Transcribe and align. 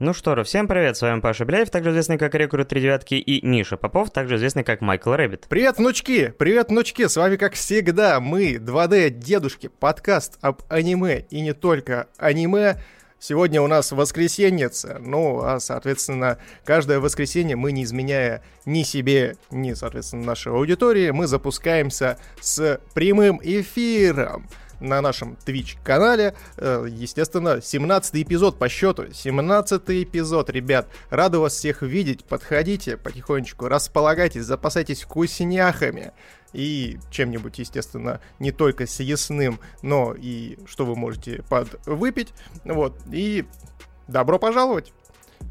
Ну 0.00 0.14
что 0.14 0.34
же, 0.34 0.44
всем 0.44 0.66
привет, 0.66 0.96
с 0.96 1.02
вами 1.02 1.20
Паша 1.20 1.44
Беляев, 1.44 1.68
также 1.68 1.90
известный 1.90 2.16
как 2.16 2.34
Рекрут 2.34 2.68
Три 2.68 2.80
Девятки, 2.80 3.16
и 3.16 3.46
Миша 3.46 3.76
Попов, 3.76 4.10
также 4.10 4.36
известный 4.36 4.64
как 4.64 4.80
Майкл 4.80 5.12
Рэббит. 5.12 5.44
Привет, 5.46 5.76
внучки! 5.76 6.32
Привет, 6.38 6.70
внучки! 6.70 7.06
С 7.06 7.16
вами, 7.18 7.36
как 7.36 7.52
всегда, 7.52 8.18
мы, 8.18 8.54
2D-дедушки, 8.54 9.68
подкаст 9.68 10.38
об 10.40 10.62
аниме 10.70 11.26
и 11.28 11.42
не 11.42 11.52
только 11.52 12.06
аниме. 12.16 12.80
Сегодня 13.18 13.60
у 13.60 13.66
нас 13.66 13.92
воскресенье, 13.92 14.70
ну, 15.00 15.42
а, 15.42 15.60
соответственно, 15.60 16.38
каждое 16.64 16.98
воскресенье 16.98 17.56
мы, 17.56 17.70
не 17.70 17.84
изменяя 17.84 18.42
ни 18.64 18.84
себе, 18.84 19.36
ни, 19.50 19.74
соответственно, 19.74 20.24
нашей 20.24 20.50
аудитории, 20.50 21.10
мы 21.10 21.26
запускаемся 21.26 22.16
с 22.40 22.80
прямым 22.94 23.38
эфиром 23.42 24.48
на 24.80 25.00
нашем 25.00 25.36
Twitch-канале. 25.44 26.34
Э, 26.56 26.86
естественно, 26.88 27.60
17 27.62 28.22
эпизод 28.22 28.58
по 28.58 28.68
счету. 28.68 29.12
17 29.12 29.82
эпизод, 30.04 30.50
ребят. 30.50 30.88
Рады 31.10 31.38
вас 31.38 31.54
всех 31.54 31.82
видеть. 31.82 32.24
Подходите 32.24 32.96
потихонечку, 32.96 33.68
располагайтесь, 33.68 34.44
запасайтесь 34.44 35.02
вкусняхами 35.02 36.12
и 36.52 36.98
чем-нибудь, 37.10 37.58
естественно, 37.58 38.20
не 38.38 38.52
только 38.52 38.86
съестным, 38.86 39.60
но 39.82 40.14
и 40.16 40.58
что 40.66 40.84
вы 40.84 40.96
можете 40.96 41.42
подвыпить. 41.48 42.32
Вот, 42.64 42.98
и 43.12 43.44
добро 44.08 44.38
пожаловать! 44.38 44.92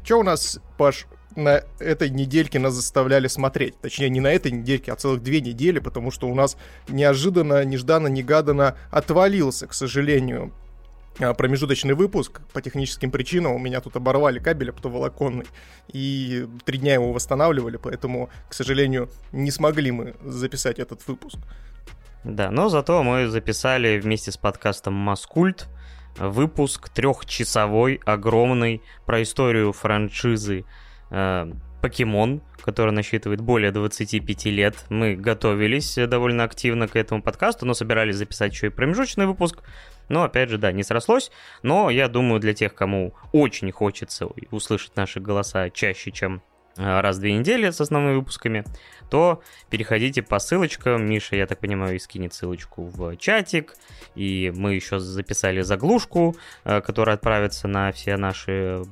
Что 0.04 0.20
у 0.20 0.22
нас, 0.22 0.60
Паш, 0.78 1.06
на 1.36 1.62
этой 1.78 2.10
недельке 2.10 2.58
нас 2.58 2.74
заставляли 2.74 3.28
смотреть. 3.28 3.78
Точнее, 3.80 4.08
не 4.10 4.20
на 4.20 4.32
этой 4.32 4.50
недельке, 4.50 4.92
а 4.92 4.96
целых 4.96 5.22
две 5.22 5.40
недели, 5.40 5.78
потому 5.78 6.10
что 6.10 6.28
у 6.28 6.34
нас 6.34 6.56
неожиданно, 6.88 7.64
нежданно, 7.64 8.08
негаданно 8.08 8.76
отвалился, 8.90 9.66
к 9.66 9.74
сожалению, 9.74 10.52
а, 11.18 11.34
промежуточный 11.34 11.94
выпуск 11.94 12.40
по 12.52 12.62
техническим 12.62 13.10
причинам. 13.10 13.52
У 13.52 13.58
меня 13.58 13.80
тут 13.80 13.96
оборвали 13.96 14.38
кабель 14.38 14.70
оптоволоконный, 14.70 15.46
и 15.92 16.46
три 16.64 16.78
дня 16.78 16.94
его 16.94 17.12
восстанавливали, 17.12 17.76
поэтому, 17.76 18.30
к 18.48 18.54
сожалению, 18.54 19.10
не 19.32 19.50
смогли 19.50 19.90
мы 19.90 20.14
записать 20.24 20.78
этот 20.78 21.06
выпуск. 21.06 21.38
Да, 22.24 22.50
но 22.50 22.68
зато 22.68 23.02
мы 23.02 23.28
записали 23.28 23.98
вместе 23.98 24.30
с 24.30 24.36
подкастом 24.36 24.94
«Маскульт» 24.94 25.68
выпуск 26.18 26.88
трехчасовой, 26.90 28.00
огромный, 28.04 28.82
про 29.06 29.22
историю 29.22 29.72
франшизы 29.72 30.64
покемон, 31.10 32.42
который 32.62 32.92
насчитывает 32.92 33.40
более 33.40 33.72
25 33.72 34.46
лет. 34.46 34.84
Мы 34.88 35.16
готовились 35.16 35.96
довольно 35.96 36.44
активно 36.44 36.88
к 36.88 36.96
этому 36.96 37.22
подкасту, 37.22 37.66
но 37.66 37.74
собирались 37.74 38.16
записать 38.16 38.52
еще 38.52 38.68
и 38.68 38.70
промежуточный 38.70 39.26
выпуск. 39.26 39.62
Но, 40.08 40.24
опять 40.24 40.50
же, 40.50 40.58
да, 40.58 40.72
не 40.72 40.82
срослось. 40.82 41.30
Но 41.62 41.88
я 41.88 42.08
думаю, 42.08 42.40
для 42.40 42.52
тех, 42.52 42.74
кому 42.74 43.14
очень 43.32 43.70
хочется 43.70 44.26
услышать 44.50 44.96
наши 44.96 45.20
голоса 45.20 45.70
чаще, 45.70 46.10
чем 46.10 46.42
э, 46.76 47.00
раз 47.00 47.16
в 47.16 47.20
две 47.20 47.32
недели 47.34 47.70
с 47.70 47.80
основными 47.80 48.16
выпусками, 48.16 48.64
то 49.10 49.42
переходите 49.68 50.22
по 50.22 50.38
ссылочкам. 50.38 51.04
Миша, 51.06 51.36
я 51.36 51.46
так 51.46 51.58
понимаю, 51.58 51.98
скинет 52.00 52.32
ссылочку 52.32 52.84
в 52.84 53.16
чатик. 53.16 53.74
И 54.14 54.52
мы 54.54 54.74
еще 54.74 54.98
записали 54.98 55.60
заглушку, 55.60 56.36
э, 56.64 56.80
которая 56.80 57.16
отправится 57.16 57.68
на 57.68 57.92
все 57.92 58.16
наши 58.16 58.82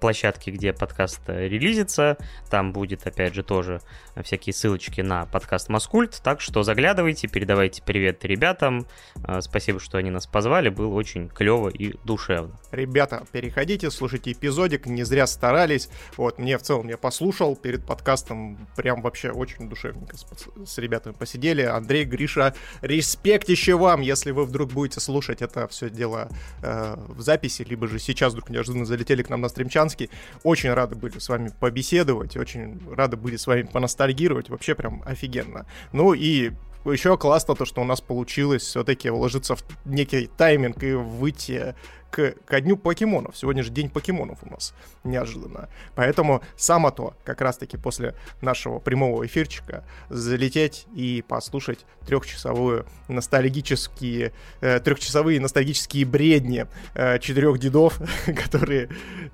площадки, 0.00 0.50
где 0.50 0.72
подкаст 0.72 1.20
э, 1.28 1.48
релизится. 1.48 2.16
Там 2.50 2.72
будет, 2.72 3.06
опять 3.06 3.34
же, 3.34 3.42
тоже 3.42 3.80
всякие 4.22 4.52
ссылочки 4.52 5.00
на 5.00 5.26
подкаст 5.26 5.68
Маскульт. 5.68 6.20
Так 6.22 6.40
что 6.40 6.62
заглядывайте, 6.62 7.28
передавайте 7.28 7.82
привет 7.82 8.24
ребятам. 8.24 8.86
Э, 9.24 9.40
спасибо, 9.40 9.80
что 9.80 9.98
они 9.98 10.10
нас 10.10 10.26
позвали. 10.26 10.68
Было 10.68 10.92
очень 10.94 11.28
клево 11.28 11.68
и 11.68 11.94
душевно. 12.04 12.58
Ребята, 12.72 13.24
переходите, 13.32 13.90
слушайте 13.90 14.32
эпизодик. 14.32 14.86
Не 14.86 15.04
зря 15.04 15.26
старались. 15.26 15.88
Вот, 16.16 16.38
мне 16.38 16.58
в 16.58 16.62
целом, 16.62 16.88
я 16.88 16.96
послушал 16.96 17.56
перед 17.56 17.86
подкастом. 17.86 18.68
Прям 18.76 19.02
вообще 19.02 19.30
очень 19.30 19.67
душевненько 19.68 20.16
с, 20.16 20.26
с 20.66 20.78
ребятами 20.78 21.12
посидели. 21.12 21.62
Андрей, 21.62 22.04
Гриша, 22.04 22.54
респект 22.80 23.48
еще 23.48 23.76
вам, 23.76 24.00
если 24.00 24.30
вы 24.30 24.44
вдруг 24.44 24.72
будете 24.72 25.00
слушать 25.00 25.42
это 25.42 25.68
все 25.68 25.90
дело 25.90 26.28
э, 26.62 26.96
в 27.08 27.20
записи, 27.20 27.62
либо 27.62 27.86
же 27.86 27.98
сейчас 27.98 28.32
вдруг 28.32 28.50
неожиданно 28.50 28.84
залетели 28.84 29.22
к 29.22 29.28
нам 29.28 29.40
на 29.40 29.48
стримчанский. 29.48 30.10
Очень 30.42 30.72
рады 30.72 30.94
были 30.94 31.18
с 31.18 31.28
вами 31.28 31.52
побеседовать, 31.60 32.36
очень 32.36 32.80
рады 32.94 33.16
были 33.16 33.36
с 33.36 33.46
вами 33.46 33.62
поностальгировать, 33.62 34.48
вообще 34.50 34.74
прям 34.74 35.02
офигенно. 35.06 35.66
Ну 35.92 36.14
и 36.14 36.52
еще 36.84 37.16
классно 37.18 37.54
то, 37.54 37.64
что 37.64 37.80
у 37.80 37.84
нас 37.84 38.00
получилось 38.00 38.62
все-таки 38.62 39.10
уложиться 39.10 39.56
в 39.56 39.62
некий 39.84 40.26
тайминг 40.26 40.82
и 40.82 40.92
выйти 40.92 41.74
к, 42.10 42.34
ко 42.44 42.60
дню 42.60 42.76
покемонов. 42.76 43.36
Сегодня 43.36 43.62
же 43.62 43.70
день 43.70 43.90
покемонов 43.90 44.38
у 44.42 44.50
нас, 44.50 44.74
неожиданно. 45.04 45.68
Поэтому 45.94 46.42
само 46.56 46.90
то, 46.90 47.14
как 47.24 47.40
раз-таки 47.40 47.76
после 47.76 48.14
нашего 48.40 48.78
прямого 48.78 49.26
эфирчика, 49.26 49.84
залететь 50.08 50.86
и 50.94 51.24
послушать 51.26 51.84
трехчасовую 52.06 52.86
ностальгические, 53.08 54.32
э, 54.60 54.80
трехчасовые 54.80 55.40
ностальгические 55.40 56.06
бредни 56.06 56.66
э, 56.94 57.18
четырех 57.18 57.58
дедов, 57.58 58.00
которые 58.26 58.88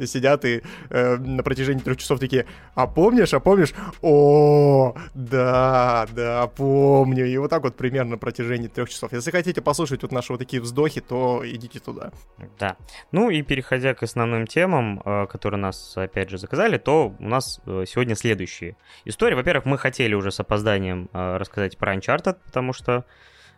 сидят 0.04 0.44
и 0.44 0.62
э, 0.90 1.16
на 1.16 1.42
протяжении 1.42 1.82
трех 1.82 1.98
часов 1.98 2.18
такие, 2.18 2.46
а 2.74 2.86
помнишь, 2.86 3.34
а 3.34 3.40
помнишь? 3.40 3.74
О, 4.02 4.94
да, 5.14 6.06
да, 6.12 6.46
помню. 6.48 7.26
И 7.26 7.36
вот 7.36 7.50
так 7.50 7.62
вот 7.62 7.76
примерно 7.76 8.12
на 8.12 8.18
протяжении 8.18 8.68
трех 8.68 8.90
часов. 8.90 9.12
Если 9.12 9.30
хотите 9.30 9.60
послушать 9.60 10.02
вот 10.02 10.12
наши 10.12 10.32
вот 10.32 10.38
такие 10.38 10.60
вздохи, 10.60 11.00
то 11.00 11.42
идите 11.44 11.78
туда. 11.78 12.10
Да. 12.58 12.63
Ну 13.12 13.30
и 13.30 13.42
переходя 13.42 13.94
к 13.94 14.02
основным 14.02 14.46
темам, 14.46 15.02
э, 15.04 15.26
которые 15.26 15.60
нас, 15.60 15.96
опять 15.96 16.30
же, 16.30 16.38
заказали, 16.38 16.78
то 16.78 17.14
у 17.18 17.28
нас 17.28 17.60
э, 17.66 17.84
сегодня 17.86 18.14
следующие 18.14 18.76
истории. 19.04 19.34
Во-первых, 19.34 19.64
мы 19.64 19.78
хотели 19.78 20.14
уже 20.14 20.30
с 20.30 20.40
опозданием 20.40 21.08
э, 21.12 21.36
рассказать 21.36 21.78
про 21.78 21.94
Uncharted, 21.94 22.36
потому 22.44 22.72
что 22.72 23.04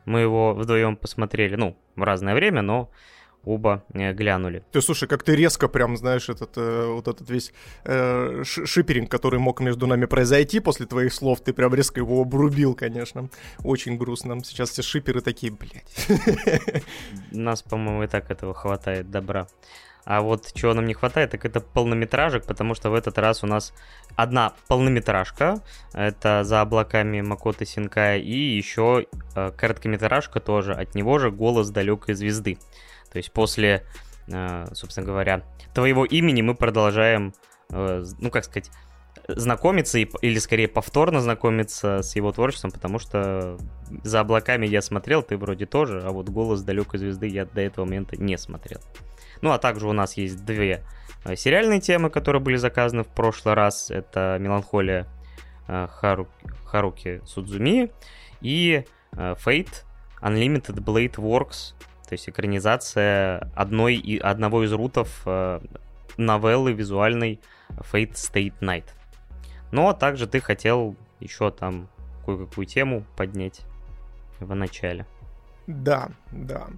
мы 0.05 0.21
его 0.21 0.55
вдвоем 0.55 0.97
посмотрели, 0.97 1.57
ну, 1.57 1.77
в 1.97 2.03
разное 2.03 2.35
время, 2.35 2.63
но 2.63 2.91
оба 3.47 3.85
э, 3.95 4.13
глянули. 4.13 4.63
Ты 4.73 4.83
слушай, 4.83 5.09
как 5.09 5.23
ты 5.23 5.37
резко 5.37 5.69
прям, 5.69 5.97
знаешь, 5.97 6.29
этот 6.29 6.53
э, 6.57 6.87
вот 6.89 7.09
этот 7.09 7.31
весь 7.31 7.53
э, 7.85 8.43
шиперинг, 8.45 9.11
который 9.11 9.39
мог 9.39 9.61
между 9.61 9.87
нами 9.87 10.05
произойти 10.05 10.61
после 10.61 10.85
твоих 10.87 11.15
слов, 11.15 11.41
ты 11.41 11.53
прям 11.53 11.75
резко 11.75 12.01
его 12.01 12.21
обрубил, 12.21 12.75
конечно. 12.75 13.31
Очень 13.63 13.97
грустно. 13.97 14.43
Сейчас 14.45 14.71
все 14.71 14.83
шиперы 14.83 15.21
такие, 15.21 15.53
блядь. 15.53 16.83
Нас, 17.31 17.63
по-моему, 17.63 18.03
и 18.03 18.09
так 18.09 18.31
этого 18.31 18.53
хватает 18.53 19.11
добра. 19.11 19.47
А 20.05 20.21
вот 20.21 20.53
чего 20.55 20.73
нам 20.73 20.87
не 20.87 20.95
хватает, 20.95 21.33
так 21.33 21.45
это 21.45 21.61
полнометражек, 21.61 22.47
потому 22.47 22.77
что 22.77 22.91
в 22.91 22.95
этот 22.95 23.19
раз 23.19 23.43
у 23.43 23.49
нас 23.49 23.75
одна 24.15 24.53
полнометражка, 24.69 25.63
это 25.95 26.45
«За 26.45 26.61
облаками 26.61 27.23
Макоты 27.23 27.67
Синкая», 27.67 28.19
и 28.19 28.57
еще 28.57 29.07
э, 29.35 29.51
короткометражка 29.51 30.39
тоже, 30.39 30.75
от 30.75 30.95
него 30.95 31.19
же 31.19 31.33
«Голос 31.33 31.71
далекой 31.71 32.15
звезды». 32.15 32.57
То 33.17 33.19
есть 33.19 33.33
после, 33.33 33.83
э, 34.29 34.67
собственно 34.75 35.07
говоря, 35.07 35.43
твоего 35.73 36.05
имени 36.05 36.43
мы 36.43 36.55
продолжаем, 36.55 37.33
э, 37.71 38.05
ну 38.19 38.31
как 38.31 38.45
сказать, 38.45 38.71
знакомиться 39.27 39.97
или 39.97 40.39
скорее 40.39 40.69
повторно 40.69 41.23
знакомиться 41.23 42.03
с 42.03 42.15
его 42.15 42.31
творчеством, 42.33 42.73
потому 42.73 42.99
что 42.99 43.57
за 44.03 44.21
облаками 44.21 44.67
я 44.67 44.83
смотрел, 44.83 45.23
ты 45.23 45.39
вроде 45.39 45.65
тоже, 45.65 46.03
а 46.05 46.11
вот 46.11 46.29
голос 46.29 46.61
далекой 46.61 46.99
звезды 46.99 47.27
я 47.29 47.47
до 47.47 47.63
этого 47.63 47.87
момента 47.87 48.19
не 48.19 48.37
смотрел. 48.37 48.83
Ну 49.41 49.51
а 49.51 49.59
также 49.59 49.89
у 49.89 49.95
нас 49.95 50.19
есть 50.19 50.45
две 50.45 50.85
э, 51.25 51.37
сериальные 51.37 51.81
темы, 51.81 52.11
которые 52.11 52.43
были 52.43 52.57
заказаны 52.57 53.03
в 53.03 53.09
прошлый 53.09 53.55
раз. 53.55 53.91
Это 53.91 54.37
«Меланхолия» 54.39 55.07
Хару... 55.67 56.29
Харуки 56.67 57.23
Судзуми 57.25 57.91
и 58.43 58.85
Fate 59.15 59.85
Unlimited 60.21 60.85
Blade 60.85 61.15
Works 61.15 61.73
то 62.09 62.13
есть 62.13 62.29
экранизация 62.29 63.51
одной 63.55 63.97
и 63.97 64.19
одного 64.19 64.65
из 64.65 64.73
рутов 64.73 65.23
э, 65.27 65.61
новеллы 66.17 66.73
визуальной 66.73 67.41
Fate 67.71 68.13
State 68.13 68.59
Night. 68.61 68.85
Но 69.73 69.93
также 69.93 70.27
ты 70.27 70.41
хотел 70.41 70.97
еще 71.21 71.51
там 71.51 71.89
кое-какую 72.25 72.67
тему 72.67 73.05
поднять 73.17 73.63
в 74.39 74.55
начале. 74.55 75.07
Да, 75.67 76.11
да. 76.31 76.69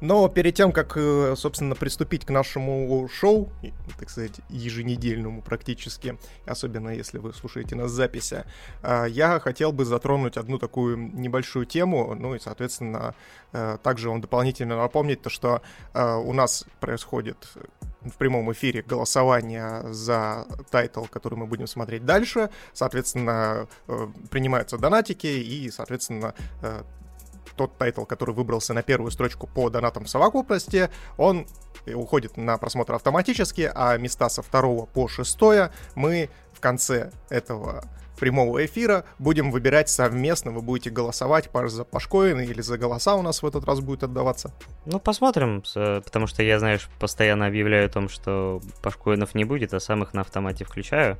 Но 0.00 0.28
перед 0.28 0.54
тем, 0.54 0.72
как, 0.72 0.96
э, 0.96 1.34
собственно, 1.36 1.74
приступить 1.74 2.24
к 2.24 2.30
нашему 2.30 3.08
шоу, 3.08 3.50
так 3.98 4.10
сказать, 4.10 4.40
еженедельному 4.50 5.42
практически, 5.42 6.18
особенно 6.44 6.90
если 6.90 7.18
вы 7.18 7.32
слушаете 7.32 7.76
нас 7.76 7.90
записи, 7.90 8.44
э, 8.82 9.06
я 9.08 9.40
хотел 9.40 9.72
бы 9.72 9.84
затронуть 9.84 10.36
одну 10.36 10.58
такую 10.58 10.96
небольшую 10.96 11.66
тему, 11.66 12.14
ну 12.14 12.34
и, 12.34 12.38
соответственно, 12.38 13.14
э, 13.52 13.78
также 13.82 14.10
вам 14.10 14.20
дополнительно 14.20 14.76
напомнить 14.76 15.22
то, 15.22 15.30
что 15.30 15.62
у 15.94 16.32
нас 16.32 16.64
происходит 16.80 17.48
в 18.02 18.16
прямом 18.18 18.52
эфире 18.52 18.82
голосование 18.82 19.82
за 19.92 20.46
тайтл, 20.70 21.04
который 21.04 21.36
мы 21.36 21.46
будем 21.46 21.66
смотреть 21.66 22.04
дальше. 22.04 22.50
Соответственно, 22.72 23.66
принимаются 24.30 24.78
донатики 24.78 25.26
и, 25.26 25.70
соответственно, 25.70 26.34
тот 27.56 27.76
тайтл, 27.78 28.04
который 28.04 28.34
выбрался 28.34 28.74
на 28.74 28.82
первую 28.82 29.10
строчку 29.10 29.46
по 29.46 29.70
донатам 29.70 30.04
в 30.04 30.08
совокупности, 30.08 30.90
он 31.16 31.46
уходит 31.86 32.36
на 32.36 32.58
просмотр 32.58 32.94
автоматически, 32.94 33.70
а 33.74 33.96
места 33.96 34.28
со 34.28 34.42
второго 34.42 34.86
по 34.86 35.08
шестое 35.08 35.70
мы 35.94 36.30
в 36.52 36.60
конце 36.60 37.10
этого 37.28 37.84
прямого 38.18 38.64
эфира 38.64 39.04
будем 39.18 39.50
выбирать 39.50 39.90
совместно. 39.90 40.50
Вы 40.50 40.62
будете 40.62 40.88
голосовать 40.88 41.50
за 41.52 41.84
пашкоины 41.84 42.46
или 42.46 42.62
за 42.62 42.78
голоса 42.78 43.14
у 43.14 43.22
нас 43.22 43.42
в 43.42 43.46
этот 43.46 43.66
раз 43.66 43.80
будет 43.80 44.04
отдаваться? 44.04 44.52
Ну, 44.86 44.98
посмотрим, 44.98 45.62
потому 45.74 46.26
что 46.26 46.42
я, 46.42 46.58
знаешь, 46.58 46.88
постоянно 46.98 47.46
объявляю 47.46 47.86
о 47.86 47.90
том, 47.90 48.08
что 48.08 48.62
пашкоинов 48.82 49.34
не 49.34 49.44
будет, 49.44 49.74
а 49.74 49.80
сам 49.80 50.02
их 50.02 50.14
на 50.14 50.22
автомате 50.22 50.64
включаю. 50.64 51.18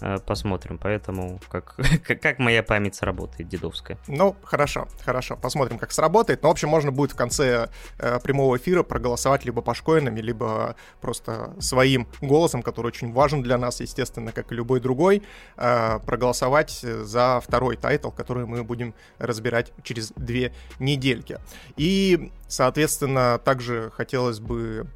Э, 0.00 0.18
посмотрим. 0.24 0.78
Поэтому 0.78 1.40
как, 1.50 1.76
как 2.06 2.38
моя 2.38 2.62
память 2.62 2.94
сработает, 2.94 3.48
дедовская. 3.48 3.98
Ну, 4.08 4.36
хорошо, 4.42 4.88
хорошо. 5.04 5.36
Посмотрим, 5.36 5.78
как 5.78 5.92
сработает. 5.92 6.42
Но, 6.42 6.48
в 6.48 6.52
общем, 6.52 6.68
можно 6.68 6.90
будет 6.90 7.12
в 7.12 7.16
конце 7.16 7.68
э, 7.98 8.18
прямого 8.20 8.56
эфира 8.56 8.82
проголосовать 8.82 9.44
либо 9.44 9.62
пашкоинами, 9.62 10.20
либо 10.20 10.76
просто 11.00 11.54
своим 11.60 12.08
голосом, 12.20 12.62
который 12.62 12.88
очень 12.88 13.12
важен 13.12 13.42
для 13.42 13.58
нас, 13.58 13.80
естественно, 13.80 14.32
как 14.32 14.52
и 14.52 14.54
любой 14.54 14.80
другой, 14.80 15.22
э, 15.56 15.98
проголосовать 16.04 16.70
за 16.80 17.40
второй 17.40 17.76
тайтл, 17.76 18.10
который 18.10 18.46
мы 18.46 18.64
будем 18.64 18.94
разбирать 19.18 19.72
через 19.82 20.12
две 20.16 20.52
недельки. 20.78 21.38
И, 21.76 22.32
соответственно, 22.48 23.40
также 23.44 23.90
хотелось 23.94 24.40
бы 24.40 24.86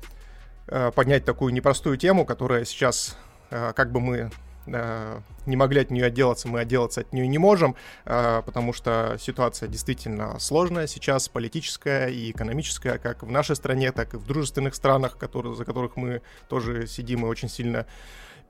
э, 0.68 0.90
поднять 0.94 1.24
такую 1.24 1.52
непростую 1.52 1.96
тему, 1.96 2.24
которая 2.24 2.64
сейчас, 2.64 3.16
э, 3.50 3.72
как 3.74 3.92
бы 3.92 4.00
мы 4.00 4.30
не 4.66 5.56
могли 5.56 5.80
от 5.80 5.90
нее 5.90 6.06
отделаться, 6.06 6.48
мы 6.48 6.60
отделаться 6.60 7.02
от 7.02 7.12
нее 7.12 7.26
не 7.26 7.38
можем, 7.38 7.76
а, 8.04 8.42
потому 8.42 8.72
что 8.72 9.16
ситуация 9.20 9.68
действительно 9.68 10.38
сложная 10.38 10.86
сейчас, 10.86 11.28
политическая 11.28 12.08
и 12.08 12.30
экономическая, 12.30 12.98
как 12.98 13.22
в 13.22 13.30
нашей 13.30 13.56
стране, 13.56 13.92
так 13.92 14.14
и 14.14 14.16
в 14.16 14.26
дружественных 14.26 14.74
странах, 14.74 15.18
которые, 15.18 15.54
за 15.54 15.64
которых 15.64 15.96
мы 15.96 16.22
тоже 16.48 16.86
сидим 16.86 17.24
и 17.24 17.28
очень 17.28 17.48
сильно 17.48 17.86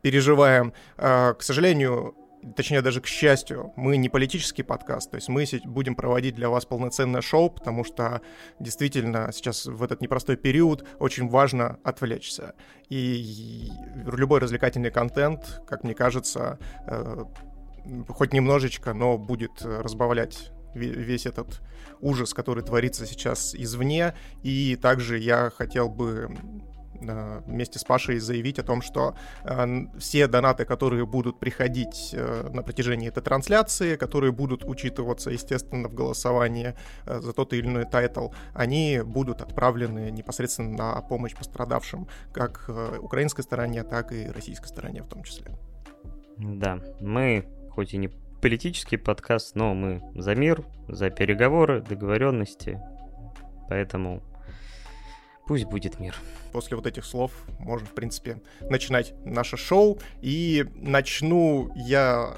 переживаем. 0.03 0.73
А, 0.97 1.35
к 1.35 1.43
сожалению, 1.43 2.15
точнее 2.57 2.83
даже 2.83 3.01
к 3.01 3.07
счастью, 3.07 3.73
мы 3.77 3.97
не 3.97 4.09
политический 4.09 4.63
подкаст, 4.63 5.11
то 5.11 5.17
есть 5.17 5.29
мы 5.29 5.47
будем 5.65 5.95
проводить 5.95 6.35
для 6.35 6.49
вас 6.49 6.65
полноценное 6.65 7.21
шоу, 7.21 7.51
потому 7.51 7.85
что 7.85 8.21
действительно 8.61 9.31
сейчас 9.33 9.67
в 9.67 9.83
этот 9.83 10.01
непростой 10.01 10.37
период 10.37 10.87
очень 10.99 11.29
важно 11.29 11.79
отвлечься. 11.85 12.55
И 12.89 13.71
любой 14.07 14.41
развлекательный 14.41 14.91
контент, 14.91 15.63
как 15.67 15.85
мне 15.85 15.95
кажется, 15.95 16.59
э, 16.87 17.25
хоть 18.09 18.33
немножечко, 18.33 18.95
но 18.95 19.19
будет 19.19 19.63
разбавлять 19.63 20.51
весь 20.75 21.27
этот 21.27 21.61
ужас, 22.01 22.35
который 22.35 22.65
творится 22.65 23.07
сейчас 23.07 23.55
извне. 23.55 24.15
И 24.43 24.77
также 24.77 25.19
я 25.19 25.51
хотел 25.51 25.89
бы 25.89 26.29
вместе 27.47 27.79
с 27.79 27.85
Пашей 27.85 28.19
заявить 28.19 28.59
о 28.59 28.63
том, 28.63 28.83
что 28.83 29.15
э, 29.45 29.67
все 29.99 30.27
донаты, 30.27 30.65
которые 30.65 31.07
будут 31.07 31.39
приходить 31.39 32.11
э, 32.13 32.51
на 32.53 32.63
протяжении 32.63 33.09
этой 33.09 33.23
трансляции, 33.23 33.97
которые 33.97 34.33
будут 34.33 34.65
учитываться, 34.65 35.31
естественно, 35.31 35.89
в 35.89 35.95
голосовании 35.95 36.75
за 37.07 37.33
тот 37.33 37.53
или 37.53 37.67
иной 37.67 37.85
тайтл, 37.85 38.29
они 38.55 39.01
будут 39.05 39.41
отправлены 39.41 40.11
непосредственно 40.11 40.77
на 40.77 41.01
помощь 41.03 41.35
пострадавшим, 41.35 42.09
как 42.33 42.71
украинской 43.01 43.43
стороне, 43.43 43.83
так 43.85 44.13
и 44.13 44.27
российской 44.27 44.69
стороне 44.69 45.03
в 45.03 45.09
том 45.09 45.23
числе. 45.23 45.57
Да, 46.39 46.81
мы 47.01 47.47
хоть 47.71 47.95
и 47.95 47.97
не 47.97 48.09
политический 48.45 48.97
подкаст, 48.97 49.57
но 49.57 49.75
мы 49.75 50.03
за 50.15 50.35
мир, 50.35 50.65
за 50.89 51.11
переговоры, 51.11 51.81
договоренности, 51.81 52.81
поэтому 53.69 54.23
пусть 55.47 55.65
будет 55.65 56.01
мир 56.01 56.17
после 56.53 56.77
вот 56.77 56.87
этих 56.87 57.05
слов 57.05 57.33
можно, 57.59 57.87
в 57.87 57.95
принципе, 57.95 58.41
начинать 58.61 59.13
наше 59.25 59.57
шоу. 59.57 59.99
И 60.23 60.65
начну 60.77 61.73
я 61.75 62.37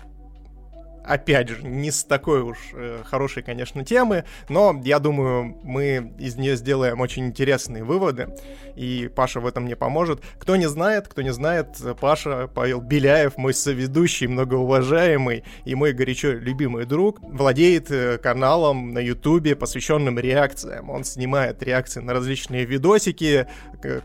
опять 1.06 1.48
же, 1.48 1.62
не 1.62 1.90
с 1.90 2.04
такой 2.04 2.42
уж 2.42 2.58
э, 2.72 3.02
хорошей, 3.04 3.42
конечно, 3.42 3.84
темы, 3.84 4.24
но 4.48 4.80
я 4.84 4.98
думаю, 4.98 5.58
мы 5.62 6.12
из 6.18 6.36
нее 6.36 6.56
сделаем 6.56 7.00
очень 7.00 7.26
интересные 7.26 7.84
выводы, 7.84 8.28
и 8.74 9.10
Паша 9.14 9.40
в 9.40 9.46
этом 9.46 9.64
мне 9.64 9.76
поможет. 9.76 10.22
Кто 10.38 10.56
не 10.56 10.68
знает, 10.68 11.08
кто 11.08 11.22
не 11.22 11.32
знает, 11.32 11.68
Паша 12.00 12.48
Павел 12.52 12.80
Беляев, 12.80 13.36
мой 13.36 13.54
соведущий, 13.54 14.26
многоуважаемый 14.26 15.44
и 15.64 15.74
мой 15.74 15.92
горячо 15.92 16.32
любимый 16.32 16.84
друг, 16.84 17.20
владеет 17.22 17.90
э, 17.90 18.18
каналом 18.18 18.92
на 18.92 18.98
Ютубе, 18.98 19.56
посвященным 19.56 20.18
реакциям. 20.18 20.90
Он 20.90 21.04
снимает 21.04 21.62
реакции 21.62 22.00
на 22.00 22.12
различные 22.12 22.64
видосики, 22.64 23.46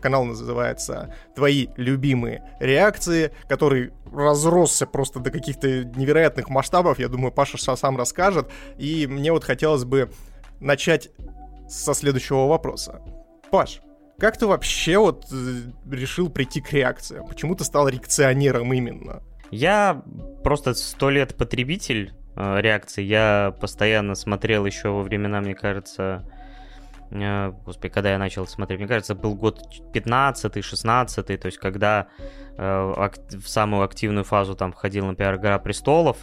канал 0.00 0.24
называется 0.24 1.14
«Твои 1.34 1.68
любимые 1.76 2.42
реакции», 2.60 3.32
который 3.48 3.92
разросся 4.12 4.86
просто 4.86 5.20
до 5.20 5.30
каких-то 5.30 5.84
невероятных 5.84 6.48
масштабов. 6.48 6.98
Я 6.98 7.08
думаю, 7.08 7.32
Паша 7.32 7.58
сам 7.58 7.96
расскажет. 7.96 8.50
И 8.78 9.06
мне 9.06 9.32
вот 9.32 9.44
хотелось 9.44 9.84
бы 9.84 10.10
начать 10.60 11.10
со 11.68 11.94
следующего 11.94 12.46
вопроса. 12.46 13.00
Паш, 13.50 13.80
как 14.18 14.36
ты 14.36 14.46
вообще 14.46 14.98
вот 14.98 15.26
э, 15.32 15.62
решил 15.90 16.30
прийти 16.30 16.60
к 16.60 16.72
реакциям? 16.72 17.26
Почему 17.26 17.54
ты 17.54 17.64
стал 17.64 17.88
реакционером 17.88 18.72
именно? 18.72 19.22
Я 19.50 20.02
просто 20.44 20.74
сто 20.74 21.10
лет 21.10 21.34
потребитель 21.34 22.12
э, 22.36 22.60
реакций. 22.60 23.04
Я 23.04 23.54
постоянно 23.60 24.14
смотрел 24.14 24.64
еще 24.64 24.90
во 24.90 25.02
времена, 25.02 25.40
мне 25.40 25.54
кажется, 25.54 26.24
господи, 27.12 27.92
когда 27.92 28.12
я 28.12 28.18
начал 28.18 28.46
смотреть, 28.46 28.78
мне 28.78 28.88
кажется, 28.88 29.14
был 29.14 29.34
год 29.34 29.60
15-16, 29.92 31.36
то 31.36 31.46
есть 31.46 31.58
когда 31.58 32.08
э, 32.56 33.08
в 33.30 33.48
самую 33.48 33.84
активную 33.84 34.24
фазу 34.24 34.54
там 34.54 34.72
входил, 34.72 35.06
например, 35.06 35.36
«Игра 35.36 35.58
престолов», 35.58 36.16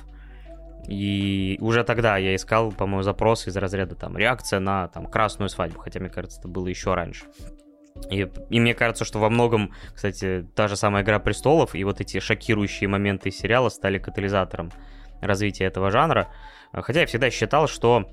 и 0.87 1.57
уже 1.61 1.83
тогда 1.83 2.17
я 2.17 2.35
искал, 2.35 2.71
по-моему, 2.71 3.03
запросы 3.03 3.49
из 3.49 3.57
разряда 3.57 3.95
там 3.95 4.17
реакция 4.17 4.59
на 4.59 4.87
там 4.87 5.05
красную 5.05 5.49
свадьбу, 5.49 5.79
хотя 5.79 5.99
мне 5.99 6.09
кажется, 6.09 6.39
это 6.39 6.47
было 6.47 6.67
еще 6.67 6.95
раньше. 6.95 7.25
И, 8.09 8.27
и 8.49 8.59
мне 8.59 8.73
кажется, 8.73 9.05
что 9.05 9.19
во 9.19 9.29
многом, 9.29 9.73
кстати, 9.93 10.47
та 10.55 10.67
же 10.67 10.75
самая 10.75 11.03
«Игра 11.03 11.19
престолов» 11.19 11.75
и 11.75 11.83
вот 11.83 12.01
эти 12.01 12.19
шокирующие 12.19 12.87
моменты 12.87 13.29
сериала 13.29 13.69
стали 13.69 13.99
катализатором 13.99 14.71
развития 15.21 15.65
этого 15.65 15.91
жанра. 15.91 16.29
Хотя 16.71 17.01
я 17.01 17.05
всегда 17.05 17.29
считал, 17.29 17.67
что 17.67 18.09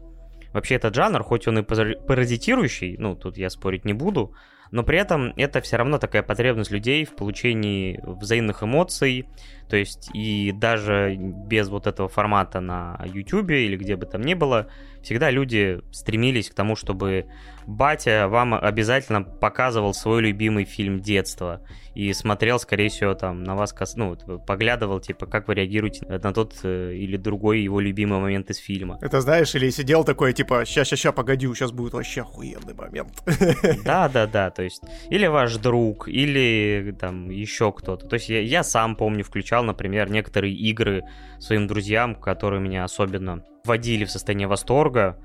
Вообще 0.56 0.76
этот 0.76 0.94
жанр, 0.94 1.22
хоть 1.22 1.46
он 1.48 1.58
и 1.58 1.62
паразитирующий, 1.62 2.96
ну, 2.96 3.14
тут 3.14 3.36
я 3.36 3.50
спорить 3.50 3.84
не 3.84 3.92
буду, 3.92 4.34
но 4.70 4.84
при 4.84 4.96
этом 4.96 5.34
это 5.36 5.60
все 5.60 5.76
равно 5.76 5.98
такая 5.98 6.22
потребность 6.22 6.70
людей 6.70 7.04
в 7.04 7.14
получении 7.14 8.00
взаимных 8.02 8.62
эмоций, 8.62 9.28
то 9.68 9.76
есть 9.76 10.10
и 10.14 10.52
даже 10.52 11.16
без 11.16 11.68
вот 11.68 11.86
этого 11.86 12.08
формата 12.08 12.60
на 12.60 13.00
YouTube 13.04 13.50
или 13.50 13.76
где 13.76 13.96
бы 13.96 14.06
там 14.06 14.22
ни 14.22 14.34
было, 14.34 14.68
всегда 15.02 15.30
люди 15.30 15.80
стремились 15.92 16.50
к 16.50 16.54
тому, 16.54 16.76
чтобы 16.76 17.26
батя 17.66 18.28
вам 18.28 18.54
обязательно 18.54 19.22
показывал 19.22 19.94
свой 19.94 20.22
любимый 20.22 20.64
фильм 20.64 21.00
детства 21.00 21.60
и 21.94 22.12
смотрел, 22.12 22.58
скорее 22.58 22.88
всего, 22.90 23.14
там 23.14 23.42
на 23.42 23.54
вас, 23.54 23.74
ну, 23.96 24.16
поглядывал, 24.46 25.00
типа, 25.00 25.26
как 25.26 25.48
вы 25.48 25.54
реагируете 25.54 26.04
на 26.06 26.32
тот 26.34 26.54
э, 26.62 26.92
или 26.94 27.16
другой 27.16 27.60
его 27.60 27.80
любимый 27.80 28.20
момент 28.20 28.50
из 28.50 28.58
фильма. 28.58 28.98
Это 29.00 29.22
знаешь, 29.22 29.54
или 29.54 29.70
сидел 29.70 30.04
такой, 30.04 30.34
типа, 30.34 30.64
ща-ща-ща, 30.66 31.12
погоди, 31.12 31.46
сейчас 31.54 31.72
будет 31.72 31.94
вообще 31.94 32.20
охуенный 32.20 32.74
момент. 32.74 33.22
Да-да-да, 33.84 34.50
то 34.50 34.62
есть, 34.62 34.82
или 35.08 35.26
ваш 35.26 35.56
друг, 35.56 36.06
или 36.08 36.94
там 37.00 37.30
еще 37.30 37.72
кто-то. 37.72 38.06
То 38.06 38.14
есть 38.14 38.28
я, 38.28 38.40
я 38.40 38.62
сам 38.62 38.94
помню, 38.94 39.24
включал, 39.24 39.55
например, 39.62 40.10
некоторые 40.10 40.54
игры 40.54 41.02
своим 41.38 41.66
друзьям, 41.66 42.14
которые 42.14 42.60
меня 42.60 42.84
особенно 42.84 43.44
вводили 43.64 44.04
в 44.04 44.10
состояние 44.10 44.48
восторга, 44.48 45.18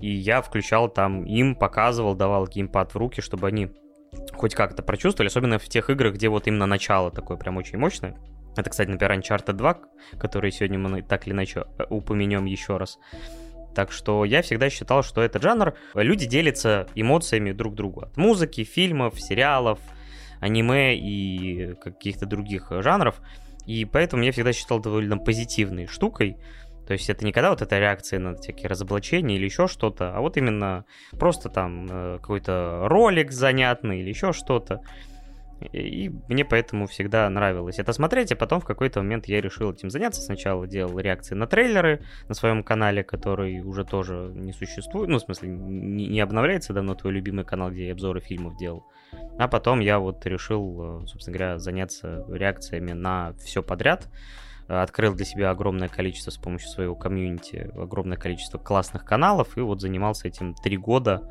и 0.00 0.10
я 0.10 0.42
включал 0.42 0.88
там 0.88 1.24
им, 1.24 1.54
показывал, 1.54 2.14
давал 2.14 2.46
геймпад 2.46 2.94
в 2.94 2.96
руки, 2.96 3.20
чтобы 3.20 3.48
они 3.48 3.70
хоть 4.32 4.54
как-то 4.54 4.82
прочувствовали, 4.82 5.28
особенно 5.28 5.58
в 5.58 5.68
тех 5.68 5.90
играх, 5.90 6.14
где 6.14 6.28
вот 6.28 6.46
именно 6.46 6.66
начало 6.66 7.10
такое 7.10 7.36
прям 7.36 7.56
очень 7.56 7.78
мощное. 7.78 8.16
Это, 8.56 8.70
кстати, 8.70 8.88
например, 8.88 9.18
Uncharted 9.18 9.52
2, 9.52 9.78
который 10.18 10.50
сегодня 10.50 10.78
мы 10.78 11.02
так 11.02 11.26
или 11.26 11.34
иначе 11.34 11.64
э, 11.78 11.84
упомянем 11.90 12.46
еще 12.46 12.78
раз. 12.78 12.98
Так 13.74 13.92
что 13.92 14.24
я 14.24 14.40
всегда 14.40 14.70
считал, 14.70 15.02
что 15.02 15.20
этот 15.20 15.42
жанр, 15.42 15.74
люди 15.94 16.26
делятся 16.26 16.86
эмоциями 16.94 17.52
друг 17.52 17.74
другу. 17.74 18.00
От 18.02 18.16
музыки, 18.16 18.64
фильмов, 18.64 19.20
сериалов, 19.20 19.78
аниме 20.40 20.96
и 20.96 21.74
каких-то 21.74 22.24
других 22.24 22.68
жанров. 22.70 23.20
И 23.66 23.84
поэтому 23.84 24.22
я 24.22 24.32
всегда 24.32 24.52
считал 24.52 24.80
довольно 24.80 25.18
позитивной 25.18 25.86
штукой. 25.86 26.38
То 26.86 26.92
есть 26.92 27.10
это 27.10 27.24
не 27.24 27.32
когда 27.32 27.50
вот 27.50 27.62
эта 27.62 27.78
реакция 27.80 28.20
на 28.20 28.36
всякие 28.36 28.68
разоблачения 28.68 29.36
или 29.36 29.44
еще 29.44 29.66
что-то, 29.66 30.14
а 30.14 30.20
вот 30.20 30.36
именно 30.36 30.84
просто 31.18 31.48
там 31.48 31.86
э, 31.90 32.18
какой-то 32.20 32.82
ролик 32.84 33.32
занятный 33.32 34.00
или 34.00 34.08
еще 34.08 34.32
что-то. 34.32 34.82
И 35.72 36.12
мне 36.28 36.44
поэтому 36.44 36.86
всегда 36.86 37.28
нравилось 37.30 37.78
это 37.78 37.92
смотреть, 37.92 38.30
а 38.30 38.36
потом 38.36 38.60
в 38.60 38.66
какой-то 38.66 39.00
момент 39.00 39.26
я 39.26 39.40
решил 39.40 39.72
этим 39.72 39.90
заняться. 39.90 40.20
Сначала 40.20 40.66
делал 40.66 40.98
реакции 40.98 41.34
на 41.34 41.46
трейлеры 41.46 42.02
на 42.28 42.34
своем 42.34 42.62
канале, 42.62 43.02
который 43.02 43.60
уже 43.62 43.84
тоже 43.84 44.30
не 44.34 44.52
существует. 44.52 45.08
Ну, 45.08 45.16
в 45.16 45.22
смысле, 45.22 45.48
не, 45.48 46.06
не 46.06 46.20
обновляется 46.20 46.72
давно 46.72 46.94
твой 46.94 47.14
любимый 47.14 47.44
канал, 47.44 47.70
где 47.70 47.86
я 47.86 47.92
обзоры 47.92 48.20
фильмов 48.20 48.56
делал. 48.58 48.84
А 49.38 49.48
потом 49.48 49.80
я 49.80 49.98
вот 49.98 50.24
решил, 50.26 51.02
э, 51.02 51.06
собственно 51.06 51.36
говоря, 51.36 51.58
заняться 51.58 52.24
реакциями 52.28 52.92
на 52.92 53.34
все 53.44 53.62
подряд. 53.62 54.08
Открыл 54.68 55.14
для 55.14 55.24
себя 55.24 55.50
огромное 55.50 55.88
количество 55.88 56.32
с 56.32 56.38
помощью 56.38 56.68
своего 56.70 56.96
комьюнити, 56.96 57.70
огромное 57.76 58.16
количество 58.16 58.58
классных 58.58 59.04
каналов, 59.04 59.56
и 59.56 59.60
вот 59.60 59.80
занимался 59.80 60.26
этим 60.26 60.54
три 60.54 60.76
года. 60.76 61.30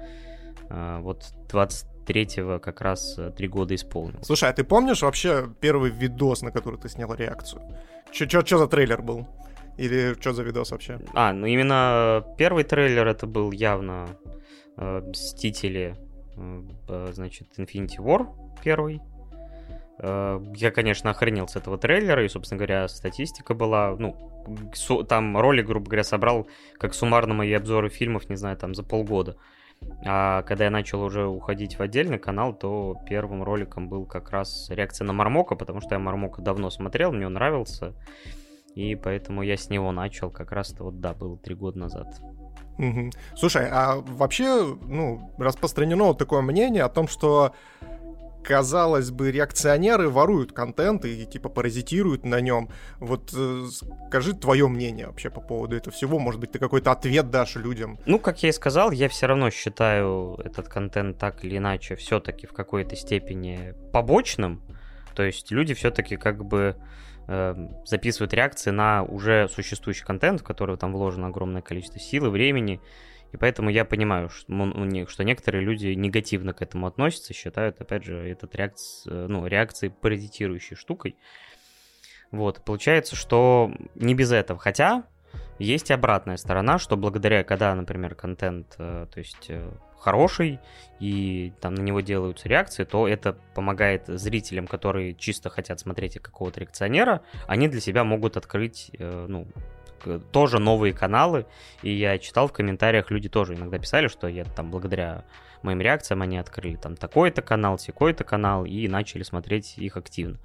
Э, 0.70 1.00
вот 1.02 1.26
20 1.50 2.06
третьего 2.06 2.60
как 2.60 2.82
раз 2.82 3.18
э, 3.18 3.32
три 3.36 3.48
года 3.48 3.76
исполнил. 3.76 4.20
Слушай, 4.24 4.50
а 4.50 4.54
ты 4.54 4.64
помнишь 4.64 5.02
вообще 5.02 5.48
первый 5.60 5.92
видос, 5.92 6.42
на 6.42 6.52
который 6.52 6.80
ты 6.80 6.88
снял 6.90 7.14
реакцию? 7.14 7.62
Что 8.12 8.58
за 8.58 8.68
трейлер 8.68 9.02
был? 9.02 9.28
Или 9.78 10.16
что 10.20 10.32
за 10.32 10.44
видос 10.44 10.72
вообще? 10.72 11.00
А, 11.14 11.34
ну 11.34 11.48
именно 11.48 12.26
первый 12.38 12.64
трейлер 12.64 13.08
это 13.08 13.28
был 13.28 13.52
явно 13.52 14.08
э, 14.78 15.02
Мстители, 15.10 15.96
э, 15.98 16.15
значит, 17.12 17.48
Infinity 17.58 17.98
War 17.98 18.28
первый. 18.64 19.02
Э, 20.00 20.40
я, 20.56 20.72
конечно, 20.72 21.12
охренел 21.12 21.48
с 21.48 21.56
этого 21.56 21.78
трейлера, 21.78 22.24
и, 22.24 22.28
собственно 22.28 22.58
говоря, 22.58 22.88
статистика 22.88 23.54
была, 23.54 23.96
ну, 23.98 24.16
там 25.08 25.38
ролик, 25.38 25.66
грубо 25.66 25.86
говоря, 25.86 26.04
собрал 26.04 26.48
как 26.78 26.94
суммарно 26.94 27.34
мои 27.34 27.54
обзоры 27.54 27.90
фильмов, 27.90 28.30
не 28.30 28.36
знаю, 28.36 28.58
там 28.58 28.76
за 28.76 28.84
полгода. 28.84 29.38
А 30.06 30.44
когда 30.44 30.66
я 30.66 30.70
начал 30.70 31.02
уже 31.02 31.26
уходить 31.26 31.78
в 31.78 31.82
отдельный 31.82 32.20
канал, 32.20 32.54
то 32.54 32.96
первым 33.08 33.44
роликом 33.44 33.90
был 33.90 34.06
как 34.06 34.32
раз 34.32 34.70
реакция 34.70 35.06
на 35.06 35.14
Мармока, 35.14 35.56
потому 35.56 35.82
что 35.82 35.96
я 35.96 36.00
Мармока 36.00 36.42
давно 36.42 36.70
смотрел, 36.70 37.12
мне 37.12 37.28
он 37.28 37.34
нравился. 37.34 37.94
И 38.76 38.96
поэтому 38.96 39.42
я 39.42 39.58
с 39.58 39.70
него 39.70 39.92
начал, 39.92 40.30
как 40.30 40.52
раз-то 40.52 40.84
вот, 40.84 41.00
да, 41.00 41.14
было 41.14 41.38
три 41.38 41.56
года 41.56 41.80
назад. 41.80 42.08
Угу. 42.78 43.12
Слушай, 43.36 43.70
а 43.72 43.96
вообще, 43.96 44.78
ну, 44.88 45.34
распространено 45.38 46.14
такое 46.14 46.42
мнение 46.42 46.84
о 46.84 46.90
том, 46.90 47.08
что 47.08 47.54
казалось 48.46 49.12
бы, 49.12 49.32
реакционеры 49.32 50.10
воруют 50.10 50.52
контент 50.52 51.04
и 51.06 51.26
типа 51.26 51.50
паразитируют 51.50 52.26
на 52.26 52.40
нем. 52.42 52.70
Вот 53.00 53.34
э, 53.36 53.66
скажи 54.08 54.34
твое 54.34 54.68
мнение 54.68 55.08
вообще 55.08 55.30
по 55.30 55.42
поводу 55.42 55.76
этого 55.76 55.92
всего. 55.94 56.20
Может 56.20 56.40
быть, 56.40 56.52
ты 56.52 56.60
какой-то 56.60 56.92
ответ 56.92 57.32
дашь 57.32 57.56
людям? 57.56 57.98
Ну, 58.06 58.20
как 58.20 58.44
я 58.44 58.50
и 58.50 58.52
сказал, 58.52 58.92
я 58.92 59.10
все 59.10 59.26
равно 59.26 59.50
считаю 59.50 60.40
этот 60.44 60.68
контент 60.70 61.18
так 61.18 61.44
или 61.44 61.58
иначе 61.58 61.96
все-таки 61.96 62.46
в 62.46 62.54
какой-то 62.54 62.96
степени 62.96 63.74
побочным. 63.92 64.62
То 65.16 65.24
есть 65.24 65.52
люди 65.52 65.74
все-таки 65.74 66.18
как 66.18 66.46
бы 66.46 66.76
э, 67.28 67.56
записывают 67.86 68.34
реакции 68.34 68.72
на 68.72 69.04
уже 69.04 69.48
существующий 69.50 70.04
контент, 70.04 70.42
в 70.42 70.44
который 70.44 70.78
там 70.78 70.94
вложено 70.94 71.28
огромное 71.28 71.62
количество 71.62 72.00
сил 72.00 72.26
и 72.26 72.30
времени. 72.30 72.82
И 73.32 73.38
поэтому 73.38 73.70
я 73.70 73.84
понимаю, 73.86 74.30
что, 74.30 75.08
что 75.08 75.24
некоторые 75.24 75.64
люди 75.64 75.88
негативно 75.88 76.54
к 76.54 76.62
этому 76.62 76.88
относятся, 76.88 77.34
считают, 77.34 77.82
опять 77.82 78.04
же, 78.06 78.18
этот 78.18 78.56
реакции, 78.56 79.10
ну, 79.10 79.46
реакции 79.46 79.90
паразитирующей 79.90 80.76
штукой. 80.76 81.18
Вот, 82.32 82.64
получается, 82.64 83.16
что 83.16 83.72
не 83.96 84.14
без 84.14 84.32
этого. 84.32 84.60
Хотя 84.60 85.04
есть 85.60 85.90
и 85.90 85.94
обратная 85.94 86.38
сторона, 86.38 86.80
что 86.80 86.98
благодаря, 86.98 87.44
когда, 87.44 87.74
например, 87.76 88.16
контент, 88.16 88.76
э, 88.78 89.08
то 89.12 89.20
есть 89.20 89.46
э, 89.50 89.72
хороший, 90.00 90.60
и 91.00 91.54
там 91.60 91.76
на 91.76 91.82
него 91.82 92.02
делаются 92.02 92.48
реакции, 92.48 92.84
то 92.84 93.08
это 93.08 93.34
помогает 93.54 94.04
зрителям, 94.08 94.68
которые 94.68 95.14
чисто 95.14 95.50
хотят 95.50 95.80
смотреть 95.80 96.20
какого-то 96.20 96.60
реакционера, 96.60 97.22
они 97.48 97.68
для 97.68 97.82
себя 97.82 98.04
могут 98.04 98.38
открыть, 98.38 98.92
э, 98.98 99.26
ну, 99.28 99.48
тоже 100.32 100.60
новые 100.60 100.94
каналы, 100.94 101.48
и 101.82 101.92
я 101.92 102.18
читал 102.20 102.48
в 102.48 102.54
комментариях, 102.54 103.10
люди 103.10 103.30
тоже 103.30 103.56
иногда 103.56 103.80
писали, 103.80 104.08
что 104.08 104.28
я 104.28 104.44
там 104.44 104.70
благодаря 104.70 105.24
моим 105.64 105.82
реакциям 105.82 106.22
они 106.22 106.38
открыли 106.38 106.76
там 106.76 106.96
такой-то 106.96 107.42
канал, 107.42 107.78
секой-то 107.80 108.24
канал 108.24 108.66
и 108.66 108.88
начали 108.88 109.24
смотреть 109.24 109.78
их 109.78 109.98
активно. 109.98 110.38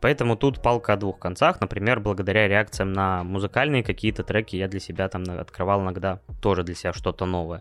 Поэтому 0.00 0.36
тут 0.36 0.62
палка 0.62 0.94
о 0.94 0.96
двух 0.96 1.18
концах. 1.18 1.60
Например, 1.60 2.00
благодаря 2.00 2.48
реакциям 2.48 2.92
на 2.92 3.22
музыкальные 3.22 3.82
какие-то 3.82 4.22
треки 4.22 4.56
я 4.56 4.66
для 4.66 4.80
себя 4.80 5.08
там 5.08 5.24
открывал 5.28 5.82
иногда 5.82 6.20
тоже 6.40 6.62
для 6.62 6.74
себя 6.74 6.92
что-то 6.92 7.26
новое. 7.26 7.60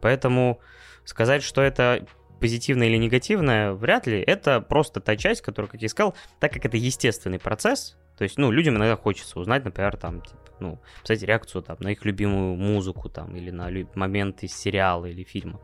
Поэтому 0.00 0.60
сказать, 1.04 1.42
что 1.42 1.62
это 1.62 2.06
позитивное 2.40 2.88
или 2.88 2.96
негативное, 2.96 3.72
вряд 3.72 4.06
ли. 4.06 4.20
Это 4.20 4.60
просто 4.60 5.00
та 5.00 5.16
часть, 5.16 5.42
которая, 5.42 5.70
как 5.70 5.82
я 5.82 5.88
сказал, 5.88 6.14
так 6.38 6.52
как 6.52 6.64
это 6.64 6.76
естественный 6.76 7.38
процесс, 7.38 7.96
то 8.16 8.24
есть, 8.24 8.36
ну, 8.36 8.50
людям 8.50 8.76
иногда 8.76 8.96
хочется 8.96 9.38
узнать, 9.38 9.64
например, 9.64 9.96
там, 9.96 10.20
типа, 10.22 10.38
ну, 10.58 10.80
посмотреть 11.00 11.22
реакцию 11.22 11.62
там 11.62 11.76
на 11.80 11.92
их 11.92 12.04
любимую 12.04 12.56
музыку 12.56 13.08
там 13.08 13.36
или 13.36 13.50
на 13.50 13.70
лю- 13.70 13.88
моменты 13.94 14.46
из 14.46 14.56
сериала 14.56 15.06
или 15.06 15.22
фильма. 15.22 15.60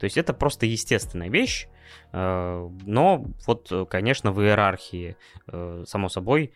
То 0.00 0.04
есть 0.04 0.16
это 0.16 0.34
просто 0.34 0.66
естественная 0.66 1.28
вещь, 1.28 1.68
э, 2.12 2.70
но 2.86 3.24
вот, 3.46 3.70
конечно, 3.88 4.32
в 4.32 4.42
иерархии, 4.42 5.16
э, 5.46 5.84
само 5.86 6.08
собой, 6.08 6.52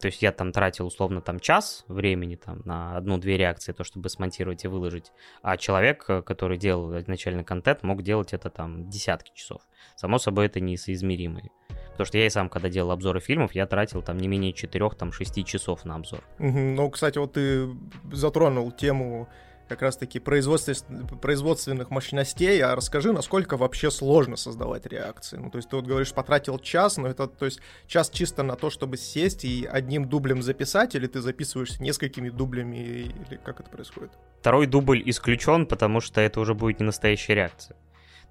то 0.00 0.06
есть 0.06 0.22
я 0.22 0.32
там 0.32 0.52
тратил 0.52 0.86
условно 0.86 1.20
там 1.20 1.40
час 1.40 1.84
времени 1.88 2.36
там 2.36 2.62
на 2.64 2.96
одну-две 2.96 3.36
реакции, 3.36 3.72
то, 3.72 3.84
чтобы 3.84 4.08
смонтировать 4.08 4.64
и 4.64 4.68
выложить. 4.68 5.12
А 5.42 5.56
человек, 5.56 6.04
э, 6.08 6.22
который 6.22 6.58
делал 6.58 6.98
изначально 7.00 7.44
контент, 7.44 7.82
мог 7.82 8.02
делать 8.02 8.32
это 8.32 8.50
там 8.50 8.88
десятки 8.88 9.32
часов. 9.34 9.62
Само 9.96 10.18
собой, 10.18 10.46
это 10.46 10.60
несоизмеримые 10.60 11.50
Потому 11.92 12.06
что 12.06 12.18
я 12.18 12.26
и 12.26 12.30
сам, 12.30 12.48
когда 12.48 12.68
делал 12.68 12.90
обзоры 12.90 13.20
фильмов, 13.20 13.54
я 13.54 13.66
тратил 13.66 14.02
там 14.02 14.16
не 14.18 14.26
менее 14.26 14.52
4-6 14.52 15.44
часов 15.44 15.84
на 15.84 15.96
обзор. 15.96 16.24
Ну, 16.38 16.90
кстати, 16.90 17.18
вот 17.18 17.34
ты 17.34 17.68
затронул 18.10 18.72
тему 18.72 19.28
как 19.72 19.82
раз-таки 19.82 20.20
производственных, 20.20 21.90
мощностей, 21.90 22.62
а 22.62 22.76
расскажи, 22.76 23.12
насколько 23.12 23.56
вообще 23.56 23.90
сложно 23.90 24.36
создавать 24.36 24.86
реакции. 24.86 25.38
Ну, 25.38 25.50
то 25.50 25.56
есть 25.56 25.70
ты 25.70 25.76
вот 25.76 25.86
говоришь, 25.86 26.12
потратил 26.12 26.58
час, 26.58 26.98
но 26.98 27.08
это, 27.08 27.26
то 27.26 27.46
есть 27.46 27.60
час 27.86 28.10
чисто 28.10 28.42
на 28.42 28.54
то, 28.54 28.68
чтобы 28.68 28.98
сесть 28.98 29.44
и 29.44 29.66
одним 29.70 30.08
дублем 30.08 30.42
записать, 30.42 30.94
или 30.94 31.06
ты 31.06 31.20
записываешься 31.20 31.82
несколькими 31.82 32.28
дублями, 32.28 32.76
или 32.76 33.40
как 33.42 33.60
это 33.60 33.70
происходит? 33.70 34.10
Второй 34.40 34.66
дубль 34.66 35.02
исключен, 35.06 35.66
потому 35.66 36.00
что 36.00 36.20
это 36.20 36.40
уже 36.40 36.54
будет 36.54 36.80
не 36.80 36.86
настоящая 36.86 37.34
реакция. 37.34 37.76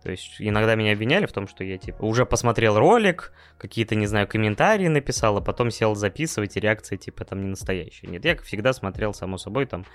То 0.03 0.09
есть 0.09 0.37
иногда 0.39 0.73
меня 0.75 0.93
обвиняли 0.93 1.27
в 1.27 1.31
том, 1.31 1.47
что 1.47 1.63
я 1.63 1.77
типа 1.77 2.03
уже 2.03 2.25
посмотрел 2.25 2.77
ролик, 2.77 3.33
какие-то, 3.59 3.93
не 3.93 4.07
знаю, 4.07 4.27
комментарии 4.27 4.87
написал, 4.87 5.37
а 5.37 5.41
потом 5.41 5.69
сел 5.69 5.93
записывать, 5.93 6.57
и 6.57 6.59
реакции 6.59 6.97
типа 6.97 7.23
там 7.23 7.41
не 7.41 7.49
настоящие. 7.49 8.09
Нет, 8.09 8.25
я 8.25 8.35
всегда 8.37 8.73
смотрел, 8.73 9.13
само 9.13 9.37
собой, 9.37 9.67
там 9.67 9.85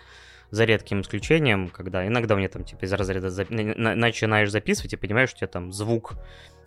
за 0.50 0.64
редким 0.64 1.00
исключением, 1.00 1.68
когда 1.68 2.06
иногда 2.06 2.36
мне 2.36 2.48
там 2.48 2.64
типа 2.64 2.84
из 2.84 2.92
разряда 2.92 3.30
зап... 3.30 3.50
начинаешь 3.50 4.50
записывать 4.50 4.92
и 4.92 4.96
понимаешь, 4.96 5.30
что 5.30 5.38
у 5.38 5.40
тебя 5.40 5.48
там 5.48 5.72
звук 5.72 6.14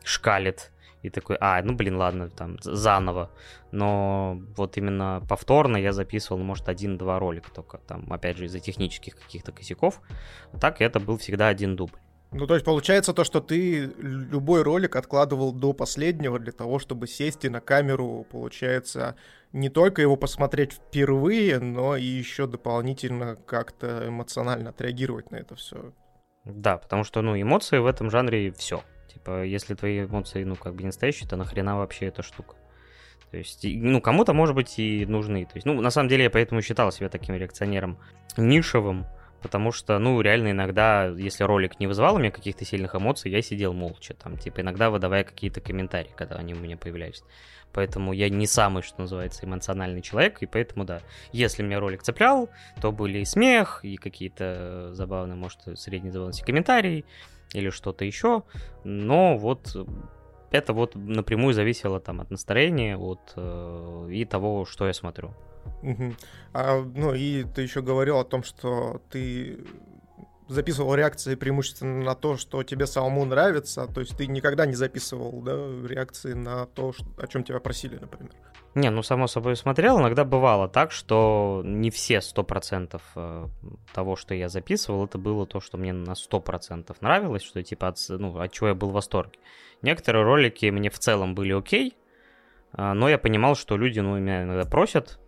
шкалит. 0.04 0.72
И 1.02 1.10
такой, 1.10 1.38
а, 1.40 1.62
ну 1.64 1.76
блин, 1.76 1.96
ладно, 1.96 2.30
там 2.30 2.58
заново. 2.62 3.32
Но 3.72 4.42
вот 4.58 4.76
именно 4.78 5.24
повторно 5.30 5.78
я 5.78 5.94
записывал, 5.94 6.42
может, 6.42 6.68
один-два 6.68 7.20
ролика 7.20 7.50
только. 7.52 7.78
Там, 7.78 8.12
опять 8.12 8.38
же, 8.38 8.46
из-за 8.46 8.60
технических 8.60 9.18
каких-то 9.18 9.54
косяков. 9.54 10.02
А 10.52 10.58
так 10.58 10.82
это 10.82 11.00
был 11.00 11.18
всегда 11.18 11.48
один 11.48 11.78
дубль. 11.78 11.98
Ну, 12.32 12.46
то 12.46 12.54
есть 12.54 12.66
получается 12.66 13.14
то, 13.14 13.24
что 13.24 13.42
ты 13.42 13.92
любой 13.98 14.62
ролик 14.62 14.96
откладывал 14.96 15.52
до 15.52 15.74
последнего 15.74 16.38
для 16.38 16.52
того, 16.52 16.78
чтобы 16.78 17.08
сесть 17.08 17.44
и 17.46 17.50
на 17.50 17.60
камеру, 17.60 18.26
получается, 18.30 19.16
не 19.52 19.70
только 19.70 20.04
его 20.04 20.16
посмотреть 20.16 20.74
впервые, 20.74 21.60
но 21.60 21.96
и 21.96 22.04
еще 22.04 22.46
дополнительно 22.46 23.36
как-то 23.36 24.08
эмоционально 24.08 24.70
отреагировать 24.70 25.32
на 25.32 25.38
это 25.38 25.56
все. 25.56 25.92
Да, 26.46 26.78
потому 26.78 27.04
что, 27.04 27.22
ну, 27.22 27.40
эмоции 27.40 27.80
в 27.80 27.88
этом 27.88 28.12
жанре 28.12 28.52
все. 28.52 28.84
Типа, 29.12 29.44
если 29.44 29.74
твои 29.74 30.06
эмоции, 30.06 30.44
ну, 30.44 30.56
как 30.56 30.76
бы 30.76 30.82
не 30.82 30.88
настоящие, 30.88 31.28
то 31.28 31.36
нахрена 31.36 31.78
вообще 31.78 32.06
эта 32.06 32.22
штука? 32.22 32.56
То 33.32 33.38
есть, 33.38 33.62
ну, 33.64 34.02
кому-то, 34.02 34.34
может 34.34 34.56
быть, 34.56 34.78
и 34.78 35.06
нужны. 35.06 35.46
То 35.46 35.52
есть, 35.56 35.66
ну, 35.66 35.80
на 35.82 35.90
самом 35.90 36.10
деле, 36.10 36.26
я 36.26 36.30
поэтому 36.30 36.62
считал 36.62 36.92
себя 36.92 37.10
таким 37.10 37.36
реакционером 37.36 37.98
нишевым, 38.38 39.06
Потому 39.42 39.72
что, 39.72 39.98
ну, 40.00 40.20
реально 40.22 40.52
иногда, 40.52 41.06
если 41.08 41.44
ролик 41.44 41.80
не 41.80 41.88
вызывал 41.88 42.16
у 42.16 42.20
меня 42.20 42.32
каких-то 42.32 42.66
сильных 42.66 42.96
эмоций, 42.96 43.32
я 43.32 43.42
сидел 43.42 43.74
молча, 43.74 44.14
там, 44.14 44.38
типа, 44.38 44.62
иногда 44.62 44.90
выдавая 44.90 45.24
какие-то 45.24 45.62
комментарии, 45.62 46.12
когда 46.16 46.36
они 46.36 46.54
у 46.54 46.58
меня 46.58 46.78
появлялись. 46.78 47.24
Поэтому 47.72 48.14
я 48.14 48.30
не 48.30 48.48
самый, 48.48 48.82
что 48.84 49.02
называется, 49.02 49.46
эмоциональный 49.46 50.02
человек, 50.02 50.42
и 50.42 50.46
поэтому, 50.46 50.86
да, 50.86 51.02
если 51.32 51.64
меня 51.64 51.80
ролик 51.80 52.02
цеплял, 52.02 52.50
то 52.82 52.92
были 52.92 53.20
и 53.20 53.26
смех, 53.26 53.82
и 53.84 53.96
какие-то 53.96 54.90
забавные, 54.94 55.36
может, 55.36 55.60
средней 55.76 56.10
забавности 56.10 56.44
комментарии, 56.44 57.06
или 57.54 57.70
что-то 57.70 58.06
еще, 58.06 58.44
но 58.84 59.38
вот 59.38 59.76
это 60.52 60.74
вот 60.74 60.96
напрямую 60.96 61.54
зависело 61.54 62.00
там 62.00 62.22
от 62.22 62.32
настроения, 62.32 62.98
от 62.98 63.34
э, 63.36 64.10
и 64.12 64.26
того, 64.26 64.66
что 64.66 64.88
я 64.88 64.94
смотрю. 64.94 65.34
А, 66.54 66.82
ну 66.82 67.14
и 67.14 67.44
ты 67.44 67.62
еще 67.62 67.82
говорил 67.82 68.18
о 68.18 68.24
том, 68.24 68.44
что 68.44 69.02
ты 69.10 69.60
записывал 70.50 70.96
реакции 70.96 71.36
преимущественно 71.36 72.04
на 72.04 72.16
то, 72.16 72.36
что 72.36 72.64
тебе 72.64 72.88
самому 72.88 73.24
нравится, 73.24 73.86
то 73.88 74.02
есть 74.02 74.18
ты 74.18 74.28
никогда 74.28 74.66
не 74.66 74.74
записывал 74.74 75.42
да, 75.42 75.54
реакции 75.88 76.34
на 76.34 76.66
то, 76.66 76.94
о 77.18 77.28
чем 77.28 77.44
тебя 77.44 77.60
просили, 77.60 77.98
например. 77.98 78.32
Не, 78.76 78.92
ну, 78.92 79.02
само 79.02 79.28
собой, 79.28 79.56
смотрел. 79.56 80.00
Иногда 80.00 80.24
бывало 80.26 80.68
так, 80.68 80.92
что 80.92 81.62
не 81.66 81.90
все 81.90 82.18
100% 82.20 83.02
э, 83.16 83.48
того, 83.94 84.16
что 84.16 84.36
я 84.36 84.48
записывал, 84.48 85.06
это 85.06 85.18
было 85.18 85.48
то, 85.48 85.60
что 85.60 85.78
мне 85.78 85.92
на 85.92 86.12
100% 86.12 86.96
нравилось, 87.02 87.44
что 87.44 87.64
типа 87.64 87.88
от, 87.88 87.98
ну, 88.10 88.38
от 88.40 88.52
чего 88.52 88.68
я 88.70 88.76
был 88.76 88.90
в 88.90 88.94
восторге. 88.94 89.40
Некоторые 89.82 90.24
ролики 90.24 90.68
мне 90.68 90.90
в 90.90 91.00
целом 91.00 91.34
были 91.34 91.54
окей, 91.54 91.98
а, 92.72 92.94
но 92.94 93.10
я 93.10 93.18
понимал, 93.18 93.56
что 93.56 93.76
люди 93.76 94.00
ну, 94.00 94.18
меня 94.18 94.44
иногда 94.44 94.70
просят 94.70 95.20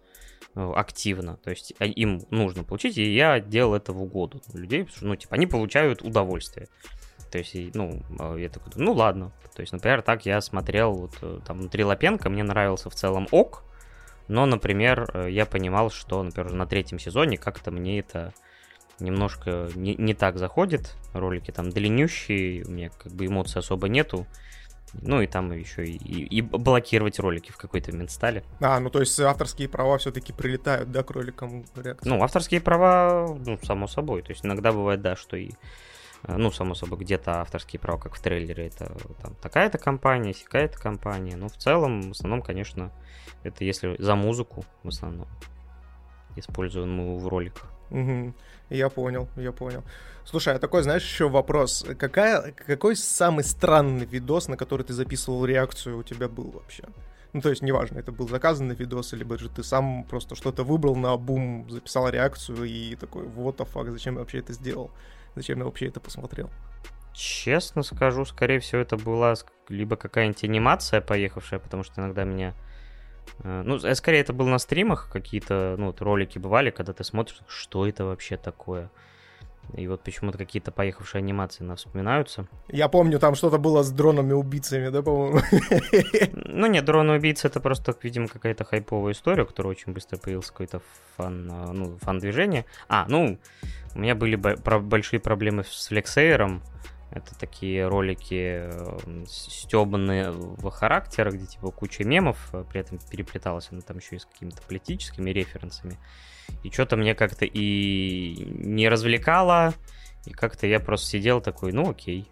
активно, 0.56 1.38
то 1.38 1.50
есть 1.50 1.74
а, 1.80 1.86
им 1.86 2.22
нужно 2.30 2.64
получить, 2.64 2.98
и 2.98 3.14
я 3.14 3.40
делал 3.40 3.76
это 3.76 3.94
в 3.94 4.02
угоду 4.02 4.42
людей, 4.54 4.84
потому 4.84 4.98
что, 4.98 5.06
ну, 5.06 5.16
типа, 5.16 5.36
они 5.36 5.48
получают 5.48 6.02
удовольствие. 6.02 6.68
То 7.32 7.38
есть, 7.38 7.56
ну, 7.74 8.04
а, 8.20 8.36
я 8.36 8.50
такой, 8.50 8.74
ну 8.76 8.92
ладно. 8.94 9.32
То 9.56 9.62
есть, 9.62 9.72
например, 9.72 10.02
так 10.02 10.26
я 10.26 10.42
смотрел, 10.42 10.94
вот, 10.94 11.18
э, 11.22 11.40
там, 11.46 11.60
внутри 11.60 11.84
Лапенко, 11.84 12.30
мне 12.30 12.44
нравился 12.44 12.90
в 12.90 12.96
целом 12.96 13.28
ок, 13.32 13.64
но, 14.28 14.46
например, 14.46 15.10
э, 15.14 15.30
я 15.30 15.46
понимал, 15.46 15.90
что, 15.90 16.24
например, 16.24 16.52
на 16.54 16.66
третьем 16.66 17.00
сезоне 17.00 17.38
как-то 17.38 17.72
мне 17.72 18.00
это 18.00 18.34
немножко 19.00 19.70
не, 19.76 19.96
не 19.96 20.14
так 20.14 20.38
заходит. 20.38 20.96
Ролики 21.14 21.52
там 21.52 21.70
длиннющие, 21.70 22.64
у 22.64 22.72
меня 22.72 22.90
как 22.90 23.12
бы 23.12 23.26
эмоций 23.26 23.60
особо 23.60 23.90
нету. 23.90 24.26
Ну 24.94 25.22
и 25.22 25.28
там 25.28 25.52
еще 25.52 25.86
и, 25.86 25.96
и, 25.96 26.42
блокировать 26.42 27.20
ролики 27.20 27.52
в 27.52 27.58
какой-то 27.58 27.92
момент 27.92 28.12
стали. 28.12 28.44
А, 28.60 28.80
ну 28.80 28.90
то 28.90 29.00
есть 29.00 29.20
авторские 29.20 29.70
права 29.70 29.98
все-таки 29.98 30.34
прилетают, 30.34 30.92
да, 30.92 31.04
к 31.04 31.12
роликам 31.12 31.64
реакции? 31.76 32.10
Ну, 32.10 32.22
авторские 32.22 32.62
права, 32.62 33.38
ну, 33.46 33.58
само 33.64 33.88
собой. 33.88 34.22
То 34.22 34.32
есть 34.32 34.46
иногда 34.46 34.72
бывает, 34.72 35.02
да, 35.02 35.16
что 35.16 35.38
и 35.38 35.52
Э, 36.24 36.38
ну, 36.38 36.52
само 36.52 36.76
собой, 36.76 37.00
где-то 37.00 37.42
авторские 37.42 37.80
права, 37.80 38.00
как 38.00 38.16
в 38.16 38.22
трейлере, 38.22 38.68
это 38.68 38.92
там 39.22 39.36
такая-то 39.36 39.78
компания, 39.78 40.34
сякая-то 40.34 40.80
компания. 40.80 41.36
Но 41.36 41.48
в 41.48 41.58
целом, 41.58 42.02
в 42.02 42.12
основном, 42.12 42.42
конечно, 42.42 42.92
это 43.44 43.64
если 43.64 43.96
за 44.00 44.16
музыку, 44.16 44.64
в 44.84 44.90
основном, 44.90 45.28
используемую 46.36 47.18
в 47.18 47.28
роликах. 47.28 47.72
Угу. 47.90 48.34
Я 48.70 48.90
понял, 48.90 49.28
я 49.36 49.52
понял. 49.52 49.84
Слушай, 50.26 50.56
а 50.56 50.60
такой, 50.60 50.84
знаешь, 50.84 51.04
еще 51.04 51.30
вопрос. 51.30 51.86
Какая, 51.98 52.52
какой 52.52 52.96
самый 52.96 53.44
странный 53.44 54.06
видос, 54.06 54.48
на 54.48 54.58
который 54.58 54.84
ты 54.84 54.94
записывал 54.94 55.46
реакцию, 55.46 55.98
у 55.98 56.04
тебя 56.04 56.28
был 56.28 56.52
вообще? 56.52 56.84
Ну, 57.34 57.42
то 57.42 57.50
есть, 57.50 57.62
неважно, 57.62 58.00
это 58.00 58.12
был 58.12 58.28
заказанный 58.28 58.76
видос, 58.76 59.14
либо 59.14 59.38
же 59.38 59.50
ты 59.50 59.64
сам 59.64 60.04
просто 60.04 60.36
что-то 60.36 60.64
выбрал 60.64 60.96
на 60.96 61.16
бум, 61.16 61.66
записал 61.70 62.10
реакцию 62.10 62.66
и 62.66 62.96
такой, 62.96 63.24
вот 63.24 63.60
the 63.60 63.68
fuck, 63.72 63.90
зачем 63.90 64.16
я 64.16 64.20
вообще 64.20 64.40
это 64.40 64.52
сделал? 64.54 64.92
Зачем 65.36 65.60
я 65.60 65.66
вообще 65.66 65.88
это 65.88 66.02
посмотрел? 66.02 66.50
Честно 67.14 67.84
скажу, 67.84 68.26
скорее 68.26 68.60
всего, 68.60 68.82
это 68.82 68.98
была 68.98 69.36
либо 69.70 69.96
какая-нибудь 69.96 70.44
анимация 70.44 71.02
поехавшая, 71.02 71.60
потому 71.60 71.84
что 71.84 72.02
иногда 72.02 72.26
меня... 72.26 72.54
Э, 73.44 73.64
ну, 73.66 73.80
скорее 73.96 74.20
это 74.20 74.34
было 74.34 74.50
на 74.50 74.60
стримах 74.60 75.10
какие-то, 75.12 75.76
ну, 75.78 75.96
ролики 76.00 76.38
бывали, 76.38 76.70
когда 76.70 76.92
ты 76.92 77.04
смотришь, 77.06 77.42
что 77.48 77.88
это 77.88 78.04
вообще 78.06 78.36
такое. 78.36 78.90
И 79.76 79.88
вот 79.88 80.04
почему-то 80.04 80.38
какие-то 80.38 80.72
поехавшие 80.72 81.20
анимации 81.20 81.64
нас 81.64 81.80
вспоминаются. 81.80 82.48
Я 82.68 82.90
помню, 82.90 83.20
там 83.20 83.36
что-то 83.36 83.58
было 83.58 83.84
с 83.84 83.92
дронами-убийцами, 83.92 84.90
да, 84.90 85.02
по-моему? 85.02 85.40
Ну 86.34 86.68
нет, 86.68 86.84
дроны-убийцы 86.86 87.48
это 87.48 87.60
просто, 87.60 87.96
видимо, 88.02 88.28
какая-то 88.28 88.66
хайповая 88.66 89.14
история, 89.14 89.46
которая 89.46 89.72
очень 89.72 89.94
быстро 89.94 90.18
появился 90.18 90.52
какой-то 90.52 90.82
фан, 91.16 91.48
ну, 91.48 91.98
фан-движение. 92.02 92.66
А, 92.90 93.06
ну, 93.08 93.40
у 93.96 94.00
меня 94.00 94.16
были 94.16 94.36
большие 94.36 95.20
проблемы 95.20 95.64
с 95.64 95.88
флексейером. 95.88 96.62
Это 97.12 97.38
такие 97.38 97.88
ролики 97.88 98.70
э, 98.72 99.26
стебанные 99.28 100.32
в 100.32 100.70
характер, 100.70 101.30
где 101.32 101.46
типа 101.46 101.70
куча 101.72 102.06
мемов, 102.06 102.38
э, 102.54 102.64
при 102.70 102.80
этом 102.80 103.00
переплеталась 103.00 103.68
она 103.70 103.82
там 103.82 103.98
еще 103.98 104.16
и 104.16 104.20
с 104.20 104.26
какими-то 104.26 104.62
политическими 104.62 105.30
референсами. 105.30 105.98
И 106.64 106.72
что-то 106.72 106.98
мне 106.98 107.16
как-то 107.16 107.46
и 107.46 108.46
не 108.56 108.90
развлекало, 108.90 109.74
и 110.26 110.32
как-то 110.32 110.68
я 110.68 110.80
просто 110.80 111.08
сидел 111.08 111.42
такой, 111.42 111.72
ну 111.72 111.90
окей. 111.90 112.28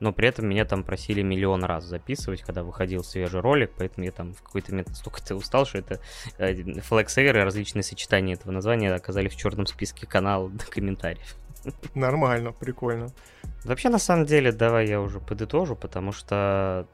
Но 0.00 0.12
при 0.12 0.28
этом 0.28 0.46
меня 0.48 0.64
там 0.64 0.82
просили 0.82 1.22
миллион 1.22 1.64
раз 1.64 1.84
записывать, 1.84 2.42
когда 2.42 2.62
выходил 2.62 3.04
свежий 3.04 3.40
ролик, 3.40 3.70
поэтому 3.78 4.04
я 4.04 4.12
там 4.12 4.34
в 4.34 4.42
какой-то 4.42 4.72
момент 4.72 4.88
настолько 4.88 5.22
устал, 5.34 5.66
что 5.66 5.78
это 5.78 6.00
э, 6.38 6.52
и 6.52 7.30
различные 7.30 7.82
сочетания 7.82 8.34
этого 8.34 8.52
названия 8.52 8.92
оказались 8.92 9.32
в 9.32 9.38
черном 9.38 9.66
списке 9.66 10.06
канала 10.06 10.50
до 10.50 10.66
комментариев. 10.66 11.36
Нормально, 11.94 12.52
прикольно. 12.52 13.08
Вообще, 13.64 13.88
на 13.88 13.98
самом 13.98 14.26
деле, 14.26 14.52
давай 14.52 14.86
я 14.86 15.00
уже 15.00 15.20
подытожу, 15.20 15.76
потому 15.76 16.12
что, 16.12 16.86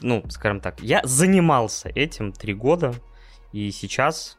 ну, 0.00 0.24
скажем 0.28 0.60
так, 0.60 0.80
я 0.80 1.00
занимался 1.04 1.90
этим 1.90 2.32
три 2.32 2.54
года, 2.54 2.94
и 3.52 3.70
сейчас 3.70 4.38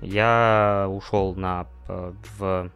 я 0.00 0.86
ушел 0.88 1.34
на, 1.34 1.66
э, 1.88 2.12
в, 2.36 2.70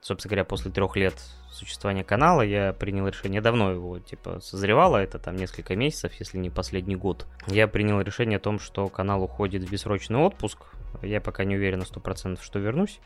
собственно 0.00 0.30
говоря, 0.30 0.44
после 0.44 0.70
трех 0.70 0.96
лет 0.96 1.14
существования 1.50 2.04
канала. 2.04 2.42
Я 2.42 2.72
принял 2.72 3.06
решение, 3.08 3.40
давно 3.40 3.72
его, 3.72 3.98
типа, 3.98 4.40
созревало, 4.40 4.98
это 4.98 5.18
там 5.18 5.36
несколько 5.36 5.76
месяцев, 5.76 6.12
если 6.18 6.38
не 6.38 6.50
последний 6.50 6.96
год. 6.96 7.26
Я 7.46 7.68
принял 7.68 8.00
решение 8.00 8.36
о 8.36 8.40
том, 8.40 8.58
что 8.58 8.88
канал 8.88 9.22
уходит 9.22 9.64
в 9.64 9.70
бессрочный 9.70 10.18
отпуск, 10.18 10.58
я 11.02 11.20
пока 11.20 11.44
не 11.44 11.56
уверен 11.56 11.80
на 11.80 11.84
100%, 11.84 12.38
что 12.42 12.58
вернусь, 12.58 13.00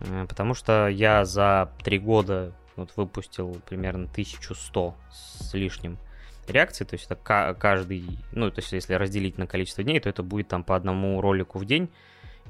Э, 0.00 0.26
потому 0.28 0.54
что 0.54 0.88
я 0.88 1.24
за 1.24 1.72
три 1.82 1.98
года 1.98 2.52
вот 2.76 2.92
выпустил 2.96 3.60
примерно 3.68 4.04
1100 4.04 4.94
с 5.12 5.54
лишним 5.54 5.98
реакций, 6.48 6.84
то 6.86 6.94
есть 6.94 7.06
это 7.08 7.54
каждый, 7.54 8.18
ну, 8.32 8.50
то 8.50 8.60
есть 8.60 8.72
если 8.72 8.94
разделить 8.94 9.38
на 9.38 9.46
количество 9.46 9.84
дней, 9.84 10.00
то 10.00 10.08
это 10.08 10.22
будет 10.22 10.48
там 10.48 10.64
по 10.64 10.74
одному 10.74 11.20
ролику 11.20 11.58
в 11.58 11.64
день, 11.64 11.90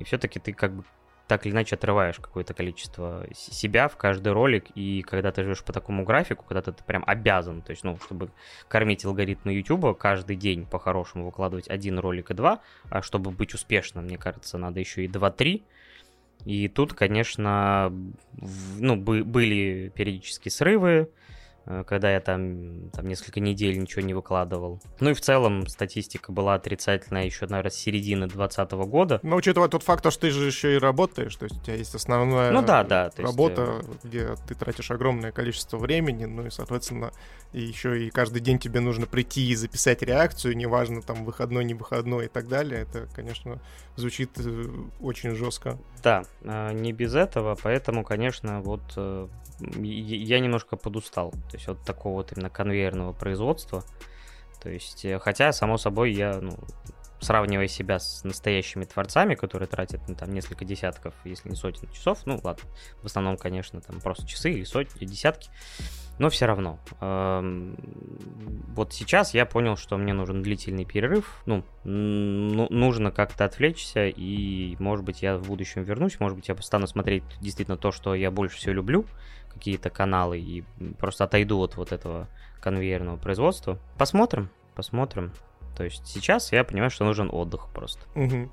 и 0.01 0.05
все-таки 0.05 0.41
ты 0.41 0.53
как 0.53 0.75
бы 0.75 0.85
так 1.29 1.47
или 1.47 1.53
иначе 1.53 1.77
отрываешь 1.77 2.17
какое-то 2.17 2.55
количество 2.55 3.25
себя 3.33 3.87
в 3.87 3.97
каждый 3.97 4.33
ролик, 4.33 4.65
и 4.75 5.03
когда 5.03 5.31
ты 5.31 5.45
живешь 5.45 5.63
по 5.63 5.73
такому 5.73 6.03
графику, 6.03 6.45
когда 6.45 6.61
ты, 6.61 6.73
прям 6.73 7.05
обязан, 7.07 7.63
то 7.63 7.71
есть, 7.71 7.85
ну, 7.85 7.97
чтобы 8.05 8.33
кормить 8.67 9.05
алгоритмы 9.05 9.53
YouTube, 9.53 9.97
каждый 9.97 10.35
день 10.35 10.67
по-хорошему 10.67 11.27
выкладывать 11.27 11.71
один 11.71 12.01
ролик 12.01 12.33
и 12.33 12.35
два, 12.35 12.63
а 12.89 13.01
чтобы 13.01 13.31
быть 13.31 13.55
успешным, 13.55 14.07
мне 14.07 14.19
кажется, 14.19 14.59
надо 14.59 14.81
еще 14.81 15.05
и 15.05 15.09
два-три, 15.09 15.63
и 16.47 16.67
тут, 16.67 16.95
конечно, 16.95 17.93
ну, 18.79 18.97
были 18.97 19.93
периодические 19.95 20.51
срывы, 20.51 21.11
когда 21.87 22.11
я 22.11 22.21
там, 22.21 22.91
там 22.91 23.07
несколько 23.07 23.41
недель 23.41 23.79
ничего 23.79 24.03
не 24.03 24.15
выкладывал. 24.15 24.81
Ну 25.01 25.11
и 25.11 25.15
в 25.15 25.21
целом 25.21 25.67
статистика 25.67 26.33
была 26.33 26.55
отрицательная 26.55 27.25
еще, 27.25 27.47
наверное, 27.47 27.71
с 27.71 27.77
середины 27.77 28.27
2020 28.27 28.73
года. 28.89 29.21
Но 29.23 29.37
учитывая 29.37 29.69
тот 29.69 29.83
факт, 29.83 30.11
что 30.11 30.21
ты 30.21 30.31
же 30.31 30.47
еще 30.47 30.75
и 30.75 30.79
работаешь, 30.79 31.35
то 31.37 31.45
есть 31.45 31.57
у 31.57 31.63
тебя 31.63 31.77
есть 31.77 31.95
основная 31.95 32.51
ну, 32.51 32.63
да, 32.63 32.85
да, 32.85 33.11
работа, 33.17 33.83
есть... 33.83 34.05
Э, 34.05 34.09
где 34.09 34.35
ты 34.49 34.55
тратишь 34.55 34.91
огромное 34.91 35.33
количество 35.33 35.79
времени, 35.79 36.25
ну 36.25 36.47
и, 36.47 36.51
соответственно, 36.51 37.13
и 37.53 37.61
еще 37.61 38.07
и 38.07 38.11
каждый 38.11 38.41
день 38.41 38.59
тебе 38.59 38.81
нужно 38.81 39.07
прийти 39.07 39.49
и 39.49 39.55
записать 39.55 40.03
реакцию, 40.03 40.57
неважно, 40.57 41.03
там, 41.03 41.25
выходной, 41.25 41.65
не 41.65 41.75
выходной 41.75 42.27
и 42.27 42.29
так 42.29 42.49
далее. 42.49 42.83
Это, 42.83 43.09
конечно, 43.15 43.61
звучит 43.97 44.31
э, 44.39 44.67
очень 45.01 45.35
жестко. 45.35 45.79
Да, 46.03 46.25
не 46.43 46.93
без 46.93 47.15
этого, 47.15 47.57
поэтому, 47.63 48.05
конечно, 48.05 48.61
вот 48.63 48.99
я 49.61 50.41
немножко 50.41 50.77
подустал. 50.77 51.33
То 51.51 51.57
есть 51.61 51.69
от 51.69 51.85
такого 51.85 52.15
вот 52.15 52.33
именно 52.33 52.51
конвейерного 52.51 53.13
производства. 53.13 53.85
То 54.63 54.71
есть, 54.71 55.05
э, 55.05 55.19
хотя, 55.19 55.53
само 55.53 55.79
собой, 55.79 56.13
я, 56.13 56.39
ну, 56.41 56.59
сравнивая 57.21 57.69
себя 57.69 57.99
с 57.99 58.25
настоящими 58.25 58.85
творцами, 58.85 59.35
которые 59.35 59.69
тратят 59.69 60.01
ну, 60.09 60.15
там 60.15 60.33
несколько 60.33 60.65
десятков, 60.65 61.15
если 61.25 61.51
не 61.51 61.57
сотен 61.57 61.91
часов, 61.93 62.21
ну 62.25 62.41
ладно, 62.43 62.63
в 63.03 63.07
основном, 63.07 63.37
конечно, 63.37 63.81
там 63.83 64.01
просто 64.01 64.27
часы 64.27 64.53
или 64.53 64.65
сотни, 64.65 65.05
десятки, 65.05 65.51
но 66.19 66.31
все 66.31 66.47
равно. 66.47 66.79
Эм, 67.03 67.77
вот 68.75 68.95
сейчас 68.95 69.35
я 69.35 69.45
понял, 69.45 69.77
что 69.77 69.99
мне 69.99 70.15
нужен 70.15 70.43
длительный 70.43 70.87
перерыв, 70.87 71.43
ну, 71.45 71.63
ну, 71.85 72.69
нужно 72.71 73.11
как-то 73.11 73.45
отвлечься, 73.45 74.07
и, 74.07 74.77
может 74.79 75.05
быть, 75.05 75.21
я 75.21 75.37
в 75.37 75.47
будущем 75.47 75.83
вернусь, 75.83 76.21
может 76.21 76.39
быть, 76.39 76.49
я 76.49 76.57
стану 76.57 76.87
смотреть 76.87 77.25
действительно 77.43 77.77
то, 77.77 77.93
что 77.93 78.15
я 78.15 78.31
больше 78.31 78.57
всего 78.57 78.73
люблю, 78.73 79.05
какие-то 79.61 79.91
каналы 79.91 80.39
и 80.39 80.65
просто 80.99 81.25
отойду 81.25 81.61
от 81.61 81.77
вот 81.77 81.93
этого 81.93 82.29
конвейерного 82.63 83.19
производства. 83.19 83.79
Посмотрим, 83.99 84.49
посмотрим. 84.75 85.33
То 85.77 85.85
есть 85.85 86.07
сейчас 86.07 86.51
я 86.53 86.65
понимаю, 86.65 86.91
что 86.91 87.05
нужен 87.05 87.29
отдых 87.31 87.69
просто. 87.75 88.01
Угу. 88.15 88.51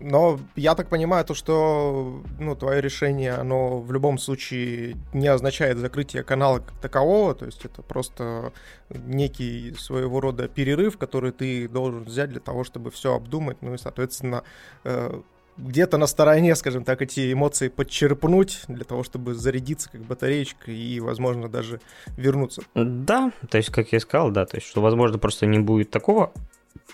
Но 0.00 0.40
я 0.56 0.74
так 0.74 0.88
понимаю, 0.88 1.24
то, 1.24 1.34
что 1.34 2.20
ну, 2.40 2.56
твое 2.56 2.80
решение, 2.80 3.34
оно 3.34 3.80
в 3.80 3.92
любом 3.92 4.18
случае 4.18 4.96
не 5.12 5.28
означает 5.28 5.78
закрытие 5.78 6.24
канала 6.24 6.58
как 6.58 6.76
такового, 6.80 7.34
то 7.34 7.46
есть 7.46 7.64
это 7.64 7.80
просто 7.80 8.52
некий 8.90 9.72
своего 9.78 10.20
рода 10.20 10.48
перерыв, 10.48 10.98
который 10.98 11.30
ты 11.30 11.68
должен 11.68 12.02
взять 12.02 12.30
для 12.30 12.40
того, 12.40 12.64
чтобы 12.64 12.90
все 12.90 13.14
обдумать, 13.14 13.62
ну 13.62 13.74
и, 13.74 13.78
соответственно, 13.78 14.42
э, 14.82 15.20
где-то 15.56 15.98
на 15.98 16.06
стороне, 16.06 16.54
скажем 16.56 16.84
так, 16.84 17.02
эти 17.02 17.32
эмоции 17.32 17.68
подчерпнуть 17.68 18.62
для 18.68 18.84
того, 18.84 19.04
чтобы 19.04 19.34
зарядиться 19.34 19.90
как 19.90 20.02
батареечка 20.02 20.70
и, 20.70 21.00
возможно, 21.00 21.48
даже 21.48 21.80
вернуться. 22.16 22.62
Да, 22.74 23.32
то 23.48 23.58
есть, 23.58 23.70
как 23.70 23.92
я 23.92 24.00
сказал, 24.00 24.30
да, 24.30 24.46
то 24.46 24.56
есть, 24.56 24.66
что, 24.66 24.80
возможно, 24.80 25.18
просто 25.18 25.46
не 25.46 25.58
будет 25.58 25.90
такого 25.90 26.32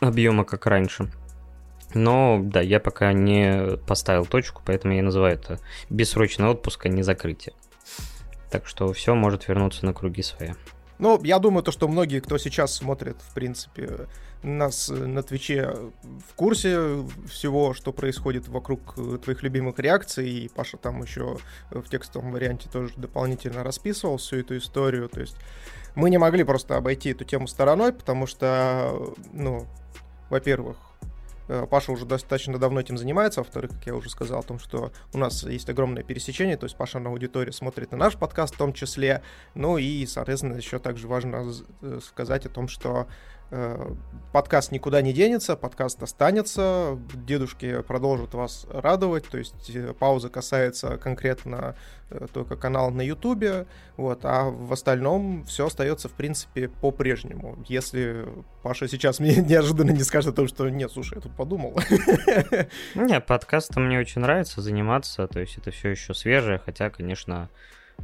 объема, 0.01 0.44
как 0.44 0.66
раньше. 0.66 1.11
Но, 1.94 2.40
да, 2.42 2.61
я 2.61 2.79
пока 2.79 3.12
не 3.12 3.77
поставил 3.87 4.27
точку, 4.27 4.62
поэтому 4.64 4.94
я 4.94 5.03
называю 5.03 5.35
это 5.35 5.59
бессрочный 5.88 6.49
отпуск, 6.49 6.87
а 6.87 6.88
не 6.88 7.03
закрытие. 7.03 7.55
Так 8.51 8.66
что 8.66 8.92
все 8.92 9.14
может 9.14 9.49
вернуться 9.49 9.85
на 9.87 9.92
круги 9.92 10.23
свои. 10.23 10.51
Ну, 10.99 11.18
я 11.25 11.38
думаю, 11.38 11.62
то, 11.62 11.73
что 11.73 11.88
многие, 11.88 12.20
кто 12.20 12.37
сейчас 12.37 12.75
смотрит, 12.75 13.16
в 13.23 13.35
принципе, 13.35 14.07
нас 14.42 14.88
на 14.88 15.22
Твиче 15.22 15.74
в 16.03 16.35
курсе 16.35 17.05
всего, 17.29 17.74
что 17.74 17.92
происходит 17.92 18.48
вокруг 18.48 18.94
твоих 19.22 19.42
любимых 19.42 19.79
реакций, 19.79 20.29
и 20.29 20.48
Паша 20.48 20.76
там 20.76 21.03
еще 21.03 21.38
в 21.70 21.88
текстовом 21.88 22.33
варианте 22.33 22.68
тоже 22.70 22.94
дополнительно 22.96 23.62
расписывал 23.62 24.16
всю 24.16 24.37
эту 24.37 24.57
историю, 24.57 25.09
то 25.09 25.20
есть 25.20 25.37
мы 25.94 26.11
не 26.11 26.18
могли 26.18 26.44
просто 26.44 26.76
обойти 26.76 27.11
эту 27.11 27.24
тему 27.24 27.48
стороной, 27.48 27.92
потому 27.92 28.26
что, 28.26 29.14
ну, 29.33 29.66
во-первых, 30.31 30.76
Э, 31.50 31.66
Паша 31.68 31.90
уже 31.90 32.07
достаточно 32.07 32.59
давно 32.59 32.81
этим 32.81 32.96
занимается. 32.96 33.40
Во-вторых, 33.40 33.72
как 33.72 33.85
я 33.85 33.96
уже 33.96 34.09
сказал, 34.09 34.38
о 34.38 34.42
том, 34.44 34.61
что 34.61 34.92
у 35.12 35.18
нас 35.18 35.42
есть 35.42 35.68
огромное 35.68 36.05
пересечение, 36.05 36.57
то 36.57 36.64
есть 36.64 36.76
Паша 36.76 37.00
на 37.00 37.11
аудитории 37.11 37.50
смотрит 37.50 37.90
на 37.90 37.98
наш 37.98 38.16
подкаст 38.16 38.55
в 38.55 38.59
том 38.59 38.72
числе. 38.72 39.22
Ну 39.55 39.76
и, 39.76 40.07
соответственно, 40.07 40.55
еще 40.55 40.79
также 40.79 41.09
важно 41.09 41.53
э, 41.83 41.98
сказать 42.03 42.46
о 42.46 42.50
том, 42.50 42.68
что 42.68 43.09
Э, 43.09 43.09
подкаст 44.32 44.70
никуда 44.70 45.02
не 45.02 45.12
денется, 45.12 45.56
подкаст 45.56 46.02
останется, 46.02 46.98
дедушки 47.14 47.82
продолжат 47.82 48.34
вас 48.34 48.66
радовать, 48.70 49.26
то 49.28 49.38
есть 49.38 49.70
э, 49.74 49.92
пауза 49.92 50.28
касается 50.28 50.98
конкретно 50.98 51.74
э, 52.10 52.26
только 52.32 52.56
канала 52.56 52.90
на 52.90 53.02
Ютубе, 53.02 53.66
вот, 53.96 54.20
а 54.24 54.44
в 54.44 54.72
остальном 54.72 55.44
все 55.46 55.66
остается, 55.66 56.08
в 56.08 56.12
принципе, 56.12 56.68
по-прежнему. 56.68 57.58
Если 57.66 58.26
Паша 58.62 58.86
сейчас 58.86 59.18
мне 59.20 59.36
неожиданно 59.36 59.90
не 59.90 60.04
скажет 60.04 60.34
о 60.34 60.36
том, 60.36 60.48
что 60.48 60.68
нет, 60.68 60.92
слушай, 60.92 61.16
я 61.16 61.20
тут 61.20 61.36
подумал. 61.36 61.78
Не, 62.94 63.20
подкастом 63.20 63.86
мне 63.86 63.98
очень 63.98 64.20
нравится 64.20 64.60
заниматься, 64.60 65.26
то 65.26 65.40
есть 65.40 65.58
это 65.58 65.70
все 65.70 65.90
еще 65.90 66.14
свежее, 66.14 66.60
хотя, 66.64 66.90
конечно, 66.90 67.48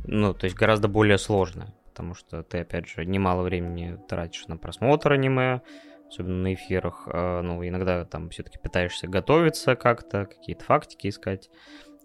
ну, 0.04 0.35
то 0.35 0.44
есть 0.44 0.56
гораздо 0.56 0.88
более 0.88 1.18
сложное 1.18 1.72
потому 1.96 2.12
что 2.12 2.42
ты, 2.42 2.59
опять 2.59 2.87
же, 2.87 3.06
немало 3.06 3.42
времени 3.42 3.98
тратишь 4.06 4.48
на 4.48 4.59
просмотр 4.59 5.12
аниме, 5.12 5.62
особенно 6.06 6.42
на 6.42 6.52
эфирах, 6.52 7.09
а, 7.11 7.40
ну, 7.40 7.66
иногда 7.66 8.04
там 8.04 8.28
все-таки 8.28 8.59
пытаешься 8.59 9.09
готовиться 9.09 9.76
как-то, 9.76 10.26
какие-то 10.26 10.62
фактики 10.62 11.09
искать, 11.09 11.48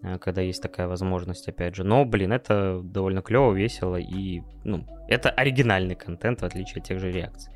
а, 0.02 0.18
когда 0.18 0.40
есть 0.40 0.62
такая 0.62 0.88
возможность, 0.88 1.46
опять 1.46 1.74
же. 1.74 1.84
Но, 1.84 2.06
блин, 2.06 2.32
это 2.32 2.80
довольно 2.82 3.20
клево, 3.20 3.52
весело 3.52 3.96
и, 3.96 4.40
ну, 4.64 4.86
это 5.08 5.28
оригинальный 5.28 5.94
контент, 5.94 6.40
в 6.40 6.44
отличие 6.46 6.80
от 6.80 6.88
тех 6.88 6.98
же 6.98 7.12
реакций. 7.12 7.52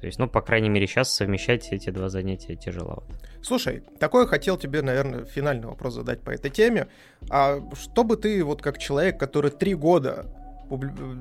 То 0.00 0.06
есть, 0.06 0.18
ну, 0.18 0.30
по 0.30 0.40
крайней 0.40 0.70
мере, 0.70 0.86
сейчас 0.86 1.12
совмещать 1.12 1.70
эти 1.74 1.90
два 1.90 2.08
занятия 2.08 2.56
тяжело. 2.56 3.04
Слушай, 3.42 3.82
такой 4.00 4.26
хотел 4.26 4.56
тебе, 4.56 4.80
наверное, 4.80 5.26
финальный 5.26 5.66
вопрос 5.66 5.92
задать 5.92 6.22
по 6.22 6.30
этой 6.30 6.50
теме. 6.50 6.88
А 7.28 7.60
что 7.74 8.02
бы 8.02 8.16
ты, 8.16 8.42
вот 8.42 8.62
как 8.62 8.78
человек, 8.78 9.20
который 9.20 9.50
три 9.50 9.74
года 9.74 10.26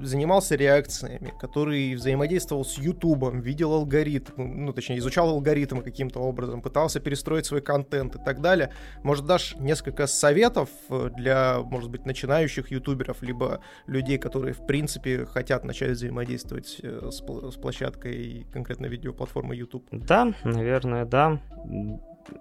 занимался 0.01 0.55
реакциями, 0.55 1.33
который 1.39 1.95
взаимодействовал 1.95 2.65
с 2.65 2.77
Ютубом, 2.77 3.41
видел 3.41 3.73
алгоритмы, 3.73 4.47
ну, 4.47 4.73
точнее, 4.73 4.97
изучал 4.99 5.29
алгоритмы 5.29 5.83
каким-то 5.83 6.19
образом, 6.19 6.61
пытался 6.61 6.99
перестроить 6.99 7.45
свой 7.45 7.61
контент 7.61 8.15
и 8.15 8.19
так 8.19 8.41
далее. 8.41 8.71
Может, 9.03 9.25
дашь 9.25 9.55
несколько 9.59 10.07
советов 10.07 10.69
э, 10.89 11.09
для, 11.15 11.59
может 11.61 11.89
быть, 11.89 12.05
начинающих 12.05 12.71
ютуберов, 12.71 13.21
либо 13.21 13.61
людей, 13.87 14.17
которые, 14.17 14.53
в 14.53 14.65
принципе, 14.65 15.25
хотят 15.25 15.63
начать 15.63 15.91
взаимодействовать 15.91 16.79
э, 16.81 17.09
с, 17.11 17.17
с 17.17 17.55
площадкой 17.55 18.47
конкретно 18.51 18.87
видеоплатформы 18.87 19.55
YouTube? 19.55 19.85
Да, 19.91 20.33
наверное, 20.43 21.05
да 21.05 21.39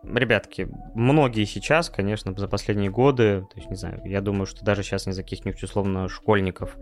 ребятки, 0.03 0.69
многие 0.95 1.45
сейчас, 1.45 1.91
конечно, 1.91 2.35
за 2.37 2.49
последние 2.49 2.91
годы, 2.91 3.47
то 3.51 3.57
есть, 3.57 3.71
не 3.71 3.77
знаю, 3.77 4.01
я 4.05 4.21
думаю, 4.21 4.47
что 4.47 4.65
даже 4.65 4.83
сейчас 4.83 5.07
не 5.07 5.13
за 5.13 5.23
каких-нибудь 5.23 5.63
условно 5.63 6.09
школьников 6.09 6.77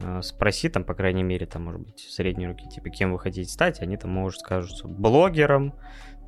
э, 0.00 0.20
спроси, 0.22 0.68
там, 0.68 0.84
по 0.84 0.94
крайней 0.94 1.22
мере, 1.22 1.46
там, 1.46 1.64
может 1.64 1.80
быть, 1.82 2.00
средние 2.00 2.48
руки, 2.48 2.68
типа, 2.68 2.90
кем 2.90 3.12
вы 3.12 3.18
хотите 3.18 3.50
стать, 3.50 3.80
они 3.80 3.96
там, 3.96 4.10
может, 4.10 4.40
скажут, 4.40 4.84
блогером, 4.84 5.74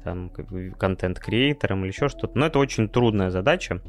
там, 0.05 0.31
контент-креатором 0.79 1.83
или 1.83 1.93
еще 1.93 2.09
что-то. 2.09 2.37
Но 2.39 2.47
это 2.47 2.59
очень 2.59 2.89
трудная 2.89 3.31
задача. 3.31 3.81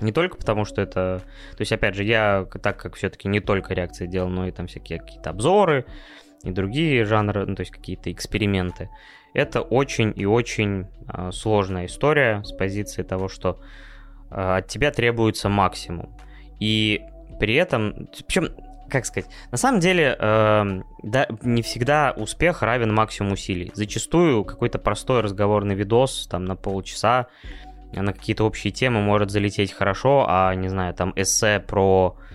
Не 0.00 0.12
только 0.12 0.36
потому, 0.36 0.64
что 0.64 0.82
это... 0.82 1.22
То 1.56 1.60
есть, 1.60 1.72
опять 1.72 1.94
же, 1.94 2.04
я, 2.04 2.46
так 2.62 2.78
как 2.78 2.94
все-таки 2.96 3.28
не 3.28 3.40
только 3.40 3.74
реакции 3.74 4.06
делал, 4.06 4.28
но 4.28 4.46
и 4.46 4.52
там 4.52 4.66
всякие 4.66 4.98
какие-то 5.00 5.30
обзоры 5.30 5.86
и 6.42 6.50
другие 6.50 7.04
жанры, 7.04 7.46
ну, 7.46 7.54
то 7.54 7.60
есть 7.60 7.72
какие-то 7.72 8.12
эксперименты. 8.12 8.90
Это 9.34 9.60
очень 9.60 10.12
и 10.16 10.24
очень 10.24 10.86
э, 11.12 11.30
сложная 11.32 11.86
история 11.86 12.42
с 12.44 12.52
позиции 12.52 13.02
того, 13.02 13.28
что 13.28 13.60
э, 14.30 14.34
от 14.34 14.68
тебя 14.68 14.90
требуется 14.90 15.48
максимум. 15.48 16.16
И 16.60 17.02
при 17.38 17.54
этом, 17.54 18.08
причем, 18.26 18.48
как 18.88 19.04
сказать, 19.04 19.30
на 19.50 19.58
самом 19.58 19.80
деле 19.80 20.16
э, 20.18 20.80
да, 21.02 21.26
не 21.42 21.62
всегда 21.62 22.14
успех 22.16 22.62
равен 22.62 22.94
максимум 22.94 23.32
усилий. 23.32 23.70
Зачастую 23.74 24.44
какой-то 24.44 24.78
простой 24.78 25.20
разговорный 25.20 25.74
видос 25.74 26.26
там 26.28 26.44
на 26.44 26.56
полчаса 26.56 27.26
на 27.92 28.12
какие-то 28.12 28.44
общие 28.44 28.70
темы 28.70 29.00
может 29.00 29.30
залететь 29.30 29.72
хорошо, 29.72 30.26
а 30.28 30.54
не 30.54 30.68
знаю, 30.68 30.92
там 30.92 31.14
эссе 31.16 31.58
про 31.58 32.18
Э, 32.18 32.27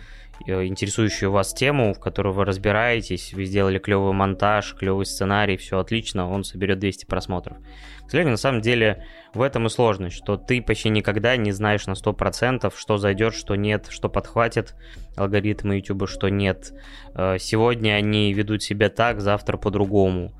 интересующую 0.45 1.31
вас 1.31 1.53
тему, 1.53 1.93
в 1.93 1.99
которой 1.99 2.33
вы 2.33 2.45
разбираетесь, 2.45 3.33
вы 3.33 3.45
сделали 3.45 3.79
клевый 3.79 4.13
монтаж, 4.13 4.75
клевый 4.75 5.05
сценарий, 5.05 5.57
все 5.57 5.79
отлично, 5.79 6.29
он 6.29 6.43
соберет 6.43 6.79
200 6.79 7.05
просмотров. 7.05 7.57
К 8.05 8.09
сожалению, 8.09 8.31
на 8.31 8.37
самом 8.37 8.61
деле 8.61 9.05
в 9.33 9.41
этом 9.41 9.67
и 9.67 9.69
сложность, 9.69 10.15
что 10.17 10.37
ты 10.37 10.61
почти 10.61 10.89
никогда 10.89 11.37
не 11.37 11.51
знаешь 11.51 11.87
на 11.87 11.93
100%, 11.93 12.73
что 12.75 12.97
зайдет, 12.97 13.33
что 13.33 13.55
нет, 13.55 13.87
что 13.89 14.09
подхватит 14.09 14.75
алгоритмы 15.15 15.77
YouTube, 15.77 16.09
что 16.09 16.29
нет. 16.29 16.73
Э, 17.15 17.37
сегодня 17.39 17.93
они 17.93 18.33
ведут 18.33 18.61
себя 18.61 18.89
так, 18.89 19.21
завтра 19.21 19.57
по-другому. 19.57 20.33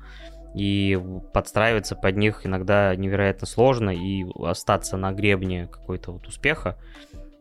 И 0.54 0.96
подстраиваться 1.32 1.96
под 1.96 2.16
них 2.16 2.46
иногда 2.46 2.94
невероятно 2.94 3.46
сложно, 3.46 3.90
и 3.90 4.24
остаться 4.38 4.96
на 4.96 5.10
гребне 5.10 5.66
какой-то 5.66 6.12
вот 6.12 6.28
успеха 6.28 6.78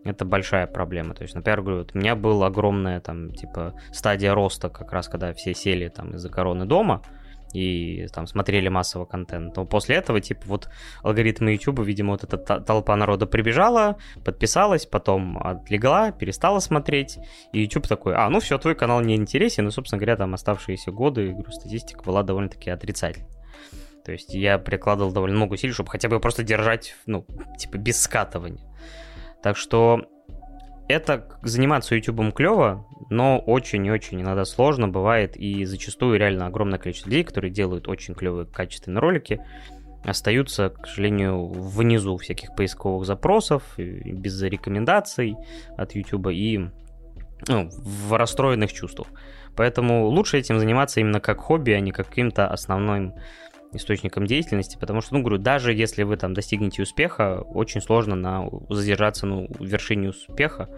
это 0.04 0.26
большая 0.26 0.68
проблема. 0.68 1.14
То 1.14 1.24
есть, 1.24 1.36
например, 1.36 1.62
говорю, 1.62 1.78
вот 1.80 1.92
у 1.94 1.98
меня 1.98 2.16
была 2.16 2.48
огромная 2.48 3.00
там, 3.00 3.34
типа, 3.34 3.74
стадия 3.92 4.34
роста, 4.34 4.70
как 4.70 4.92
раз 4.92 5.08
когда 5.08 5.34
все 5.34 5.54
сели 5.54 5.88
там 5.88 6.16
из-за 6.16 6.30
короны 6.30 6.66
дома 6.66 7.02
и 7.54 8.08
там 8.12 8.26
смотрели 8.28 8.68
массово 8.68 9.06
контент. 9.06 9.56
Но 9.56 9.66
после 9.66 9.96
этого, 9.96 10.20
типа, 10.20 10.42
вот 10.46 10.70
алгоритмы 11.04 11.52
YouTube, 11.52 11.82
видимо, 11.82 12.14
вот 12.14 12.24
эта 12.24 12.38
толпа 12.38 12.96
народа 12.96 13.28
прибежала, 13.28 13.98
подписалась, 14.26 14.86
потом 14.86 15.38
отлегла, 15.38 16.12
перестала 16.12 16.60
смотреть, 16.60 17.20
и 17.54 17.62
YouTube 17.62 17.88
такой, 17.88 18.16
а, 18.16 18.30
ну 18.30 18.40
все, 18.40 18.58
твой 18.58 18.76
канал 18.76 19.02
не 19.02 19.16
интересен, 19.16 19.68
и, 19.68 19.72
собственно 19.72 20.00
говоря, 20.00 20.18
там 20.18 20.34
оставшиеся 20.34 20.92
годы, 20.92 21.32
говорю, 21.32 21.52
статистика 21.52 22.04
была 22.04 22.24
довольно-таки 22.24 22.72
отрицательной. 22.72 23.30
То 24.04 24.12
есть 24.12 24.34
я 24.34 24.58
прикладывал 24.58 25.14
довольно 25.14 25.38
много 25.38 25.54
усилий, 25.54 25.72
чтобы 25.72 25.90
хотя 25.90 26.10
бы 26.10 26.20
просто 26.20 26.44
держать, 26.44 26.96
ну, 27.06 27.26
типа, 27.58 27.78
без 27.78 28.02
скатывания. 28.02 28.62
Так 29.44 29.58
что 29.58 30.02
это 30.88 31.28
заниматься 31.44 31.96
ютубом 31.96 32.32
клево, 32.32 32.88
но 33.10 33.40
очень 33.40 33.86
и 33.86 33.92
очень 33.92 34.22
иногда 34.22 34.46
сложно 34.46 34.88
бывает, 34.88 35.36
и 35.36 35.66
зачастую 35.66 36.18
реально 36.18 36.48
огромное 36.48 36.80
количество 36.80 37.10
людей, 37.10 37.24
которые 37.24 37.52
делают 37.52 37.88
очень 37.88 38.16
клевые 38.16 38.48
качественные 38.48 39.02
ролики, 39.02 39.42
остаются, 40.06 40.70
к 40.70 40.88
сожалению, 40.88 41.48
внизу 41.48 42.18
всяких 42.18 42.56
поисковых 42.56 43.06
запросов, 43.06 43.64
без 43.78 44.42
рекомендаций 44.42 45.36
от 45.78 45.94
YouTube 45.96 46.30
и 46.32 46.70
ну, 47.48 47.70
в 47.70 48.18
расстроенных 48.18 48.72
чувствах. 48.72 49.08
Поэтому 49.56 50.08
лучше 50.08 50.40
этим 50.40 50.60
заниматься 50.60 51.00
именно 51.00 51.20
как 51.20 51.40
хобби, 51.40 51.72
а 51.72 51.80
не 51.80 51.92
каким-то 51.92 52.48
основным 52.48 53.14
источником 53.76 54.26
деятельности, 54.26 54.78
потому 54.80 55.02
что, 55.02 55.16
ну, 55.16 55.22
говорю, 55.22 55.38
даже 55.38 55.74
если 55.74 56.04
вы 56.04 56.18
там 56.18 56.34
достигнете 56.34 56.84
успеха, 56.84 57.42
очень 57.42 57.82
сложно 57.82 58.16
на, 58.16 58.50
задержаться 58.70 59.26
ну, 59.26 59.48
в 59.48 59.66
вершине 59.66 60.10
успеха. 60.10 60.70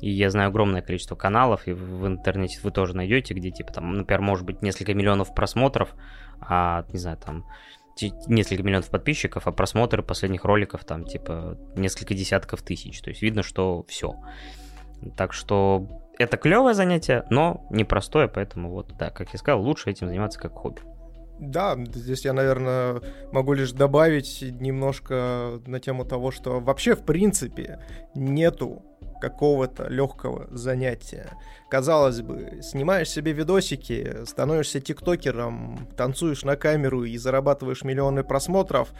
И 0.00 0.10
я 0.10 0.30
знаю 0.30 0.48
огромное 0.48 0.82
количество 0.82 1.16
каналов, 1.16 1.66
и 1.66 1.72
в 1.72 2.06
интернете 2.06 2.60
вы 2.62 2.70
тоже 2.70 2.94
найдете, 2.94 3.32
где, 3.32 3.50
типа, 3.50 3.72
там, 3.72 3.96
например, 3.96 4.20
может 4.20 4.44
быть 4.44 4.62
несколько 4.62 4.92
миллионов 4.92 5.34
просмотров, 5.34 5.94
а, 6.40 6.84
не 6.92 6.98
знаю, 6.98 7.16
там, 7.16 7.46
несколько 8.26 8.62
миллионов 8.62 8.90
подписчиков, 8.90 9.46
а 9.46 9.52
просмотры 9.52 10.02
последних 10.02 10.44
роликов, 10.44 10.84
там, 10.84 11.04
типа, 11.04 11.56
несколько 11.76 12.12
десятков 12.12 12.62
тысяч. 12.62 13.00
То 13.00 13.10
есть 13.10 13.22
видно, 13.22 13.42
что 13.42 13.84
все. 13.88 14.16
Так 15.16 15.32
что 15.32 15.86
это 16.18 16.36
клевое 16.36 16.74
занятие, 16.74 17.24
но 17.30 17.66
непростое, 17.70 18.28
поэтому 18.28 18.70
вот, 18.70 18.94
да, 18.98 19.10
как 19.10 19.32
я 19.32 19.38
сказал, 19.38 19.62
лучше 19.62 19.90
этим 19.90 20.08
заниматься 20.08 20.38
как 20.38 20.52
хобби. 20.52 20.80
Да, 21.38 21.76
здесь 21.94 22.24
я, 22.24 22.32
наверное, 22.32 23.00
могу 23.32 23.52
лишь 23.52 23.72
добавить 23.72 24.42
немножко 24.42 25.60
на 25.66 25.80
тему 25.80 26.04
того, 26.04 26.30
что 26.30 26.60
вообще, 26.60 26.94
в 26.94 27.04
принципе, 27.04 27.80
нету 28.14 28.82
какого-то 29.20 29.88
легкого 29.88 30.46
занятия. 30.50 31.30
Казалось 31.68 32.20
бы, 32.20 32.60
снимаешь 32.62 33.10
себе 33.10 33.32
видосики, 33.32 34.24
становишься 34.24 34.80
тиктокером, 34.80 35.88
танцуешь 35.96 36.44
на 36.44 36.56
камеру 36.56 37.04
и 37.04 37.16
зарабатываешь 37.16 37.82
миллионы 37.82 38.24
просмотров, 38.24 38.92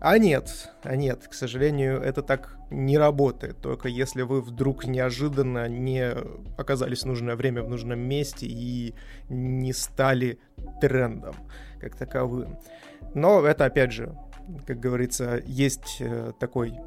а 0.00 0.18
нет, 0.18 0.70
а 0.82 0.96
нет, 0.96 1.28
к 1.28 1.34
сожалению, 1.34 2.00
это 2.00 2.22
так 2.22 2.56
не 2.70 2.98
работает. 2.98 3.60
Только 3.60 3.88
если 3.88 4.22
вы 4.22 4.40
вдруг 4.40 4.86
неожиданно 4.86 5.68
не 5.68 6.12
оказались 6.58 7.02
в 7.02 7.06
нужное 7.06 7.36
время 7.36 7.62
в 7.62 7.68
нужном 7.68 8.00
месте 8.00 8.46
и 8.46 8.94
не 9.28 9.72
стали 9.72 10.38
трендом 10.80 11.36
как 11.82 11.96
таковым. 11.96 12.58
Но 13.14 13.44
это, 13.44 13.64
опять 13.64 13.92
же, 13.92 14.14
как 14.66 14.78
говорится, 14.78 15.42
есть 15.44 15.96
э, 16.00 16.32
такой 16.38 16.78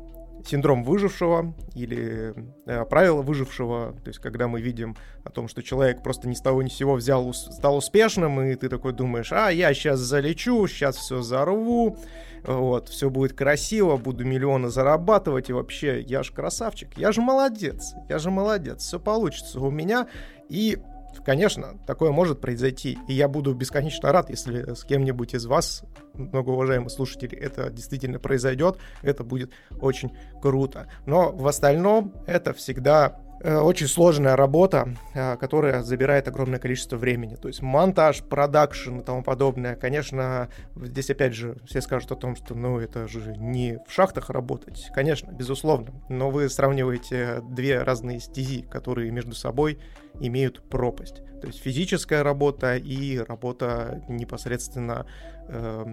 синдром 0.46 0.84
выжившего 0.84 1.54
или 1.74 2.34
э, 2.66 2.86
правило 2.86 3.22
выжившего, 3.22 3.94
то 4.04 4.08
есть 4.08 4.20
когда 4.20 4.48
мы 4.48 4.62
видим 4.62 4.96
о 5.24 5.30
том, 5.32 5.48
что 5.48 5.64
человек 5.64 6.04
просто 6.04 6.30
ни 6.30 6.34
с 6.34 6.42
того 6.42 6.62
ни 6.62 6.70
с 6.70 6.74
сего 6.74 6.94
взял, 6.94 7.34
стал 7.34 7.78
успешным, 7.78 8.42
и 8.42 8.56
ты 8.56 8.70
такой 8.70 8.94
думаешь, 8.94 9.32
а, 9.32 9.50
я 9.50 9.74
сейчас 9.74 10.00
залечу, 10.00 10.68
сейчас 10.68 10.98
все 10.98 11.22
зарву, 11.22 11.98
вот, 12.44 12.90
все 12.90 13.10
будет 13.10 13.34
красиво, 13.34 13.98
буду 13.98 14.24
миллионы 14.24 14.70
зарабатывать, 14.70 15.50
и 15.50 15.54
вообще, 15.54 16.02
я 16.02 16.22
же 16.22 16.32
красавчик, 16.32 16.96
я 16.98 17.12
же 17.12 17.22
молодец, 17.22 17.96
я 18.08 18.20
же 18.20 18.30
молодец, 18.30 18.84
все 18.84 19.00
получится 19.00 19.60
у 19.60 19.72
меня, 19.72 20.08
и 20.48 20.78
Конечно, 21.24 21.80
такое 21.88 22.12
может 22.12 22.42
произойти, 22.42 22.98
и 23.08 23.14
я 23.14 23.28
буду 23.28 23.54
бесконечно 23.54 24.12
рад, 24.12 24.30
если 24.30 24.74
с 24.74 24.84
кем-нибудь 24.84 25.34
из 25.34 25.46
вас, 25.46 25.84
многоуважаемые 26.14 26.90
слушатели, 26.90 27.38
это 27.38 27.70
действительно 27.70 28.20
произойдет, 28.20 28.78
это 29.02 29.24
будет 29.24 29.52
очень 29.80 30.12
круто. 30.42 30.88
Но 31.06 31.32
в 31.32 31.48
остальном 31.48 32.14
это 32.28 32.54
всегда 32.54 33.20
очень 33.44 33.88
сложная 33.88 34.36
работа, 34.36 34.96
э, 35.14 35.38
которая 35.38 35.84
забирает 35.84 36.28
огромное 36.28 36.60
количество 36.60 36.98
времени. 36.98 37.36
То 37.36 37.48
есть 37.48 37.62
монтаж, 37.62 38.24
продакшн 38.24 39.00
и 39.00 39.04
тому 39.04 39.24
подобное. 39.24 39.76
Конечно, 39.76 40.50
здесь 40.76 41.10
опять 41.10 41.34
же 41.34 41.58
все 41.66 41.82
скажут 41.82 42.12
о 42.12 42.16
том, 42.16 42.36
что 42.36 42.56
ну 42.56 42.80
это 42.80 43.08
же 43.08 43.36
не 43.38 43.80
в 43.88 43.92
шахтах 43.92 44.30
работать. 44.30 44.90
Конечно, 44.94 45.32
безусловно. 45.32 45.94
Но 46.10 46.30
вы 46.30 46.50
сравниваете 46.50 47.42
две 47.42 47.82
разные 47.84 48.20
стези, 48.20 48.62
которые 48.62 49.12
между 49.12 49.36
собой 49.36 49.80
имеют 50.20 50.64
пропасть. 50.70 51.22
То 51.42 51.48
есть 51.48 51.62
физическая 51.62 52.24
работа 52.24 52.76
и 52.76 53.18
работа 53.18 54.04
непосредственно 54.08 55.06
э, 55.48 55.86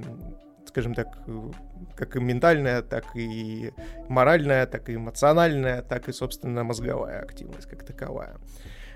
скажем 0.67 0.95
так, 0.95 1.19
э, 1.27 1.51
как 1.97 2.17
и 2.17 2.21
ментальная, 2.21 2.83
так 2.83 3.05
и 3.15 3.73
моральная, 4.09 4.67
так 4.67 4.89
и 4.89 4.95
эмоциональная, 4.95 5.83
так 5.83 6.09
и, 6.09 6.13
собственно, 6.13 6.65
мозговая 6.65 7.21
активность 7.21 7.69
как 7.69 7.85
таковая. 7.85 8.37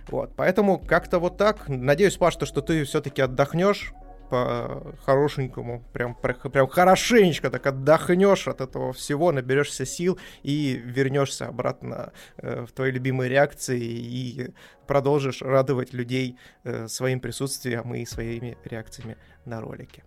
Вот, 0.08 0.32
поэтому 0.36 0.78
как-то 0.78 1.18
вот 1.18 1.36
так. 1.36 1.68
Надеюсь, 1.68 2.16
Паш, 2.16 2.34
что 2.34 2.62
ты 2.62 2.84
все-таки 2.84 3.22
отдохнешь 3.22 3.92
по 4.30 4.94
хорошенькому, 5.04 5.82
прям, 5.92 6.14
прям 6.14 6.66
хорошенечко 6.66 7.50
так 7.50 7.66
отдохнешь 7.66 8.48
от 8.48 8.60
этого 8.60 8.92
всего, 8.92 9.32
наберешься 9.32 9.86
сил 9.86 10.18
и 10.42 10.80
вернешься 10.84 11.46
обратно 11.46 12.12
э, 12.38 12.64
в 12.64 12.72
твои 12.72 12.90
любимые 12.90 13.28
реакции 13.28 13.80
и 13.80 14.50
продолжишь 14.86 15.42
радовать 15.42 15.92
людей 15.92 16.38
э, 16.64 16.88
своим 16.88 17.20
присутствием 17.20 17.94
и 17.94 18.04
своими 18.04 18.56
реакциями 18.64 19.16
на 19.44 19.60
ролики. 19.60 20.02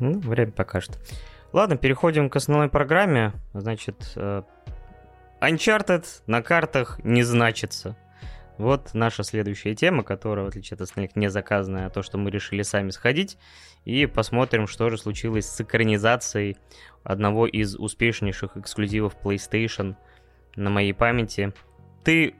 Ну, 0.00 0.18
время 0.18 0.52
покажет. 0.52 0.98
Ладно, 1.52 1.76
переходим 1.76 2.30
к 2.30 2.36
основной 2.36 2.68
программе. 2.68 3.32
Значит, 3.52 4.12
э, 4.16 4.42
Uncharted 5.40 6.04
на 6.26 6.42
картах 6.42 7.00
не 7.04 7.22
значится. 7.22 7.96
Вот 8.56 8.92
наша 8.92 9.24
следующая 9.24 9.74
тема, 9.74 10.02
которая, 10.02 10.44
в 10.44 10.48
отличие 10.48 10.74
от 10.74 10.82
остальных, 10.82 11.16
не 11.16 11.30
заказанная, 11.30 11.86
а 11.86 11.90
то, 11.90 12.02
что 12.02 12.18
мы 12.18 12.30
решили 12.30 12.62
сами 12.62 12.90
сходить. 12.90 13.38
И 13.84 14.06
посмотрим, 14.06 14.66
что 14.66 14.90
же 14.90 14.98
случилось 14.98 15.46
с 15.46 15.60
экранизацией 15.60 16.58
одного 17.02 17.46
из 17.46 17.74
успешнейших 17.74 18.58
эксклюзивов 18.58 19.16
PlayStation 19.22 19.96
на 20.56 20.68
моей 20.68 20.92
памяти. 20.92 21.54
Ты 22.04 22.34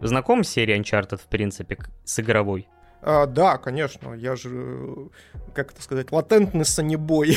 знаком 0.00 0.44
с 0.44 0.50
серией 0.50 0.78
Uncharted, 0.78 1.16
в 1.16 1.28
принципе, 1.28 1.78
с 2.04 2.20
игровой? 2.20 2.68
А, 3.04 3.26
да, 3.26 3.58
конечно, 3.58 4.14
я 4.14 4.36
же, 4.36 5.08
как 5.54 5.72
это 5.72 5.82
сказать, 5.82 6.12
латентный 6.12 6.64
санебой. 6.64 7.36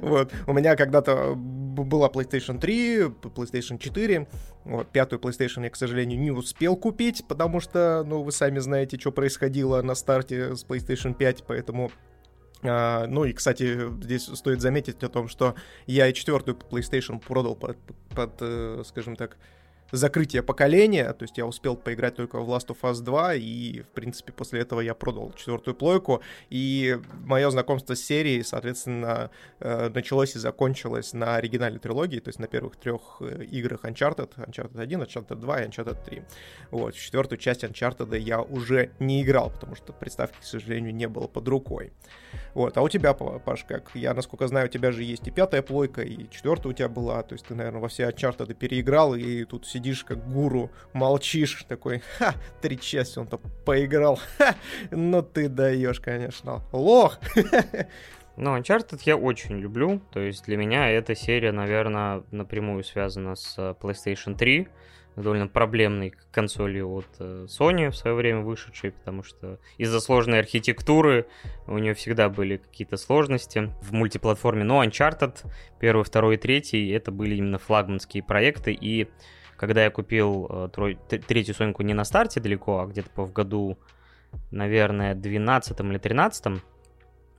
вот. 0.00 0.32
У 0.46 0.54
меня 0.54 0.76
когда-то 0.76 1.34
была 1.36 2.08
PlayStation 2.08 2.58
3, 2.58 3.00
PlayStation 3.34 3.78
4. 3.78 4.26
Вот, 4.64 4.88
пятую 4.88 5.20
PlayStation 5.20 5.62
я, 5.62 5.70
к 5.70 5.76
сожалению, 5.76 6.18
не 6.18 6.30
успел 6.30 6.74
купить, 6.74 7.24
потому 7.28 7.60
что, 7.60 8.02
ну, 8.06 8.22
вы 8.22 8.32
сами 8.32 8.60
знаете, 8.60 8.98
что 8.98 9.12
происходило 9.12 9.82
на 9.82 9.94
старте 9.94 10.56
с 10.56 10.64
PlayStation 10.64 11.14
5, 11.14 11.44
поэтому 11.46 11.92
Uh, 12.64 13.08
ну 13.08 13.24
и, 13.24 13.32
кстати, 13.32 13.90
здесь 14.04 14.26
стоит 14.26 14.60
заметить 14.60 15.02
о 15.02 15.08
том, 15.08 15.26
что 15.26 15.56
я 15.88 16.06
и 16.06 16.14
четвертую 16.14 16.56
PlayStation 16.56 17.18
продал 17.18 17.56
под, 17.56 17.76
под, 18.14 18.36
под 18.36 18.86
скажем 18.86 19.16
так, 19.16 19.36
закрытие 19.92 20.42
поколения, 20.42 21.12
то 21.12 21.22
есть 21.22 21.38
я 21.38 21.46
успел 21.46 21.76
поиграть 21.76 22.16
только 22.16 22.40
в 22.40 22.50
Last 22.50 22.68
of 22.68 22.78
Us 22.82 23.02
2, 23.02 23.34
и, 23.34 23.80
в 23.82 23.88
принципе, 23.88 24.32
после 24.32 24.60
этого 24.60 24.80
я 24.80 24.94
продал 24.94 25.32
четвертую 25.36 25.74
плойку, 25.74 26.22
и 26.50 26.98
мое 27.24 27.50
знакомство 27.50 27.94
с 27.94 28.00
серией, 28.00 28.42
соответственно, 28.42 29.30
э, 29.60 29.90
началось 29.90 30.34
и 30.34 30.38
закончилось 30.38 31.12
на 31.12 31.36
оригинальной 31.36 31.78
трилогии, 31.78 32.20
то 32.20 32.28
есть 32.28 32.38
на 32.38 32.46
первых 32.46 32.76
трех 32.76 33.18
э, 33.20 33.44
играх 33.44 33.84
Uncharted, 33.84 34.30
Uncharted 34.36 34.80
1, 34.80 35.02
Uncharted 35.02 35.36
2 35.36 35.60
и 35.60 35.68
Uncharted 35.68 36.04
3. 36.04 36.22
Вот, 36.70 36.94
четвертую 36.94 37.38
часть 37.38 37.62
Uncharted 37.62 38.18
я 38.18 38.40
уже 38.40 38.90
не 38.98 39.22
играл, 39.22 39.50
потому 39.50 39.76
что 39.76 39.92
приставки, 39.92 40.40
к 40.40 40.44
сожалению, 40.44 40.94
не 40.94 41.06
было 41.06 41.26
под 41.26 41.46
рукой. 41.48 41.92
Вот, 42.54 42.76
а 42.76 42.82
у 42.82 42.88
тебя, 42.88 43.12
Паш, 43.14 43.64
как? 43.64 43.90
Я, 43.94 44.14
насколько 44.14 44.48
знаю, 44.48 44.66
у 44.66 44.70
тебя 44.70 44.90
же 44.90 45.02
есть 45.02 45.26
и 45.28 45.30
пятая 45.30 45.62
плойка, 45.62 46.02
и 46.02 46.28
четвертая 46.30 46.72
у 46.72 46.74
тебя 46.74 46.88
была, 46.88 47.22
то 47.22 47.34
есть 47.34 47.46
ты, 47.46 47.54
наверное, 47.54 47.80
во 47.80 47.88
все 47.88 48.08
Uncharted 48.08 48.54
переиграл, 48.54 49.14
и 49.14 49.44
тут 49.44 49.66
сидишь 49.66 49.81
сидишь 49.82 50.04
как 50.04 50.24
гуру, 50.30 50.70
молчишь, 50.92 51.64
такой, 51.68 52.02
ха, 52.18 52.34
три 52.60 52.78
части 52.78 53.18
он-то 53.18 53.38
поиграл, 53.64 54.18
ха, 54.38 54.54
ну 54.90 55.22
ты 55.22 55.48
даешь, 55.48 56.00
конечно, 56.00 56.62
лох. 56.72 57.18
Ну, 58.34 58.56
Uncharted 58.56 59.02
я 59.04 59.18
очень 59.18 59.58
люблю, 59.58 60.00
то 60.10 60.18
есть 60.18 60.46
для 60.46 60.56
меня 60.56 60.88
эта 60.88 61.14
серия, 61.14 61.52
наверное, 61.52 62.22
напрямую 62.30 62.82
связана 62.82 63.36
с 63.36 63.56
э, 63.58 63.74
PlayStation 63.78 64.34
3, 64.34 64.68
довольно 65.16 65.48
проблемной 65.48 66.14
консолью 66.30 66.88
от 66.94 67.06
э, 67.18 67.46
Sony 67.46 67.90
в 67.90 67.94
свое 67.94 68.16
время 68.16 68.40
вышедшей, 68.40 68.92
потому 68.92 69.22
что 69.22 69.58
из-за 69.76 70.00
сложной 70.00 70.38
архитектуры 70.38 71.26
у 71.66 71.76
нее 71.76 71.92
всегда 71.92 72.30
были 72.30 72.56
какие-то 72.56 72.96
сложности 72.96 73.70
в 73.82 73.92
мультиплатформе. 73.92 74.64
Но 74.64 74.82
Uncharted, 74.82 75.44
первый, 75.78 76.02
второй 76.02 76.36
и 76.36 76.38
третий, 76.38 76.88
это 76.88 77.12
были 77.12 77.34
именно 77.34 77.58
флагманские 77.58 78.22
проекты, 78.22 78.72
и 78.72 79.08
когда 79.62 79.84
я 79.84 79.90
купил 79.90 80.48
э, 80.50 80.68
трой, 80.72 80.98
третью 81.06 81.54
Соньку 81.54 81.84
не 81.84 81.94
на 81.94 82.02
старте 82.02 82.40
далеко, 82.40 82.80
а 82.80 82.86
где-то 82.86 83.22
в 83.22 83.32
году, 83.32 83.78
наверное, 84.50 85.14
12 85.14 85.78
или 85.78 85.98
13 85.98 86.46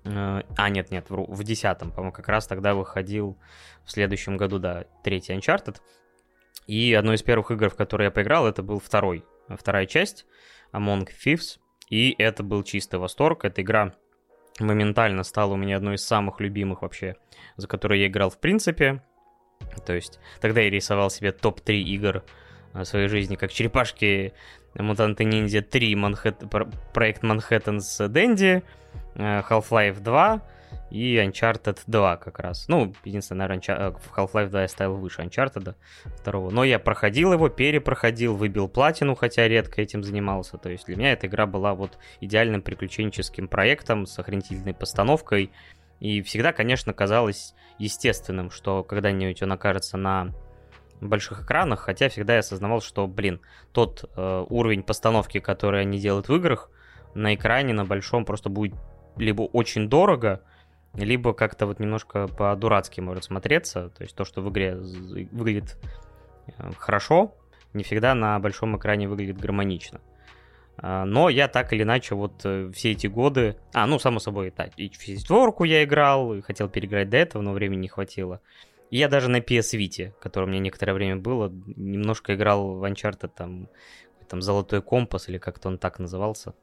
э, 0.05 0.41
а, 0.55 0.69
нет, 0.69 0.89
нет, 0.89 1.07
в 1.09 1.43
10 1.43 1.79
по-моему, 1.79 2.13
как 2.13 2.29
раз 2.29 2.47
тогда 2.47 2.75
выходил 2.75 3.37
в 3.83 3.91
следующем 3.91 4.37
году, 4.37 4.57
да, 4.57 4.85
третий 5.03 5.33
Uncharted. 5.33 5.81
И 6.65 6.93
одной 6.93 7.15
из 7.15 7.23
первых 7.23 7.51
игр, 7.51 7.69
в 7.69 7.75
которые 7.75 8.05
я 8.05 8.11
поиграл, 8.11 8.47
это 8.47 8.63
был 8.63 8.79
второй, 8.79 9.25
вторая 9.49 9.85
часть, 9.85 10.25
Among 10.71 11.09
Thieves. 11.25 11.59
И 11.89 12.15
это 12.17 12.41
был 12.41 12.63
чистый 12.63 13.01
восторг. 13.01 13.43
Эта 13.43 13.61
игра 13.61 13.95
моментально 14.61 15.23
стала 15.23 15.55
у 15.55 15.57
меня 15.57 15.75
одной 15.75 15.95
из 15.95 16.05
самых 16.05 16.39
любимых 16.39 16.83
вообще, 16.83 17.17
за 17.57 17.67
которые 17.67 18.03
я 18.03 18.07
играл 18.07 18.29
в 18.29 18.39
принципе. 18.39 19.03
То 19.85 19.93
есть 19.93 20.19
тогда 20.41 20.61
я 20.61 20.69
рисовал 20.69 21.09
себе 21.09 21.31
топ-3 21.31 21.75
игр 21.75 22.23
в 22.73 22.85
своей 22.85 23.07
жизни, 23.07 23.35
как 23.35 23.51
черепашки 23.51 24.33
Мутанты 24.75 25.23
Ниндзя 25.23 25.61
3, 25.61 25.95
Манхэт... 25.95 26.43
проект 26.93 27.23
Манхэттен 27.23 27.79
с 27.79 28.07
Дэнди, 28.07 28.63
э, 29.15 29.41
Half-Life 29.47 29.99
2 30.01 30.41
и 30.89 31.17
Uncharted 31.17 31.79
2 31.85 32.17
как 32.17 32.39
раз. 32.39 32.67
Ну, 32.67 32.93
единственное, 33.03 33.47
наверное, 33.47 33.77
э, 33.77 33.91
в 33.91 34.17
Half-Life 34.17 34.49
2 34.49 34.61
я 34.61 34.67
ставил 34.67 34.95
выше 34.95 35.21
Uncharted 35.21 35.75
2. 36.25 36.49
Но 36.51 36.63
я 36.63 36.79
проходил 36.79 37.33
его, 37.33 37.49
перепроходил, 37.49 38.35
выбил 38.35 38.67
платину, 38.67 39.13
хотя 39.15 39.47
редко 39.47 39.81
этим 39.81 40.03
занимался. 40.03 40.57
То 40.57 40.69
есть 40.69 40.87
для 40.87 40.95
меня 40.95 41.13
эта 41.13 41.27
игра 41.27 41.45
была 41.45 41.75
вот 41.75 41.99
идеальным 42.21 42.63
приключенческим 42.63 43.47
проектом 43.47 44.07
с 44.07 44.17
охренительной 44.17 44.73
постановкой, 44.73 45.51
и 45.99 46.21
всегда, 46.21 46.51
конечно, 46.51 46.93
казалось 46.93 47.53
естественным, 47.77 48.51
что 48.51 48.83
когда-нибудь 48.83 49.41
он 49.43 49.51
окажется 49.51 49.97
на 49.97 50.33
больших 51.01 51.43
экранах, 51.43 51.81
хотя 51.81 52.09
всегда 52.09 52.33
я 52.33 52.39
осознавал, 52.39 52.81
что, 52.81 53.07
блин, 53.07 53.41
тот 53.71 54.09
э, 54.15 54.45
уровень 54.49 54.83
постановки, 54.83 55.39
который 55.39 55.81
они 55.81 55.99
делают 55.99 56.29
в 56.29 56.35
играх, 56.35 56.69
на 57.13 57.35
экране, 57.35 57.73
на 57.73 57.85
большом, 57.85 58.25
просто 58.25 58.49
будет 58.49 58.75
либо 59.17 59.43
очень 59.43 59.89
дорого, 59.89 60.41
либо 60.93 61.33
как-то 61.33 61.65
вот 61.65 61.79
немножко 61.79 62.27
по-дурацки 62.27 62.99
может 63.01 63.25
смотреться. 63.25 63.89
То 63.89 64.03
есть 64.03 64.15
то, 64.15 64.25
что 64.25 64.41
в 64.41 64.49
игре 64.49 64.75
выглядит 64.75 65.77
э, 66.47 66.71
хорошо, 66.77 67.35
не 67.73 67.83
всегда 67.83 68.13
на 68.15 68.39
большом 68.39 68.77
экране 68.77 69.07
выглядит 69.07 69.37
гармонично. 69.37 70.01
А, 70.77 71.05
но 71.05 71.29
я 71.29 71.47
так 71.47 71.73
или 71.73 71.83
иначе 71.83 72.15
вот 72.15 72.41
э, 72.45 72.71
все 72.73 72.91
эти 72.91 73.07
годы... 73.07 73.57
А, 73.73 73.85
ну, 73.87 73.99
само 73.99 74.19
собой, 74.19 74.51
так, 74.51 74.71
и 74.77 74.89
в 74.89 74.97
четверку 74.97 75.63
я 75.63 75.83
играл, 75.83 76.33
и 76.33 76.41
хотел 76.41 76.69
переиграть 76.69 77.09
до 77.09 77.17
этого, 77.17 77.41
но 77.41 77.53
времени 77.53 77.81
не 77.81 77.87
хватило. 77.87 78.41
И 78.89 78.97
я 78.97 79.07
даже 79.07 79.29
на 79.29 79.37
PS 79.37 79.77
Vita, 79.77 80.13
который 80.19 80.45
у 80.45 80.47
меня 80.47 80.59
некоторое 80.59 80.93
время 80.93 81.17
было, 81.17 81.51
немножко 81.75 82.35
играл 82.35 82.75
в 82.75 82.83
Uncharted, 82.83 83.31
там, 83.35 83.69
там 84.27 84.41
Золотой 84.41 84.81
Компас, 84.81 85.29
или 85.29 85.37
как-то 85.37 85.69
он 85.69 85.77
так 85.77 85.99
назывался. 85.99 86.53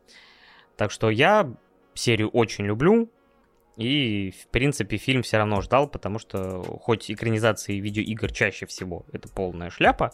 Так 0.77 0.91
что 0.91 1.11
я 1.11 1.53
серию 1.95 2.29
очень 2.31 2.67
люблю, 2.67 3.11
и, 3.77 4.33
в 4.33 4.49
принципе, 4.49 4.97
фильм 4.97 5.23
все 5.23 5.39
равно 5.39 5.61
ждал, 5.61 5.89
потому 5.89 6.19
что 6.19 6.63
хоть 6.63 7.11
экранизации 7.11 7.81
видеоигр 7.81 8.31
чаще 8.33 8.67
всего 8.67 9.07
это 9.13 9.29
полная 9.29 9.71
шляпа, 9.71 10.13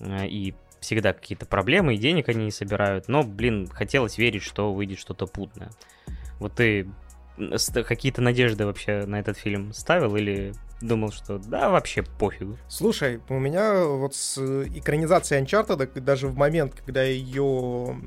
э, 0.00 0.26
и 0.26 0.54
всегда 0.86 1.12
какие-то 1.12 1.46
проблемы, 1.46 1.94
и 1.94 1.98
денег 1.98 2.28
они 2.28 2.46
не 2.46 2.50
собирают, 2.50 3.08
но, 3.08 3.22
блин, 3.22 3.66
хотелось 3.66 4.18
верить, 4.18 4.42
что 4.42 4.72
выйдет 4.72 4.98
что-то 4.98 5.26
путное. 5.26 5.70
Вот 6.38 6.54
ты 6.54 6.88
какие-то 7.86 8.22
надежды 8.22 8.64
вообще 8.64 9.04
на 9.04 9.20
этот 9.20 9.36
фильм 9.36 9.72
ставил 9.72 10.16
или 10.16 10.54
думал, 10.80 11.10
что 11.10 11.38
да, 11.38 11.70
вообще 11.70 12.02
пофигу? 12.02 12.56
Слушай, 12.68 13.20
у 13.28 13.34
меня 13.34 13.84
вот 13.84 14.14
с 14.14 14.38
экранизацией 14.38 15.42
Uncharted, 15.42 16.00
даже 16.00 16.28
в 16.28 16.36
момент, 16.36 16.74
когда 16.74 17.02
ее 17.02 18.00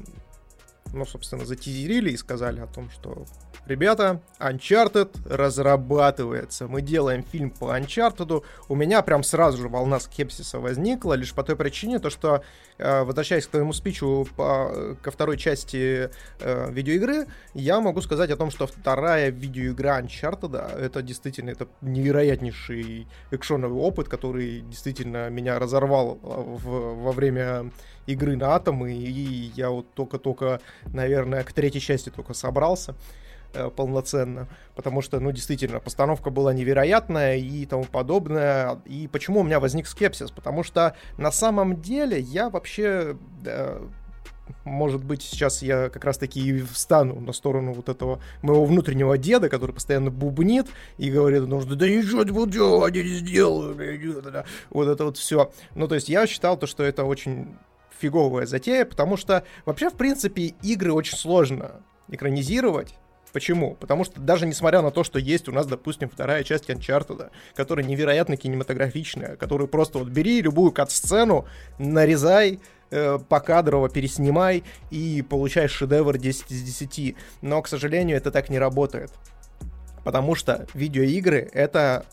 ну, 0.94 1.06
собственно, 1.06 1.46
затизерили 1.46 2.12
и 2.12 2.18
сказали 2.18 2.62
о 2.62 2.68
том, 2.68 2.90
что 2.90 3.26
Ребята, 3.66 4.22
Uncharted 4.40 5.10
разрабатывается. 5.30 6.68
Мы 6.68 6.82
делаем 6.82 7.24
фильм 7.24 7.52
по 7.52 7.78
Uncharted. 7.78 8.44
У 8.68 8.76
меня 8.76 9.02
прям 9.02 9.24
сразу 9.24 9.58
же 9.58 9.68
волна 9.68 10.00
скепсиса 10.00 10.60
возникла, 10.60 11.14
лишь 11.14 11.34
по 11.34 11.44
той 11.44 11.56
причине, 11.56 12.00
то 12.00 12.10
что, 12.10 12.42
э, 12.78 13.04
возвращаясь 13.04 13.46
к 13.46 13.52
твоему 13.52 13.74
спичу 13.74 14.28
по, 14.36 14.96
ко 15.02 15.12
второй 15.12 15.38
части 15.38 16.10
э, 16.40 16.72
видеоигры, 16.72 17.28
я 17.54 17.80
могу 17.80 18.02
сказать 18.02 18.32
о 18.32 18.38
том, 18.38 18.50
что 18.50 18.66
вторая 18.66 19.30
видеоигра 19.30 20.02
Uncharted, 20.02 20.80
это 20.80 21.02
действительно 21.02 21.52
это 21.52 21.68
невероятнейший 21.82 23.08
экшоновый 23.32 23.80
опыт, 23.80 24.08
который 24.08 24.62
действительно 24.62 25.30
меня 25.30 25.60
разорвал 25.60 26.14
э, 26.14 26.18
в, 26.24 27.04
во 27.04 27.12
время 27.12 27.72
игры 28.08 28.36
на 28.36 28.56
атомы, 28.56 28.94
и 28.94 29.52
я 29.56 29.70
вот 29.70 29.94
только-только, 29.94 30.62
наверное, 30.88 31.44
к 31.44 31.54
третьей 31.54 31.82
части 31.82 32.10
только 32.10 32.34
собрался. 32.34 32.96
Э, 33.52 33.72
полноценно, 33.76 34.48
потому 34.76 35.02
что, 35.02 35.20
ну, 35.20 35.32
действительно, 35.32 35.80
постановка 35.80 36.30
была 36.30 36.54
невероятная 36.54 37.38
и 37.38 37.66
тому 37.66 37.84
подобное. 37.84 38.80
И 38.86 39.10
почему 39.12 39.40
у 39.40 39.44
меня 39.44 39.60
возник 39.60 39.88
скепсис? 39.88 40.30
Потому 40.30 40.62
что 40.62 40.96
на 41.18 41.32
самом 41.32 41.82
деле 41.82 42.20
я 42.20 42.52
вообще 42.52 43.18
может 44.66 45.04
быть, 45.04 45.22
сейчас 45.22 45.62
я 45.62 45.90
как 45.90 46.06
раз-таки 46.06 46.40
и 46.40 46.62
встану 46.62 47.20
на 47.20 47.34
сторону 47.34 47.74
вот 47.74 47.88
этого 47.88 48.20
моего 48.42 48.66
внутреннего 48.66 49.16
деда, 49.16 49.48
который 49.48 49.74
постоянно 49.74 50.10
бубнит 50.10 50.66
и 50.98 51.12
говорит, 51.12 51.44
ну, 51.48 51.64
да 51.64 51.88
ничего 51.88 52.24
не 52.24 52.32
буду, 52.32 52.84
они 52.84 53.04
не 53.04 53.10
сделают, 53.10 53.78
вот 54.72 54.88
это 54.88 55.06
вот 55.06 55.18
все. 55.18 55.52
Ну, 55.76 55.88
то 55.88 55.96
есть 55.96 56.10
я 56.10 56.26
считал 56.26 56.58
то, 56.58 56.66
что 56.66 56.84
это 56.84 57.04
очень 57.04 57.56
фиговая 58.00 58.48
затея, 58.48 58.86
потому 58.86 59.18
что 59.18 59.44
вообще, 59.66 59.92
в 59.92 59.96
принципе, 59.96 60.56
игры 60.64 60.94
очень 60.94 61.16
сложно 61.16 61.84
экранизировать, 62.08 62.96
Почему? 63.32 63.76
Потому 63.76 64.04
что 64.04 64.20
даже 64.20 64.46
несмотря 64.46 64.82
на 64.82 64.92
то, 64.92 65.04
что 65.04 65.20
есть 65.20 65.48
у 65.48 65.52
нас, 65.52 65.68
допустим, 65.68 66.10
вторая 66.10 66.44
часть 66.44 66.70
Uncharted, 66.70 67.30
которая 67.56 67.86
невероятно 67.86 68.38
кинематографичная, 68.38 69.36
которую 69.36 69.68
просто 69.68 70.00
вот 70.00 70.08
бери 70.08 70.42
любую 70.42 70.72
кат-сцену, 70.72 71.46
нарезай, 71.78 72.60
э, 72.92 73.20
покадрово 73.30 73.90
переснимай 73.90 74.64
и 74.90 75.22
получаешь 75.22 75.72
шедевр 75.72 76.18
10 76.18 76.52
из 76.52 76.64
10. 76.64 77.16
Но, 77.42 77.62
к 77.62 77.68
сожалению, 77.68 78.18
это 78.18 78.32
так 78.32 78.50
не 78.50 78.58
работает. 78.58 79.12
Потому 80.04 80.34
что 80.34 80.66
видеоигры— 80.74 81.50
это, 81.54 82.06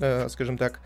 э, 0.00 0.28
скажем 0.28 0.58
так, 0.58 0.80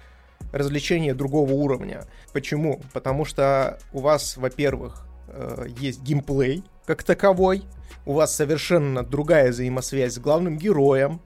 развлечение 0.52 1.14
другого 1.14 1.52
уровня. 1.52 2.02
Почему? 2.32 2.80
Потому 2.92 3.24
что 3.24 3.78
у 3.92 4.00
вас, 4.00 4.36
во-первых, 4.36 5.06
э, 5.28 5.66
есть 5.78 6.02
геймплей 6.02 6.64
как 6.90 7.04
таковой, 7.04 7.62
у 8.04 8.14
вас 8.14 8.34
совершенно 8.34 9.04
другая 9.04 9.52
взаимосвязь 9.52 10.14
с 10.14 10.18
главным 10.18 10.58
героем, 10.58 11.20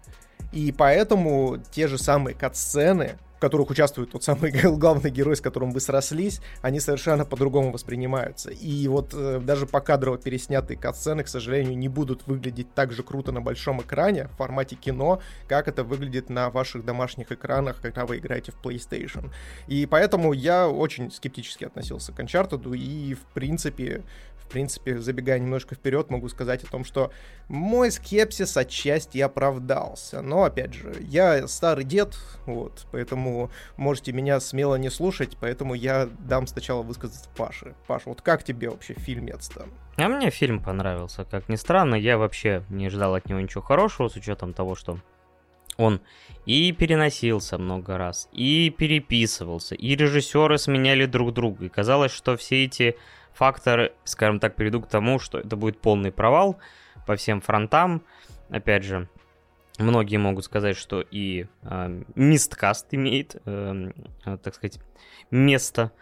и 0.53 0.73
поэтому 0.73 1.57
те 1.71 1.89
же 1.89 1.97
самые 1.97 2.35
кат-сцены, 2.35 3.17
в 3.39 3.41
которых 3.41 3.71
участвует 3.71 4.11
тот 4.11 4.23
самый 4.23 4.51
главный 4.77 5.11
герой, 5.11 5.37
с 5.37 5.41
которым 5.41 5.71
вы 5.71 5.81
срослись, 5.81 6.43
они 6.61 6.81
совершенно 6.81 7.25
по-другому 7.25 7.73
воспринимаются. 7.73 8.51
И 8.51 8.87
вот 8.89 9.15
э, 9.15 9.41
даже 9.43 9.65
по 9.65 9.81
кадрово 9.81 10.19
переснятые 10.19 10.77
кат-сцены, 10.77 11.25
к 11.25 11.29
сожалению, 11.29 11.79
не 11.79 11.89
будут 11.89 12.27
выглядеть 12.27 12.75
так 12.75 12.93
же 12.93 13.03
круто 13.03 13.33
на 13.33 13.41
большом 13.41 13.81
экране 13.81 14.27
в 14.27 14.37
формате 14.37 14.77
кино, 14.77 15.23
как 15.49 15.67
это 15.67 15.83
выглядит 15.83 16.29
на 16.29 16.51
ваших 16.51 16.85
домашних 16.85 17.33
экранах, 17.33 17.81
когда 17.81 18.05
вы 18.05 18.19
играете 18.19 18.53
в 18.53 18.63
PlayStation. 18.63 19.31
И 19.67 19.87
поэтому 19.87 20.35
я 20.35 20.69
очень 20.69 21.11
скептически 21.11 21.65
относился 21.65 22.13
к 22.13 22.21
Uncharted, 22.21 22.77
и 22.77 23.15
в 23.15 23.23
принципе 23.33 24.03
в 24.47 24.51
принципе, 24.51 24.99
забегая 24.99 25.39
немножко 25.39 25.75
вперед, 25.75 26.11
могу 26.11 26.29
сказать 26.29 26.63
о 26.65 26.71
том, 26.71 26.85
что 26.85 27.11
мой 27.49 27.91
скепсис 27.91 28.57
отчасти 28.57 29.19
оправдался. 29.19 30.23
Но, 30.23 30.45
опять 30.45 30.75
же, 30.75 30.95
я 31.01 31.49
старый 31.49 31.85
дед, 31.85 32.17
вот, 32.47 32.87
поэтому 32.93 33.51
можете 33.77 34.13
меня 34.13 34.39
смело 34.41 34.77
не 34.77 34.91
слушать, 34.91 35.37
поэтому 35.41 35.75
я 35.75 36.09
дам 36.21 36.47
сначала 36.47 36.83
высказаться 36.83 37.29
Паше. 37.37 37.75
Паша, 37.87 38.09
вот 38.11 38.23
как 38.23 38.45
тебе 38.45 38.71
вообще 38.71 38.95
фильмец-то? 38.95 39.67
А 39.97 40.09
мне 40.09 40.31
фильм 40.31 40.63
понравился, 40.63 41.25
как 41.25 41.49
ни 41.49 41.57
странно, 41.57 41.95
я 41.95 42.19
вообще 42.19 42.65
не 42.69 42.89
ждал 42.91 43.15
от 43.15 43.29
него 43.29 43.41
ничего 43.41 43.63
хорошего, 43.63 44.09
с 44.09 44.17
учетом 44.17 44.53
того, 44.53 44.75
что 44.75 44.99
он 45.77 46.01
и 46.47 46.73
переносился 46.73 47.59
много 47.59 47.99
раз, 47.99 48.29
и 48.33 48.71
переписывался, 48.71 49.75
и 49.75 49.97
режиссеры 49.97 50.59
сменяли 50.59 51.07
друг 51.07 51.33
друга. 51.33 51.67
И 51.67 51.69
казалось, 51.69 52.13
что 52.13 52.37
все 52.37 52.65
эти 52.65 52.97
факторы, 53.35 53.93
скажем 54.05 54.41
так, 54.41 54.57
приведут 54.57 54.87
к 54.87 54.89
тому, 54.89 55.19
что 55.19 55.39
это 55.39 55.57
будет 55.57 55.81
полный 55.81 56.13
провал 56.13 56.59
по 57.07 57.17
всем 57.17 57.41
фронтам. 57.41 58.03
Опять 58.49 58.85
же, 58.85 59.09
многие 59.79 60.17
могут 60.17 60.45
сказать, 60.45 60.77
что 60.77 61.01
и 61.01 61.47
э, 61.63 62.03
мисткаст 62.15 62.87
имеет, 62.93 63.37
э, 63.45 63.91
так 64.25 64.55
сказать, 64.55 64.79
место. 65.31 65.93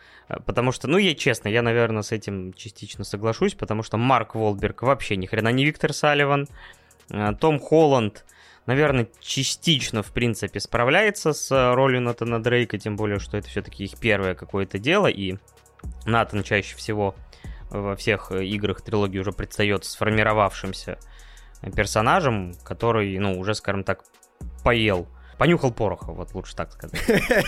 Потому 0.47 0.73
что, 0.73 0.89
ну, 0.89 0.99
я 0.99 1.15
честно, 1.15 1.49
я, 1.49 1.63
наверное, 1.63 2.03
с 2.03 2.13
этим 2.13 2.53
частично 2.53 3.05
соглашусь, 3.05 3.55
потому 3.55 3.83
что 3.83 3.97
Марк 3.97 4.35
Волберг 4.35 4.83
вообще 4.83 5.17
ни 5.17 5.27
хрена 5.27 5.49
не 5.49 5.65
Виктор 5.65 5.93
Салливан. 5.93 6.49
Э, 7.11 7.33
Том 7.39 7.59
Холланд, 7.59 8.25
наверное, 8.67 9.09
частично, 9.21 10.03
в 10.03 10.13
принципе, 10.13 10.61
справляется 10.61 11.33
с 11.33 11.75
ролью 11.75 12.03
Натана 12.03 12.43
Дрейка, 12.43 12.79
тем 12.79 12.97
более, 12.97 13.19
что 13.19 13.37
это 13.37 13.49
все-таки 13.49 13.85
их 13.85 13.99
первое 13.99 14.35
какое-то 14.35 14.79
дело, 14.79 15.07
и 15.07 15.37
Натан 16.05 16.43
чаще 16.43 16.77
всего 16.77 17.15
во 17.71 17.97
всех 17.97 18.33
играх 18.33 18.83
трилогии 18.83 19.19
уже 19.19 19.33
предстает 19.33 19.85
сформировавшимся 19.85 20.99
персонажем, 21.75 22.55
который, 22.65 23.19
ну, 23.19 23.39
уже, 23.39 23.55
скажем 23.55 23.85
так, 23.85 24.03
поел 24.65 25.07
Понюхал 25.43 25.73
пороха, 25.73 26.13
вот 26.13 26.35
лучше 26.35 26.55
так 26.55 26.71
сказать. 26.71 27.01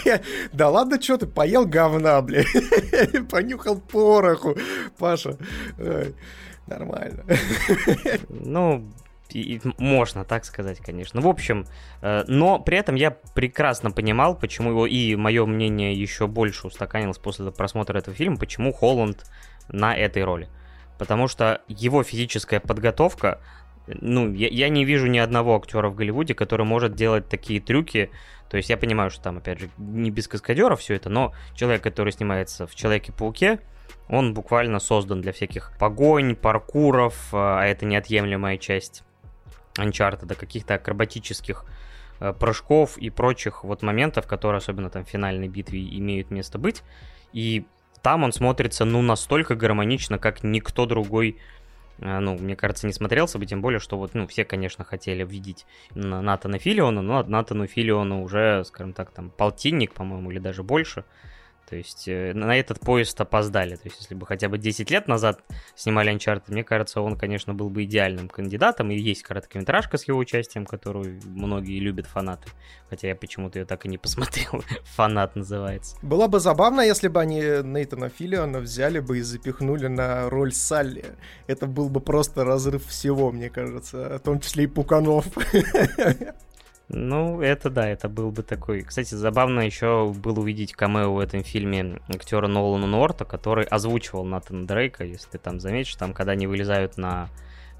Да 0.53 0.69
ладно, 0.69 1.01
что 1.01 1.17
ты, 1.17 1.27
поел 1.27 1.65
говна, 1.65 2.21
блядь. 2.23 2.49
Понюхал 3.31 3.81
пороху, 3.81 4.57
Паша. 4.99 5.37
Нормально. 6.67 7.25
Ну, 8.29 8.91
и, 9.31 9.61
можно 9.79 10.25
так 10.25 10.45
сказать, 10.45 10.79
конечно. 10.79 11.21
В 11.21 11.27
общем, 11.27 11.67
э, 12.03 12.25
но 12.27 12.59
при 12.59 12.79
этом 12.79 12.95
я 12.95 13.11
прекрасно 13.11 13.91
понимал, 13.91 14.37
почему 14.37 14.71
его, 14.71 14.87
и 14.87 15.17
мое 15.17 15.47
мнение 15.47 15.95
еще 15.95 16.27
больше 16.27 16.67
устаканилось 16.67 17.19
после 17.19 17.51
просмотра 17.51 17.99
этого 17.99 18.17
фильма, 18.17 18.37
почему 18.37 18.73
Холланд 18.73 19.25
на 19.69 19.97
этой 19.97 20.25
роли. 20.25 20.49
Потому 20.99 21.27
что 21.27 21.63
его 21.69 22.03
физическая 22.03 22.61
подготовка, 22.61 23.41
ну, 23.87 24.33
я, 24.33 24.49
я 24.49 24.69
не 24.69 24.85
вижу 24.85 25.07
ни 25.07 25.19
одного 25.19 25.57
актера 25.57 25.89
в 25.89 25.95
Голливуде, 25.95 26.35
который 26.35 26.67
может 26.67 26.95
делать 26.95 27.29
такие 27.29 27.61
трюки. 27.61 28.11
То 28.49 28.57
есть 28.57 28.71
я 28.71 28.77
понимаю, 28.77 29.11
что 29.11 29.23
там, 29.25 29.39
опять 29.39 29.59
же, 29.59 29.71
не 29.79 30.11
без 30.11 30.29
каскадеров 30.29 30.81
все 30.81 30.95
это, 30.95 31.09
но 31.09 31.35
человек, 31.55 31.83
который 31.83 32.13
снимается 32.13 32.67
в 32.67 32.75
Человеке-пауке, 32.75 33.59
он 34.09 34.35
буквально 34.35 34.79
создан 34.81 35.23
для 35.23 35.33
всяких 35.33 35.73
погонь, 35.79 36.37
паркуров, 36.37 37.29
а 37.33 37.65
это 37.65 37.87
неотъемлемая 37.87 38.59
часть 38.59 39.03
Uncharted, 39.79 40.27
до 40.27 40.35
каких-то 40.35 40.75
акробатических 40.75 41.65
э, 42.21 42.33
прыжков 42.33 42.97
и 42.99 43.11
прочих 43.11 43.65
вот 43.65 43.83
моментов, 43.83 44.27
которые 44.27 44.59
особенно 44.59 44.91
там 44.91 45.05
в 45.05 45.09
финальной 45.09 45.49
битве 45.49 45.83
имеют 45.99 46.31
место 46.31 46.59
быть. 46.59 46.83
И 47.33 47.65
там 48.03 48.23
он 48.23 48.33
смотрится, 48.33 48.85
ну, 48.85 49.03
настолько 49.03 49.55
гармонично, 49.55 50.19
как 50.19 50.45
никто 50.45 50.87
другой 50.87 51.39
э, 51.99 52.19
ну, 52.21 52.37
мне 52.39 52.55
кажется, 52.55 52.87
не 52.87 52.93
смотрелся 52.93 53.39
бы, 53.39 53.47
тем 53.47 53.63
более, 53.63 53.81
что 53.81 53.99
вот, 53.99 54.15
ну, 54.15 54.27
все, 54.27 54.45
конечно, 54.45 54.85
хотели 54.85 55.25
видеть 55.25 55.67
Натана 55.95 56.59
Филиона, 56.59 57.03
но 57.03 57.23
Натану 57.23 57.67
Филиону 57.67 58.23
уже, 58.23 58.65
скажем 58.65 58.93
так, 58.93 59.11
там, 59.11 59.31
полтинник, 59.31 59.95
по-моему, 59.95 60.31
или 60.31 60.39
даже 60.39 60.63
больше. 60.63 61.05
То 61.69 61.77
есть 61.77 62.09
э, 62.09 62.33
на 62.35 62.59
этот 62.59 62.81
поезд 62.81 63.21
опоздали. 63.21 63.77
То 63.77 63.83
есть 63.85 64.01
если 64.01 64.15
бы 64.15 64.27
хотя 64.27 64.49
бы 64.49 64.59
10 64.59 64.91
лет 64.91 65.09
назад 65.09 65.43
снимали 65.75 66.13
Uncharted, 66.13 66.45
мне 66.49 66.65
кажется, 66.65 67.01
он, 67.01 67.17
конечно, 67.17 67.55
был 67.55 67.71
бы 67.71 67.85
идеальным 67.85 68.29
кандидатом. 68.29 68.91
И 68.91 68.97
есть 68.97 69.23
короткометражка 69.23 69.97
с 69.97 70.07
его 70.07 70.19
участием, 70.19 70.67
которую 70.67 71.21
многие 71.25 71.79
любят 71.81 72.07
фанаты. 72.07 72.49
Хотя 72.91 73.09
я 73.09 73.17
почему-то 73.17 73.59
ее 73.59 73.65
так 73.65 73.87
и 73.87 73.89
не 73.89 73.99
посмотрел. 73.99 74.63
Фанат 74.97 75.37
называется. 75.37 75.97
Было 76.03 76.27
бы 76.27 76.41
забавно, 76.41 76.81
если 76.81 77.09
бы 77.09 77.21
они 77.21 77.41
Нейтана 77.41 78.09
Филлиона 78.09 78.61
взяли 78.61 79.01
бы 79.01 79.19
и 79.19 79.23
запихнули 79.23 79.87
на 79.87 80.29
роль 80.29 80.53
Салли. 80.53 81.05
Это 81.47 81.67
был 81.67 81.89
бы 81.89 82.01
просто 82.01 82.45
разрыв 82.45 82.87
всего, 82.87 83.33
мне 83.33 83.51
кажется. 83.51 84.19
В 84.19 84.21
том 84.21 84.41
числе 84.41 84.65
и 84.65 84.67
Пуканов. 84.67 85.27
Ну, 86.89 87.41
это 87.41 87.71
да, 87.71 87.89
это 87.89 88.09
был 88.09 88.31
бы 88.31 88.43
такой. 88.43 88.83
Кстати, 88.83 89.15
забавно 89.15 89.61
еще 89.61 90.13
было 90.15 90.41
увидеть 90.41 90.75
камео 90.75 91.15
в 91.15 91.19
этом 91.19 91.43
фильме 91.43 92.01
актера 92.09 92.47
Нолана 92.47 92.87
Норта, 92.87 93.25
который 93.25 93.65
озвучивал 93.65 94.25
Натана 94.25 94.67
Дрейка, 94.67 95.05
если 95.05 95.31
ты 95.31 95.39
там 95.39 95.61
заметишь, 95.61 95.97
там, 95.97 96.13
когда 96.13 96.33
они 96.33 96.47
вылезают 96.47 96.99
на 96.99 97.29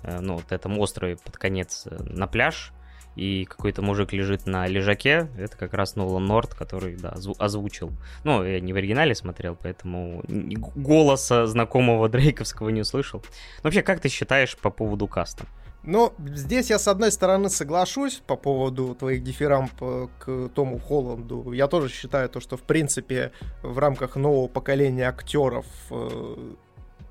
э, 0.03 0.21
ну, 0.21 0.37
вот 0.37 0.53
этом 0.53 0.79
острове 0.79 1.17
под 1.17 1.37
конец 1.37 1.87
э, 1.87 2.03
на 2.05 2.27
пляж, 2.27 2.73
и 3.17 3.45
какой-то 3.45 3.83
мужик 3.83 4.13
лежит 4.13 4.47
на 4.47 4.67
лежаке, 4.67 5.29
это 5.37 5.57
как 5.57 5.75
раз 5.75 5.97
Нолан 5.97 6.27
Норт, 6.27 6.55
который, 6.55 6.97
да, 6.97 7.15
озвучил. 7.39 7.93
Ну, 8.25 8.43
я 8.45 8.59
не 8.61 8.73
в 8.73 8.77
оригинале 8.77 9.15
смотрел, 9.15 9.57
поэтому 9.61 10.23
голоса 10.75 11.47
знакомого 11.47 12.09
Дрейковского 12.11 12.71
не 12.71 12.81
услышал. 12.81 13.21
Но 13.59 13.65
вообще, 13.65 13.83
как 13.83 14.01
ты 14.01 14.09
считаешь 14.09 14.57
по 14.57 14.71
поводу 14.71 15.07
каста? 15.07 15.45
Ну, 15.87 16.15
здесь 16.19 16.71
я, 16.71 16.79
с 16.79 16.89
одной 16.89 17.13
стороны, 17.13 17.51
соглашусь 17.51 18.23
по 18.27 18.37
поводу 18.37 18.95
твоих 18.95 19.23
дифирамп 19.23 19.73
э, 19.83 20.09
к 20.19 20.49
Тому 20.55 20.79
Холланду. 20.79 21.53
Я 21.53 21.69
тоже 21.69 21.91
считаю 21.91 22.31
то, 22.31 22.41
что, 22.41 22.57
в 22.57 22.63
принципе, 22.63 23.33
в 23.63 23.79
рамках 23.79 24.17
нового 24.17 24.49
поколения 24.49 25.07
актеров 25.07 25.67
э, 25.91 26.55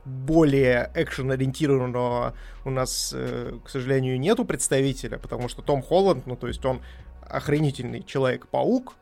более 0.06 0.92
экшен-ориентированного 0.96 2.34
у 2.66 2.70
нас, 2.72 3.14
э, 3.16 3.60
к 3.64 3.70
сожалению, 3.70 4.20
нету 4.20 4.44
представителя, 4.44 5.20
потому 5.20 5.50
что 5.50 5.62
Том 5.62 5.84
Холланд, 5.84 6.26
ну, 6.26 6.36
то 6.36 6.48
есть 6.48 6.66
он 6.66 6.82
охренительный 7.22 8.02
Человек-паук, 8.02 8.96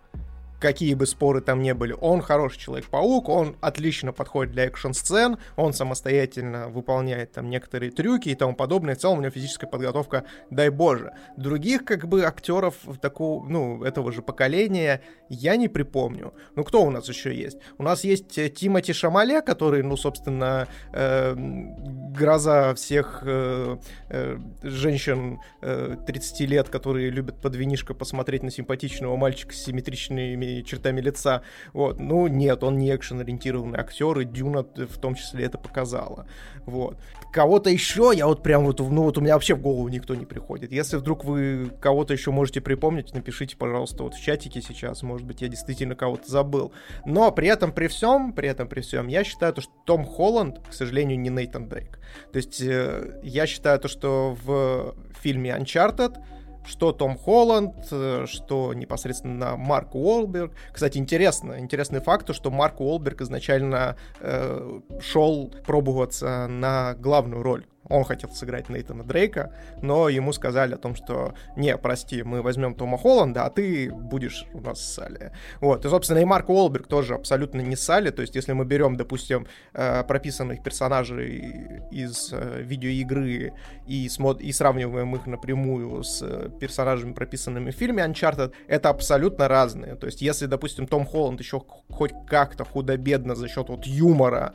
какие 0.62 0.94
бы 0.94 1.06
споры 1.06 1.42
там 1.42 1.62
не 1.62 1.74
были, 1.74 1.94
он 2.00 2.22
хороший 2.22 2.60
Человек-паук, 2.60 3.28
он 3.28 3.56
отлично 3.60 4.14
подходит 4.14 4.54
для 4.54 4.66
экшн-сцен, 4.66 5.38
он 5.56 5.74
самостоятельно 5.74 6.70
выполняет 6.70 7.32
там 7.32 7.50
некоторые 7.50 7.92
трюки 7.92 8.30
и 8.30 8.36
тому 8.36 8.56
подобное. 8.56 8.96
В 8.96 9.00
целом 9.00 9.18
у 9.18 9.22
него 9.22 9.32
физическая 9.32 9.70
подготовка, 9.70 10.26
дай 10.50 10.70
боже. 10.70 11.14
Других 11.38 11.84
как 11.84 12.08
бы 12.08 12.24
актеров 12.24 12.76
такого, 13.02 13.44
ну, 13.48 13.84
этого 13.84 14.12
же 14.12 14.22
поколения 14.22 15.02
я 15.30 15.56
не 15.56 15.68
припомню. 15.68 16.34
Ну, 16.56 16.64
кто 16.64 16.84
у 16.84 16.92
нас 16.92 17.10
еще 17.10 17.34
есть? 17.34 17.58
У 17.78 17.84
нас 17.84 18.04
есть 18.04 18.38
э, 18.38 18.50
Тимати 18.50 18.94
Шамале, 18.94 19.42
который, 19.42 19.82
ну, 19.82 19.98
собственно, 19.98 20.68
э, 20.94 21.34
гроза 21.36 22.76
всех 22.76 23.24
э, 23.26 23.78
э, 24.10 24.38
женщин 24.62 25.40
э, 25.62 25.96
30 26.06 26.42
лет, 26.42 26.70
которые 26.70 27.10
любят 27.10 27.42
под 27.42 27.56
винишко 27.56 27.94
посмотреть 27.94 28.44
на 28.44 28.52
симпатичного 28.52 29.16
мальчика 29.16 29.54
с 29.54 29.64
симметричными 29.64 30.51
чертами 30.60 31.02
лица. 31.02 31.42
Вот. 31.74 32.00
Ну, 32.00 32.28
нет, 32.28 32.64
он 32.64 32.78
не 32.78 32.94
экшен-ориентированный 32.94 33.80
актер, 33.80 34.20
и 34.20 34.26
Дюна 34.26 34.64
в 34.64 34.98
том 34.98 35.16
числе 35.16 35.46
это 35.46 35.58
показала. 35.58 36.26
Вот. 36.66 36.98
Кого-то 37.32 37.70
еще, 37.70 38.12
я 38.14 38.28
вот 38.28 38.44
прям 38.44 38.66
вот, 38.66 38.80
ну 38.80 39.04
вот 39.04 39.18
у 39.18 39.22
меня 39.22 39.36
вообще 39.36 39.56
в 39.56 39.62
голову 39.62 39.88
никто 39.88 40.16
не 40.16 40.26
приходит. 40.26 40.72
Если 40.72 40.98
вдруг 40.98 41.24
вы 41.24 41.72
кого-то 41.80 42.14
еще 42.14 42.32
можете 42.32 42.60
припомнить, 42.62 43.14
напишите, 43.14 43.56
пожалуйста, 43.56 44.04
вот 44.04 44.16
в 44.16 44.22
чатике 44.22 44.62
сейчас, 44.62 45.02
может 45.02 45.26
быть, 45.26 45.42
я 45.42 45.48
действительно 45.48 45.96
кого-то 45.96 46.30
забыл. 46.30 46.74
Но 47.06 47.32
при 47.32 47.48
этом, 47.48 47.72
при 47.72 47.88
всем, 47.88 48.34
при 48.34 48.50
этом, 48.50 48.68
при 48.68 48.82
всем, 48.82 49.08
я 49.08 49.24
считаю, 49.24 49.54
то, 49.54 49.62
что 49.62 49.72
Том 49.86 50.04
Холланд, 50.06 50.60
к 50.68 50.74
сожалению, 50.74 51.20
не 51.20 51.30
Нейтан 51.30 51.70
Дрейк. 51.70 52.00
То 52.32 52.38
есть 52.38 52.62
э, 52.62 53.20
я 53.24 53.48
считаю 53.48 53.80
то, 53.80 53.88
что 53.88 54.38
в 54.44 54.96
фильме 55.22 55.52
Uncharted 55.52 56.18
что 56.66 56.92
Том 56.92 57.18
Холланд, 57.18 57.88
э, 57.92 58.26
что 58.28 58.74
непосредственно 58.74 59.56
Марк 59.58 59.96
Уолберг. 59.96 60.54
Кстати, 60.72 60.98
интересно, 60.98 61.60
интересный 61.60 62.02
факт, 62.02 62.34
что 62.34 62.52
Марк 62.52 62.80
Уолберг 62.80 63.22
изначально 63.22 63.96
э, 64.20 64.80
шел 65.02 65.52
пробоваться 65.66 66.48
на 66.48 66.96
главную 66.96 67.44
роль 67.44 67.66
он 67.88 68.04
хотел 68.04 68.30
сыграть 68.30 68.70
Нейтана 68.70 69.04
Дрейка, 69.04 69.54
но 69.82 70.08
ему 70.08 70.34
сказали 70.34 70.76
о 70.76 70.78
том, 70.78 70.96
что 70.96 71.34
не, 71.56 71.76
прости, 71.78 72.24
мы 72.24 72.42
возьмем 72.42 72.76
Тома 72.76 72.98
Холланда, 72.98 73.46
а 73.46 73.50
ты 73.50 73.92
будешь 73.92 74.46
у 74.54 74.62
нас 74.62 74.82
Салли. 74.82 75.32
Вот, 75.60 75.86
и, 75.86 75.90
собственно, 75.90 76.20
и 76.20 76.26
Марк 76.26 76.50
Уолберг 76.50 76.88
тоже 76.88 77.16
абсолютно 77.16 77.62
не 77.62 77.76
Салли, 77.76 78.12
то 78.12 78.22
есть 78.22 78.36
если 78.36 78.54
мы 78.54 78.66
берем, 78.66 78.96
допустим, 78.96 79.48
э, 79.74 80.04
прописанных 80.04 80.64
персонажей 80.64 81.82
из 81.92 82.32
э, 82.32 82.62
видеоигры 82.62 83.54
и, 83.88 84.08
смот- 84.08 84.42
и 84.42 84.52
сравниваем 84.52 85.16
их 85.16 85.26
напрямую 85.26 86.04
с 86.04 86.22
э, 86.22 86.50
персонажами, 86.60 87.14
прописанными 87.14 87.72
в 87.72 87.76
фильме 87.76 88.04
Uncharted, 88.04 88.54
это 88.68 88.90
абсолютно 88.90 89.48
разные. 89.48 89.96
То 89.96 90.06
есть 90.06 90.22
если, 90.22 90.46
допустим, 90.46 90.88
Том 90.88 91.06
Холланд 91.06 91.40
еще 91.40 91.62
хоть 91.90 92.14
как-то 92.28 92.64
худо-бедно 92.64 93.36
за 93.36 93.48
счет 93.48 93.70
вот 93.70 93.86
юмора 93.86 94.54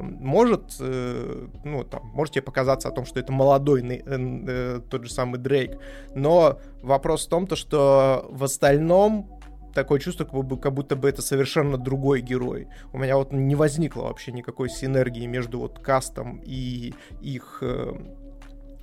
может, 0.00 0.76
ну, 0.78 1.84
там, 1.84 2.06
можете 2.14 2.40
показать 2.48 2.68
казаться 2.68 2.88
о 2.88 2.90
том, 2.92 3.04
что 3.06 3.20
это 3.20 3.32
молодой 3.32 3.82
э, 3.82 4.02
э, 4.06 4.80
тот 4.90 5.04
же 5.04 5.10
самый 5.10 5.38
Дрейк. 5.38 5.78
Но 6.14 6.58
вопрос 6.82 7.26
в 7.26 7.28
том, 7.30 7.46
то, 7.46 7.56
что 7.56 8.26
в 8.30 8.44
остальном 8.44 9.38
такое 9.74 10.00
чувство, 10.00 10.24
как 10.24 10.72
будто 10.72 10.96
бы 10.96 11.08
это 11.08 11.22
совершенно 11.22 11.78
другой 11.78 12.20
герой. 12.20 12.66
У 12.92 12.98
меня 12.98 13.16
вот 13.16 13.32
не 13.32 13.54
возникло 13.54 14.02
вообще 14.02 14.32
никакой 14.32 14.68
синергии 14.68 15.26
между 15.26 15.60
вот 15.60 15.78
кастом 15.78 16.42
и 16.44 16.94
их, 17.22 17.58
э, 17.62 17.92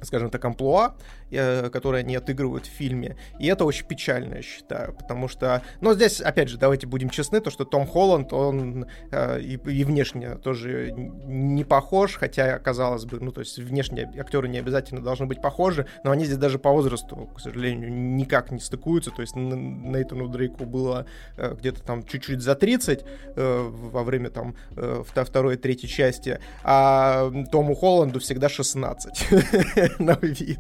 скажем 0.05 0.29
так, 0.29 0.43
амплуа. 0.45 0.95
Э, 1.31 1.69
которые 1.69 2.01
они 2.01 2.15
отыгрывают 2.15 2.67
в 2.67 2.69
фильме. 2.69 3.17
И 3.39 3.47
это 3.47 3.65
очень 3.65 3.85
печально, 3.85 4.35
я 4.35 4.41
считаю, 4.41 4.93
потому 4.93 5.27
что... 5.27 5.63
Но 5.81 5.93
здесь, 5.95 6.21
опять 6.21 6.49
же, 6.49 6.57
давайте 6.57 6.85
будем 6.87 7.09
честны, 7.09 7.41
то, 7.41 7.49
что 7.49 7.65
Том 7.65 7.87
Холланд, 7.87 8.31
он 8.31 8.85
э, 9.11 9.41
и, 9.41 9.53
и 9.53 9.83
внешне 9.83 10.35
тоже 10.35 10.91
не 10.93 11.63
похож, 11.63 12.15
хотя, 12.15 12.59
казалось 12.59 13.05
бы, 13.05 13.19
ну, 13.19 13.31
то 13.31 13.41
есть 13.41 13.57
внешне 13.57 14.09
актеры 14.17 14.47
не 14.47 14.59
обязательно 14.59 15.01
должны 15.01 15.25
быть 15.25 15.41
похожи, 15.41 15.87
но 16.03 16.11
они 16.11 16.25
здесь 16.25 16.37
даже 16.37 16.59
по 16.59 16.71
возрасту, 16.71 17.29
к 17.35 17.39
сожалению, 17.39 17.91
никак 17.91 18.51
не 18.51 18.59
стыкуются, 18.59 19.09
то 19.09 19.21
есть 19.21 19.35
Нейтану 19.35 20.27
Дрейку 20.27 20.65
было 20.65 21.07
э, 21.37 21.55
где-то 21.57 21.81
там 21.81 22.03
чуть-чуть 22.05 22.41
за 22.41 22.53
30 22.53 23.03
э, 23.35 23.69
во 23.71 24.03
время 24.03 24.29
там 24.29 24.55
э, 24.75 25.03
второй 25.03 25.55
и 25.55 25.57
третьей 25.57 25.89
части, 25.89 26.39
а 26.63 27.31
Тому 27.51 27.75
Холланду 27.75 28.19
всегда 28.19 28.47
16 28.47 29.27
на 29.99 30.17
вид. 30.21 30.59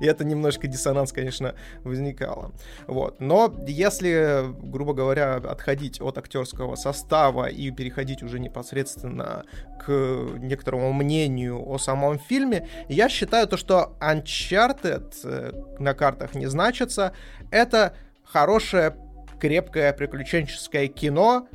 И 0.00 0.06
это 0.06 0.24
немножко 0.24 0.66
диссонанс, 0.66 1.12
конечно, 1.12 1.54
возникало. 1.84 2.52
Вот. 2.86 3.20
Но 3.20 3.54
если, 3.66 4.44
грубо 4.62 4.92
говоря, 4.92 5.36
отходить 5.36 6.00
от 6.00 6.18
актерского 6.18 6.76
состава 6.76 7.46
и 7.46 7.70
переходить 7.70 8.22
уже 8.22 8.38
непосредственно 8.40 9.44
к 9.84 9.90
некоторому 10.38 10.92
мнению 10.92 11.68
о 11.68 11.78
самом 11.78 12.18
фильме, 12.18 12.68
я 12.88 13.08
считаю 13.08 13.46
то, 13.46 13.56
что 13.56 13.96
Uncharted 14.00 15.14
э, 15.24 15.52
на 15.78 15.94
картах 15.94 16.34
не 16.34 16.46
значится. 16.46 17.12
Это 17.50 17.94
хорошее, 18.24 18.96
крепкое 19.40 19.92
приключенческое 19.92 20.88
кино, 20.88 21.46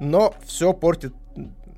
но 0.00 0.34
все 0.44 0.72
портит 0.72 1.14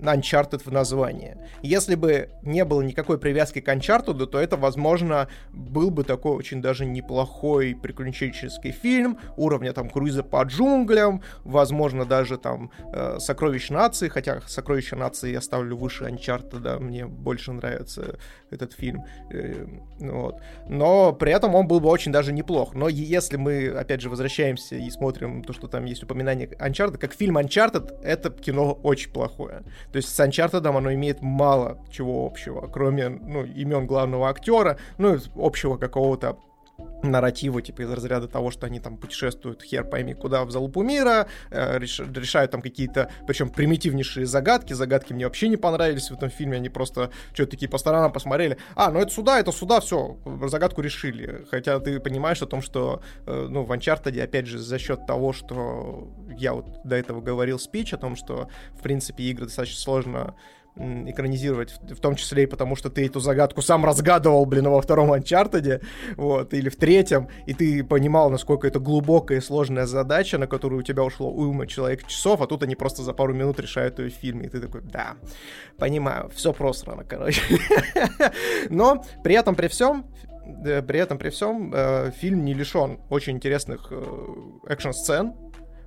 Uncharted 0.01 0.62
в 0.64 0.72
названии. 0.72 1.36
Если 1.62 1.94
бы 1.94 2.30
не 2.42 2.64
было 2.64 2.82
никакой 2.82 3.18
привязки 3.18 3.61
к 3.61 3.68
Uncharted, 3.68 4.26
то 4.26 4.38
это, 4.38 4.57
возможно, 4.57 5.28
был 5.53 5.90
бы 5.90 6.05
такой 6.05 6.32
очень 6.36 6.62
даже 6.62 6.86
неплохой 6.86 7.76
приключенческий 7.80 8.72
фильм 8.72 9.18
уровня 9.36 9.72
там 9.72 9.88
круиза 9.88 10.22
по 10.22 10.42
джунглям, 10.42 11.22
возможно, 11.44 12.05
даже 12.05 12.38
там 12.38 12.70
э, 12.92 13.18
Сокровищ 13.18 13.70
нации, 13.70 14.09
хотя 14.09 14.40
Сокровища 14.46 14.96
нации 14.96 15.32
я 15.32 15.40
ставлю 15.40 15.76
выше 15.76 16.05
Uncharted, 16.05 16.61
да, 16.61 16.78
мне 16.78 17.07
больше 17.07 17.53
нравится 17.53 18.18
этот 18.51 18.72
фильм. 18.72 19.05
Э, 19.30 19.66
вот. 19.98 20.40
Но 20.68 21.12
при 21.12 21.32
этом 21.32 21.55
он 21.55 21.66
был 21.66 21.80
бы 21.80 21.88
очень 21.88 22.12
даже 22.12 22.32
неплох. 22.32 22.74
Но 22.74 22.88
если 22.88 23.36
мы, 23.36 23.68
опять 23.68 24.01
же, 24.01 24.11
возвращаемся 24.11 24.76
и 24.76 24.90
смотрим 24.90 25.42
то, 25.42 25.53
что 25.53 25.68
там 25.68 25.84
есть 25.84 26.03
упоминание 26.03 26.48
Uncharted, 26.48 26.98
как 26.98 27.12
фильм 27.12 27.38
Uncharted, 27.38 28.01
это 28.03 28.30
кино 28.30 28.72
очень 28.82 29.11
плохое. 29.11 29.62
То 29.93 29.97
есть 29.97 30.14
с 30.14 30.20
Uncharted 30.20 30.66
оно 30.66 30.93
имеет 30.95 31.22
мало 31.22 31.78
чего 31.91 32.26
общего, 32.26 32.68
кроме 32.68 33.09
ну, 33.09 33.45
имен 33.45 33.86
главного 33.86 34.28
актера, 34.28 34.78
ну, 34.99 35.18
общего 35.36 35.76
какого-то 35.76 36.38
нарративы, 37.03 37.62
типа 37.62 37.82
из 37.82 37.90
разряда 37.90 38.28
того, 38.28 38.51
что 38.51 38.66
они 38.66 38.80
там 38.80 38.96
путешествуют 38.96 39.62
хер 39.62 39.84
пойми 39.84 40.14
куда 40.14 40.44
в 40.44 40.51
залупу 40.51 40.82
мира, 40.82 41.26
э, 41.51 41.78
реш, 41.78 42.01
решают 42.01 42.51
там 42.51 42.62
какие-то, 42.62 43.11
причем 43.26 43.48
примитивнейшие 43.51 44.26
загадки, 44.26 44.72
загадки 44.72 45.12
мне 45.12 45.24
вообще 45.24 45.48
не 45.48 45.57
понравились 45.57 46.11
в 46.11 46.14
этом 46.14 46.30
фильме, 46.30 46.57
они 46.57 46.68
просто 46.68 47.11
что-то 47.32 47.53
такие 47.53 47.68
по 47.68 47.78
сторонам 47.78 48.12
посмотрели, 48.12 48.59
а, 48.74 48.90
ну 48.90 49.01
это 49.01 49.12
сюда, 49.12 49.40
это 49.40 49.53
сюда, 49.53 49.80
все, 49.80 50.18
загадку 50.46 50.80
решили, 50.80 51.46
хотя 51.51 51.78
ты 51.80 52.01
понимаешь 52.01 52.42
о 52.42 52.46
том, 52.46 52.62
что, 52.62 53.03
э, 53.26 53.46
ну, 53.48 53.64
в 53.64 53.72
Uncharted, 53.72 54.20
опять 54.22 54.46
же, 54.46 54.59
за 54.59 54.78
счет 54.78 55.07
того, 55.07 55.32
что 55.32 56.09
я 56.36 56.55
вот 56.55 56.66
до 56.84 56.96
этого 56.96 57.20
говорил 57.20 57.59
спич 57.59 57.92
о 57.92 57.98
том, 57.98 58.16
что, 58.16 58.48
в 58.74 58.82
принципе, 58.82 59.24
игры 59.24 59.46
достаточно 59.46 59.80
сложно 59.80 60.34
экранизировать, 60.77 61.75
в 61.91 62.01
том 62.01 62.14
числе 62.14 62.45
и 62.45 62.47
потому, 62.47 62.77
что 62.77 62.91
ты 62.91 63.07
эту 63.07 63.21
загадку 63.21 63.62
сам 63.62 63.85
разгадывал, 63.85 64.47
блин, 64.47 64.68
во 64.68 64.81
втором 64.81 65.12
Uncharted, 65.12 65.83
вот, 66.16 66.55
или 66.55 66.68
в 66.68 66.77
третьем, 66.77 67.29
и 67.47 67.55
ты 67.55 67.85
понимал, 67.85 68.31
насколько 68.31 68.66
это 68.66 68.79
глубокая 68.79 69.39
и 69.39 69.41
сложная 69.41 69.87
задача, 69.87 70.39
на 70.39 70.47
которую 70.47 70.81
у 70.81 70.83
тебя 70.83 71.03
ушло 71.03 71.31
уйма 71.31 71.66
человек 71.66 72.07
часов, 72.07 72.41
а 72.41 72.47
тут 72.47 72.62
они 72.62 72.77
просто 72.77 73.03
за 73.03 73.12
пару 73.12 73.35
минут 73.35 73.61
решают 73.61 73.99
ее 73.99 74.11
в 74.11 74.14
фильме, 74.14 74.47
и 74.47 74.49
ты 74.49 74.61
такой, 74.61 74.81
да, 74.83 75.16
понимаю, 75.79 76.31
все 76.35 76.53
просрано, 76.53 77.05
короче. 77.05 77.43
Но 78.71 79.05
при 79.23 79.35
этом, 79.35 79.55
при 79.55 79.68
всем, 79.68 80.07
при 80.64 80.99
этом, 80.99 81.18
при 81.18 81.31
всем, 81.31 81.73
э, 81.75 82.12
фильм 82.16 82.45
не 82.45 82.55
лишен 82.55 83.01
очень 83.11 83.35
интересных 83.35 83.89
э, 83.91 84.35
экшн-сцен, 84.68 85.35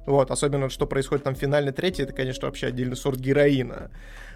вот, 0.05 0.31
особенно, 0.31 0.69
что 0.69 0.85
происходит 0.85 1.23
там 1.23 1.35
в 1.35 1.37
финальной 1.37 1.71
третьей, 1.71 2.03
это, 2.03 2.13
конечно, 2.13 2.47
вообще 2.47 2.67
отдельный 2.67 2.95
сорт 2.95 3.19
героина. 3.19 3.89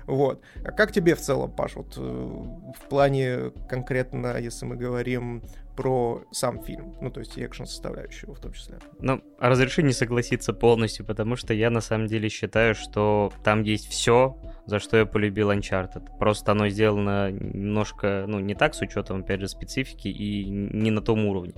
Вот. 0.07 0.41
А 0.63 0.71
как 0.71 0.91
тебе 0.91 1.15
в 1.15 1.19
целом, 1.19 1.51
Паш, 1.51 1.75
вот 1.75 1.95
э, 1.97 2.01
в 2.01 2.89
плане 2.89 3.51
конкретно, 3.69 4.37
если 4.37 4.65
мы 4.65 4.77
говорим 4.77 5.43
про 5.75 6.23
сам 6.31 6.63
фильм, 6.63 6.95
ну, 7.01 7.11
то 7.11 7.19
есть 7.19 7.37
и 7.37 7.45
экшен 7.45 7.67
составляющую 7.67 8.33
в 8.33 8.39
том 8.39 8.53
числе. 8.53 8.79
Ну, 8.99 9.21
разреши 9.37 9.83
не 9.83 9.93
согласиться 9.93 10.53
полностью, 10.53 11.05
потому 11.05 11.35
что 11.35 11.53
я 11.53 11.69
на 11.69 11.81
самом 11.81 12.07
деле 12.07 12.29
считаю, 12.29 12.73
что 12.73 13.31
там 13.43 13.61
есть 13.61 13.87
все, 13.87 14.37
за 14.65 14.79
что 14.79 14.97
я 14.97 15.05
полюбил 15.05 15.51
Uncharted. 15.51 16.17
Просто 16.17 16.53
оно 16.53 16.69
сделано 16.69 17.29
немножко, 17.31 18.25
ну, 18.27 18.39
не 18.39 18.55
так 18.55 18.73
с 18.73 18.81
учетом, 18.81 19.19
опять 19.19 19.41
же, 19.41 19.47
специфики 19.47 20.07
и 20.07 20.45
не 20.45 20.89
на 20.89 21.01
том 21.01 21.25
уровне 21.25 21.53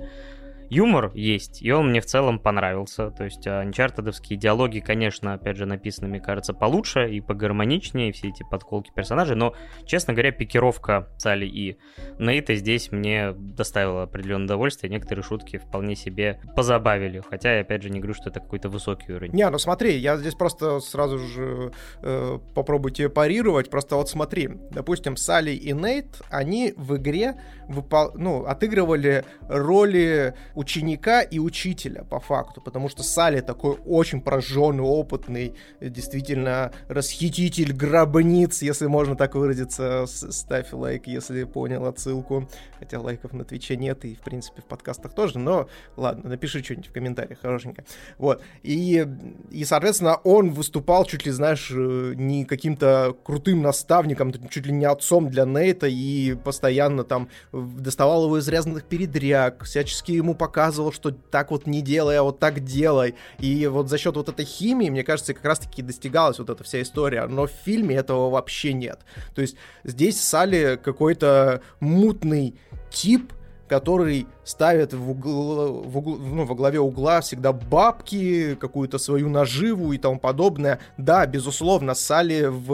юмор 0.70 1.11
есть, 1.13 1.61
и 1.61 1.72
он 1.72 1.89
мне 1.89 2.01
в 2.01 2.05
целом 2.05 2.39
понравился. 2.39 3.11
То 3.11 3.26
есть 3.26 3.45
анчартедовские 3.47 4.39
диалоги, 4.39 4.80
конечно, 4.80 5.34
опять 5.34 5.57
же, 5.57 5.65
написаны, 5.65 6.07
мне 6.07 6.20
кажется, 6.20 6.53
получше 6.53 7.09
и 7.09 7.22
погармоничнее, 7.22 8.11
все 8.11 8.30
эти 8.30 8.43
подколки 8.43 8.91
персонажей, 8.95 9.36
но, 9.36 9.53
честно 9.86 10.13
говоря, 10.13 10.32
пикировка 10.32 11.09
Салли 11.17 11.45
и 11.45 11.78
Нейта 12.20 12.55
здесь 12.55 12.91
мне 12.91 13.32
доставила 13.34 14.03
определенное 14.03 14.45
удовольствие, 14.45 14.89
некоторые 14.89 15.24
шутки 15.24 15.57
вполне 15.57 15.95
себе 15.95 16.41
позабавили, 16.55 17.22
хотя 17.28 17.59
опять 17.59 17.84
же, 17.84 17.89
не 17.89 17.99
говорю, 17.99 18.13
что 18.13 18.30
это 18.30 18.39
какой-то 18.39 18.70
высокий 18.70 19.13
уровень. 19.13 19.34
Не, 19.34 19.49
ну 19.49 19.57
смотри, 19.57 19.97
я 19.97 20.17
здесь 20.17 20.36
просто 20.36 20.80
сразу 20.80 21.20
же 21.20 21.72
э, 22.01 22.39
попробую 22.53 22.91
тебе 22.91 23.09
парировать, 23.09 23.70
просто 23.70 23.95
вот 23.95 24.09
смотри, 24.09 24.49
допустим, 24.72 25.17
Салли 25.17 25.51
и 25.51 25.74
Нейт, 25.74 26.22
они 26.30 26.74
в 26.78 26.95
игре 26.97 27.36
выпол... 27.67 28.11
ну, 28.15 28.45
отыгрывали 28.45 29.26
роли 29.47 30.34
ученика 30.60 31.22
и 31.22 31.39
учителя, 31.39 32.03
по 32.03 32.20
факту, 32.20 32.60
потому 32.60 32.89
что 32.89 33.01
Салли 33.01 33.39
такой 33.39 33.78
очень 33.86 34.20
прожженный, 34.20 34.84
опытный, 34.84 35.55
действительно 35.80 36.74
расхититель 36.89 37.72
гробниц, 37.72 38.62
если 38.62 38.88
можно 38.88 39.16
так 39.16 39.36
выразиться. 39.36 40.05
Ставь 40.05 40.74
лайк, 40.74 41.07
если 41.07 41.45
понял 41.45 41.86
отсылку. 41.86 42.49
Хотя 42.78 42.99
лайков 42.99 43.32
на 43.32 43.45
Твиче 43.45 43.78
нет, 43.78 44.03
и, 44.03 44.16
в 44.16 44.20
принципе, 44.20 44.62
в 44.62 44.66
подкастах 44.66 45.14
тоже, 45.14 45.39
но 45.39 45.70
ладно, 45.95 46.30
напиши 46.30 46.62
что-нибудь 46.62 46.88
в 46.88 46.91
комментариях, 46.91 47.39
хорошенько. 47.39 47.86
Вот. 48.18 48.41
И, 48.62 49.07
и, 49.51 49.64
соответственно, 49.64 50.18
он 50.26 50.51
выступал 50.51 51.05
чуть 51.05 51.26
ли, 51.26 51.32
знаешь, 51.32 51.72
э, 51.74 52.14
не 52.16 52.43
каким-то 52.43 53.16
крутым 53.24 53.62
наставником, 53.62 54.34
чуть 54.49 54.66
ли 54.66 54.74
не 54.74 54.86
отцом 54.86 55.30
для 55.30 55.45
Нейта, 55.45 55.88
и 55.88 56.36
постоянно 56.36 57.05
там 57.05 57.30
доставал 57.53 58.26
его 58.26 58.38
из 58.39 58.49
разных 58.49 58.84
передряг, 58.84 59.64
всячески 59.64 60.12
ему 60.12 60.36
показывал 60.36 60.49
показывал, 60.50 60.91
что 60.91 61.12
так 61.12 61.52
вот 61.52 61.68
не 61.68 61.82
делай, 61.82 62.18
а 62.18 62.24
вот 62.24 62.39
так 62.39 62.64
делай. 62.64 63.14
И 63.38 63.68
вот 63.68 63.88
за 63.88 64.00
счет 64.00 64.16
вот 64.16 64.30
этой 64.30 64.45
химии, 64.45 64.89
мне 64.89 65.04
кажется, 65.04 65.36
как 65.36 65.45
раз-таки 65.45 65.84
достигалась 65.84 66.39
вот 66.39 66.50
эта 66.50 66.64
вся 66.64 66.82
история. 66.82 67.28
Но 67.28 67.45
в 67.45 67.52
фильме 67.52 67.95
этого 67.95 68.32
вообще 68.32 68.74
нет. 68.74 69.00
То 69.36 69.41
есть 69.41 69.56
здесь 69.84 70.20
Салли 70.20 70.80
какой-то 70.84 71.62
мутный 71.80 72.56
тип, 72.89 73.32
который 73.68 74.26
ставят 74.50 74.93
в 74.93 75.12
угол, 75.12 75.84
в 75.84 75.97
угол, 76.00 76.18
ну, 76.18 76.43
во 76.43 76.56
главе 76.56 76.80
угла 76.80 77.22
всегда 77.22 77.54
бабки, 77.54 78.56
какую-то 78.56 78.97
свою 78.97 79.30
наживу 79.30 79.93
и 79.93 80.00
тому 80.00 80.20
подобное. 80.20 80.80
Да, 80.97 81.28
безусловно, 81.28 81.93
Салли 81.93 82.47
в 82.47 82.74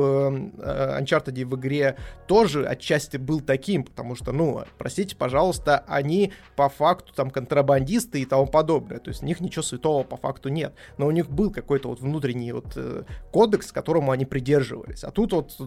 э, 0.57 1.01
Uncharted 1.01 1.45
в 1.45 1.55
игре 1.57 1.97
тоже 2.28 2.65
отчасти 2.65 3.17
был 3.17 3.41
таким, 3.41 3.84
потому 3.84 4.15
что, 4.15 4.32
ну, 4.32 4.63
простите, 4.78 5.17
пожалуйста, 5.17 5.84
они 5.88 6.32
по 6.55 6.69
факту 6.69 7.13
там 7.13 7.30
контрабандисты 7.30 8.21
и 8.21 8.26
тому 8.26 8.47
подобное. 8.47 8.99
То 8.99 9.09
есть 9.09 9.21
у 9.21 9.26
них 9.26 9.41
ничего 9.41 9.61
святого 9.61 10.03
по 10.03 10.15
факту 10.15 10.47
нет. 10.47 10.73
Но 10.97 11.07
у 11.07 11.11
них 11.11 11.30
был 11.30 11.51
какой-то 11.51 11.89
вот 11.89 11.99
внутренний 11.99 12.53
вот 12.53 12.71
э, 12.78 13.03
кодекс, 13.32 13.73
которому 13.73 14.13
они 14.13 14.23
придерживались. 14.23 15.03
А 15.03 15.11
тут 15.11 15.34
вот 15.34 15.57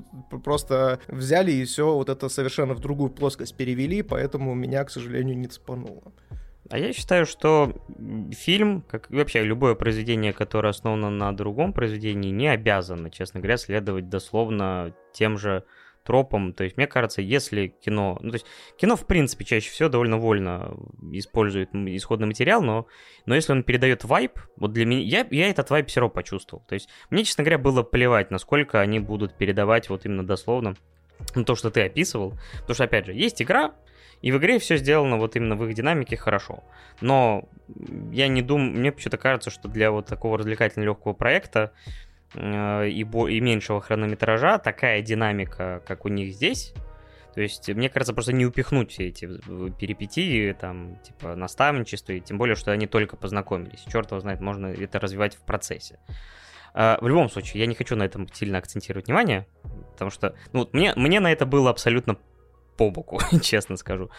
просто 0.42 1.00
взяли 1.06 1.52
и 1.52 1.64
все 1.66 1.92
вот 1.92 2.08
это 2.08 2.30
совершенно 2.30 2.72
в 2.72 2.80
другую 2.80 3.10
плоскость 3.10 3.54
перевели, 3.54 4.00
поэтому 4.00 4.54
меня, 4.54 4.84
к 4.84 4.90
сожалению, 4.90 5.36
не 5.36 5.48
цепануло 5.48 5.97
было. 6.00 6.12
А 6.70 6.78
я 6.78 6.92
считаю, 6.92 7.24
что 7.24 7.74
фильм, 8.32 8.82
как 8.82 9.10
и 9.10 9.16
вообще 9.16 9.42
любое 9.42 9.74
произведение, 9.74 10.32
которое 10.32 10.68
основано 10.68 11.08
на 11.08 11.34
другом 11.34 11.72
произведении, 11.72 12.30
не 12.30 12.48
обязано, 12.48 13.10
честно 13.10 13.40
говоря, 13.40 13.56
следовать 13.56 14.08
дословно 14.10 14.94
тем 15.12 15.38
же 15.38 15.64
тропам. 16.08 16.52
То 16.54 16.64
есть, 16.64 16.76
мне 16.76 16.86
кажется, 16.86 17.20
если 17.20 17.68
кино... 17.68 18.18
Ну, 18.22 18.30
то 18.30 18.36
есть, 18.36 18.46
кино, 18.78 18.96
в 18.96 19.06
принципе, 19.06 19.44
чаще 19.44 19.70
всего 19.70 19.88
довольно 19.90 20.18
вольно 20.18 20.74
использует 21.12 21.74
исходный 21.74 22.26
материал, 22.26 22.62
но, 22.62 22.86
но 23.26 23.34
если 23.34 23.52
он 23.52 23.62
передает 23.62 24.04
вайп, 24.04 24.38
вот 24.56 24.72
для 24.72 24.86
меня... 24.86 25.02
Я, 25.02 25.26
я 25.30 25.50
этот 25.50 25.68
вайп 25.68 25.88
все 25.88 26.00
равно 26.00 26.14
почувствовал. 26.14 26.64
То 26.66 26.74
есть, 26.74 26.88
мне, 27.10 27.24
честно 27.24 27.44
говоря, 27.44 27.58
было 27.58 27.82
плевать, 27.82 28.30
насколько 28.30 28.80
они 28.80 29.00
будут 29.00 29.36
передавать 29.36 29.90
вот 29.90 30.06
именно 30.06 30.26
дословно 30.26 30.76
ну, 31.34 31.44
то, 31.44 31.54
что 31.54 31.70
ты 31.70 31.82
описывал. 31.82 32.34
Потому 32.60 32.74
что, 32.74 32.84
опять 32.84 33.06
же, 33.06 33.12
есть 33.12 33.42
игра, 33.42 33.74
и 34.22 34.32
в 34.32 34.38
игре 34.38 34.58
все 34.58 34.76
сделано 34.76 35.16
вот 35.16 35.36
именно 35.36 35.56
в 35.56 35.64
их 35.64 35.74
динамике 35.74 36.16
хорошо. 36.16 36.64
Но 37.00 37.48
я 38.12 38.28
не 38.28 38.42
думаю, 38.42 38.72
мне 38.72 38.92
почему-то 38.92 39.18
кажется, 39.18 39.50
что 39.50 39.68
для 39.68 39.90
вот 39.90 40.06
такого 40.06 40.38
развлекательно 40.38 40.84
легкого 40.84 41.12
проекта 41.12 41.72
э, 42.34 42.88
и, 42.88 43.04
бо- 43.04 43.28
и 43.28 43.40
меньшего 43.40 43.80
хронометража 43.80 44.58
такая 44.58 45.02
динамика, 45.02 45.82
как 45.86 46.04
у 46.04 46.08
них 46.08 46.34
здесь, 46.34 46.74
то 47.38 47.42
есть, 47.42 47.68
мне 47.68 47.88
кажется, 47.88 48.14
просто 48.14 48.32
не 48.32 48.46
упихнуть 48.46 48.90
все 48.90 49.08
эти 49.08 49.26
перипетии, 49.78 50.52
там, 50.52 50.96
типа, 51.04 51.36
наставничество, 51.36 52.10
и 52.10 52.20
тем 52.20 52.36
более, 52.36 52.56
что 52.56 52.72
они 52.72 52.88
только 52.88 53.16
познакомились. 53.16 53.84
Черт 53.86 54.10
его 54.10 54.18
знает, 54.18 54.40
можно 54.40 54.66
это 54.66 54.98
развивать 54.98 55.36
в 55.36 55.42
процессе. 55.42 56.00
Uh, 56.74 56.98
в 57.00 57.08
любом 57.08 57.30
случае, 57.30 57.60
я 57.60 57.66
не 57.66 57.74
хочу 57.74 57.94
на 57.94 58.02
этом 58.02 58.26
сильно 58.32 58.58
акцентировать 58.58 59.06
внимание, 59.06 59.46
потому 59.92 60.10
что, 60.10 60.34
ну, 60.52 60.60
вот 60.60 60.74
мне, 60.74 60.92
мне 60.96 61.20
на 61.20 61.30
это 61.32 61.46
было 61.46 61.70
абсолютно 61.70 62.18
по 62.78 62.90
боку, 62.90 63.20
честно 63.42 63.76
скажу. 63.76 64.10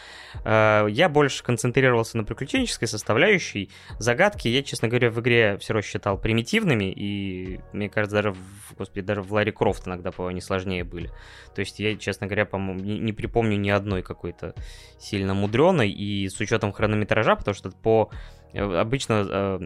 Э, 0.43 0.85
я 0.89 1.09
больше 1.09 1.43
концентрировался 1.43 2.17
на 2.17 2.25
приключенческой 2.25 2.87
составляющей. 2.87 3.71
Загадки 3.97 4.49
я, 4.49 4.61
честно 4.61 4.89
говоря, 4.89 5.09
в 5.09 5.19
игре 5.21 5.57
все 5.59 5.73
равно 5.73 5.81
считал 5.81 6.17
примитивными, 6.19 6.91
и 6.91 7.61
мне 7.71 7.89
кажется, 7.89 8.17
даже 8.17 8.31
в, 8.33 8.75
господи, 8.77 9.01
даже 9.01 9.21
в 9.21 9.31
Ларри 9.33 9.51
Крофт 9.51 9.87
иногда, 9.87 10.11
по 10.11 10.27
они 10.27 10.41
сложнее 10.41 10.83
были. 10.83 11.09
То 11.55 11.61
есть 11.61 11.79
я, 11.79 11.95
честно 11.95 12.27
говоря, 12.27 12.45
по-моему, 12.45 12.81
не, 12.81 12.99
не 12.99 13.13
припомню 13.13 13.57
ни 13.57 13.69
одной 13.69 14.03
какой-то 14.03 14.53
сильно 14.99 15.33
мудреной, 15.33 15.89
и 15.89 16.27
с 16.27 16.39
учетом 16.39 16.73
хронометража, 16.73 17.37
потому 17.37 17.55
что 17.55 17.71
по 17.71 18.11
э, 18.53 18.61
обычно 18.61 19.25
э, 19.25 19.59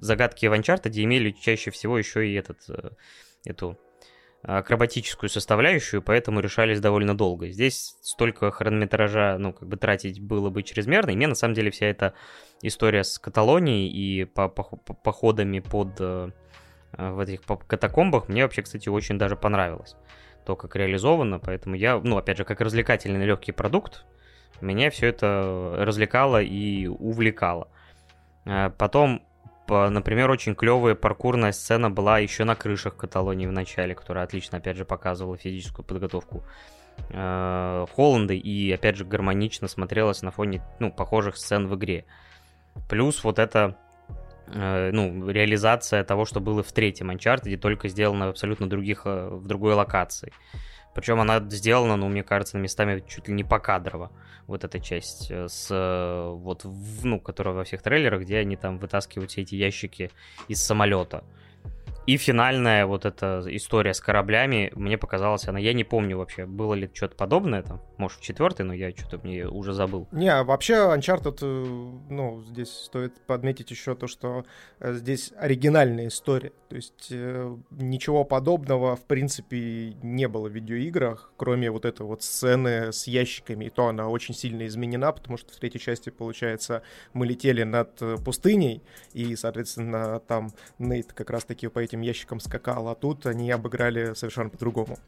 загадки 0.00 0.46
в 0.46 0.52
Uncharted 0.52 0.92
имели 0.92 1.30
чаще 1.30 1.70
всего 1.70 1.96
еще 1.96 2.28
и 2.28 2.34
этот, 2.34 2.58
э, 2.68 2.90
эту 3.44 3.78
акробатическую 4.44 5.30
составляющую, 5.30 6.02
поэтому 6.02 6.40
решались 6.40 6.80
довольно 6.80 7.16
долго. 7.16 7.48
Здесь 7.48 7.96
столько 8.02 8.50
хронометража, 8.50 9.36
ну, 9.38 9.52
как 9.54 9.66
бы 9.68 9.76
тратить 9.76 10.20
было 10.20 10.50
бы 10.50 10.62
чрезмерно, 10.62 11.10
и 11.10 11.16
мне 11.16 11.26
на 11.26 11.34
самом 11.34 11.54
деле 11.54 11.70
вся 11.70 11.86
эта 11.86 12.12
история 12.60 13.04
с 13.04 13.18
Каталонией 13.18 13.88
и 13.88 14.24
по, 14.24 14.48
по, 14.48 14.62
по 14.62 14.92
походами 14.92 15.60
под 15.60 15.98
э, 15.98 16.30
в 16.96 17.20
этих 17.20 17.40
катакомбах 17.66 18.28
мне 18.28 18.42
вообще, 18.42 18.62
кстати, 18.62 18.88
очень 18.88 19.18
даже 19.18 19.36
понравилось. 19.36 19.96
То, 20.44 20.56
как 20.56 20.76
реализовано, 20.76 21.38
поэтому 21.38 21.74
я, 21.74 21.98
ну, 21.98 22.18
опять 22.18 22.36
же, 22.36 22.44
как 22.44 22.60
развлекательный 22.60 23.24
легкий 23.24 23.52
продукт, 23.52 24.04
меня 24.60 24.90
все 24.90 25.06
это 25.06 25.74
развлекало 25.78 26.42
и 26.42 26.86
увлекало. 26.86 27.68
Э, 28.44 28.70
потом 28.76 29.22
Например, 29.68 30.30
очень 30.30 30.54
клевая 30.54 30.94
паркурная 30.94 31.52
сцена 31.52 31.90
была 31.90 32.18
еще 32.18 32.44
на 32.44 32.54
крышах 32.54 32.96
Каталонии 32.96 33.46
в 33.46 33.52
начале, 33.52 33.94
которая 33.94 34.24
отлично, 34.24 34.58
опять 34.58 34.76
же, 34.76 34.84
показывала 34.84 35.38
физическую 35.38 35.86
подготовку 35.86 36.44
э, 37.08 37.86
Холланда 37.94 38.34
и, 38.34 38.70
опять 38.72 38.96
же, 38.96 39.04
гармонично 39.06 39.66
смотрелась 39.68 40.22
на 40.22 40.30
фоне, 40.30 40.62
ну, 40.80 40.92
похожих 40.92 41.38
сцен 41.38 41.66
в 41.66 41.74
игре. 41.76 42.04
Плюс 42.90 43.24
вот 43.24 43.38
это 43.38 43.78
э, 44.48 44.90
ну, 44.92 45.30
реализация 45.30 46.04
того, 46.04 46.26
что 46.26 46.40
было 46.40 46.62
в 46.62 46.72
третьем 46.72 47.10
Uncharted, 47.10 47.56
только 47.56 47.88
сделано 47.88 48.26
в 48.26 48.30
абсолютно 48.30 48.68
других, 48.68 49.02
э, 49.06 49.28
в 49.30 49.46
другой 49.46 49.74
локации. 49.74 50.32
Причем 50.94 51.20
она 51.20 51.40
сделана, 51.40 51.96
ну, 51.96 52.08
мне 52.08 52.22
кажется, 52.22 52.58
местами 52.58 53.02
чуть 53.06 53.28
ли 53.28 53.34
не 53.34 53.44
покадрово. 53.44 54.12
Вот 54.46 54.62
эта 54.64 54.78
часть 54.78 55.30
э, 55.30 55.48
с, 55.48 55.68
вот, 56.34 56.64
ну, 57.02 57.20
которая 57.20 57.54
во 57.54 57.64
всех 57.64 57.82
трейлерах, 57.82 58.22
где 58.22 58.38
они 58.38 58.56
там 58.56 58.78
вытаскивают 58.78 59.30
все 59.30 59.42
эти 59.42 59.54
ящики 59.56 60.10
из 60.48 60.62
самолета. 60.62 61.24
И 62.06 62.18
финальная 62.18 62.84
вот 62.84 63.06
эта 63.06 63.42
история 63.46 63.94
с 63.94 64.00
кораблями, 64.00 64.70
мне 64.74 64.98
показалось, 64.98 65.48
она, 65.48 65.58
я 65.58 65.72
не 65.72 65.84
помню 65.84 66.18
вообще, 66.18 66.44
было 66.44 66.74
ли 66.74 66.90
что-то 66.92 67.16
подобное 67.16 67.62
там, 67.62 67.80
может, 67.96 68.20
в 68.20 68.22
четвертой, 68.22 68.66
но 68.66 68.74
я 68.74 68.90
что-то 68.90 69.18
мне 69.26 69.46
уже 69.46 69.72
забыл. 69.72 70.06
Не, 70.12 70.28
а 70.28 70.44
вообще 70.44 70.74
Uncharted, 70.74 71.38
э, 71.40 72.12
ну, 72.12 72.42
здесь 72.42 72.68
стоит 72.68 73.14
подметить 73.26 73.70
еще 73.70 73.94
то, 73.94 74.06
что 74.06 74.44
э, 74.80 74.92
здесь 74.92 75.32
оригинальная 75.38 76.08
история, 76.08 76.52
то 76.68 76.76
есть 76.76 77.08
э, 77.10 77.56
ничего 77.70 78.24
подобного, 78.24 78.96
в 78.96 79.06
принципе, 79.06 79.94
не 80.02 80.28
было 80.28 80.48
в 80.48 80.52
видеоиграх, 80.52 81.32
кроме 81.38 81.70
вот 81.70 81.86
этой 81.86 82.04
вот 82.04 82.22
сцены 82.22 82.92
с 82.92 83.06
ящиками, 83.06 83.66
и 83.66 83.70
то 83.70 83.86
она 83.86 84.08
очень 84.08 84.34
сильно 84.34 84.66
изменена, 84.66 85.10
потому 85.10 85.38
что 85.38 85.54
в 85.54 85.56
третьей 85.56 85.80
части, 85.80 86.10
получается, 86.10 86.82
мы 87.14 87.26
летели 87.26 87.62
над 87.62 87.98
пустыней, 88.22 88.82
и, 89.14 89.34
соответственно, 89.36 90.20
там 90.20 90.52
Нейт 90.78 91.14
как 91.14 91.30
раз-таки 91.30 91.68
по 91.68 91.78
этим 91.78 91.93
этим 91.94 92.02
ящиком 92.02 92.40
скакал, 92.40 92.88
а 92.88 92.94
тут 92.94 93.26
они 93.26 93.50
обыграли 93.50 94.14
совершенно 94.14 94.50
по-другому. 94.50 94.98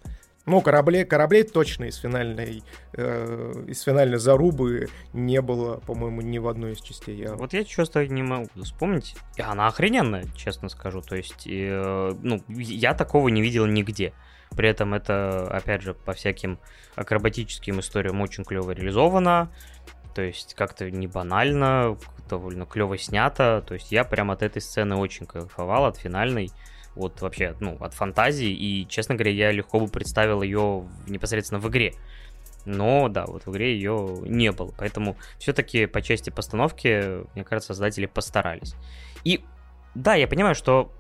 Ну, 0.47 0.61
кораблей, 0.61 1.05
кораблей 1.05 1.43
точно 1.43 1.87
из 1.87 1.97
финальной, 1.97 2.63
э, 2.93 3.65
из 3.67 3.83
финальной 3.83 4.19
зарубы 4.19 4.87
не 5.13 5.43
было, 5.43 5.79
по-моему, 5.79 6.21
ни 6.21 6.39
в 6.39 6.47
одной 6.47 6.75
из 6.75 6.81
частей. 6.81 7.17
Я... 7.17 7.35
Вот 7.35 7.53
я 7.53 7.65
чувствую, 7.65 8.13
не 8.13 8.23
могу 8.23 8.49
вспомнить. 8.63 9.17
Она 9.43 9.67
охрененная, 9.67 10.25
честно 10.37 10.69
скажу. 10.69 11.03
То 11.03 11.17
есть, 11.17 11.49
э, 11.49 12.13
ну, 12.23 12.41
я 12.49 12.95
такого 12.95 13.29
не 13.29 13.43
видел 13.43 13.67
нигде. 13.67 14.13
При 14.51 14.69
этом 14.69 14.95
это, 14.95 15.49
опять 15.49 15.83
же, 15.83 15.95
по 15.95 16.13
всяким 16.13 16.61
акробатическим 16.95 17.81
историям 17.81 18.21
очень 18.21 18.45
клево 18.45 18.71
реализовано. 18.71 19.51
То 20.15 20.23
есть 20.23 20.55
как-то 20.55 20.89
не 20.89 21.09
банально, 21.09 21.99
довольно 22.29 22.67
клево 22.67 22.97
снято. 22.99 23.65
То 23.67 23.75
есть 23.75 23.91
я 23.93 24.05
прям 24.05 24.31
от 24.31 24.43
этой 24.43 24.63
сцены 24.63 24.97
очень 24.97 25.27
кайфовал, 25.27 25.87
от 25.87 25.97
финальной 25.97 26.51
вот 26.97 27.21
вообще, 27.21 27.55
ну, 27.61 27.77
от 27.81 27.95
фантазии, 27.95 28.51
и, 28.51 28.87
честно 28.89 29.15
говоря, 29.15 29.33
я 29.33 29.53
легко 29.53 29.79
бы 29.79 29.87
представил 29.87 30.43
ее 30.43 30.89
непосредственно 31.07 31.61
в 31.61 31.69
игре. 31.69 31.95
Но, 32.65 33.09
да, 33.09 33.27
вот 33.27 33.47
в 33.47 33.51
игре 33.53 33.75
ее 33.75 34.19
не 34.23 34.51
было. 34.51 34.75
Поэтому 34.77 35.17
все-таки 35.39 35.87
по 35.87 36.03
части 36.03 36.31
постановки, 36.31 37.25
мне 37.35 37.45
кажется, 37.45 37.69
создатели 37.69 38.07
постарались. 38.07 38.75
И 39.23 39.45
да, 39.95 40.15
я 40.15 40.27
понимаю, 40.27 40.55
что 40.55 40.93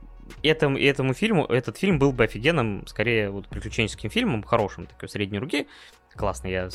этому, 0.43 0.79
этому 0.79 1.15
фильму, 1.15 1.45
этот 1.45 1.77
фильм 1.77 1.99
был 1.99 2.13
бы 2.13 2.25
офигенным, 2.25 2.87
скорее, 2.87 3.31
вот 3.31 3.49
приключенческим 3.49 4.11
фильмом, 4.11 4.43
хорошим, 4.43 4.87
такой 4.87 5.09
средней 5.09 5.39
руки. 5.39 5.67
Классно, 6.15 6.49
я 6.49 6.69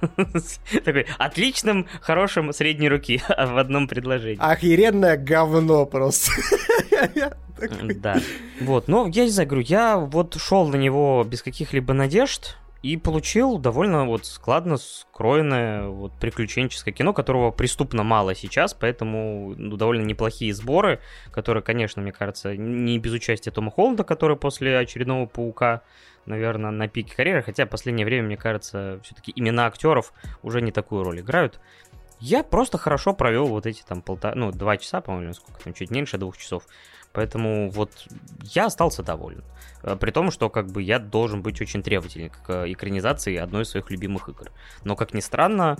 такой 0.84 1.06
отличным, 1.18 1.86
хорошим 2.00 2.52
средней 2.52 2.88
руки 2.88 3.22
в 3.28 3.58
одном 3.58 3.88
предложении. 3.88 4.40
Охеренное 4.40 5.16
говно 5.16 5.86
просто. 5.86 6.32
Да. 7.82 8.18
Вот, 8.62 8.88
но 8.88 9.06
я 9.08 9.24
не 9.24 9.30
знаю, 9.30 9.46
говорю, 9.46 9.66
я 9.68 9.98
вот 9.98 10.36
шел 10.40 10.66
на 10.68 10.76
него 10.76 11.22
без 11.28 11.42
каких-либо 11.42 11.92
надежд, 11.92 12.56
и 12.82 12.96
получил 12.96 13.58
довольно 13.58 14.06
вот 14.06 14.24
складно 14.24 14.78
скроенное 14.78 15.86
вот 15.88 16.12
приключенческое 16.18 16.94
кино, 16.94 17.12
которого 17.12 17.50
преступно 17.50 18.02
мало 18.02 18.34
сейчас, 18.34 18.72
поэтому 18.72 19.54
ну, 19.56 19.76
довольно 19.76 20.02
неплохие 20.02 20.54
сборы, 20.54 21.00
которые, 21.30 21.62
конечно, 21.62 22.00
мне 22.00 22.12
кажется, 22.12 22.56
не 22.56 22.98
без 22.98 23.12
участия 23.12 23.50
Тома 23.50 23.70
Холланда, 23.70 24.04
который 24.04 24.36
после 24.36 24.78
очередного 24.78 25.26
Паука, 25.26 25.82
наверное, 26.24 26.70
на 26.70 26.88
пике 26.88 27.14
карьеры, 27.14 27.42
хотя 27.42 27.66
в 27.66 27.68
последнее 27.68 28.06
время, 28.06 28.26
мне 28.26 28.36
кажется, 28.38 29.00
все-таки 29.02 29.32
имена 29.36 29.66
актеров 29.66 30.14
уже 30.42 30.62
не 30.62 30.72
такую 30.72 31.04
роль 31.04 31.20
играют. 31.20 31.60
Я 32.18 32.42
просто 32.42 32.76
хорошо 32.76 33.14
провел 33.14 33.46
вот 33.46 33.66
эти 33.66 33.82
там 33.82 34.02
полтора, 34.02 34.34
ну, 34.34 34.52
два 34.52 34.76
часа, 34.76 35.00
по-моему, 35.00 35.32
сколько 35.32 35.62
там, 35.64 35.72
чуть 35.72 35.90
меньше 35.90 36.18
двух 36.18 36.36
часов. 36.36 36.64
Поэтому 37.12 37.70
вот 37.70 38.06
я 38.42 38.66
остался 38.66 39.02
доволен. 39.02 39.42
Э, 39.82 39.96
при 39.96 40.10
том, 40.10 40.30
что 40.30 40.48
как 40.48 40.68
бы 40.68 40.82
я 40.82 40.98
должен 40.98 41.42
быть 41.42 41.60
очень 41.60 41.82
требовательным 41.82 42.30
к 42.30 42.70
экранизации 42.70 43.36
одной 43.36 43.62
из 43.62 43.70
своих 43.70 43.90
любимых 43.90 44.28
игр. 44.28 44.50
Но, 44.84 44.96
как 44.96 45.14
ни 45.14 45.20
странно, 45.20 45.76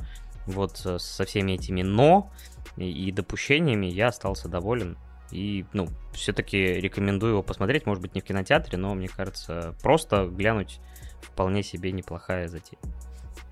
вот 0.47 0.81
э, 0.85 0.99
со 0.99 1.25
всеми 1.25 1.53
этими 1.53 1.83
«но» 1.83 2.31
и 2.77 3.13
допущениями 3.13 3.87
я 3.87 4.09
остался 4.09 4.49
доволен. 4.49 4.97
И, 5.31 5.65
ну, 5.73 5.89
все-таки 6.13 6.59
рекомендую 6.59 7.33
его 7.33 7.43
посмотреть, 7.43 7.87
может 7.87 8.03
быть, 8.03 8.15
не 8.15 8.21
в 8.21 8.25
кинотеатре, 8.25 8.77
но, 8.79 8.95
мне 8.95 9.09
кажется, 9.09 9.75
просто 9.83 10.27
глянуть 10.27 10.81
вполне 11.23 11.63
себе 11.63 11.93
неплохая 11.93 12.49
затея. 12.49 12.81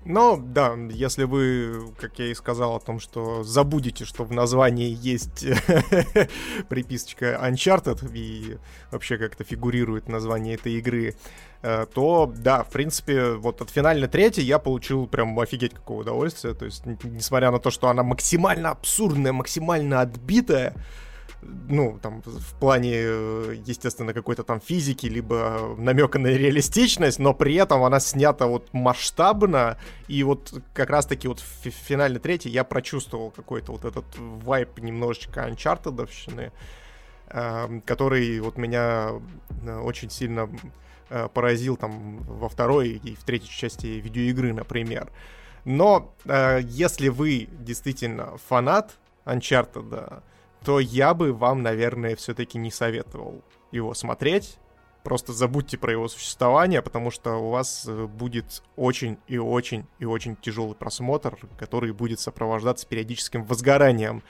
Ну, 0.05 0.37
да, 0.41 0.75
если 0.89 1.25
вы, 1.25 1.93
как 1.99 2.17
я 2.19 2.27
и 2.27 2.33
сказал, 2.33 2.75
о 2.75 2.79
том, 2.79 2.99
что 2.99 3.43
забудете, 3.43 4.05
что 4.05 4.23
в 4.23 4.31
названии 4.31 4.97
есть 4.99 5.45
приписочка 6.69 7.37
Uncharted 7.43 8.09
и 8.13 8.57
вообще 8.91 9.17
как-то 9.17 9.43
фигурирует 9.43 10.07
название 10.07 10.55
этой 10.55 10.73
игры, 10.75 11.15
э, 11.61 11.85
то, 11.93 12.33
да, 12.33 12.63
в 12.63 12.69
принципе, 12.69 13.33
вот 13.33 13.61
от 13.61 13.69
финальной 13.69 14.07
трети 14.07 14.39
я 14.39 14.57
получил 14.57 15.05
прям 15.05 15.37
офигеть 15.37 15.73
какого 15.73 16.01
удовольствия. 16.01 16.53
То 16.53 16.63
есть, 16.65 16.85
несмотря 17.03 17.51
на 17.51 17.59
то, 17.59 17.69
что 17.69 17.89
она 17.89 18.01
максимально 18.01 18.69
абсурдная, 18.69 19.33
максимально 19.33 19.99
отбитая, 19.99 20.75
ну, 21.41 21.97
там, 22.01 22.21
в 22.21 22.53
плане, 22.59 22.93
э, 22.95 23.55
естественно, 23.65 24.13
какой-то 24.13 24.43
там 24.43 24.59
физики, 24.59 25.07
либо 25.07 25.75
намека 25.77 26.19
на 26.19 26.27
реалистичность, 26.27 27.19
но 27.19 27.33
при 27.33 27.55
этом 27.55 27.83
она 27.83 27.99
снята 27.99 28.47
вот 28.47 28.73
масштабно, 28.73 29.77
и 30.07 30.23
вот 30.23 30.53
как 30.73 30.89
раз-таки 30.89 31.27
вот 31.27 31.39
в 31.39 31.69
финальной 31.69 32.19
третьей 32.19 32.51
я 32.51 32.63
прочувствовал 32.63 33.31
какой-то 33.31 33.71
вот 33.71 33.85
этот 33.85 34.05
вайп 34.17 34.79
немножечко 34.79 35.45
анчартедовщины, 35.45 36.51
эм, 37.29 37.81
который 37.81 38.39
вот 38.41 38.57
меня 38.57 39.11
э, 39.65 39.79
очень 39.79 40.09
сильно 40.09 40.49
э, 41.09 41.29
поразил 41.33 41.77
там 41.77 42.17
во 42.17 42.49
второй 42.49 42.89
и 42.89 43.15
в 43.15 43.23
третьей 43.23 43.49
части 43.49 43.87
видеоигры, 43.87 44.53
например. 44.53 45.09
Но 45.63 46.13
э, 46.25 46.59
если 46.63 47.07
вы 47.07 47.47
действительно 47.51 48.37
фанат 48.37 48.97
Uncharted, 49.25 50.21
то 50.63 50.79
я 50.79 51.13
бы 51.13 51.33
вам, 51.33 51.63
наверное, 51.63 52.15
все-таки 52.15 52.57
не 52.57 52.71
советовал 52.71 53.43
его 53.71 53.93
смотреть. 53.93 54.57
Просто 55.03 55.31
забудьте 55.31 55.77
про 55.77 55.93
его 55.93 56.07
существование, 56.09 56.81
потому 56.81 57.09
что 57.09 57.35
у 57.35 57.51
вас 57.51 57.85
э, 57.87 58.05
будет 58.05 58.61
очень 58.75 59.17
и 59.27 59.37
очень 59.37 59.87
и 59.97 60.05
очень 60.05 60.35
тяжелый 60.35 60.75
просмотр, 60.75 61.37
который 61.57 61.93
будет 61.93 62.19
сопровождаться 62.19 62.85
периодическим 62.85 63.45
возгоранием. 63.45 64.23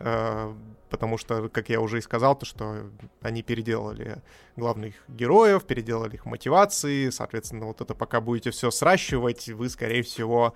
Э, 0.00 0.52
потому 0.90 1.16
что, 1.16 1.48
как 1.48 1.68
я 1.68 1.80
уже 1.80 1.98
и 1.98 2.00
сказал, 2.00 2.36
то, 2.36 2.44
что 2.44 2.90
они 3.20 3.42
переделали 3.42 4.22
главных 4.56 4.94
героев, 5.08 5.64
переделали 5.64 6.14
их 6.14 6.26
мотивации, 6.26 7.10
соответственно, 7.10 7.66
вот 7.66 7.80
это 7.80 7.94
пока 7.94 8.20
будете 8.20 8.50
все 8.50 8.70
сращивать, 8.70 9.48
вы, 9.48 9.68
скорее 9.68 10.02
всего, 10.02 10.54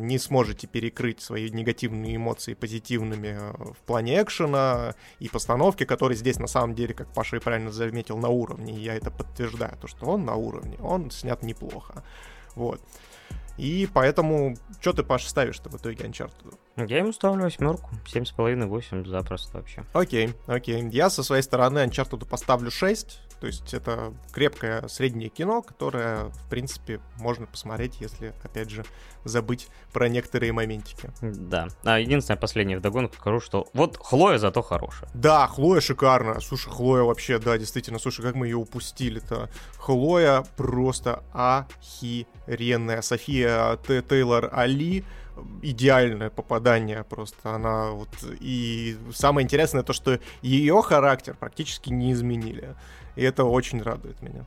не 0.00 0.18
сможете 0.18 0.66
перекрыть 0.66 1.20
свои 1.20 1.50
негативные 1.50 2.16
эмоции 2.16 2.54
позитивными 2.54 3.38
э, 3.40 3.72
в 3.72 3.78
плане 3.86 4.22
экшена 4.22 4.94
и 5.20 5.28
постановки, 5.28 5.84
который 5.84 6.16
здесь 6.16 6.38
на 6.38 6.46
самом 6.46 6.74
деле, 6.74 6.94
как 6.94 7.12
Паша 7.12 7.36
и 7.36 7.40
правильно 7.40 7.70
заметил, 7.70 8.18
на 8.18 8.28
уровне. 8.28 8.74
И 8.74 8.80
я 8.80 8.94
это 8.94 9.10
подтверждаю, 9.10 9.76
то, 9.80 9.86
что 9.86 10.06
он 10.06 10.24
на 10.24 10.34
уровне, 10.34 10.76
он 10.80 11.10
снят 11.10 11.42
неплохо. 11.42 12.04
Вот. 12.54 12.80
И 13.56 13.88
поэтому, 13.92 14.56
что 14.80 14.92
ты, 14.92 15.04
Паша, 15.04 15.28
ставишь-то 15.28 15.70
в 15.70 15.76
итоге 15.76 16.04
Uncharted? 16.04 16.58
Я 16.76 16.98
ему 16.98 17.12
ставлю 17.12 17.44
восьмерку. 17.44 17.88
Семь 18.06 18.24
с 18.24 18.32
половиной, 18.32 18.66
восемь 18.66 19.06
запросто 19.06 19.58
вообще. 19.58 19.84
Окей, 19.92 20.34
окей. 20.46 20.88
Я 20.88 21.08
со 21.08 21.22
своей 21.22 21.42
стороны 21.42 21.78
Uncharted 21.78 22.28
поставлю 22.28 22.70
6. 22.70 23.20
То 23.40 23.46
есть 23.46 23.74
это 23.74 24.14
крепкое 24.32 24.86
среднее 24.88 25.28
кино, 25.28 25.60
которое, 25.62 26.24
в 26.24 26.48
принципе, 26.48 27.00
можно 27.16 27.46
посмотреть, 27.46 28.00
если, 28.00 28.32
опять 28.42 28.70
же, 28.70 28.84
забыть 29.24 29.68
про 29.92 30.08
некоторые 30.08 30.52
моментики. 30.52 31.10
Да. 31.20 31.68
А 31.82 31.98
единственное, 31.98 32.38
последнее 32.38 32.78
вдогонку 32.78 33.16
скажу, 33.16 33.40
что 33.40 33.66
вот 33.74 33.96
Хлоя 33.98 34.38
зато 34.38 34.62
хорошая. 34.62 35.10
Да, 35.14 35.46
Хлоя 35.46 35.80
шикарная. 35.80 36.40
Слушай, 36.40 36.70
Хлоя 36.70 37.02
вообще, 37.02 37.38
да, 37.38 37.58
действительно, 37.58 37.98
слушай, 37.98 38.22
как 38.22 38.34
мы 38.34 38.46
ее 38.46 38.56
упустили-то. 38.56 39.50
Хлоя 39.78 40.44
просто 40.56 41.22
охеренная. 41.32 43.02
София 43.02 43.76
Т. 43.76 44.02
Тейлор 44.02 44.50
Али 44.52 45.04
идеальное 45.62 46.30
попадание 46.30 47.04
просто. 47.04 47.54
Она 47.54 47.90
вот... 47.90 48.08
И 48.40 48.96
самое 49.12 49.44
интересное 49.44 49.82
то, 49.82 49.92
что 49.92 50.20
ее 50.42 50.80
характер 50.82 51.36
практически 51.38 51.90
не 51.90 52.12
изменили. 52.12 52.74
И 53.16 53.22
это 53.22 53.44
очень 53.44 53.82
радует 53.82 54.20
меня. 54.22 54.44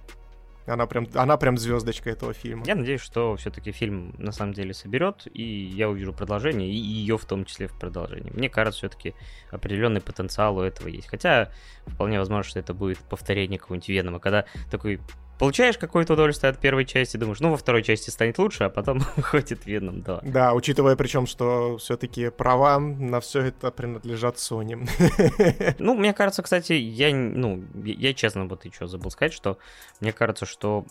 Она 0.68 0.86
прям, 0.86 1.08
она 1.16 1.38
прям 1.38 1.58
звездочка 1.58 2.10
этого 2.10 2.34
фильма. 2.34 2.66
Я 2.66 2.76
надеюсь, 2.76 3.00
что 3.00 3.38
все-таки 3.38 3.72
фильм 3.72 4.14
на 4.18 4.34
самом 4.34 4.54
деле 4.54 4.74
соберет, 4.74 5.26
и 5.34 5.42
я 5.44 5.90
увижу 5.90 6.12
продолжение, 6.12 6.70
и 6.70 6.76
ее 6.76 7.18
в 7.18 7.24
том 7.24 7.46
числе 7.46 7.68
в 7.68 7.80
продолжении. 7.80 8.32
Мне 8.32 8.50
кажется, 8.50 8.80
все-таки 8.80 9.16
определенный 9.50 10.02
потенциал 10.02 10.58
у 10.58 10.62
этого 10.62 10.90
есть. 10.90 11.08
Хотя 11.08 11.52
вполне 11.86 12.20
возможно, 12.20 12.44
что 12.44 12.60
это 12.60 12.74
будет 12.74 12.98
повторение 12.98 13.58
какого-нибудь 13.58 13.88
Венома, 13.88 14.20
когда 14.20 14.46
такой 14.70 15.00
получаешь 15.38 15.78
какое-то 15.78 16.14
удовольствие 16.14 16.50
от 16.50 16.60
первой 16.60 16.86
части, 16.86 17.18
думаешь, 17.18 17.40
ну, 17.40 17.52
во 17.52 17.58
второй 17.58 17.84
части 17.84 18.10
станет 18.10 18.38
лучше, 18.38 18.66
а 18.66 18.70
потом 18.70 19.00
выходит 19.16 19.66
Веном 19.66 20.02
2. 20.02 20.22
Да, 20.24 20.54
учитывая 20.54 20.96
причем, 20.96 21.28
что 21.28 21.78
все-таки 21.78 22.30
права 22.30 22.80
на 22.80 23.20
все 23.20 23.42
это 23.42 23.72
принадлежат 23.72 24.36
Sony. 24.36 24.88
Ну, 25.80 25.96
мне 25.96 26.14
кажется, 26.14 26.44
кстати, 26.44 26.74
я, 26.74 27.14
ну, 27.16 27.64
я 27.84 28.14
честно 28.14 28.46
вот 28.46 28.66
что 28.74 28.88
забыл 28.88 29.12
сказать, 29.12 29.34
что 29.34 29.58
мне 30.00 30.12
кажется, 30.12 30.46
что 30.46 30.86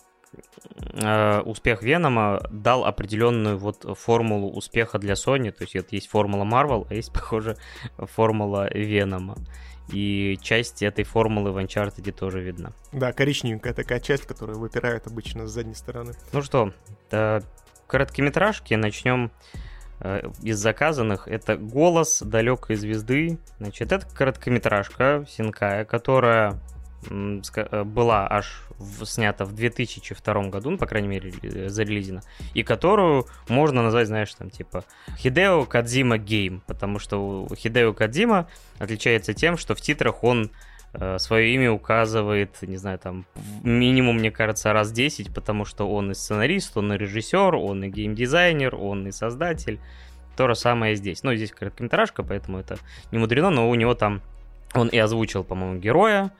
э, 0.93 1.41
успех 1.41 1.83
Венома 1.83 2.41
дал 2.51 2.85
определенную 2.85 3.57
вот 3.57 3.85
формулу 3.97 4.51
успеха 4.51 4.97
для 4.99 5.13
Sony, 5.13 5.51
то 5.51 5.63
есть 5.63 5.75
это 5.75 5.95
есть 5.95 6.09
формула 6.09 6.43
Marvel, 6.43 6.87
а 6.89 6.93
есть, 6.93 7.13
похоже, 7.13 7.57
формула 7.97 8.69
Венома 8.73 9.37
и 9.91 10.37
часть 10.41 10.83
этой 10.83 11.03
формулы 11.03 11.51
в 11.51 11.57
Uncharted 11.57 12.11
тоже 12.11 12.41
видна. 12.41 12.73
Да, 12.91 13.13
коричневенькая 13.13 13.73
такая 13.73 13.99
часть, 13.99 14.25
которая 14.25 14.57
выпирает 14.57 15.07
обычно 15.07 15.47
с 15.47 15.51
задней 15.51 15.75
стороны. 15.75 16.13
Ну 16.33 16.41
что, 16.41 16.73
да, 17.09 17.41
короткометражки 17.87 18.73
начнем 18.73 19.31
э, 19.99 20.29
из 20.43 20.57
заказанных. 20.57 21.27
Это 21.27 21.55
«Голос 21.55 22.21
далекой 22.21 22.75
звезды». 22.75 23.39
Значит, 23.59 23.91
это 23.91 24.05
короткометражка 24.07 25.25
Синкая, 25.29 25.85
которая 25.85 26.51
Э, 26.51 26.76
была 27.09 28.27
аж 28.29 28.67
в, 28.79 29.05
снята 29.05 29.45
в 29.45 29.53
2002 29.53 30.49
году, 30.49 30.71
ну, 30.71 30.77
по 30.77 30.85
крайней 30.85 31.07
мере, 31.07 31.33
э, 31.41 31.69
зарелизена, 31.69 32.21
и 32.53 32.63
которую 32.63 33.25
можно 33.47 33.83
назвать, 33.83 34.07
знаешь, 34.07 34.33
там, 34.33 34.49
типа, 34.49 34.83
Хидео 35.17 35.65
Кадзима 35.65 36.17
Гейм, 36.17 36.61
потому 36.67 36.99
что 36.99 37.47
Хидео 37.55 37.93
Кадзима 37.93 38.47
отличается 38.77 39.33
тем, 39.33 39.57
что 39.57 39.75
в 39.75 39.81
титрах 39.81 40.23
он 40.23 40.51
э, 40.93 41.17
свое 41.19 41.53
имя 41.53 41.71
указывает, 41.71 42.61
не 42.61 42.77
знаю, 42.77 42.99
там, 42.99 43.25
минимум, 43.63 44.17
мне 44.17 44.31
кажется, 44.31 44.73
раз 44.73 44.91
10, 44.91 45.33
потому 45.33 45.65
что 45.65 45.89
он 45.89 46.11
и 46.11 46.13
сценарист, 46.13 46.77
он 46.77 46.93
и 46.93 46.97
режиссер, 46.97 47.55
он 47.55 47.83
и 47.83 47.89
геймдизайнер, 47.89 48.75
он 48.75 49.07
и 49.07 49.11
создатель. 49.11 49.79
То 50.35 50.47
же 50.47 50.55
самое 50.55 50.95
здесь. 50.95 51.23
Ну, 51.23 51.33
здесь 51.33 51.51
короткометражка, 51.51 52.21
поэтому 52.21 52.59
это 52.59 52.77
не 53.11 53.17
мудрено, 53.17 53.49
но 53.49 53.69
у 53.69 53.75
него 53.75 53.95
там... 53.95 54.21
Он 54.73 54.89
и 54.89 54.97
озвучил, 54.97 55.43
по-моему, 55.43 55.79
героя, 55.79 56.31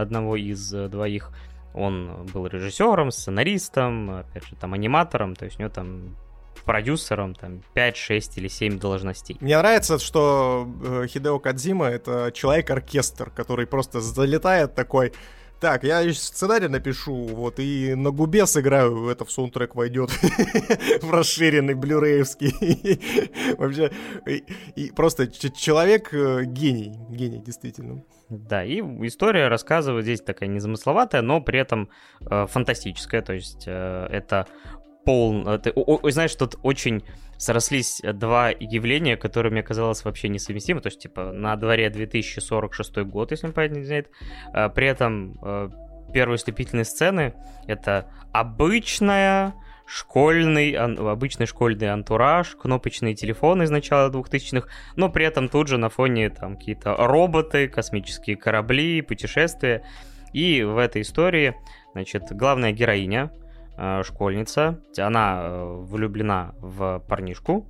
одного 0.00 0.36
из 0.36 0.72
э, 0.74 0.88
двоих. 0.88 1.30
Он 1.74 2.26
был 2.32 2.46
режиссером, 2.46 3.10
сценаристом, 3.10 4.10
опять 4.10 4.46
же, 4.46 4.56
там 4.56 4.72
аниматором, 4.72 5.34
то 5.34 5.44
есть 5.44 5.58
у 5.58 5.62
него 5.62 5.70
там 5.70 6.16
продюсером, 6.64 7.34
там 7.34 7.62
5, 7.74 7.96
6 7.96 8.38
или 8.38 8.48
7 8.48 8.78
должностей. 8.78 9.36
Мне 9.40 9.56
нравится, 9.56 9.98
что 9.98 10.68
э, 10.84 11.06
Хидео 11.06 11.38
Кадзима— 11.38 11.86
это 11.86 12.32
человек-оркестр, 12.34 13.30
который 13.30 13.66
просто 13.66 14.00
залетает 14.00 14.74
такой, 14.74 15.12
так, 15.60 15.84
я 15.84 16.12
сценарий 16.12 16.68
напишу, 16.68 17.14
вот, 17.14 17.58
и 17.58 17.94
на 17.94 18.10
губе 18.10 18.46
сыграю, 18.46 19.08
это 19.08 19.24
в 19.24 19.30
саундтрек 19.30 19.74
войдет 19.74 20.10
в 21.02 21.10
расширенный 21.10 21.74
блюреевский. 21.74 23.54
Вообще, 23.58 23.90
и 24.76 24.90
просто 24.90 25.28
человек 25.28 26.12
э, 26.12 26.44
гений, 26.44 26.94
гений, 27.10 27.42
действительно. 27.42 28.02
Да, 28.28 28.64
и 28.64 28.80
история 29.06 29.48
рассказывает 29.48 30.04
здесь 30.04 30.20
такая 30.20 30.48
незамысловатая, 30.48 31.22
но 31.22 31.40
при 31.40 31.60
этом 31.60 31.88
э, 32.20 32.46
фантастическая, 32.46 33.22
то 33.22 33.32
есть 33.32 33.64
э, 33.66 34.06
это 34.10 34.46
пол... 35.06 35.48
Это, 35.48 35.70
о, 35.70 36.00
о, 36.02 36.10
знаешь, 36.10 36.34
тут 36.34 36.56
очень 36.62 37.02
срослись 37.38 38.02
два 38.02 38.50
явления, 38.50 39.16
которые 39.16 39.52
мне 39.52 39.62
казалось 39.62 40.04
вообще 40.04 40.28
несовместимы. 40.28 40.80
То 40.80 40.88
есть, 40.88 41.00
типа, 41.00 41.32
на 41.32 41.56
дворе 41.56 41.88
2046 41.88 42.98
год, 42.98 43.30
если 43.30 43.46
мне 43.46 43.54
правильно 43.54 43.84
знает. 43.84 44.10
Э, 44.52 44.68
при 44.68 44.86
этом 44.86 45.38
э, 45.42 45.70
первые 46.12 46.36
вступительные 46.36 46.84
сцены— 46.84 47.34
это 47.66 48.10
обычная 48.32 49.54
школьный, 49.86 50.72
обычный 50.72 51.46
школьный 51.46 51.90
антураж, 51.92 52.56
кнопочные 52.56 53.14
телефоны 53.14 53.62
из 53.62 53.70
начала 53.70 54.10
2000-х, 54.10 54.68
но 54.96 55.08
при 55.08 55.24
этом 55.24 55.48
тут 55.48 55.68
же 55.68 55.78
на 55.78 55.88
фоне 55.88 56.30
там 56.30 56.56
какие-то 56.56 56.96
роботы, 56.96 57.68
космические 57.68 58.36
корабли, 58.36 59.00
путешествия. 59.02 59.84
И 60.32 60.64
в 60.64 60.76
этой 60.76 61.02
истории, 61.02 61.54
значит, 61.92 62.24
главная 62.32 62.72
героиня, 62.72 63.30
э, 63.32 63.45
школьница, 64.04 64.80
она 64.98 65.40
э, 65.42 65.64
влюблена 65.82 66.54
в 66.60 67.02
парнишку, 67.08 67.66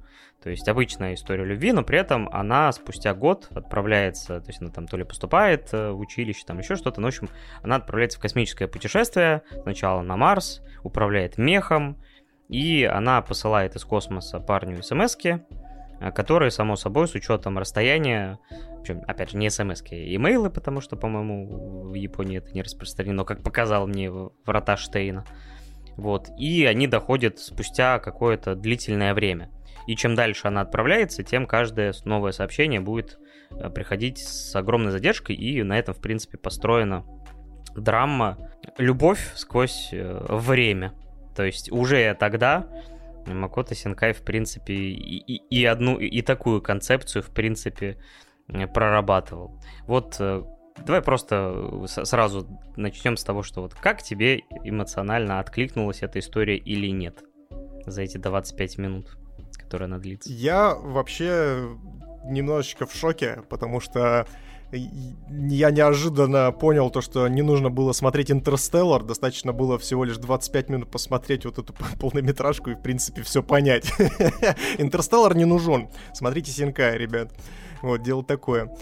то 0.47 0.51
есть 0.51 0.69
обычная 0.69 1.15
история 1.15 1.45
любви, 1.45 1.73
но 1.73 1.83
при 1.83 1.99
этом 1.99 2.29
она 2.29 2.71
спустя 2.71 3.15
год 3.15 3.49
отправляется, 3.51 4.41
то 4.41 4.47
есть 4.47 4.63
она 4.63 4.71
там 4.71 4.87
то 4.87 4.97
ли 4.97 5.03
поступает 5.03 5.71
э, 5.73 5.91
в 5.91 5.99
училище, 5.99 6.45
там 6.47 6.59
еще 6.59 6.77
что-то, 6.77 7.01
но, 7.01 7.09
в 7.09 7.09
общем, 7.09 7.29
она 7.63 7.77
отправляется 7.77 8.19
в 8.19 8.23
космическое 8.23 8.69
путешествие, 8.69 9.43
сначала 9.63 10.03
на 10.03 10.17
Марс, 10.17 10.63
управляет 10.85 11.37
мехом, 11.37 12.01
и 12.49 12.85
она 12.85 13.23
посылает 13.23 13.75
из 13.75 13.85
космоса 13.85 14.39
парню 14.39 14.83
смс 14.85 15.17
э, 15.25 15.41
которые, 16.15 16.53
само 16.53 16.77
собой, 16.77 17.09
с 17.09 17.15
учетом 17.17 17.59
расстояния, 17.59 18.39
причем, 18.81 19.03
опять 19.09 19.31
же, 19.31 19.39
не 19.39 19.51
смс 19.51 19.83
а 19.91 19.95
имейлы, 19.97 20.51
потому 20.51 20.81
что, 20.81 20.95
по-моему, 20.95 21.89
в 21.89 21.95
Японии 21.95 22.39
это 22.39 22.53
не 22.53 22.63
распространено, 22.63 23.25
как 23.25 23.43
показал 23.43 23.89
мне 23.89 24.13
врата 24.45 24.77
Штейна. 24.77 25.25
Вот, 25.97 26.29
и 26.39 26.65
они 26.67 26.87
доходят 26.87 27.39
спустя 27.39 27.99
какое-то 27.99 28.55
длительное 28.55 29.15
время. 29.15 29.51
И 29.87 29.97
чем 29.97 30.15
дальше 30.15 30.49
она 30.49 30.63
отправляется, 30.63 31.23
тем 31.23 31.47
каждое 31.47 31.95
новое 32.05 32.33
сообщение 32.33 32.81
будет 32.81 33.19
э, 33.51 33.71
приходить 33.71 34.19
с 34.19 34.55
огромной 34.57 34.91
задержкой, 34.93 35.37
и 35.37 35.63
на 35.63 35.79
этом, 35.79 35.95
в 35.95 36.01
принципе, 36.01 36.39
построена 36.39 37.05
драма 37.75 38.51
«Любовь 38.79 39.33
сквозь 39.35 39.91
э, 39.93 40.27
время». 40.29 40.93
То 41.35 41.45
есть 41.45 41.71
уже 41.71 42.15
тогда 42.19 42.67
Макото 43.27 43.75
Синкай, 43.75 44.13
в 44.13 44.23
принципе, 44.23 44.75
и, 44.75 45.19
и, 45.19 45.43
и 45.51 45.65
одну, 45.65 45.99
и 45.99 46.23
такую 46.23 46.63
концепцию, 46.63 47.23
в 47.23 47.31
принципе, 47.31 47.99
прорабатывал. 48.73 49.61
Вот 49.87 50.17
э, 50.21 50.43
давай 50.85 51.03
просто 51.03 51.87
сразу 51.87 52.47
начнем 52.77 53.17
с 53.17 53.25
того, 53.25 53.43
что 53.43 53.63
вот 53.63 53.75
как 53.75 54.03
тебе 54.03 54.43
эмоционально 54.65 55.41
откликнулась 55.41 56.03
эта 56.03 56.19
история 56.19 56.57
или 56.57 56.89
нет 56.89 57.25
за 57.87 58.03
эти 58.03 58.19
25 58.19 58.79
минут, 58.79 59.17
которые 59.55 59.87
она 59.87 59.99
длится? 59.99 60.33
Я 60.33 60.75
вообще 60.75 61.69
немножечко 62.25 62.87
в 62.87 62.95
шоке, 62.95 63.43
потому 63.49 63.81
что 63.81 64.27
я 64.73 65.71
неожиданно 65.71 66.51
понял 66.51 66.91
то, 66.91 67.01
что 67.01 67.29
не 67.29 67.43
нужно 67.43 67.71
было 67.71 67.93
смотреть 67.93 68.33
«Интерстеллар», 68.33 69.05
достаточно 69.05 69.53
было 69.53 69.79
всего 69.79 70.05
лишь 70.05 70.17
25 70.17 70.69
минут 70.71 70.91
посмотреть 70.91 71.45
вот 71.45 71.59
эту 71.59 71.73
полнометражку 72.01 72.71
и, 72.71 72.75
в 72.75 72.83
принципе, 72.83 73.23
все 73.23 73.43
понять. 73.43 73.93
«Интерстеллар» 74.79 75.37
не 75.37 75.45
нужен. 75.45 75.89
Смотрите 76.13 76.51
«Синкай», 76.51 76.99
ребят. 76.99 77.33
Вот, 77.81 78.03
дело 78.03 78.25
такое. 78.25 78.75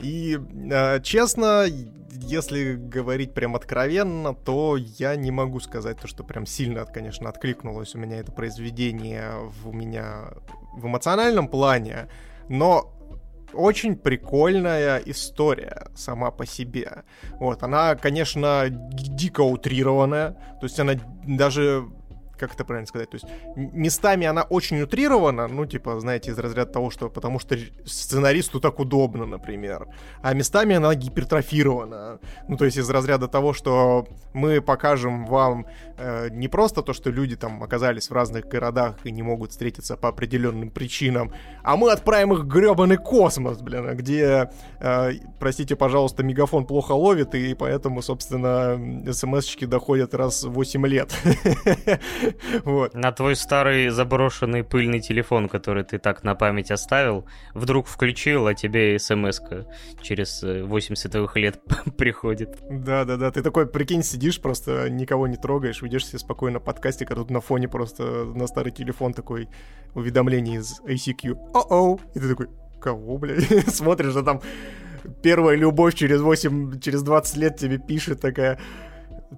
И, 0.00 0.38
э, 0.70 1.00
честно, 1.02 1.66
если 2.10 2.74
говорить 2.74 3.34
прям 3.34 3.56
откровенно, 3.56 4.34
то 4.34 4.76
я 4.76 5.16
не 5.16 5.30
могу 5.30 5.60
сказать 5.60 5.98
то, 5.98 6.08
что 6.08 6.24
прям 6.24 6.46
сильно, 6.46 6.84
конечно, 6.84 7.28
откликнулось 7.28 7.94
у 7.94 7.98
меня 7.98 8.18
это 8.18 8.32
произведение 8.32 9.32
в, 9.62 9.68
у 9.68 9.72
меня 9.72 10.32
в 10.74 10.86
эмоциональном 10.86 11.48
плане, 11.48 12.08
но 12.48 12.94
очень 13.52 13.96
прикольная 13.96 14.98
история 14.98 15.88
сама 15.94 16.30
по 16.30 16.46
себе. 16.46 17.04
Вот, 17.40 17.62
она, 17.62 17.96
конечно, 17.96 18.66
дико 18.68 19.40
утрированная, 19.40 20.32
то 20.60 20.64
есть 20.64 20.78
она 20.78 20.94
даже 21.26 21.88
как 22.38 22.54
это 22.54 22.64
правильно 22.64 22.86
сказать, 22.86 23.10
то 23.10 23.16
есть 23.16 23.26
местами 23.56 24.26
она 24.26 24.42
очень 24.42 24.80
утрирована, 24.80 25.48
ну, 25.48 25.66
типа, 25.66 26.00
знаете, 26.00 26.30
из 26.30 26.38
разряда 26.38 26.72
того, 26.72 26.90
что 26.90 27.08
потому 27.10 27.38
что 27.38 27.56
сценаристу 27.84 28.60
так 28.60 28.80
удобно, 28.80 29.26
например, 29.26 29.86
а 30.22 30.34
местами 30.34 30.76
она 30.76 30.94
гипертрофирована, 30.94 32.18
ну, 32.48 32.56
то 32.56 32.64
есть 32.64 32.76
из 32.76 32.88
разряда 32.90 33.28
того, 33.28 33.52
что 33.52 34.06
мы 34.32 34.60
покажем 34.60 35.26
вам 35.26 35.66
э, 35.96 36.28
не 36.30 36.48
просто 36.48 36.82
то, 36.82 36.92
что 36.92 37.10
люди 37.10 37.36
там 37.36 37.62
оказались 37.62 38.10
в 38.10 38.12
разных 38.12 38.46
городах 38.46 38.96
и 39.04 39.10
не 39.10 39.22
могут 39.22 39.50
встретиться 39.50 39.96
по 39.96 40.08
определенным 40.08 40.70
причинам, 40.70 41.32
а 41.62 41.76
мы 41.76 41.90
отправим 41.90 42.32
их 42.32 42.40
в 42.40 42.46
гребаный 42.46 42.96
космос, 42.96 43.58
блин, 43.58 43.96
где, 43.96 44.50
э, 44.80 45.12
простите, 45.38 45.76
пожалуйста, 45.76 46.22
мегафон 46.22 46.66
плохо 46.66 46.92
ловит, 46.92 47.34
и 47.34 47.54
поэтому, 47.54 48.02
собственно, 48.02 48.78
смс-очки 49.12 49.66
доходят 49.66 50.14
раз 50.14 50.44
в 50.44 50.52
8 50.52 50.86
лет. 50.86 51.12
Вот. 52.64 52.94
На 52.94 53.12
твой 53.12 53.36
старый 53.36 53.88
заброшенный 53.88 54.64
пыльный 54.64 55.00
телефон, 55.00 55.48
который 55.48 55.84
ты 55.84 55.98
так 55.98 56.24
на 56.24 56.34
память 56.34 56.70
оставил, 56.70 57.26
вдруг 57.54 57.86
включил, 57.86 58.46
а 58.46 58.54
тебе 58.54 58.98
смс 58.98 59.40
через 60.00 60.42
8 60.42 60.94
световых 60.94 61.36
лет 61.36 61.60
приходит. 61.96 62.58
Да-да-да, 62.70 63.30
ты 63.30 63.42
такой, 63.42 63.66
прикинь, 63.66 64.02
сидишь, 64.02 64.40
просто 64.40 64.88
никого 64.90 65.26
не 65.26 65.36
трогаешь, 65.36 65.82
ведешь 65.82 66.06
себе 66.06 66.18
спокойно 66.18 66.60
подкастик, 66.60 67.10
а 67.10 67.14
тут 67.14 67.30
на 67.30 67.40
фоне 67.40 67.68
просто 67.68 68.24
на 68.24 68.46
старый 68.46 68.72
телефон 68.72 69.12
такой 69.12 69.48
уведомление 69.94 70.58
из 70.58 70.80
ACQ. 70.80 71.52
О-оу! 71.54 72.00
И 72.14 72.20
ты 72.20 72.28
такой, 72.28 72.48
кого, 72.80 73.18
блядь? 73.18 73.44
Смотришь, 73.74 74.16
а 74.16 74.22
там 74.22 74.40
первая 75.22 75.56
любовь 75.56 75.94
через 75.94 76.20
8, 76.20 76.80
через 76.80 77.02
20 77.02 77.36
лет 77.36 77.56
тебе 77.56 77.78
пишет 77.78 78.20
такая, 78.20 78.58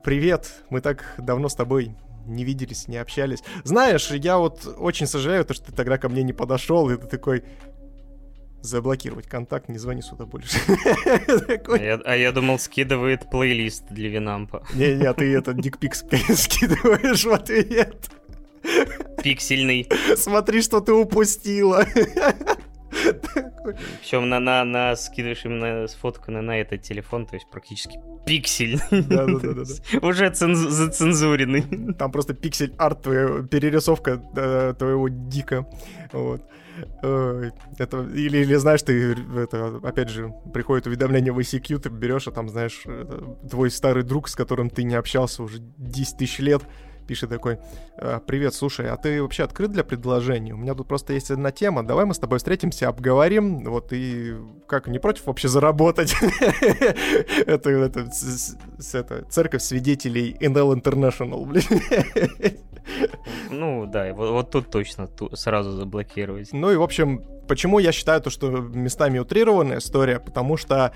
привет, 0.05 0.63
мы 0.71 0.81
так 0.81 1.15
давно 1.19 1.49
с 1.49 1.55
тобой 1.55 1.95
не 2.27 2.45
виделись, 2.45 2.89
не 2.89 2.97
общались. 2.97 3.43
Знаешь, 3.65 4.11
я 4.11 4.39
вот 4.39 4.67
очень 4.79 5.07
сожалею, 5.07 5.45
то, 5.45 5.55
что 5.55 5.67
ты 5.67 5.73
тогда 5.73 5.99
ко 5.99 6.09
мне 6.09 6.23
не 6.23 6.33
подошел, 6.33 6.89
и 6.91 6.97
ты 6.97 7.07
такой, 7.07 7.45
заблокировать 8.63 9.27
контакт, 9.27 9.69
не 9.69 9.79
звони 9.79 10.03
сюда 10.03 10.27
больше. 10.27 10.59
А 11.69 11.77
я, 11.77 12.01
а 12.05 12.17
я 12.17 12.33
думал, 12.33 12.59
скидывает 12.59 13.31
плейлист 13.31 13.85
для 13.91 14.09
Винампа. 14.09 14.65
Не-не, 14.75 15.07
а 15.07 15.15
ты 15.15 15.35
это 15.37 15.53
дикпик 15.55 15.95
скидываешь 16.35 17.25
в 17.25 17.33
ответ. 17.33 18.11
Пиксельный. 19.23 19.89
Смотри, 20.17 20.63
что 20.63 20.81
ты 20.81 20.93
упустила. 20.93 21.85
Причем 24.01 24.29
на, 24.29 24.41
на, 24.41 24.65
на 24.65 24.97
скидываешь 24.97 25.45
именно 25.45 25.87
сфотканный 25.87 26.43
на 26.43 26.61
этот 26.61 26.83
телефон, 26.83 27.27
то 27.27 27.35
есть 27.35 27.49
практически 27.51 27.99
пиксель. 28.27 28.79
Да, 28.91 29.27
да, 29.27 29.39
да, 29.39 29.53
да. 29.55 30.07
Уже 30.07 30.27
ценз- 30.27 30.69
зацензуренный. 30.69 31.95
Там 31.95 32.13
просто 32.13 32.35
пиксель 32.35 32.75
арт, 32.79 33.03
твоя 33.03 33.43
перерисовка 33.43 34.23
э, 34.37 34.75
твоего 34.79 35.09
дика. 35.09 35.67
Вот. 36.13 36.43
Это, 37.03 38.09
или, 38.15 38.39
или 38.39 38.55
знаешь, 38.55 38.83
ты, 38.83 39.13
это, 39.37 39.81
опять 39.83 40.09
же, 40.09 40.33
приходит 40.53 40.87
уведомление 40.87 41.33
в 41.33 41.39
ICQ, 41.39 41.79
ты 41.79 41.89
берешь, 41.91 42.27
а 42.29 42.31
там, 42.31 42.49
знаешь, 42.49 42.85
твой 43.51 43.71
старый 43.71 44.03
друг, 44.03 44.29
с 44.29 44.35
которым 44.35 44.71
ты 44.71 44.83
не 44.85 44.95
общался 44.95 45.43
уже 45.43 45.59
10 45.59 46.17
тысяч 46.17 46.39
лет, 46.39 46.63
пишет 47.11 47.29
такой, 47.29 47.59
«А, 47.97 48.21
привет, 48.21 48.55
слушай, 48.55 48.89
а 48.89 48.97
ты 48.97 49.21
вообще 49.21 49.43
открыт 49.43 49.73
для 49.73 49.83
предложений? 49.83 50.53
У 50.53 50.59
меня 50.59 50.75
тут 50.75 50.87
просто 50.87 51.13
есть 51.13 51.33
одна 51.33 51.51
тема, 51.51 51.85
давай 51.85 52.05
мы 52.05 52.15
с 52.15 52.21
тобой 52.21 52.39
встретимся, 52.39 52.87
обговорим, 52.87 53.65
вот 53.65 53.93
и 53.93 54.37
как, 54.69 54.87
не 54.87 55.01
против 55.01 55.27
вообще 55.27 55.49
заработать? 55.49 56.15
Это, 57.47 58.09
церковь 59.29 59.61
свидетелей 59.61 60.37
NL 60.41 60.81
International, 60.81 61.45
блин. 61.45 61.65
Ну 63.51 63.87
да, 63.87 64.15
вот, 64.15 64.31
вот 64.31 64.51
тут 64.51 64.71
точно 64.71 65.09
ту, 65.09 65.35
сразу 65.35 65.73
заблокировать. 65.73 66.53
Ну 66.53 66.71
и 66.71 66.77
в 66.77 66.83
общем, 66.83 67.25
почему 67.51 67.81
я 67.81 67.91
считаю 67.91 68.21
то, 68.21 68.31
что 68.31 68.49
местами 68.49 69.19
утрированная 69.19 69.79
история, 69.79 70.21
потому 70.21 70.57
что 70.57 70.95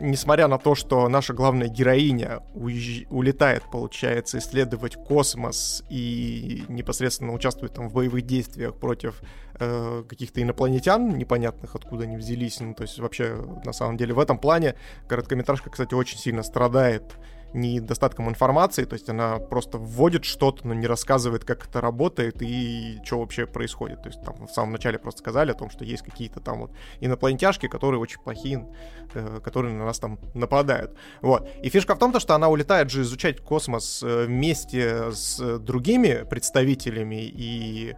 несмотря 0.00 0.48
на 0.48 0.56
то, 0.56 0.74
что 0.74 1.06
наша 1.10 1.34
главная 1.34 1.68
героиня 1.68 2.40
уезж... 2.54 3.04
улетает, 3.10 3.64
получается, 3.70 4.38
исследовать 4.38 4.96
космос 4.96 5.84
и 5.90 6.64
непосредственно 6.68 7.34
участвует 7.34 7.74
там 7.74 7.90
в 7.90 7.92
боевых 7.92 8.22
действиях 8.22 8.76
против 8.76 9.20
э, 9.58 10.02
каких-то 10.08 10.40
инопланетян, 10.40 11.18
непонятных 11.18 11.74
откуда 11.74 12.04
они 12.04 12.16
взялись, 12.16 12.60
ну, 12.60 12.72
то 12.72 12.84
есть 12.84 12.98
вообще, 12.98 13.36
на 13.66 13.74
самом 13.74 13.98
деле, 13.98 14.14
в 14.14 14.20
этом 14.20 14.38
плане 14.38 14.76
короткометражка, 15.06 15.68
кстати, 15.68 15.92
очень 15.92 16.16
сильно 16.16 16.42
страдает 16.42 17.02
недостатком 17.52 18.28
информации, 18.28 18.84
то 18.84 18.94
есть 18.94 19.08
она 19.08 19.38
просто 19.38 19.78
вводит 19.78 20.24
что-то, 20.24 20.66
но 20.66 20.74
не 20.74 20.86
рассказывает, 20.86 21.44
как 21.44 21.66
это 21.66 21.80
работает 21.80 22.42
и 22.42 22.98
что 23.04 23.20
вообще 23.20 23.46
происходит. 23.46 24.02
То 24.02 24.08
есть 24.08 24.22
там 24.22 24.46
в 24.46 24.50
самом 24.50 24.72
начале 24.72 24.98
просто 24.98 25.20
сказали 25.20 25.50
о 25.50 25.54
том, 25.54 25.70
что 25.70 25.84
есть 25.84 26.02
какие-то 26.02 26.40
там 26.40 26.60
вот 26.60 26.72
инопланетяшки, 27.00 27.68
которые 27.68 28.00
очень 28.00 28.20
плохие, 28.20 28.66
э, 29.14 29.40
которые 29.42 29.74
на 29.74 29.84
нас 29.84 29.98
там 29.98 30.18
нападают. 30.34 30.96
Вот. 31.22 31.48
И 31.62 31.68
фишка 31.68 31.94
в 31.94 31.98
том, 31.98 32.18
что 32.18 32.34
она 32.34 32.48
улетает 32.48 32.90
же 32.90 33.02
изучать 33.02 33.40
космос 33.40 34.02
э, 34.02 34.26
вместе 34.26 35.12
с 35.12 35.58
другими 35.58 36.24
представителями 36.28 37.24
и 37.24 37.94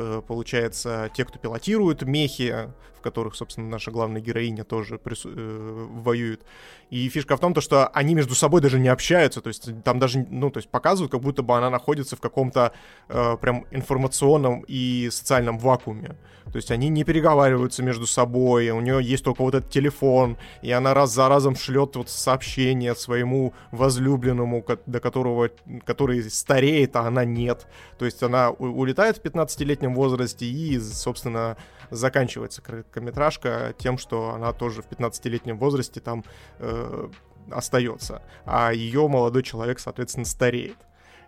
Э, 0.00 0.22
получается, 0.26 1.10
те, 1.12 1.24
кто 1.24 1.40
пилотирует 1.40 2.02
мехи, 2.02 2.72
которых, 3.10 3.34
собственно, 3.34 3.68
наша 3.68 3.90
главная 3.90 4.20
героиня 4.20 4.64
тоже 4.64 4.96
прису- 4.96 5.32
э, 5.34 5.86
воюет. 5.90 6.42
И 6.90 7.08
фишка 7.08 7.36
в 7.36 7.40
том, 7.40 7.54
то, 7.54 7.60
что 7.60 7.88
они 7.88 8.14
между 8.14 8.34
собой 8.34 8.60
даже 8.60 8.78
не 8.78 8.88
общаются, 8.88 9.40
то 9.40 9.48
есть 9.48 9.82
там 9.84 9.98
даже, 9.98 10.26
ну, 10.30 10.50
то 10.50 10.58
есть 10.58 10.70
показывают, 10.70 11.12
как 11.12 11.20
будто 11.20 11.42
бы 11.42 11.56
она 11.56 11.70
находится 11.70 12.16
в 12.16 12.20
каком-то 12.20 12.72
э, 13.08 13.36
прям 13.40 13.64
информационном 13.70 14.64
и 14.68 15.08
социальном 15.10 15.58
вакууме. 15.58 16.16
То 16.52 16.56
есть 16.56 16.70
они 16.70 16.88
не 16.88 17.04
переговариваются 17.04 17.82
между 17.82 18.06
собой, 18.06 18.70
у 18.70 18.80
нее 18.80 19.00
есть 19.02 19.24
только 19.24 19.42
вот 19.42 19.54
этот 19.54 19.70
телефон, 19.70 20.36
и 20.62 20.70
она 20.72 20.94
раз 20.94 21.12
за 21.12 21.28
разом 21.28 21.56
шлет 21.56 21.96
вот 21.96 22.08
сообщение 22.08 22.94
своему 22.94 23.52
возлюбленному, 23.70 24.64
до 24.86 25.00
которого, 25.00 25.50
который 25.84 26.22
стареет, 26.30 26.96
а 26.96 27.06
она 27.06 27.24
нет. 27.24 27.66
То 27.98 28.04
есть 28.04 28.22
она 28.22 28.50
улетает 28.50 29.18
в 29.18 29.22
15-летнем 29.22 29.94
возрасте 29.94 30.46
и, 30.46 30.78
собственно, 30.80 31.56
заканчивается 31.90 32.62
короткометражка 32.62 33.74
тем, 33.78 33.98
что 33.98 34.30
она 34.30 34.52
тоже 34.52 34.82
в 34.82 34.88
15-летнем 34.88 35.58
возрасте 35.58 36.00
там 36.00 36.24
э, 36.58 37.08
остается, 37.50 38.22
а 38.44 38.72
ее 38.72 39.08
молодой 39.08 39.42
человек, 39.42 39.78
соответственно, 39.78 40.26
стареет. 40.26 40.76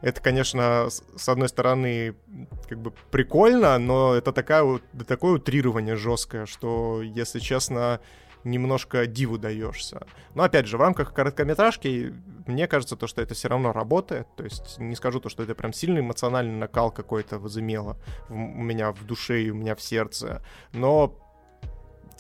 Это, 0.01 0.21
конечно, 0.23 0.89
с 0.89 1.29
одной 1.29 1.49
стороны, 1.51 2.15
как 2.69 2.79
бы 2.79 2.93
прикольно, 3.11 3.79
но 3.79 4.15
это 4.15 4.33
такая, 4.33 4.81
такое 5.07 5.33
утрирование 5.33 5.97
жесткое, 5.97 6.47
что, 6.47 7.03
если 7.03 7.39
честно, 7.39 8.01
немножко 8.45 9.07
диву 9.07 9.39
даешься. 9.39 10.07
Но 10.35 10.43
опять 10.43 10.67
же, 10.67 10.77
в 10.77 10.81
рамках 10.81 11.13
короткометражки 11.13 12.15
мне 12.47 12.67
кажется, 12.67 12.97
то, 12.97 13.07
что 13.07 13.23
это 13.23 13.35
все 13.35 13.49
равно 13.49 13.73
работает. 13.73 14.27
То 14.37 14.45
есть 14.45 14.79
не 14.79 14.97
скажу 14.97 15.21
то, 15.21 15.29
что 15.29 15.43
это 15.43 15.55
прям 15.55 15.73
сильный 15.73 16.01
эмоциональный 16.01 16.55
накал 16.55 16.91
какой-то 16.91 17.39
возымело 17.39 17.97
у 18.29 18.35
меня 18.35 18.93
в 18.93 19.05
душе 19.05 19.43
и 19.43 19.51
у 19.51 19.55
меня 19.55 19.75
в 19.75 19.81
сердце. 19.81 20.43
Но 20.73 21.17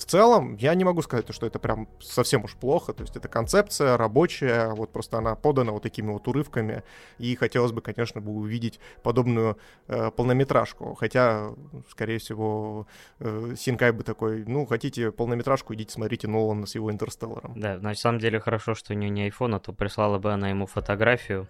в 0.01 0.07
целом, 0.07 0.57
я 0.57 0.75
не 0.75 0.83
могу 0.83 1.03
сказать, 1.03 1.27
что 1.31 1.47
это 1.47 1.59
прям 1.59 1.87
совсем 2.01 2.45
уж 2.45 2.55
плохо. 2.55 2.95
То 2.95 3.03
есть 3.03 3.17
это 3.17 3.29
концепция 3.29 3.99
рабочая, 3.99 4.71
вот 4.71 4.91
просто 4.91 5.19
она 5.19 5.35
подана 5.35 5.73
вот 5.73 5.83
такими 5.83 6.11
вот 6.11 6.27
урывками. 6.27 6.83
И 7.19 7.37
хотелось 7.37 7.73
бы, 7.73 7.83
конечно, 7.83 8.23
бы 8.23 8.33
увидеть 8.33 8.81
подобную 9.03 9.59
э, 9.89 10.11
полнометражку. 10.11 10.95
Хотя, 10.95 11.51
скорее 11.91 12.19
всего, 12.19 12.87
э, 13.19 13.55
Синкай 13.59 13.93
бы 13.93 14.03
такой, 14.03 14.45
ну, 14.47 14.65
хотите 14.65 15.13
полнометражку, 15.13 15.75
идите 15.75 15.93
смотрите 15.93 16.29
Нолана 16.29 16.65
с 16.65 16.75
его 16.75 16.91
Интерстелларом. 16.91 17.53
Да, 17.61 17.77
на 17.77 17.95
самом 17.95 18.21
деле 18.21 18.41
хорошо, 18.41 18.75
что 18.75 18.95
у 18.95 18.97
нее 18.97 19.11
не 19.11 19.29
iPhone, 19.29 19.57
а 19.57 19.61
то 19.61 19.75
прислала 19.75 20.19
бы 20.19 20.33
она 20.33 20.49
ему 20.49 20.67
фотографию 20.67 21.47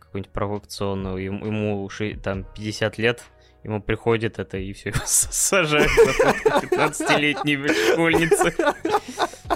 какую-нибудь 0.00 0.32
провокационную, 0.32 1.16
ему, 1.18 1.46
ему 1.46 1.90
там 2.22 2.44
50 2.44 2.98
лет, 2.98 3.22
ему 3.64 3.80
приходит 3.80 4.38
это 4.38 4.58
и 4.58 4.72
все, 4.72 4.92
сажают 5.04 5.90
на 5.90 6.58
15-летней 6.60 7.58
школьницы. 7.92 8.54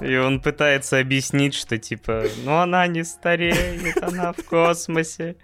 И 0.00 0.16
он 0.16 0.40
пытается 0.40 0.98
объяснить, 0.98 1.54
что 1.54 1.78
типа, 1.78 2.24
ну 2.44 2.58
она 2.58 2.86
не 2.86 3.04
стареет, 3.04 4.02
она 4.02 4.32
в 4.32 4.42
космосе. 4.44 5.36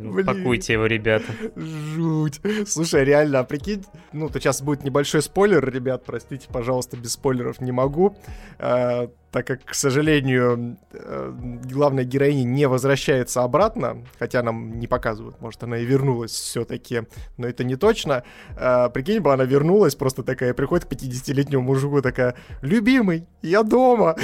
Ну, 0.00 0.24
пакуйте 0.24 0.74
его, 0.74 0.86
ребята. 0.86 1.32
Жуть. 1.56 2.40
Слушай, 2.66 3.04
реально, 3.04 3.40
а 3.40 3.44
прикинь, 3.44 3.84
ну, 4.12 4.28
то 4.28 4.40
сейчас 4.40 4.62
будет 4.62 4.84
небольшой 4.84 5.22
спойлер, 5.22 5.68
ребят, 5.68 6.04
простите, 6.04 6.48
пожалуйста, 6.52 6.96
без 6.96 7.12
спойлеров 7.12 7.60
не 7.60 7.72
могу, 7.72 8.16
э, 8.58 9.08
так 9.30 9.46
как, 9.46 9.64
к 9.64 9.74
сожалению, 9.74 10.78
э, 10.92 11.32
главная 11.70 12.04
героиня 12.04 12.44
не 12.44 12.66
возвращается 12.66 13.42
обратно, 13.42 14.04
хотя 14.18 14.42
нам 14.42 14.78
не 14.78 14.86
показывают, 14.86 15.40
может, 15.40 15.62
она 15.62 15.78
и 15.78 15.84
вернулась 15.84 16.32
все-таки, 16.32 17.02
но 17.36 17.46
это 17.46 17.64
не 17.64 17.76
точно. 17.76 18.24
Э, 18.56 18.88
прикинь 18.92 19.20
бы, 19.20 19.32
она 19.32 19.44
вернулась, 19.44 19.94
просто 19.94 20.22
такая, 20.22 20.54
приходит 20.54 20.86
к 20.86 20.92
50-летнему 20.92 21.62
мужику, 21.62 22.00
такая, 22.00 22.36
любимый, 22.62 23.26
я 23.42 23.62
дома. 23.62 24.16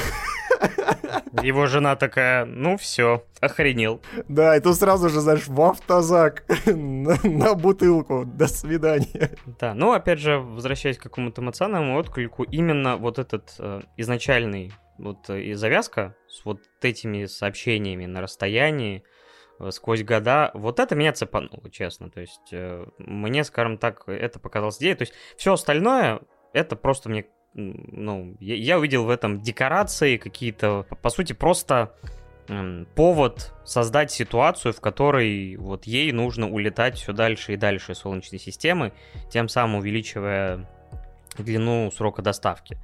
Его 1.43 1.67
жена 1.67 1.97
такая, 1.97 2.45
ну 2.45 2.77
все, 2.77 3.25
охренел. 3.41 4.01
Да, 4.29 4.57
и 4.57 4.61
тут 4.61 4.77
сразу 4.77 5.09
же, 5.09 5.21
знаешь, 5.21 5.47
в 5.47 5.61
автозак 5.61 6.45
на, 6.67 7.17
на 7.23 7.55
бутылку. 7.55 8.25
До 8.25 8.47
свидания. 8.47 9.31
Да, 9.59 9.75
ну 9.75 9.93
опять 9.93 10.21
же, 10.21 10.39
возвращаясь 10.39 10.99
к 10.99 11.03
какому-то 11.03 11.43
эмоциональному 11.43 11.99
отклику, 11.99 12.45
именно 12.45 12.97
вот 12.97 13.19
этот 13.19 13.55
э, 13.59 13.81
изначальный 13.97 14.73
вот 14.99 15.29
э, 15.31 15.41
и 15.41 15.55
завязка 15.55 16.17
с 16.29 16.45
вот 16.45 16.61
этими 16.83 17.27
сообщениями 17.27 18.07
на 18.07 18.21
расстоянии, 18.21 19.05
э, 19.59 19.71
сквозь 19.71 20.03
года, 20.03 20.51
вот 20.55 20.81
это 20.81 20.95
меня 20.95 21.13
цепануло, 21.13 21.71
честно. 21.71 22.11
То 22.11 22.21
есть 22.21 22.53
э, 22.53 22.87
мне, 22.99 23.45
скажем 23.45 23.79
так, 23.79 24.09
это 24.09 24.39
показалось 24.39 24.79
идеей. 24.79 24.95
То 24.95 25.03
есть 25.03 25.15
все 25.37 25.53
остальное, 25.53 26.21
это 26.53 26.77
просто 26.77 27.09
мне 27.09 27.27
ну, 27.55 28.37
я, 28.41 28.55
я 28.57 28.79
увидел 28.79 29.05
в 29.05 29.11
этом 29.11 29.41
декорации 29.41 30.17
какие-то, 30.17 30.87
по 31.03 31.11
сути, 31.11 31.33
просто 31.33 31.95
повод 32.95 33.55
создать 33.65 34.11
ситуацию, 34.11 34.75
в 34.75 34.81
которой 34.81 35.57
вот 35.57 35.87
ей 35.87 36.13
нужно 36.13 36.51
улетать 36.51 36.97
все 36.97 37.13
дальше 37.13 37.55
и 37.55 37.57
дальше 37.57 37.95
Солнечной 37.95 38.39
системы, 38.39 38.93
тем 39.31 39.49
самым 39.49 39.77
увеличивая 39.77 40.69
длину 41.39 41.91
срока 41.91 42.23
доставки. 42.23 42.79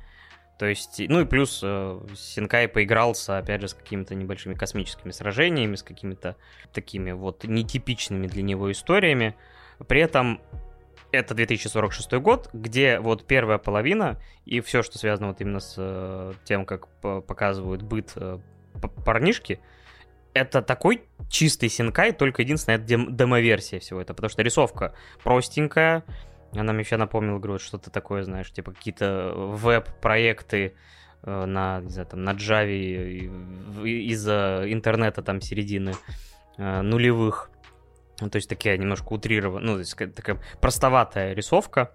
То 0.58 0.66
есть, 0.66 1.00
ну 1.08 1.22
и 1.22 1.24
плюс 1.24 1.60
э, 1.62 2.00
Синкай 2.14 2.68
поигрался, 2.68 3.38
опять 3.38 3.62
же, 3.62 3.68
с 3.68 3.74
какими-то 3.74 4.14
небольшими 4.14 4.52
космическими 4.52 5.10
сражениями, 5.10 5.74
с 5.74 5.82
какими-то 5.82 6.36
такими 6.72 7.12
вот 7.12 7.44
нетипичными 7.44 8.26
для 8.26 8.42
него 8.42 8.70
историями. 8.70 9.34
При 9.88 10.02
этом 10.02 10.42
это 11.12 11.34
2046 11.34 12.12
год, 12.14 12.48
где 12.52 13.00
вот 13.00 13.26
первая 13.26 13.58
половина 13.58 14.18
и 14.44 14.60
все, 14.60 14.82
что 14.82 14.98
связано 14.98 15.28
вот 15.28 15.40
именно 15.40 15.60
с 15.60 15.74
э, 15.78 16.32
тем, 16.44 16.64
как 16.64 16.88
показывают 16.98 17.82
быт 17.82 18.12
э, 18.16 18.38
парнишки, 19.04 19.60
это 20.32 20.62
такой 20.62 21.02
чистый 21.28 21.68
Синкай, 21.68 22.12
только 22.12 22.42
единственное, 22.42 22.76
это 22.78 22.86
дем- 22.86 23.16
демо-версия 23.16 23.80
всего 23.80 24.00
это, 24.00 24.14
потому 24.14 24.30
что 24.30 24.42
рисовка 24.42 24.94
простенькая, 25.22 26.04
она 26.52 26.72
мне 26.72 26.82
еще 26.82 26.96
напомнила, 26.96 27.38
говорю, 27.38 27.58
что-то 27.58 27.90
такое, 27.90 28.22
знаешь, 28.22 28.50
типа 28.52 28.72
какие-то 28.72 29.32
веб-проекты 29.34 30.74
э, 31.22 31.44
на, 31.44 31.80
не 31.80 31.90
знаю, 31.90 32.08
там, 32.08 32.22
на 32.22 32.30
Java 32.34 32.70
из-за 33.84 34.64
интернета 34.66 35.22
там 35.22 35.40
середины 35.40 35.94
нулевых. 36.58 37.50
Ну, 38.20 38.30
то 38.30 38.36
есть 38.36 38.48
такая 38.48 38.76
немножко 38.76 39.12
утрированная, 39.12 39.66
ну, 39.66 39.72
то 39.74 39.78
есть 39.80 39.96
такая 40.14 40.40
простоватая 40.60 41.34
рисовка. 41.34 41.94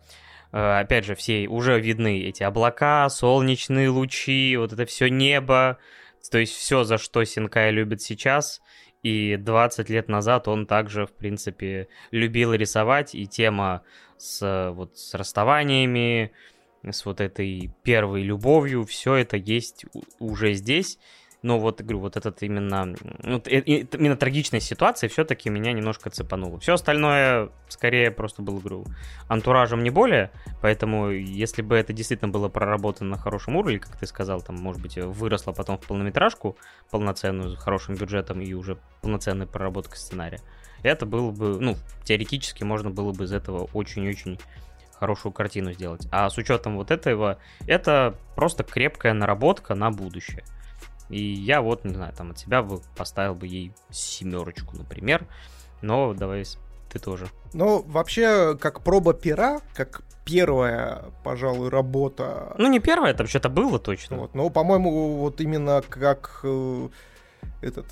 Э, 0.52 0.80
опять 0.80 1.06
же, 1.06 1.16
все 1.16 1.48
уже 1.48 1.80
видны 1.80 2.22
эти 2.22 2.44
облака, 2.44 3.10
солнечные 3.10 3.90
лучи, 3.90 4.56
вот 4.58 4.74
это 4.74 4.86
все 4.86 5.08
небо. 5.08 5.78
То 6.32 6.40
есть 6.40 6.54
все, 6.54 6.84
за 6.84 6.98
что 6.98 7.24
Синкай 7.24 7.72
любит 7.72 8.02
сейчас. 8.02 8.62
И 9.04 9.36
20 9.38 9.90
лет 9.90 10.08
назад 10.08 10.48
он 10.48 10.66
также, 10.66 11.06
в 11.06 11.14
принципе, 11.14 11.88
любил 12.12 12.54
рисовать. 12.54 13.14
И 13.14 13.28
тема 13.28 13.84
с, 14.18 14.72
вот, 14.74 14.98
с 14.98 15.14
расставаниями, 15.14 16.32
с 16.84 17.06
вот 17.06 17.22
этой 17.22 17.72
первой 17.84 18.24
любовью, 18.24 18.86
все 18.86 19.16
это 19.16 19.38
есть 19.38 19.86
уже 20.20 20.54
здесь 20.54 20.98
но 21.46 21.60
вот, 21.60 21.80
говорю, 21.82 22.00
вот 22.00 22.18
этот 22.18 22.42
именно, 22.42 22.96
вот, 23.22 23.48
именно 23.48 24.18
трагичная 24.18 24.60
ситуация 24.60 25.08
все-таки 25.10 25.52
меня 25.52 25.74
немножко 25.74 26.10
цепанула. 26.10 26.60
Все 26.60 26.74
остальное, 26.74 27.50
скорее, 27.68 28.10
просто 28.10 28.42
было, 28.42 28.60
говорю, 28.60 28.86
антуражем 29.28 29.84
не 29.84 29.92
более, 29.92 30.32
поэтому 30.64 31.12
если 31.12 31.62
бы 31.62 31.76
это 31.76 31.94
действительно 31.94 32.32
было 32.32 32.50
проработано 32.50 33.12
на 33.12 33.18
хорошем 33.18 33.58
уровне, 33.58 33.78
как 33.78 33.96
ты 33.96 34.08
сказал, 34.08 34.42
там, 34.42 34.56
может 34.56 34.82
быть, 34.82 34.98
выросло 34.98 35.52
потом 35.52 35.78
в 35.78 35.86
полнометражку 35.86 36.58
полноценную, 36.90 37.52
с 37.52 37.60
хорошим 37.60 37.94
бюджетом 37.94 38.42
и 38.42 38.52
уже 38.54 38.80
полноценной 39.04 39.46
проработкой 39.46 39.98
сценария, 39.98 40.40
это 40.82 41.06
было 41.06 41.30
бы, 41.30 41.60
ну, 41.60 41.76
теоретически 42.06 42.64
можно 42.64 42.90
было 42.90 43.14
бы 43.14 43.26
из 43.26 43.32
этого 43.32 43.70
очень-очень 43.72 44.40
хорошую 44.94 45.32
картину 45.32 45.74
сделать. 45.74 46.08
А 46.12 46.28
с 46.28 46.40
учетом 46.40 46.78
вот 46.78 46.90
этого, 46.90 47.38
это 47.68 48.16
просто 48.36 48.64
крепкая 48.64 49.14
наработка 49.14 49.76
на 49.76 49.92
будущее. 49.92 50.44
И 51.10 51.22
я 51.22 51.62
вот, 51.62 51.86
не 51.86 51.94
знаю, 51.94 52.14
там 52.14 52.32
от 52.32 52.40
себя 52.40 52.62
бы 52.62 52.82
поставил 52.96 53.36
бы 53.36 53.48
ей 53.48 53.74
семерочку, 53.90 54.76
например. 54.76 55.28
Но 55.82 56.14
давай 56.14 56.46
ты 56.90 57.00
тоже. 57.00 57.28
Ну, 57.54 57.84
вообще, 57.84 58.58
как 58.58 58.84
проба 58.84 59.14
пера, 59.14 59.60
как 59.74 60.02
первая, 60.26 61.06
пожалуй, 61.24 61.70
работа... 61.70 62.56
Ну, 62.58 62.70
не 62.70 62.80
первая, 62.80 63.12
это 63.12 63.24
вообще-то 63.24 63.50
было 63.50 63.80
точно. 63.80 64.18
Вот, 64.18 64.34
но, 64.34 64.50
по-моему, 64.50 65.18
вот 65.18 65.40
именно 65.42 65.84
как 65.88 66.40
э, 66.44 66.90
этот 67.62 67.86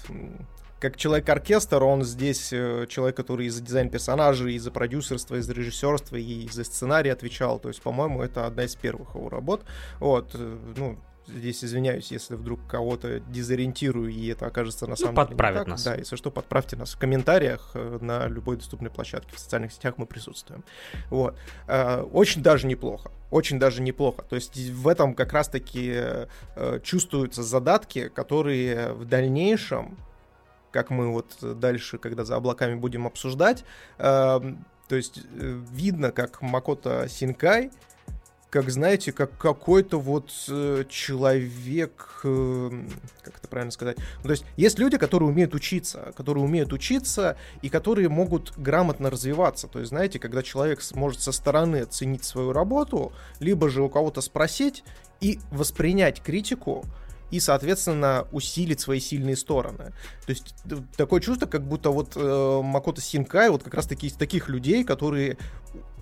как 0.84 0.98
человек-оркестр, 0.98 1.82
он 1.82 2.04
здесь 2.04 2.52
э, 2.52 2.88
человек, 2.90 3.16
который 3.16 3.46
и 3.46 3.50
за 3.50 3.62
дизайн 3.62 3.90
персонажей, 3.90 4.56
и 4.56 4.60
за 4.60 4.70
продюсерство, 4.70 5.36
и 5.36 5.40
за 5.40 5.54
режиссерство, 5.54 6.18
и 6.18 6.50
за 6.50 6.66
сценарий 6.66 7.10
отвечал. 7.10 7.58
То 7.60 7.70
есть, 7.70 7.82
по-моему, 7.82 8.22
это 8.22 8.46
одна 8.46 8.66
из 8.66 8.76
первых 8.76 9.16
его 9.16 9.30
работ. 9.30 9.64
Вот, 10.00 10.32
э, 10.34 10.58
ну, 10.76 10.98
Здесь 11.28 11.64
извиняюсь, 11.64 12.12
если 12.12 12.36
вдруг 12.36 12.60
кого-то 12.68 13.20
дезориентирую, 13.22 14.12
и 14.12 14.28
это 14.28 14.46
окажется 14.46 14.86
на 14.86 14.92
ну, 14.92 14.96
самом 14.98 15.16
ну, 15.16 15.28
деле 15.28 15.36
не 15.36 15.58
так. 15.58 15.68
нас. 15.68 15.84
Да, 15.84 15.96
если 15.96 16.18
что, 16.18 16.32
подправьте 16.32 16.76
нас 16.76 16.94
в 16.94 17.00
комментариях 17.00 17.72
э, 17.76 17.98
на 18.02 18.28
любой 18.28 18.58
доступной 18.58 18.92
площадке. 18.92 19.34
В 19.34 19.40
социальных 19.40 19.72
сетях 19.72 19.96
мы 19.98 20.06
присутствуем. 20.06 20.64
Вот. 21.10 21.38
Э, 21.68 22.02
очень 22.02 22.44
даже 22.44 22.68
неплохо. 22.68 23.10
Очень 23.32 23.58
даже 23.58 23.82
неплохо. 23.82 24.24
То 24.24 24.36
есть 24.36 24.58
в 24.58 24.88
этом 24.88 25.16
как 25.16 25.32
раз-таки 25.32 25.94
э, 25.94 26.28
чувствуются 26.84 27.42
задатки, 27.42 28.10
которые 28.10 28.92
в 28.92 29.06
дальнейшем, 29.06 29.98
как 30.72 30.90
мы 30.90 31.12
вот 31.12 31.38
дальше, 31.42 32.00
когда 32.00 32.26
за 32.26 32.36
облаками 32.36 32.76
будем 32.76 33.08
обсуждать, 33.08 33.64
то 33.98 34.56
есть 34.90 35.22
видно, 35.32 36.12
как 36.12 36.42
Макото 36.42 37.08
Синкай 37.08 37.72
как, 38.54 38.70
знаете, 38.70 39.12
как 39.12 39.36
какой-то 39.36 40.00
вот 40.00 40.32
э, 40.48 40.84
человек, 40.88 42.22
э, 42.24 42.70
как 43.24 43.40
это 43.40 43.48
правильно 43.48 43.72
сказать, 43.72 43.98
ну, 44.18 44.26
то 44.26 44.30
есть 44.30 44.46
есть 44.58 44.78
люди, 44.78 45.00
которые 45.00 45.30
умеют 45.30 45.56
учиться, 45.56 46.14
которые 46.16 46.44
умеют 46.44 46.72
учиться 46.72 47.36
и 47.64 47.70
которые 47.70 48.10
могут 48.10 48.54
грамотно 48.56 49.10
развиваться, 49.10 49.68
то 49.68 49.80
есть, 49.80 49.90
знаете, 49.90 50.20
когда 50.20 50.44
человек 50.44 50.84
сможет 50.84 51.22
со 51.22 51.32
стороны 51.32 51.78
оценить 51.78 52.26
свою 52.26 52.54
работу, 52.54 53.12
либо 53.40 53.70
же 53.70 53.82
у 53.82 53.90
кого-то 53.90 54.22
спросить 54.22 54.84
и 55.20 55.40
воспринять 55.50 56.22
критику, 56.22 56.86
и, 57.32 57.40
соответственно, 57.40 58.28
усилить 58.32 58.82
свои 58.82 59.00
сильные 59.00 59.36
стороны. 59.36 59.94
То 60.28 60.30
есть 60.30 60.54
такое 60.96 61.20
чувство, 61.20 61.48
как 61.48 61.64
будто 61.64 61.90
вот 61.90 62.12
э, 62.16 62.62
Макото 62.64 63.02
Синкай 63.02 63.50
вот 63.50 63.64
как 63.64 63.74
раз 63.74 63.88
таки 63.88 64.06
из 64.06 64.14
таких 64.14 64.48
людей, 64.48 64.84
которые 64.84 65.40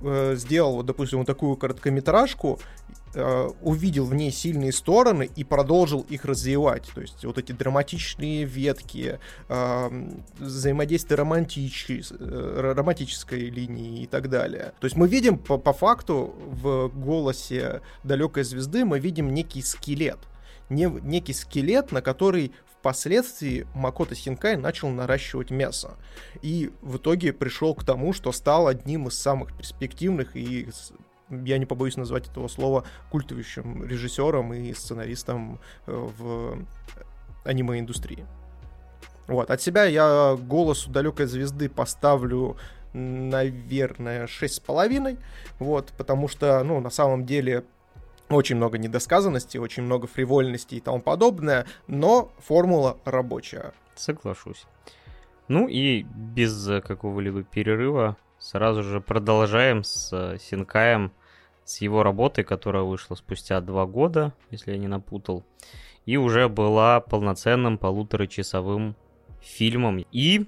э, 0.02 0.36
сделал, 0.36 0.76
вот, 0.76 0.86
допустим, 0.86 1.20
вот 1.20 1.28
такую 1.28 1.56
короткометражку, 1.56 2.60
э, 3.14 3.49
увидел 3.62 4.06
в 4.06 4.14
ней 4.14 4.32
сильные 4.32 4.72
стороны 4.72 5.30
и 5.36 5.43
продолжил 5.43 6.06
их 6.10 6.26
развивать. 6.26 6.89
То 6.93 7.02
есть 7.02 7.24
вот 7.26 7.38
эти 7.38 7.52
драматичные 7.52 8.45
ветки, 8.45 9.20
э, 9.49 10.12
взаимодействие 10.39 11.18
романтичес, 11.18 12.14
э, 12.18 12.74
романтической 12.76 13.49
линии 13.49 14.04
и 14.04 14.08
так 14.08 14.30
далее. 14.30 14.74
То 14.80 14.86
есть 14.86 14.95
мы 14.95 15.08
видим 15.08 15.38
по, 15.38 15.58
по 15.58 15.74
факту 15.74 16.34
в 16.38 16.88
голосе 16.89 17.82
далекой 18.04 18.43
звезды 18.43 18.86
мы 18.86 18.99
видим 18.99 19.34
некий 19.34 19.62
скелет. 19.62 20.20
Не, 20.70 20.86
некий 20.86 21.34
скелет, 21.34 21.91
на 21.91 22.02
который 22.02 22.54
Впоследствии 22.82 23.67
Макото 23.75 24.15
Синкай 24.15 24.57
начал 24.57 24.89
наращивать 24.89 25.51
мясо. 25.51 25.97
И 26.41 26.71
в 26.82 26.97
итоге 26.97 27.32
пришел 27.32 27.75
к 27.75 27.84
тому, 27.84 28.11
что 28.11 28.32
стал 28.32 28.65
одним 28.65 29.07
из 29.07 29.13
самых 29.13 29.55
перспективных 29.55 30.36
и 30.36 30.67
я 31.29 31.59
не 31.59 31.65
побоюсь 31.67 31.95
назвать 31.95 32.27
этого 32.27 32.47
слова 32.47 32.84
культовищем 33.11 33.86
режиссером 33.86 34.51
и 34.53 34.73
сценаристом 34.73 35.59
э, 35.86 35.91
в 35.91 36.57
аниме-индустрии. 37.45 38.25
Вот, 39.27 39.51
от 39.51 39.61
себя 39.61 39.86
я 39.86 40.36
голосу 40.36 40.89
далекой 40.89 41.27
звезды 41.27 41.69
поставлю, 41.69 42.57
наверное, 42.93 44.25
6,5. 44.25 45.19
Вот, 45.59 45.93
потому 45.97 46.27
что, 46.27 46.63
ну, 46.63 46.79
на 46.79 46.89
самом 46.89 47.27
деле, 47.27 47.63
очень 48.36 48.55
много 48.55 48.77
недосказанности, 48.77 49.57
очень 49.57 49.84
много 49.84 50.07
фривольности 50.07 50.75
и 50.75 50.79
тому 50.79 51.01
подобное, 51.01 51.65
но 51.88 52.32
формула 52.39 52.97
рабочая. 53.05 53.73
Соглашусь. 53.95 54.65
Ну 55.47 55.67
и 55.67 56.03
без 56.03 56.65
какого-либо 56.84 57.43
перерыва 57.43 58.17
сразу 58.39 58.84
же 58.84 59.01
продолжаем 59.01 59.84
с 59.84 60.38
Синкаем, 60.39 61.11
с 61.65 61.82
его 61.82 62.03
работой, 62.03 62.43
которая 62.43 62.84
вышла 62.84 63.15
спустя 63.15 63.61
два 63.61 63.86
года, 63.86 64.34
если 64.49 64.71
я 64.71 64.77
не 64.77 64.88
напутал, 64.88 65.43
и 66.05 66.17
уже 66.17 66.49
была 66.49 66.99
полноценным 66.99 67.77
полуторачасовым 67.77 68.95
фильмом. 69.41 70.05
И 70.11 70.47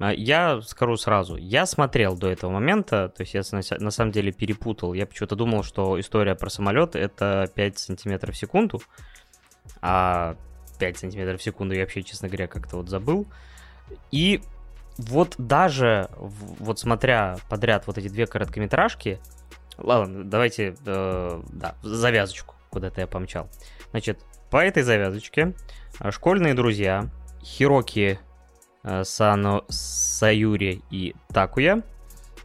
я 0.00 0.60
скажу 0.62 0.96
сразу, 0.96 1.36
я 1.36 1.66
смотрел 1.66 2.16
до 2.16 2.28
этого 2.28 2.50
момента, 2.50 3.08
то 3.08 3.22
есть 3.22 3.34
я 3.34 3.42
на, 3.52 3.90
самом 3.90 4.12
деле 4.12 4.32
перепутал. 4.32 4.92
Я 4.92 5.06
почему-то 5.06 5.36
думал, 5.36 5.62
что 5.62 5.98
история 6.00 6.34
про 6.34 6.50
самолет 6.50 6.96
это 6.96 7.50
5 7.54 7.78
сантиметров 7.78 8.34
в 8.34 8.38
секунду, 8.38 8.82
а 9.80 10.36
5 10.78 10.98
сантиметров 10.98 11.40
в 11.40 11.44
секунду 11.44 11.74
я 11.74 11.82
вообще, 11.82 12.02
честно 12.02 12.28
говоря, 12.28 12.48
как-то 12.48 12.76
вот 12.76 12.88
забыл. 12.88 13.26
И 14.10 14.42
вот 14.98 15.34
даже, 15.38 16.08
вот 16.16 16.78
смотря 16.78 17.36
подряд 17.48 17.86
вот 17.86 17.98
эти 17.98 18.08
две 18.08 18.26
короткометражки, 18.26 19.20
ладно, 19.76 20.24
давайте, 20.24 20.76
э, 20.86 21.42
да, 21.52 21.74
завязочку 21.82 22.54
куда-то 22.70 23.00
я 23.00 23.06
помчал. 23.06 23.48
Значит, 23.90 24.20
по 24.50 24.56
этой 24.56 24.82
завязочке 24.82 25.54
э, 26.00 26.10
школьные 26.10 26.54
друзья 26.54 27.10
Хироки 27.42 28.18
Сано 29.02 29.64
Саюри 29.68 30.82
и 30.90 31.14
Такуя. 31.32 31.82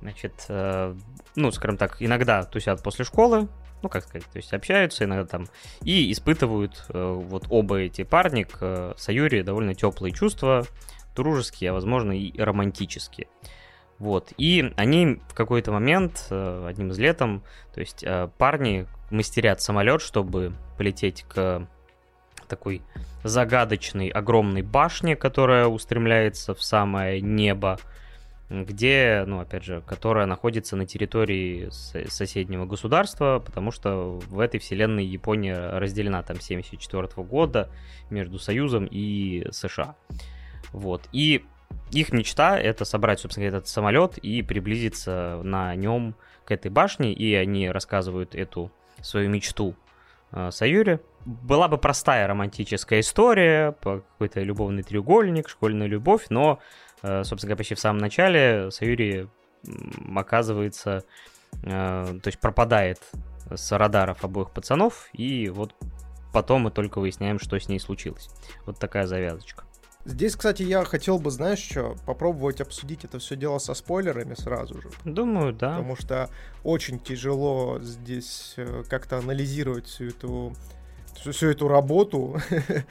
Значит, 0.02 0.46
э, 0.48 0.96
ну, 1.36 1.52
скажем 1.52 1.78
так, 1.78 1.98
иногда 2.00 2.44
тусят 2.44 2.82
после 2.82 3.06
школы, 3.06 3.48
ну, 3.82 3.90
как 3.90 4.04
сказать, 4.04 4.26
то 4.26 4.38
есть 4.38 4.54
общаются 4.54 5.06
иногда 5.06 5.26
там 5.26 5.48
и 5.84 6.12
испытывают 6.12 6.86
э, 6.90 7.14
вот 7.14 7.46
оба 7.50 7.80
эти 7.80 8.04
парни 8.04 8.44
к 8.44 8.58
э, 8.62 8.94
Саюри 8.98 9.42
довольно 9.42 9.74
теплые 9.74 10.14
чувства, 10.14 10.66
дружеские, 11.16 11.72
а 11.72 11.74
возможно 11.74 12.12
и 12.12 12.38
романтические. 12.40 13.28
Вот. 13.98 14.34
И 14.38 14.74
они 14.78 15.22
в 15.28 15.34
какой-то 15.34 15.72
момент, 15.72 16.28
э, 16.30 16.66
одним 16.68 16.92
из 16.92 17.00
летом, 17.00 17.44
то 17.74 17.82
есть 17.82 18.04
э, 18.04 18.30
парни 18.38 18.88
мастерят 19.12 19.62
самолет, 19.62 20.02
чтобы 20.02 20.54
полететь 20.78 21.24
к 21.24 21.68
такой 22.50 22.82
загадочной 23.24 24.10
огромной 24.10 24.62
башне, 24.62 25.16
которая 25.16 25.68
устремляется 25.68 26.54
в 26.54 26.62
самое 26.62 27.22
небо, 27.22 27.80
где, 28.50 29.24
ну, 29.28 29.40
опять 29.40 29.64
же, 29.64 29.82
которая 29.86 30.26
находится 30.26 30.76
на 30.76 30.86
территории 30.86 31.70
соседнего 32.10 32.66
государства, 32.66 33.42
потому 33.46 33.72
что 33.72 34.20
в 34.28 34.40
этой 34.40 34.60
вселенной 34.60 35.06
Япония 35.06 35.78
разделена 35.78 36.24
там 36.24 36.42
74 36.42 37.08
года 37.18 37.70
между 38.10 38.40
Союзом 38.40 38.88
и 38.90 39.48
США. 39.52 39.96
Вот. 40.72 41.08
И 41.12 41.46
их 41.92 42.12
мечта 42.12 42.60
это 42.60 42.86
собрать, 42.86 43.20
собственно, 43.20 43.46
этот 43.46 43.68
самолет 43.68 44.18
и 44.18 44.42
приблизиться 44.42 45.40
на 45.44 45.76
нем 45.76 46.16
к 46.44 46.52
этой 46.52 46.72
башне, 46.72 47.14
и 47.14 47.36
они 47.36 47.70
рассказывают 47.70 48.34
эту 48.34 48.72
свою 49.02 49.30
мечту 49.30 49.76
э, 50.32 50.52
Саюре. 50.52 51.02
Была 51.26 51.68
бы 51.68 51.78
простая 51.78 52.28
романтическая 52.28 53.02
история, 53.02 53.76
какой-то 53.82 54.42
любовный 54.42 54.84
треугольник, 54.84 55.50
школьная 55.50 55.88
любовь, 55.88 56.28
но, 56.30 56.60
э, 57.02 57.24
собственно 57.24 57.50
говоря, 57.50 57.58
почти 57.58 57.76
в 57.76 57.80
самом 57.80 58.00
начале 58.00 58.72
Саюри 58.72 59.28
оказывается, 60.16 61.04
э, 61.64 62.20
то 62.24 62.28
есть 62.28 62.40
пропадает 62.40 63.00
с 63.52 63.72
радаров 63.78 64.24
обоих 64.24 64.52
пацанов, 64.52 65.10
и 65.14 65.50
вот 65.50 65.76
потом 66.34 66.62
мы 66.62 66.72
только 66.72 67.00
выясняем, 67.00 67.40
что 67.40 67.60
с 67.60 67.68
ней 67.68 67.80
случилось. 67.80 68.30
Вот 68.66 68.80
такая 68.80 69.08
завязочка. 69.08 69.69
Здесь, 70.06 70.36
кстати, 70.36 70.64
я 70.64 70.86
хотел 70.86 71.20
бы, 71.20 71.30
знаешь, 71.30 71.60
что, 71.60 71.96
попробовать 72.06 72.62
обсудить 72.62 73.04
это 73.04 73.20
все 73.20 73.36
дело 73.36 73.60
со 73.60 73.74
спойлерами 73.74 74.34
сразу 74.34 74.82
же. 74.82 74.90
Думаю, 75.04 75.54
да. 75.54 75.72
Потому 75.72 75.96
что 75.98 76.30
очень 76.64 77.00
тяжело 77.00 77.80
здесь 77.82 78.54
э, 78.58 78.84
как-то 78.90 79.18
анализировать 79.18 79.88
всю 79.88 80.06
эту 80.06 80.56
всю, 81.16 81.32
всю 81.32 81.48
эту 81.48 81.68
работу 81.68 82.40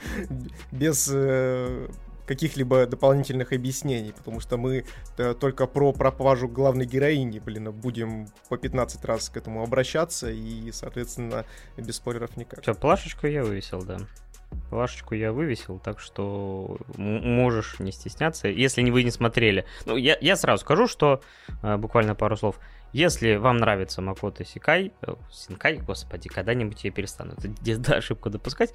без 0.71 1.09
э, 1.11 1.89
каких-либо 2.27 2.85
дополнительных 2.85 3.53
объяснений, 3.53 4.13
потому 4.15 4.39
что 4.39 4.57
мы 4.57 4.85
э, 5.17 5.33
только 5.33 5.65
про 5.65 5.91
пропажу 5.93 6.47
главной 6.47 6.85
героини, 6.85 7.39
блин, 7.39 7.71
будем 7.71 8.27
по 8.49 8.57
15 8.57 9.03
раз 9.05 9.29
к 9.29 9.37
этому 9.37 9.63
обращаться, 9.63 10.29
и, 10.29 10.71
соответственно, 10.71 11.45
без 11.75 11.95
спойлеров 11.95 12.37
никак. 12.37 12.61
Все, 12.61 12.75
плашечку 12.75 13.25
я 13.25 13.43
вывесил, 13.43 13.81
да. 13.81 13.97
Плашечку 14.69 15.15
я 15.15 15.31
вывесил, 15.31 15.79
так 15.79 15.99
что 15.99 16.77
можешь 16.97 17.79
не 17.79 17.91
стесняться, 17.91 18.47
если 18.47 18.87
вы 18.89 19.03
не 19.03 19.11
смотрели. 19.11 19.65
Ну, 19.85 19.95
я, 19.95 20.17
я 20.21 20.35
сразу 20.35 20.61
скажу, 20.61 20.87
что 20.87 21.21
э, 21.63 21.77
буквально 21.77 22.15
пару 22.15 22.37
слов. 22.37 22.59
Если 22.91 23.35
вам 23.35 23.57
нравится 23.57 24.01
Макото 24.01 24.43
Сикай, 24.43 24.91
э, 25.01 25.13
Синкай, 25.31 25.77
господи, 25.77 26.27
когда-нибудь 26.29 26.83
я 26.83 26.91
перестану 26.91 27.33
эту 27.33 27.93
ошибку 27.95 28.29
допускать, 28.29 28.73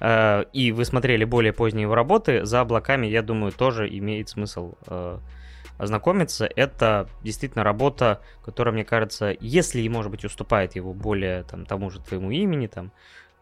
э, 0.00 0.44
и 0.52 0.72
вы 0.72 0.84
смотрели 0.84 1.24
более 1.24 1.52
поздние 1.52 1.82
его 1.82 1.94
работы, 1.94 2.44
за 2.44 2.60
облаками, 2.60 3.06
я 3.06 3.22
думаю, 3.22 3.52
тоже 3.52 3.88
имеет 3.88 4.28
смысл 4.28 4.74
э, 4.86 5.18
ознакомиться. 5.78 6.48
Это 6.54 7.08
действительно 7.22 7.64
работа, 7.64 8.20
которая, 8.44 8.72
мне 8.72 8.84
кажется, 8.84 9.36
если 9.40 9.86
может 9.88 10.10
быть, 10.10 10.24
уступает 10.24 10.76
его 10.76 10.92
более 10.92 11.42
там, 11.44 11.66
тому 11.66 11.90
же 11.90 12.00
твоему 12.00 12.30
имени, 12.30 12.68
там, 12.68 12.92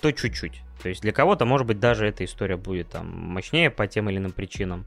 то 0.05 0.13
чуть-чуть. 0.13 0.61
То 0.83 0.91
есть 0.91 1.01
для 1.01 1.13
кого-то, 1.13 1.47
может 1.47 1.67
быть, 1.67 1.81
даже 1.81 2.07
эта 2.07 2.27
история 2.27 2.59
будет 2.59 2.91
там 2.91 3.07
мощнее 3.09 3.71
по 3.71 3.87
тем 3.87 4.11
или 4.11 4.19
иным 4.19 4.33
причинам. 4.33 4.85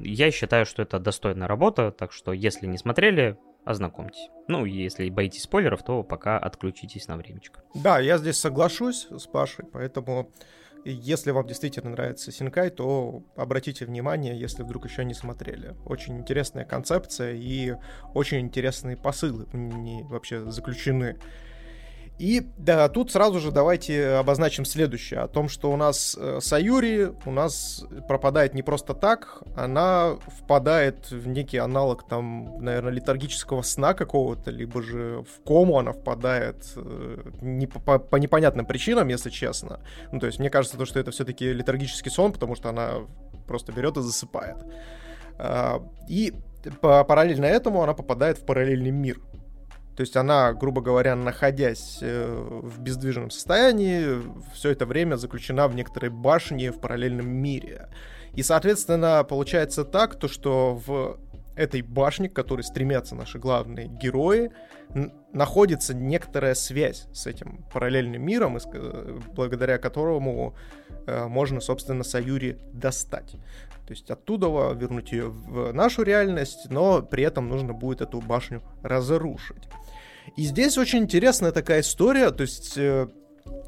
Я 0.00 0.30
считаю, 0.30 0.64
что 0.64 0.80
это 0.80 0.98
достойная 0.98 1.46
работа, 1.46 1.90
так 1.90 2.12
что 2.12 2.32
если 2.32 2.66
не 2.66 2.78
смотрели, 2.78 3.36
ознакомьтесь. 3.66 4.30
Ну, 4.48 4.64
если 4.64 5.10
боитесь 5.10 5.42
спойлеров, 5.42 5.82
то 5.82 6.02
пока 6.02 6.38
отключитесь 6.38 7.08
на 7.08 7.18
времечко. 7.18 7.62
Да, 7.74 7.98
я 7.98 8.16
здесь 8.16 8.38
соглашусь 8.40 9.08
с 9.10 9.26
Пашей, 9.26 9.66
поэтому 9.70 10.32
если 10.86 11.30
вам 11.30 11.46
действительно 11.46 11.90
нравится 11.90 12.32
Синкай, 12.32 12.70
то 12.70 13.22
обратите 13.36 13.84
внимание, 13.84 14.40
если 14.40 14.62
вдруг 14.62 14.86
еще 14.86 15.04
не 15.04 15.12
смотрели. 15.12 15.76
Очень 15.84 16.16
интересная 16.16 16.64
концепция 16.64 17.34
и 17.34 17.74
очень 18.14 18.40
интересные 18.40 18.96
посылы 18.96 19.46
не 19.52 20.04
вообще 20.04 20.50
заключены 20.50 21.18
и 22.18 22.44
да, 22.56 22.88
тут 22.88 23.12
сразу 23.12 23.38
же 23.38 23.52
давайте 23.52 24.08
обозначим 24.14 24.64
следующее. 24.64 25.20
О 25.20 25.28
том, 25.28 25.48
что 25.48 25.70
у 25.70 25.76
нас 25.76 26.16
э, 26.18 26.38
Саюри 26.40 27.12
у 27.24 27.30
нас 27.30 27.84
пропадает 28.08 28.54
не 28.54 28.62
просто 28.62 28.92
так, 28.92 29.42
она 29.56 30.16
впадает 30.40 31.12
в 31.12 31.28
некий 31.28 31.58
аналог 31.58 32.08
там, 32.08 32.58
наверное, 32.58 32.92
летаргического 32.92 33.62
сна 33.62 33.94
какого-то, 33.94 34.50
либо 34.50 34.82
же 34.82 35.22
в 35.22 35.44
кому 35.46 35.78
она 35.78 35.92
впадает 35.92 36.72
э, 36.74 37.30
не 37.40 37.68
по, 37.68 37.78
по, 37.78 37.98
по 38.00 38.16
непонятным 38.16 38.66
причинам, 38.66 39.06
если 39.08 39.30
честно. 39.30 39.80
Ну, 40.10 40.18
то 40.18 40.26
есть 40.26 40.40
мне 40.40 40.50
кажется, 40.50 40.76
то, 40.76 40.86
что 40.86 40.98
это 40.98 41.12
все-таки 41.12 41.52
летаргический 41.52 42.10
сон, 42.10 42.32
потому 42.32 42.56
что 42.56 42.68
она 42.68 42.94
просто 43.46 43.70
берет 43.72 43.96
и 43.96 44.02
засыпает. 44.02 44.56
А, 45.38 45.80
и 46.08 46.34
параллельно 46.80 47.46
этому 47.46 47.82
она 47.82 47.94
попадает 47.94 48.38
в 48.38 48.44
параллельный 48.44 48.90
мир. 48.90 49.20
То 49.98 50.02
есть 50.02 50.16
она, 50.16 50.52
грубо 50.52 50.80
говоря, 50.80 51.16
находясь 51.16 51.98
э, 52.02 52.32
в 52.62 52.78
бездвижном 52.78 53.32
состоянии, 53.32 54.22
все 54.54 54.70
это 54.70 54.86
время 54.86 55.16
заключена 55.16 55.66
в 55.66 55.74
некоторой 55.74 56.10
башне 56.10 56.70
в 56.70 56.80
параллельном 56.80 57.28
мире. 57.28 57.88
И, 58.32 58.44
соответственно, 58.44 59.24
получается 59.28 59.84
так, 59.84 60.14
то, 60.14 60.28
что 60.28 60.80
в 60.86 61.18
этой 61.56 61.82
башне, 61.82 62.28
к 62.28 62.32
которой 62.32 62.62
стремятся 62.62 63.16
наши 63.16 63.40
главные 63.40 63.88
герои, 63.88 64.52
находится 65.32 65.94
некоторая 65.94 66.54
связь 66.54 67.08
с 67.12 67.26
этим 67.26 67.64
параллельным 67.72 68.22
миром, 68.22 68.56
э, 68.56 69.18
благодаря 69.34 69.78
которому 69.78 70.54
э, 71.08 71.26
можно, 71.26 71.60
собственно, 71.60 72.04
Саюри 72.04 72.56
достать. 72.72 73.32
То 73.84 73.94
есть 73.94 74.08
оттуда 74.12 74.46
вернуть 74.74 75.10
ее 75.10 75.28
в 75.28 75.72
нашу 75.72 76.04
реальность, 76.04 76.70
но 76.70 77.02
при 77.02 77.24
этом 77.24 77.48
нужно 77.48 77.72
будет 77.72 78.00
эту 78.00 78.20
башню 78.20 78.62
разрушить. 78.84 79.68
И 80.38 80.44
здесь 80.44 80.78
очень 80.78 81.00
интересная 81.00 81.50
такая 81.50 81.80
история, 81.80 82.30
то 82.30 82.42
есть 82.42 82.78
э, 82.78 83.08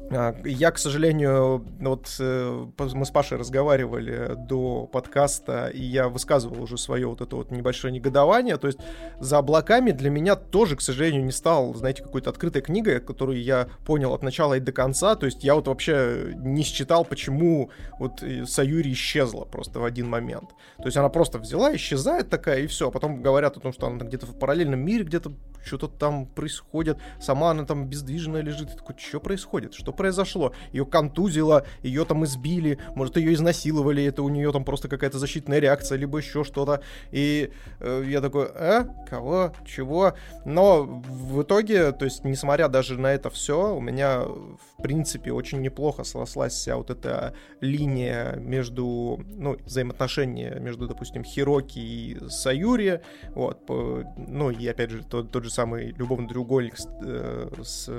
а, 0.09 0.33
я, 0.45 0.71
к 0.71 0.77
сожалению, 0.77 1.65
вот 1.81 2.15
э, 2.17 2.65
мы 2.77 3.05
с 3.05 3.11
Пашей 3.11 3.37
разговаривали 3.37 4.35
до 4.37 4.87
подкаста, 4.87 5.67
и 5.67 5.83
я 5.83 6.07
высказывал 6.07 6.63
уже 6.63 6.77
свое 6.77 7.07
вот 7.07 7.19
это 7.19 7.35
вот 7.35 7.51
небольшое 7.51 7.93
негодование. 7.93 8.55
То 8.55 8.67
есть 8.67 8.79
за 9.19 9.39
облаками 9.39 9.91
для 9.91 10.09
меня 10.09 10.37
тоже, 10.37 10.77
к 10.77 10.81
сожалению, 10.81 11.25
не 11.25 11.33
стал, 11.33 11.73
знаете, 11.73 12.03
какой-то 12.03 12.29
открытой 12.29 12.61
книгой, 12.61 13.01
которую 13.01 13.43
я 13.43 13.67
понял 13.85 14.13
от 14.13 14.23
начала 14.23 14.53
и 14.53 14.61
до 14.61 14.71
конца. 14.71 15.15
То 15.15 15.25
есть 15.25 15.43
я 15.43 15.55
вот 15.55 15.67
вообще 15.67 16.33
не 16.37 16.63
считал, 16.63 17.03
почему 17.03 17.69
вот 17.99 18.23
э, 18.23 18.45
Саюри 18.45 18.93
исчезла 18.93 19.43
просто 19.43 19.81
в 19.81 19.83
один 19.83 20.09
момент. 20.09 20.51
То 20.77 20.85
есть 20.85 20.95
она 20.95 21.09
просто 21.09 21.37
взяла, 21.37 21.75
исчезает 21.75 22.29
такая, 22.29 22.61
и 22.61 22.67
все. 22.67 22.87
А 22.87 22.91
потом 22.91 23.21
говорят 23.21 23.57
о 23.57 23.59
том, 23.59 23.73
что 23.73 23.87
она 23.87 24.05
где-то 24.05 24.25
в 24.25 24.39
параллельном 24.39 24.79
мире, 24.79 25.03
где-то 25.03 25.33
что-то 25.63 25.87
там 25.87 26.25
происходит. 26.25 26.97
Сама 27.19 27.51
она 27.51 27.65
там 27.65 27.87
бездвижная 27.87 28.41
лежит. 28.41 28.71
И 28.73 28.77
такой, 28.77 28.95
что 28.97 29.19
происходит? 29.19 29.73
Что 29.73 29.91
произошло? 29.91 30.53
Ее 30.71 30.85
контузило, 30.85 31.65
ее 31.81 32.05
там 32.05 32.23
избили, 32.25 32.79
может, 32.95 33.17
ее 33.17 33.33
изнасиловали, 33.33 34.03
это 34.03 34.23
у 34.23 34.29
нее 34.29 34.51
там 34.51 34.63
просто 34.63 34.87
какая-то 34.87 35.19
защитная 35.19 35.59
реакция, 35.59 35.97
либо 35.97 36.17
еще 36.17 36.43
что-то. 36.43 36.81
И 37.11 37.51
э, 37.79 38.03
я 38.07 38.21
такой, 38.21 38.49
э, 38.53 38.85
кого, 39.09 39.53
чего? 39.65 40.13
Но 40.45 40.83
в 40.83 41.43
итоге, 41.43 41.91
то 41.91 42.05
есть, 42.05 42.23
несмотря 42.23 42.67
даже 42.67 42.99
на 42.99 43.13
это 43.13 43.29
все, 43.29 43.75
у 43.75 43.81
меня, 43.81 44.21
в 44.21 44.81
принципе, 44.81 45.31
очень 45.31 45.61
неплохо 45.61 46.03
срослась 46.03 46.53
вся 46.53 46.77
вот 46.77 46.89
эта 46.89 47.33
линия 47.59 48.35
между, 48.35 49.23
ну, 49.27 49.57
взаимоотношения 49.65 50.59
между, 50.59 50.87
допустим, 50.87 51.23
Хироки 51.23 51.79
и 51.79 52.17
Саюри, 52.29 53.01
вот, 53.29 53.65
по, 53.65 54.03
ну, 54.17 54.49
и 54.49 54.67
опять 54.67 54.91
же, 54.91 55.03
тот, 55.03 55.31
тот 55.31 55.43
же 55.43 55.50
самый 55.51 55.91
любовный 55.91 56.27
треугольник 56.27 56.77
с, 56.77 56.87
э, 57.03 57.49
с 57.63 57.89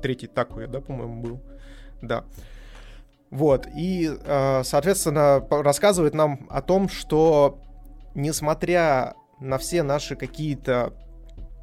третий 0.00 0.26
Такуя, 0.26 0.66
да, 0.66 0.80
по-моему, 0.80 1.22
был. 1.22 1.40
Да. 2.00 2.24
Вот, 3.30 3.66
и, 3.74 4.10
э, 4.12 4.62
соответственно, 4.64 5.46
рассказывает 5.50 6.14
нам 6.14 6.46
о 6.50 6.60
том, 6.60 6.88
что 6.88 7.58
несмотря 8.14 9.14
на 9.40 9.56
все 9.58 9.82
наши 9.82 10.16
какие-то 10.16 10.92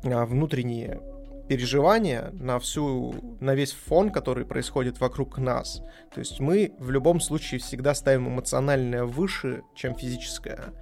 э, 0.04 0.26
внутренние 0.26 1.00
переживания, 1.48 2.30
на 2.34 2.60
всю, 2.60 3.14
на 3.40 3.56
весь 3.56 3.74
фон, 3.74 4.12
который 4.12 4.46
происходит 4.46 5.00
вокруг 5.00 5.38
нас, 5.38 5.82
то 6.14 6.20
есть 6.20 6.40
мы 6.40 6.74
в 6.80 6.92
любом 6.92 7.20
случае 7.20 7.60
всегда 7.60 7.94
ставим 7.94 8.30
эмоциональное 8.30 9.04
выше, 9.04 9.64
чем 9.76 9.96
физическое. 9.96 10.74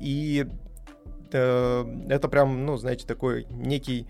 И 0.00 0.46
это 1.38 2.28
прям, 2.28 2.64
ну, 2.64 2.76
знаете, 2.76 3.06
такой 3.06 3.46
некий 3.50 4.06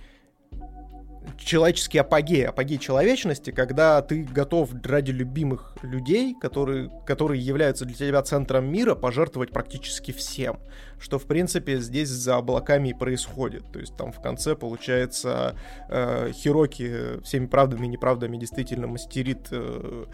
человеческий 1.38 1.98
апогей, 1.98 2.46
апогей 2.46 2.78
человечности, 2.78 3.50
когда 3.50 4.00
ты 4.02 4.24
готов 4.24 4.70
ради 4.84 5.10
любимых 5.10 5.76
людей, 5.82 6.34
которые, 6.40 6.90
которые 7.06 7.40
являются 7.40 7.84
для 7.84 7.94
тебя 7.94 8.22
центром 8.22 8.66
мира, 8.66 8.94
пожертвовать 8.94 9.50
практически 9.50 10.12
всем. 10.12 10.58
Что, 10.98 11.18
в 11.18 11.26
принципе, 11.26 11.78
здесь 11.78 12.08
за 12.08 12.36
облаками 12.36 12.90
и 12.90 12.94
происходит. 12.94 13.64
То 13.72 13.78
есть 13.78 13.96
там 13.96 14.12
в 14.12 14.20
конце, 14.20 14.54
получается, 14.54 15.56
э, 15.88 16.30
Хироки 16.32 17.20
всеми 17.22 17.46
правдами 17.46 17.86
и 17.86 17.88
неправдами 17.88 18.36
действительно 18.36 18.86
мастерит 18.86 19.48
э, 19.50 20.06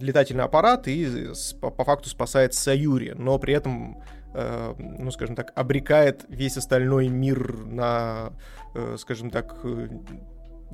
летательный 0.00 0.44
аппарат 0.44 0.88
и 0.88 1.32
по, 1.60 1.70
по 1.70 1.84
факту 1.84 2.08
спасает 2.08 2.54
Саюри, 2.54 3.14
но 3.16 3.38
при 3.38 3.54
этом 3.54 4.02
Э, 4.34 4.74
ну, 4.78 5.10
скажем 5.12 5.36
так, 5.36 5.52
обрекает 5.54 6.24
весь 6.28 6.56
остальной 6.56 7.08
мир 7.08 7.64
на, 7.66 8.32
э, 8.74 8.96
скажем 8.98 9.30
так, 9.30 9.60
э, 9.62 9.88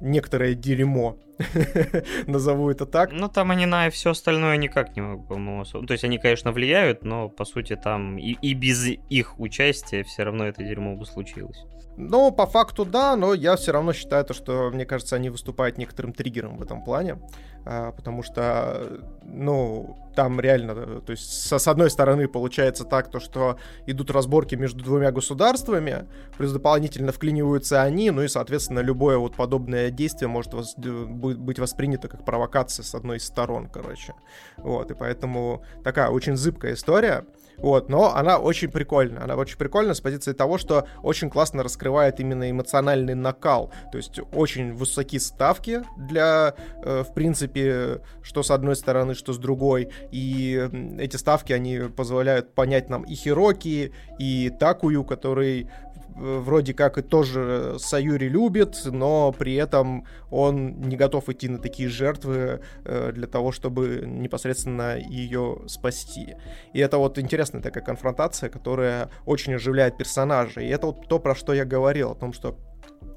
некоторое 0.00 0.54
дерьмо. 0.54 1.18
Назову 2.26 2.70
это 2.70 2.86
так. 2.86 3.12
Ну, 3.12 3.28
там 3.28 3.50
они 3.50 3.66
на 3.66 3.90
все 3.90 4.10
остальное 4.10 4.56
никак 4.56 4.96
не 4.96 5.02
могут, 5.02 5.28
по-моему. 5.28 5.64
То 5.64 5.92
есть 5.92 6.04
они, 6.04 6.18
конечно, 6.18 6.52
влияют, 6.52 7.04
но, 7.04 7.28
по 7.28 7.44
сути, 7.44 7.76
там 7.76 8.16
и, 8.16 8.32
и 8.32 8.54
без 8.54 8.86
их 8.86 9.38
участия 9.38 10.04
все 10.04 10.22
равно 10.22 10.46
это 10.46 10.64
дерьмо 10.64 10.96
бы 10.96 11.04
случилось. 11.04 11.62
Ну, 12.08 12.32
по 12.32 12.46
факту, 12.46 12.84
да, 12.84 13.14
но 13.16 13.34
я 13.34 13.56
все 13.56 13.72
равно 13.72 13.92
считаю 13.92 14.24
то, 14.24 14.32
что, 14.32 14.70
мне 14.70 14.86
кажется, 14.86 15.16
они 15.16 15.28
выступают 15.28 15.76
некоторым 15.76 16.12
триггером 16.12 16.56
в 16.56 16.62
этом 16.62 16.82
плане. 16.82 17.18
А, 17.66 17.92
потому 17.92 18.22
что, 18.22 19.02
ну, 19.22 19.98
там 20.16 20.40
реально, 20.40 21.00
то 21.02 21.10
есть 21.10 21.30
с 21.30 21.68
одной 21.68 21.90
стороны 21.90 22.26
получается 22.26 22.84
так, 22.84 23.10
то, 23.10 23.20
что 23.20 23.58
идут 23.86 24.10
разборки 24.10 24.54
между 24.54 24.82
двумя 24.82 25.12
государствами, 25.12 26.06
плюс 26.38 26.52
дополнительно 26.52 27.12
вклиниваются 27.12 27.82
они, 27.82 28.10
ну 28.10 28.22
и, 28.22 28.28
соответственно, 28.28 28.80
любое 28.80 29.18
вот 29.18 29.36
подобное 29.36 29.90
действие 29.90 30.28
может 30.28 30.54
вос, 30.54 30.74
быть 30.76 31.58
воспринято 31.58 32.08
как 32.08 32.24
провокация 32.24 32.82
с 32.82 32.94
одной 32.94 33.18
из 33.18 33.26
сторон, 33.26 33.68
короче. 33.68 34.14
Вот, 34.56 34.90
и 34.90 34.94
поэтому 34.94 35.62
такая 35.84 36.08
очень 36.08 36.36
зыбкая 36.36 36.72
история. 36.72 37.26
Вот, 37.60 37.88
но 37.88 38.14
она 38.14 38.38
очень 38.38 38.70
прикольная. 38.70 39.22
Она 39.22 39.36
очень 39.36 39.58
прикольная 39.58 39.94
с 39.94 40.00
позиции 40.00 40.32
того, 40.32 40.58
что 40.58 40.86
очень 41.02 41.30
классно 41.30 41.62
раскрывает 41.62 42.20
именно 42.20 42.50
эмоциональный 42.50 43.14
накал. 43.14 43.72
То 43.92 43.98
есть 43.98 44.20
очень 44.32 44.74
высокие 44.74 45.20
ставки 45.20 45.82
для, 45.96 46.54
э, 46.82 47.04
в 47.08 47.12
принципе, 47.14 48.00
что 48.22 48.42
с 48.42 48.50
одной 48.50 48.76
стороны, 48.76 49.14
что 49.14 49.32
с 49.32 49.38
другой. 49.38 49.90
И 50.10 50.68
эти 50.98 51.16
ставки, 51.16 51.52
они 51.52 51.78
позволяют 51.94 52.54
понять 52.54 52.88
нам 52.88 53.02
и 53.02 53.14
Хироки, 53.14 53.92
и 54.18 54.50
Такую, 54.58 55.04
который 55.04 55.68
вроде 56.16 56.74
как 56.74 56.98
и 56.98 57.02
тоже 57.02 57.76
Саюри 57.78 58.28
любит, 58.28 58.76
но 58.84 59.32
при 59.32 59.54
этом 59.54 60.06
он 60.30 60.80
не 60.80 60.96
готов 60.96 61.28
идти 61.28 61.48
на 61.48 61.58
такие 61.58 61.88
жертвы 61.88 62.60
э, 62.84 63.12
для 63.12 63.26
того, 63.26 63.52
чтобы 63.52 64.02
непосредственно 64.06 64.98
ее 64.98 65.62
спасти. 65.66 66.34
И 66.72 66.80
это 66.80 66.98
вот 66.98 67.18
интересная 67.18 67.62
такая 67.62 67.84
конфронтация, 67.84 68.50
которая 68.50 69.10
очень 69.26 69.54
оживляет 69.54 69.96
персонажа. 69.96 70.60
И 70.60 70.68
это 70.68 70.86
вот 70.86 71.08
то, 71.08 71.18
про 71.18 71.34
что 71.34 71.52
я 71.52 71.64
говорил, 71.64 72.12
о 72.12 72.14
том, 72.14 72.32
что 72.32 72.56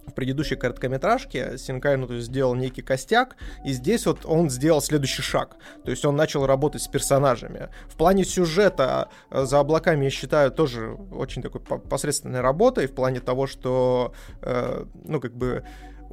в 0.07 0.13
предыдущей 0.13 0.55
короткометражке 0.55 1.57
Синкай 1.57 1.97
ну, 1.97 2.07
то 2.07 2.13
есть, 2.13 2.27
сделал 2.27 2.55
некий 2.55 2.81
костяк, 2.81 3.35
и 3.65 3.73
здесь 3.73 4.05
вот 4.05 4.25
он 4.25 4.49
сделал 4.49 4.81
следующий 4.81 5.21
шаг. 5.21 5.55
То 5.83 5.91
есть 5.91 6.05
он 6.05 6.15
начал 6.15 6.45
работать 6.45 6.81
с 6.81 6.87
персонажами. 6.87 7.69
В 7.87 7.95
плане 7.95 8.23
сюжета 8.25 9.09
э, 9.29 9.45
«За 9.45 9.59
облаками» 9.59 10.05
я 10.05 10.09
считаю 10.09 10.51
тоже 10.51 10.97
очень 11.11 11.41
такой 11.41 11.61
посредственной 11.61 12.41
работой, 12.41 12.87
в 12.87 12.93
плане 12.93 13.19
того, 13.19 13.47
что, 13.47 14.13
э, 14.41 14.85
ну, 15.05 15.19
как 15.19 15.33
бы 15.35 15.63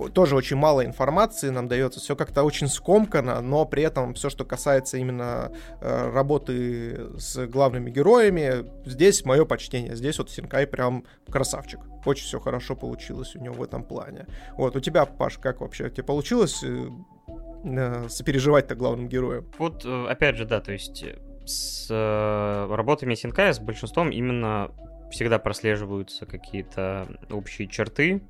тоже 0.08 0.36
очень 0.36 0.56
мало 0.56 0.84
информации 0.84 1.50
нам 1.50 1.68
дается, 1.68 2.00
все 2.00 2.16
как-то 2.16 2.42
очень 2.42 2.68
скомкано, 2.68 3.40
но 3.40 3.64
при 3.64 3.82
этом 3.82 4.14
все, 4.14 4.30
что 4.30 4.44
касается 4.44 4.96
именно 4.96 5.52
э, 5.80 6.10
работы 6.10 7.18
с 7.18 7.46
главными 7.46 7.90
героями, 7.90 8.64
здесь 8.84 9.24
мое 9.24 9.44
почтение, 9.44 9.96
здесь 9.96 10.18
вот 10.18 10.30
Синкай 10.30 10.66
прям 10.66 11.04
красавчик. 11.30 11.80
Очень 12.04 12.24
все 12.24 12.40
хорошо 12.40 12.76
получилось 12.76 13.36
у 13.36 13.40
него 13.40 13.54
в 13.54 13.62
этом 13.62 13.84
плане. 13.84 14.26
Вот, 14.56 14.76
у 14.76 14.80
тебя, 14.80 15.04
Паш, 15.04 15.38
как 15.38 15.60
вообще? 15.60 15.90
Тебе 15.90 16.04
получилось 16.04 16.62
э, 16.64 16.88
э, 17.64 18.08
сопереживать-то 18.08 18.74
главным 18.74 19.08
героем? 19.08 19.50
Вот, 19.58 19.84
э, 19.84 20.06
опять 20.08 20.36
же, 20.36 20.46
да, 20.46 20.60
то 20.60 20.72
есть 20.72 21.02
э, 21.02 21.18
с 21.44 21.88
э, 21.90 22.74
работами 22.74 23.14
Синкая, 23.14 23.52
с 23.52 23.58
большинством 23.58 24.10
именно 24.10 24.70
всегда 25.10 25.38
прослеживаются 25.38 26.24
какие-то 26.24 27.08
общие 27.30 27.68
черты, 27.68 28.22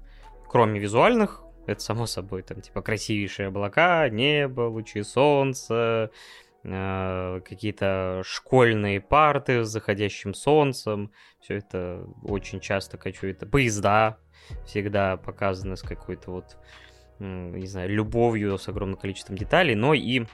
кроме 0.49 0.81
визуальных, 0.81 1.45
это 1.67 1.81
само 1.81 2.07
собой, 2.07 2.43
там, 2.43 2.61
типа, 2.61 2.83
красивейшие 2.83 3.49
облака, 3.49 4.09
небо, 4.09 4.63
лучи 4.63 5.03
солнца, 5.03 6.11
э, 6.65 7.41
какие-то 7.45 8.23
школьные 8.25 9.01
парты 9.01 9.65
с 9.65 9.69
заходящим 9.69 10.35
солнцем. 10.35 11.13
Все 11.41 11.59
это 11.59 12.05
очень 12.23 12.61
часто 12.61 12.99
качует. 12.99 13.49
Поезда 13.51 14.19
всегда 14.67 15.17
показаны 15.17 15.77
с 15.77 15.83
какой-то 15.83 16.31
вот, 16.31 16.57
не 17.19 17.67
знаю, 17.67 17.91
любовью, 17.91 18.59
с 18.59 18.69
огромным 18.69 18.99
количеством 18.99 19.37
деталей, 19.37 19.75
но 19.75 19.95
и 19.95 20.25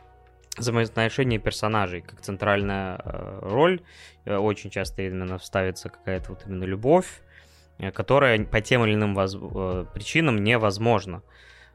взаимоотношения 0.56 1.38
персонажей 1.38 2.00
как 2.00 2.20
центральная 2.20 3.00
э, 3.04 3.38
роль. 3.42 3.82
Э, 4.24 4.36
очень 4.36 4.70
часто 4.70 5.02
именно 5.02 5.38
ставится 5.38 5.88
какая-то 5.88 6.30
вот 6.30 6.46
именно 6.46 6.64
любовь, 6.64 7.22
Э, 7.78 7.90
которая 7.90 8.42
по 8.44 8.60
тем 8.60 8.84
или 8.84 8.94
иным 8.94 9.14
воз... 9.14 9.36
Э, 9.36 9.84
причинам 9.92 10.42
невозможна. 10.42 11.22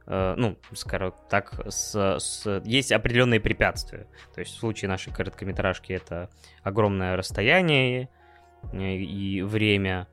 Э, 0.07 0.33
ну, 0.37 0.57
скажем 0.73 1.13
так, 1.29 1.53
с, 1.67 2.19
с... 2.19 2.61
есть 2.65 2.91
определенные 2.91 3.39
препятствия. 3.39 4.07
То 4.33 4.41
есть 4.41 4.55
в 4.55 4.59
случае 4.59 4.89
нашей 4.89 5.13
короткометражки 5.13 5.93
это 5.93 6.29
огромное 6.63 7.15
расстояние 7.15 8.09
и 8.73 9.41
время, 9.41 10.07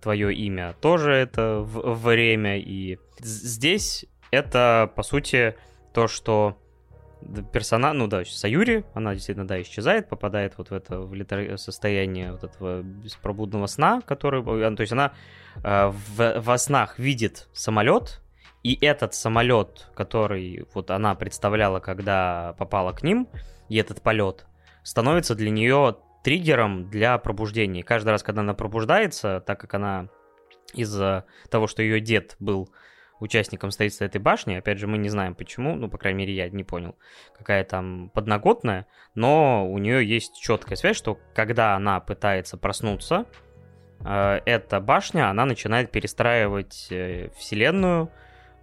твое 0.00 0.32
имя 0.32 0.72
тоже 0.80 1.10
это 1.10 1.62
время, 1.62 2.56
и 2.56 3.00
здесь 3.18 4.06
это, 4.30 4.92
по 4.94 5.02
сути, 5.02 5.56
то, 5.92 6.06
что 6.06 6.56
персонаж, 7.52 7.96
ну 7.96 8.06
да, 8.06 8.24
Саюри, 8.24 8.84
она 8.94 9.14
действительно, 9.14 9.46
да, 9.46 9.60
исчезает, 9.60 10.08
попадает 10.08 10.54
вот 10.58 10.70
в 10.70 10.72
это 10.72 11.00
в 11.00 11.56
состояние 11.56 12.32
вот 12.32 12.44
этого 12.44 12.82
беспробудного 12.82 13.66
сна, 13.66 14.00
который, 14.02 14.42
то 14.42 14.80
есть 14.80 14.92
она 14.92 15.12
э, 15.62 15.88
в, 15.88 16.40
во 16.40 16.58
снах 16.58 16.98
видит 16.98 17.48
самолет, 17.52 18.20
и 18.62 18.76
этот 18.84 19.14
самолет, 19.14 19.90
который 19.94 20.66
вот 20.74 20.90
она 20.90 21.14
представляла, 21.14 21.80
когда 21.80 22.54
попала 22.58 22.92
к 22.92 23.02
ним, 23.02 23.28
и 23.68 23.76
этот 23.76 24.02
полет, 24.02 24.46
становится 24.82 25.34
для 25.34 25.50
нее 25.50 25.96
триггером 26.24 26.90
для 26.90 27.16
пробуждения. 27.18 27.82
Каждый 27.82 28.10
раз, 28.10 28.22
когда 28.22 28.40
она 28.40 28.54
пробуждается, 28.54 29.42
так 29.46 29.60
как 29.60 29.74
она 29.74 30.08
из-за 30.74 31.24
того, 31.50 31.66
что 31.66 31.82
ее 31.82 32.00
дед 32.00 32.36
был 32.40 32.70
участником 33.20 33.70
строительства 33.70 34.04
этой 34.04 34.20
башни. 34.20 34.54
Опять 34.54 34.78
же, 34.78 34.86
мы 34.86 34.98
не 34.98 35.08
знаем 35.08 35.34
почему, 35.34 35.74
ну, 35.74 35.88
по 35.88 35.98
крайней 35.98 36.18
мере, 36.18 36.34
я 36.34 36.48
не 36.48 36.64
понял, 36.64 36.96
какая 37.36 37.64
там 37.64 38.10
подноготная, 38.14 38.86
но 39.14 39.68
у 39.70 39.78
нее 39.78 40.06
есть 40.06 40.40
четкая 40.40 40.76
связь, 40.76 40.96
что 40.96 41.18
когда 41.34 41.74
она 41.74 42.00
пытается 42.00 42.56
проснуться, 42.56 43.26
э, 44.04 44.40
эта 44.44 44.80
башня, 44.80 45.30
она 45.30 45.44
начинает 45.44 45.90
перестраивать 45.90 46.88
э, 46.90 47.30
вселенную, 47.36 48.10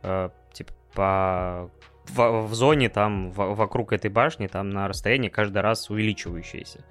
э, 0.04 0.30
типа, 0.54 0.74
по 0.94 1.72
в, 2.08 2.48
в 2.48 2.54
зоне 2.54 2.90
там 2.90 3.32
в, 3.32 3.56
вокруг 3.56 3.94
этой 3.94 4.10
башни, 4.10 4.48
там 4.48 4.70
на 4.70 4.88
расстоянии 4.88 5.30
каждый 5.30 5.62
раз 5.62 5.90
увеличивающееся. 5.90 6.84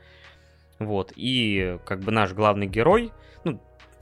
Вот, 0.78 1.12
и 1.15 1.78
как 1.85 2.01
бы 2.01 2.11
наш 2.11 2.32
главный 2.32 2.66
герой, 2.66 3.12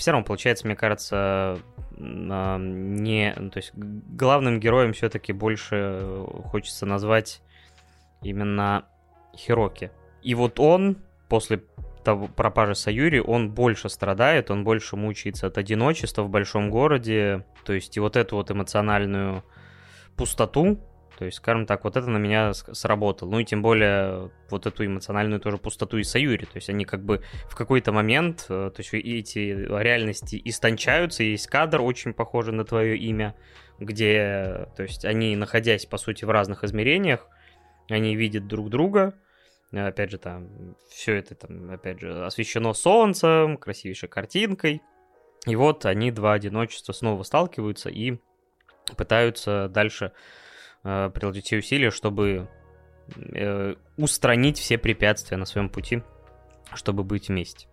все 0.02 0.10
равно 0.10 0.24
получается, 0.24 0.66
мне 0.66 0.74
кажется, 0.74 1.60
а, 1.96 2.58
не... 2.58 3.32
Ну, 3.36 3.50
то 3.50 3.58
есть 3.58 3.70
главным 3.72 4.58
героем 4.58 4.94
все-таки 4.94 5.32
больше 5.32 6.26
хочется 6.46 6.86
назвать 6.86 7.40
именно 8.20 8.84
Хироки. 9.36 9.92
И 10.20 10.34
вот 10.34 10.58
он 10.58 10.98
после 11.28 11.62
того, 12.02 12.26
пропажи 12.26 12.74
Саюри, 12.74 13.20
он 13.20 13.52
больше 13.52 13.88
страдает, 13.88 14.50
он 14.50 14.64
больше 14.64 14.96
мучается 14.96 15.46
от 15.46 15.56
одиночества 15.56 16.22
в 16.24 16.28
большом 16.28 16.68
городе. 16.68 17.46
То 17.64 17.72
есть 17.72 17.96
и 17.96 18.00
вот 18.00 18.16
эту 18.16 18.34
вот 18.34 18.50
эмоциональную 18.50 19.44
пустоту, 20.16 20.80
то 21.18 21.24
есть, 21.24 21.38
скажем 21.38 21.66
так, 21.66 21.84
вот 21.84 21.96
это 21.96 22.08
на 22.08 22.18
меня 22.18 22.52
сработало. 22.54 23.30
Ну 23.30 23.38
и 23.40 23.44
тем 23.44 23.62
более 23.62 24.30
вот 24.50 24.66
эту 24.66 24.84
эмоциональную 24.84 25.40
тоже 25.40 25.58
пустоту 25.58 25.98
и 25.98 26.04
Саюри. 26.04 26.44
То 26.44 26.56
есть 26.56 26.68
они 26.68 26.84
как 26.84 27.04
бы 27.04 27.22
в 27.48 27.54
какой-то 27.54 27.92
момент, 27.92 28.46
э, 28.48 28.70
то 28.74 28.80
есть 28.80 28.92
эти 28.94 29.38
реальности 29.38 30.40
истончаются. 30.44 31.22
Есть 31.22 31.46
кадр, 31.46 31.80
очень 31.82 32.12
похожий 32.12 32.52
на 32.52 32.64
твое 32.64 32.96
имя, 32.96 33.34
где, 33.78 34.68
то 34.76 34.82
есть 34.82 35.04
они, 35.04 35.36
находясь, 35.36 35.86
по 35.86 35.98
сути, 35.98 36.24
в 36.24 36.30
разных 36.30 36.64
измерениях, 36.64 37.28
они 37.88 38.16
видят 38.16 38.46
друг 38.46 38.70
друга, 38.70 39.14
опять 39.72 40.10
же, 40.10 40.18
там, 40.18 40.76
все 40.90 41.16
это, 41.16 41.34
там, 41.34 41.70
опять 41.70 42.00
же, 42.00 42.24
освещено 42.24 42.74
солнцем, 42.74 43.56
красивейшей 43.56 44.08
картинкой. 44.08 44.82
И 45.46 45.56
вот 45.56 45.86
они, 45.86 46.10
два 46.10 46.34
одиночества, 46.34 46.92
снова 46.92 47.22
сталкиваются 47.22 47.88
и 47.88 48.18
пытаются 48.96 49.68
дальше 49.68 50.12
э, 50.84 51.10
приложить 51.14 51.46
все 51.46 51.58
усилия, 51.58 51.90
чтобы 51.90 52.48
э, 53.16 53.74
устранить 53.96 54.58
все 54.58 54.78
препятствия 54.78 55.36
на 55.36 55.44
своем 55.44 55.68
пути, 55.68 56.02
чтобы 56.74 57.04
быть 57.04 57.28
вместе. 57.28 57.66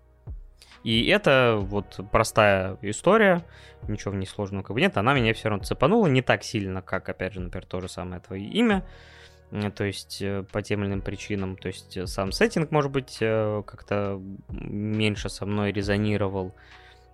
И 0.84 1.07
это 1.07 1.57
вот 1.60 1.99
простая 2.11 2.77
история, 2.81 3.45
ничего 3.88 4.11
в 4.11 4.15
ней 4.15 4.26
сложного 4.26 4.64
как 4.64 4.73
бы 4.73 4.81
нет, 4.81 4.98
она 4.98 5.14
меня 5.14 5.34
все 5.34 5.49
равно 5.49 5.64
цепанула 5.64 6.07
не 6.07 6.22
так 6.22 6.44
сильно, 6.44 6.81
как, 6.81 7.10
опять 7.10 7.34
же, 7.34 7.41
например, 7.41 7.65
то 7.65 7.81
же 7.81 7.90
самое 7.90 8.22
твое 8.22 8.45
имя, 8.45 8.86
э, 9.52 9.72
то 9.72 9.84
есть 9.84 10.22
э, 10.22 10.44
по 10.52 10.61
тем 10.61 10.81
или 10.81 10.88
иным 10.88 11.02
причинам, 11.02 11.57
то 11.57 11.68
есть 11.68 11.98
э, 11.98 12.07
сам 12.07 12.31
сеттинг, 12.31 12.72
может 12.72 12.91
быть, 12.91 13.18
как-то 13.19 14.22
меньше 14.49 15.30
со 15.30 15.45
мной 15.45 15.73
резонировал, 15.73 16.56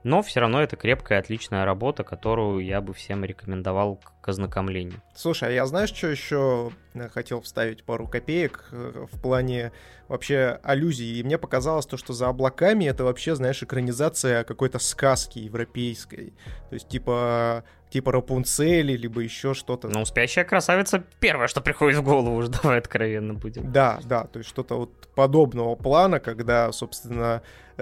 но 0.05 0.21
все 0.21 0.39
равно 0.39 0.61
это 0.61 0.75
крепкая, 0.75 1.17
отличная 1.17 1.65
работа, 1.65 2.03
которую 2.03 2.63
я 2.63 2.79
бы 2.79 2.93
всем 2.93 3.25
рекомендовал 3.25 3.99
к 4.21 4.29
ознакомлению. 4.29 5.01
Слушай, 5.15 5.49
а 5.49 5.51
я 5.51 5.65
знаешь, 5.65 5.91
что 5.91 6.07
еще 6.07 6.71
хотел 7.11 7.41
вставить 7.41 7.83
пару 7.83 8.07
копеек 8.07 8.65
в 8.71 9.19
плане 9.19 9.71
вообще 10.07 10.59
аллюзии. 10.61 11.17
И 11.17 11.23
мне 11.23 11.39
показалось 11.39 11.87
то, 11.87 11.97
что 11.97 12.13
за 12.13 12.27
облаками 12.27 12.85
это 12.85 13.03
вообще, 13.03 13.33
знаешь, 13.33 13.63
экранизация 13.63 14.43
какой-то 14.43 14.77
сказки 14.77 15.39
европейской. 15.39 16.33
То 16.69 16.75
есть 16.75 16.87
типа 16.87 17.63
типа 17.89 18.11
Рапунцели, 18.11 18.95
либо 18.95 19.21
еще 19.21 19.53
что-то. 19.53 19.87
Ну, 19.87 20.05
спящая 20.05 20.43
красавица 20.43 21.03
первое, 21.19 21.47
что 21.47 21.61
приходит 21.61 21.97
в 21.97 22.03
голову, 22.03 22.35
уже 22.35 22.49
давай 22.61 22.77
откровенно 22.77 23.33
будем. 23.33 23.71
Да, 23.71 23.99
да, 24.03 24.25
то 24.25 24.39
есть 24.39 24.49
что-то 24.49 24.75
вот 24.75 25.07
подобного 25.15 25.75
плана, 25.75 26.19
когда, 26.19 26.71
собственно, 26.73 27.41
Э, 27.41 27.41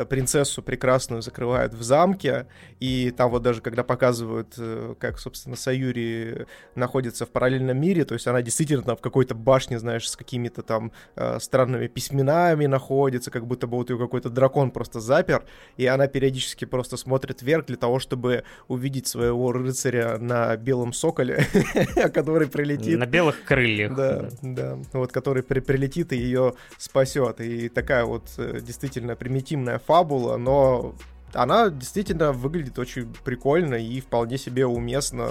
принцессу 0.09 0.61
прекрасную 0.61 1.21
закрывают 1.21 1.73
в 1.73 1.83
замке, 1.83 2.47
и 2.79 3.11
там 3.11 3.29
вот 3.29 3.43
даже 3.43 3.61
когда 3.61 3.83
показывают, 3.83 4.55
э, 4.57 4.95
как, 4.99 5.19
собственно, 5.19 5.55
Саюри 5.55 6.47
находится 6.75 7.25
в 7.25 7.29
параллельном 7.29 7.79
мире, 7.79 8.05
то 8.05 8.13
есть 8.13 8.27
она 8.27 8.41
действительно 8.41 8.83
там 8.83 8.97
в 8.97 9.01
какой-то 9.01 9.35
башне, 9.35 9.79
знаешь, 9.79 10.09
с 10.09 10.15
какими-то 10.15 10.63
там 10.63 10.91
э, 11.15 11.39
странными 11.39 11.87
письменами 11.87 12.65
находится, 12.65 13.31
как 13.31 13.45
будто 13.45 13.67
бы 13.67 13.77
вот 13.77 13.89
ее 13.89 13.97
какой-то 13.97 14.29
дракон 14.29 14.71
просто 14.71 14.99
запер, 14.99 15.43
и 15.77 15.85
она 15.85 16.07
периодически 16.07 16.65
просто 16.65 16.97
смотрит 16.97 17.41
вверх 17.41 17.67
для 17.67 17.77
того, 17.77 17.99
чтобы 17.99 18.43
увидеть 18.67 19.07
своего 19.07 19.51
рыцаря 19.51 20.17
на 20.17 20.55
белом 20.57 20.93
соколе, 20.93 21.45
который 22.13 22.47
прилетит. 22.47 22.97
На 22.97 23.05
белых 23.05 23.43
крыльях. 23.43 23.95
Да, 23.95 24.29
да, 24.41 24.79
вот 24.93 25.11
который 25.11 25.43
прилетит 25.43 26.13
и 26.13 26.17
ее 26.17 26.53
спасет. 26.77 27.41
И 27.41 27.69
такая 27.69 28.05
вот 28.05 28.29
действительно 28.37 29.15
примитивная 29.15 29.79
фабула, 29.85 30.37
но 30.37 30.95
она 31.33 31.69
действительно 31.69 32.31
выглядит 32.31 32.77
очень 32.79 33.13
прикольно 33.23 33.75
и 33.75 33.99
вполне 34.01 34.37
себе 34.37 34.65
уместно, 34.65 35.29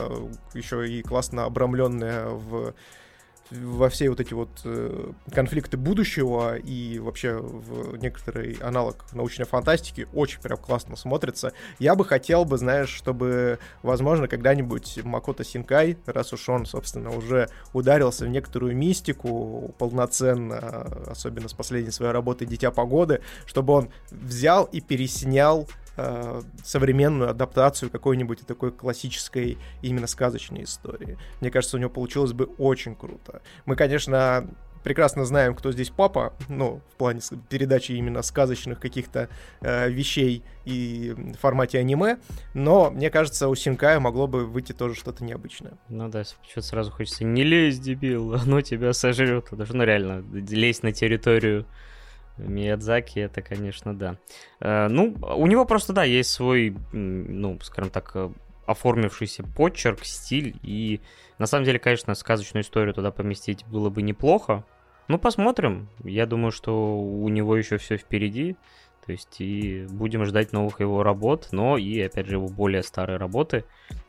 еще 0.54 0.88
и 0.90 1.02
классно 1.02 1.44
обрамленная 1.44 2.26
в 2.28 2.74
во 3.60 3.88
все 3.88 4.08
вот 4.08 4.20
эти 4.20 4.34
вот 4.34 4.48
э, 4.64 5.12
конфликты 5.32 5.76
будущего 5.76 6.56
и 6.56 6.98
вообще 6.98 7.36
в 7.36 7.96
некоторый 7.96 8.54
аналог 8.54 9.04
научной 9.12 9.44
фантастики 9.44 10.08
очень 10.12 10.40
прям 10.40 10.58
классно 10.58 10.96
смотрится. 10.96 11.52
Я 11.78 11.94
бы 11.94 12.04
хотел 12.04 12.44
бы, 12.44 12.58
знаешь, 12.58 12.88
чтобы, 12.88 13.58
возможно, 13.82 14.28
когда-нибудь 14.28 15.00
Макото 15.04 15.44
Синкай, 15.44 15.98
раз 16.06 16.32
уж 16.32 16.48
он, 16.48 16.66
собственно, 16.66 17.10
уже 17.10 17.48
ударился 17.72 18.24
в 18.24 18.28
некоторую 18.28 18.76
мистику 18.76 19.74
полноценно, 19.78 20.58
особенно 21.06 21.48
с 21.48 21.54
последней 21.54 21.90
своей 21.90 22.12
работы 22.12 22.46
«Дитя 22.46 22.70
погоды», 22.70 23.20
чтобы 23.46 23.74
он 23.74 23.90
взял 24.10 24.64
и 24.64 24.80
переснял 24.80 25.68
современную 26.64 27.30
адаптацию 27.30 27.90
какой-нибудь 27.90 28.46
такой 28.46 28.72
классической 28.72 29.58
именно 29.82 30.06
сказочной 30.06 30.64
истории. 30.64 31.18
Мне 31.40 31.50
кажется, 31.50 31.76
у 31.76 31.80
него 31.80 31.90
получилось 31.90 32.32
бы 32.32 32.44
очень 32.58 32.94
круто. 32.94 33.42
Мы, 33.66 33.76
конечно, 33.76 34.48
прекрасно 34.82 35.24
знаем, 35.24 35.54
кто 35.54 35.72
здесь 35.72 35.90
папа, 35.90 36.34
ну, 36.48 36.80
в 36.92 36.96
плане 36.96 37.20
передачи 37.48 37.92
именно 37.92 38.22
сказочных 38.22 38.80
каких-то 38.80 39.28
э, 39.60 39.88
вещей 39.90 40.44
и 40.64 41.14
в 41.16 41.38
формате 41.38 41.78
аниме, 41.78 42.18
но, 42.54 42.90
мне 42.90 43.10
кажется, 43.10 43.48
у 43.48 43.54
Синкая 43.54 44.00
могло 44.00 44.26
бы 44.26 44.46
выйти 44.46 44.72
тоже 44.72 44.94
что-то 44.94 45.24
необычное. 45.24 45.74
Ну 45.88 46.08
да, 46.08 46.24
что-то 46.24 46.62
сразу 46.62 46.90
хочется, 46.90 47.24
не 47.24 47.44
лезь, 47.44 47.78
дебил, 47.78 48.34
оно 48.34 48.60
тебя 48.60 48.92
сожрет. 48.92 49.48
Даже, 49.52 49.76
ну 49.76 49.84
реально, 49.84 50.24
лезть 50.32 50.82
на 50.82 50.92
территорию 50.92 51.66
Миядзаки, 52.36 53.18
это, 53.20 53.42
конечно, 53.42 53.94
да. 53.94 54.16
Э, 54.60 54.88
ну, 54.88 55.14
у 55.20 55.46
него 55.46 55.64
просто, 55.64 55.92
да, 55.92 56.04
есть 56.04 56.30
свой, 56.30 56.76
ну, 56.92 57.58
скажем 57.60 57.90
так, 57.90 58.10
э, 58.14 58.30
оформившийся 58.66 59.42
почерк, 59.42 60.04
стиль, 60.04 60.56
и 60.62 61.00
на 61.38 61.46
самом 61.46 61.64
деле, 61.64 61.78
конечно, 61.78 62.14
сказочную 62.14 62.62
историю 62.62 62.94
туда 62.94 63.10
поместить 63.10 63.66
было 63.66 63.90
бы 63.90 64.02
неплохо. 64.02 64.64
Ну, 65.08 65.18
посмотрим. 65.18 65.88
Я 66.04 66.26
думаю, 66.26 66.52
что 66.52 66.98
у 66.98 67.28
него 67.28 67.56
еще 67.56 67.78
все 67.78 67.96
впереди. 67.96 68.56
То 69.04 69.10
есть 69.10 69.40
и 69.40 69.86
будем 69.90 70.24
ждать 70.24 70.52
новых 70.52 70.78
его 70.80 71.02
работ, 71.02 71.48
но 71.50 71.76
и, 71.76 72.00
опять 72.00 72.26
же, 72.26 72.36
его 72.36 72.46
более 72.46 72.84
старые 72.84 73.16
работы, 73.16 73.64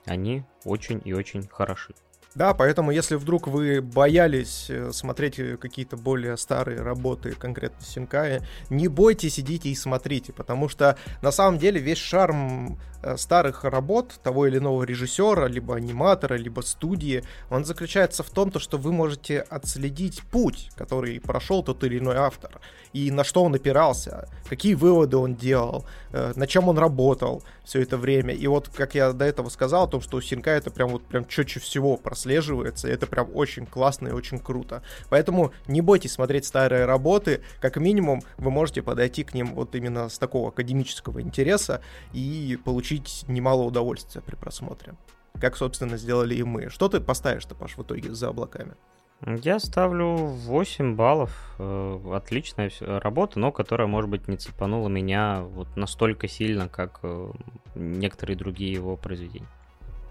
они 0.05 0.43
очень 0.65 1.01
и 1.03 1.13
очень 1.13 1.47
хороши. 1.47 1.95
Да, 2.35 2.55
поэтому 2.55 2.89
если 2.89 3.15
вдруг 3.15 3.47
вы 3.47 3.79
боялись 3.79 4.65
э, 4.69 4.91
смотреть 4.91 5.35
какие-то 5.59 5.97
более 5.97 6.35
старые 6.35 6.81
работы, 6.81 7.31
конкретно 7.31 7.85
Синкая, 7.85 8.41
не 8.71 8.87
бойтесь, 8.87 9.39
идите 9.39 9.69
и 9.69 9.75
смотрите, 9.75 10.33
потому 10.33 10.67
что 10.67 10.97
на 11.21 11.31
самом 11.31 11.59
деле 11.59 11.79
весь 11.79 11.99
шарм 11.99 12.79
э, 13.03 13.17
старых 13.17 13.63
работ 13.65 14.19
того 14.23 14.47
или 14.47 14.57
иного 14.57 14.81
режиссера, 14.83 15.47
либо 15.47 15.75
аниматора, 15.75 16.33
либо 16.33 16.61
студии, 16.61 17.23
он 17.51 17.65
заключается 17.65 18.23
в 18.23 18.31
том, 18.31 18.49
то, 18.49 18.59
что 18.59 18.79
вы 18.79 18.91
можете 18.91 19.39
отследить 19.39 20.23
путь, 20.23 20.71
который 20.75 21.19
прошел 21.19 21.61
тот 21.61 21.83
или 21.83 21.99
иной 21.99 22.15
автор, 22.15 22.59
и 22.93 23.11
на 23.11 23.23
что 23.23 23.43
он 23.43 23.55
опирался, 23.55 24.29
какие 24.47 24.75
выводы 24.75 25.17
он 25.17 25.35
делал, 25.35 25.85
на 26.11 26.47
чем 26.47 26.69
он 26.69 26.77
работал 26.77 27.43
все 27.63 27.81
это 27.81 27.97
время. 27.97 28.33
И 28.33 28.47
вот, 28.47 28.69
как 28.69 28.95
я 28.95 29.11
до 29.11 29.25
этого 29.25 29.49
сказал, 29.49 29.85
о 29.85 29.87
том, 29.87 30.01
что 30.01 30.17
у 30.17 30.21
Синка 30.21 30.51
это 30.51 30.71
прям 30.71 30.89
вот 30.89 31.03
прям 31.03 31.25
четче 31.25 31.59
всего 31.59 31.97
прослеживается, 31.97 32.87
и 32.87 32.91
это 32.91 33.07
прям 33.07 33.29
очень 33.33 33.65
классно 33.65 34.09
и 34.09 34.11
очень 34.11 34.39
круто. 34.39 34.83
Поэтому 35.09 35.51
не 35.67 35.81
бойтесь 35.81 36.13
смотреть 36.13 36.45
старые 36.45 36.85
работы, 36.85 37.41
как 37.59 37.77
минимум 37.77 38.21
вы 38.37 38.51
можете 38.51 38.81
подойти 38.81 39.23
к 39.23 39.33
ним 39.33 39.55
вот 39.55 39.75
именно 39.75 40.09
с 40.09 40.19
такого 40.19 40.49
академического 40.49 41.21
интереса 41.21 41.81
и 42.13 42.59
получить 42.63 43.25
немало 43.27 43.63
удовольствия 43.63 44.21
при 44.21 44.35
просмотре. 44.35 44.95
Как, 45.41 45.57
собственно, 45.57 45.97
сделали 45.97 46.35
и 46.35 46.43
мы. 46.43 46.69
Что 46.69 46.89
ты 46.89 46.99
поставишь-то, 46.99 47.55
Паш, 47.55 47.75
в 47.75 47.81
итоге 47.81 48.13
за 48.13 48.27
облаками? 48.29 48.75
Я 49.25 49.59
ставлю 49.59 50.15
8 50.15 50.95
баллов. 50.95 51.55
Э, 51.59 51.99
отличная 52.13 52.71
работа, 52.81 53.39
но 53.39 53.51
которая, 53.51 53.87
может 53.87 54.09
быть, 54.09 54.27
не 54.27 54.37
цепанула 54.37 54.89
меня 54.89 55.43
вот 55.43 55.77
настолько 55.77 56.27
сильно, 56.27 56.67
как 56.67 56.99
э, 57.03 57.31
некоторые 57.75 58.35
другие 58.35 58.73
его 58.73 58.97
произведения. 58.97 59.47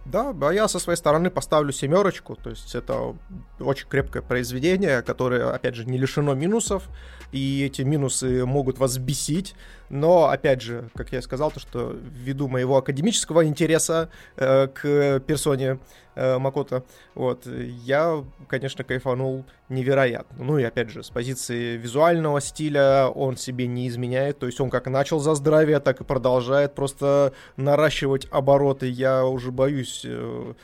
Да, 0.05 0.35
а 0.41 0.53
я 0.53 0.67
со 0.67 0.81
своей 0.81 0.97
стороны 0.97 1.31
поставлю 1.31 1.73
семерочку, 1.73 2.35
то 2.35 2.51
есть 2.51 2.75
это 2.75 3.15
очень 3.61 3.87
крепкое 3.89 4.21
произведение, 4.21 5.01
которое, 5.03 5.53
опять 5.53 5.77
же, 5.77 5.85
не 5.85 5.97
лишено 5.97 6.35
минусов, 6.35 6.89
и 7.31 7.65
эти 7.65 7.83
минусы 7.83 8.45
могут 8.45 8.79
вас 8.79 8.99
бесить, 8.99 9.55
но, 9.91 10.29
опять 10.29 10.61
же, 10.61 10.91
как 10.97 11.13
я 11.13 11.23
сказал, 11.23 11.53
то, 11.53 11.61
что 11.61 11.93
ввиду 11.93 12.49
моего 12.49 12.79
академического 12.79 13.47
интереса 13.47 14.09
э, 14.37 14.67
к 14.67 15.21
персоне 15.21 15.79
э, 16.15 16.39
Макото, 16.39 16.85
вот, 17.15 17.47
я, 17.47 18.25
конечно, 18.49 18.85
кайфанул 18.85 19.45
невероятно. 19.69 20.45
Ну 20.45 20.59
и, 20.59 20.63
опять 20.63 20.91
же, 20.91 21.03
с 21.03 21.11
позиции 21.11 21.77
визуального 21.77 22.41
стиля 22.41 23.09
он 23.09 23.37
себе 23.37 23.67
не 23.67 23.89
изменяет, 23.89 24.39
то 24.39 24.47
есть 24.47 24.61
он 24.61 24.71
как 24.71 24.87
начал 24.87 25.19
за 25.19 25.35
здравие, 25.35 25.81
так 25.81 26.01
и 26.01 26.05
продолжает 26.05 26.75
просто 26.75 27.33
наращивать 27.57 28.27
обороты. 28.31 28.89
Я 28.89 29.25
уже 29.25 29.51
боюсь 29.51 30.03
э, 30.05 30.55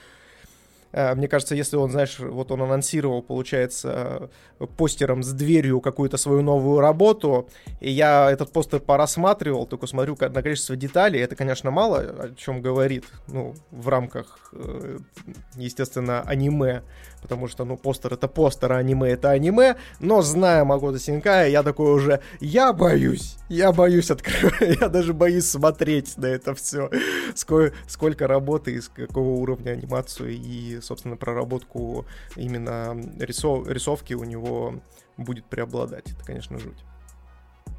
мне 0.93 1.29
кажется, 1.29 1.55
если 1.55 1.77
он, 1.77 1.91
знаешь, 1.91 2.19
вот 2.19 2.51
он 2.51 2.63
анонсировал, 2.63 3.23
получается, 3.23 4.31
постером 4.77 5.23
с 5.23 5.33
дверью 5.33 5.81
какую-то 5.81 6.17
свою 6.17 6.43
новую 6.43 6.81
работу, 6.81 7.49
и 7.81 7.91
я 7.91 8.31
этот 8.31 8.53
постер 8.53 8.81
порассматривал, 8.81 9.67
только 9.67 9.87
смотрю 9.87 10.17
на 10.19 10.43
количество 10.43 10.77
деталей, 10.77 11.21
это, 11.21 11.37
конечно, 11.37 11.71
мало 11.71 11.99
о 11.99 12.35
чем 12.37 12.63
говорит, 12.63 13.05
ну, 13.27 13.55
в 13.71 13.89
рамках, 13.89 14.51
э, 14.53 14.99
естественно, 15.57 16.23
аниме, 16.23 16.83
потому 17.23 17.49
что, 17.49 17.65
ну, 17.65 17.77
постер 17.77 18.15
это 18.15 18.29
постер, 18.29 18.73
а 18.73 18.77
аниме 18.79 19.11
это 19.11 19.31
аниме, 19.31 19.77
но 20.01 20.23
зная 20.23 20.65
Магота 20.65 20.99
Синкая, 20.99 21.49
я 21.49 21.63
такой 21.63 21.93
уже, 21.93 22.21
я 22.41 22.73
боюсь, 22.73 23.37
я 23.49 23.73
боюсь 23.73 24.11
открывать, 24.11 24.79
я 24.81 24.89
даже 24.89 25.15
боюсь 25.15 25.49
смотреть 25.49 26.17
на 26.17 26.27
это 26.27 26.55
все, 26.55 26.91
сколько, 27.35 27.77
сколько 27.87 28.27
работы, 28.27 28.73
из 28.73 28.89
какого 28.89 29.41
уровня 29.41 29.71
анимацию 29.71 30.31
и, 30.31 30.81
собственно, 30.81 31.17
проработку 31.17 32.07
именно 32.37 32.97
рисов, 33.19 33.69
рисовки 33.69 34.15
у 34.15 34.25
него 34.25 34.81
будет 35.17 35.45
преобладать, 35.47 36.11
это, 36.11 36.25
конечно, 36.25 36.59
жуть. 36.59 36.85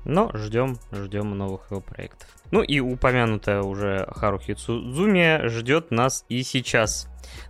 Но 0.06 0.32
ждем, 0.34 0.80
ждем 0.92 1.38
новых 1.38 1.70
его 1.72 1.82
проектов. 1.82 2.30
Ну 2.52 2.62
и 2.62 2.80
упомянутая 2.80 3.62
уже 3.62 4.08
Харухи 4.12 4.54
Цузуми 4.54 5.48
ждет 5.48 5.92
нас 5.92 6.26
и 6.30 6.42
сейчас. 6.44 7.08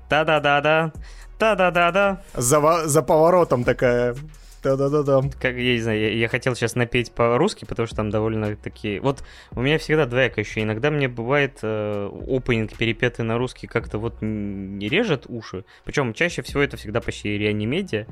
Да-да-да-да, 0.09 0.91
да-да-да-да. 1.39 2.21
За, 2.33 2.87
за 2.87 3.01
поворотом 3.01 3.63
такая 3.63 4.15
да-да-да-да. 4.63 5.21
Как, 5.39 5.55
я 5.55 5.73
не 5.73 5.79
знаю, 5.79 5.99
я, 5.99 6.09
я 6.09 6.27
хотел 6.27 6.53
сейчас 6.53 6.75
напеть 6.75 7.13
по-русски, 7.13 7.65
потому 7.65 7.87
что 7.87 7.95
там 7.95 8.09
довольно 8.09 8.55
такие... 8.57 8.99
Вот 8.99 9.23
у 9.51 9.61
меня 9.61 9.77
всегда 9.77 10.05
двояко 10.05 10.41
еще. 10.41 10.61
Иногда 10.61 10.91
мне 10.91 11.07
бывает 11.07 11.59
э, 11.61 12.09
опенинг 12.27 12.75
перепетый 12.75 13.23
на 13.23 13.37
русский 13.37 13.67
как-то 13.67 13.97
вот 13.99 14.17
не 14.21 14.89
режет 14.89 15.25
уши. 15.27 15.63
Причем 15.85 16.13
чаще 16.13 16.41
всего 16.41 16.61
это 16.61 16.75
всегда 16.75 16.99
почти 16.99 17.37
реанимедиа. 17.37 18.05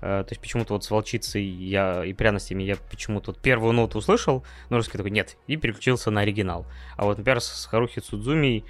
Э, 0.00 0.24
то 0.24 0.28
есть 0.30 0.40
почему-то 0.40 0.74
вот 0.74 0.82
с 0.82 0.90
волчицей 0.90 1.44
я 1.44 2.04
и 2.04 2.12
пряностями 2.12 2.64
я 2.64 2.76
почему-то 2.90 3.30
вот 3.30 3.40
первую 3.40 3.72
ноту 3.72 3.98
услышал, 3.98 4.44
но 4.70 4.78
русский 4.78 4.98
такой 4.98 5.12
нет, 5.12 5.36
и 5.46 5.56
переключился 5.56 6.10
на 6.10 6.22
оригинал. 6.22 6.66
А 6.96 7.04
вот, 7.04 7.18
например, 7.18 7.40
с 7.40 7.66
Харухи 7.66 8.00
Судзуми 8.00 8.64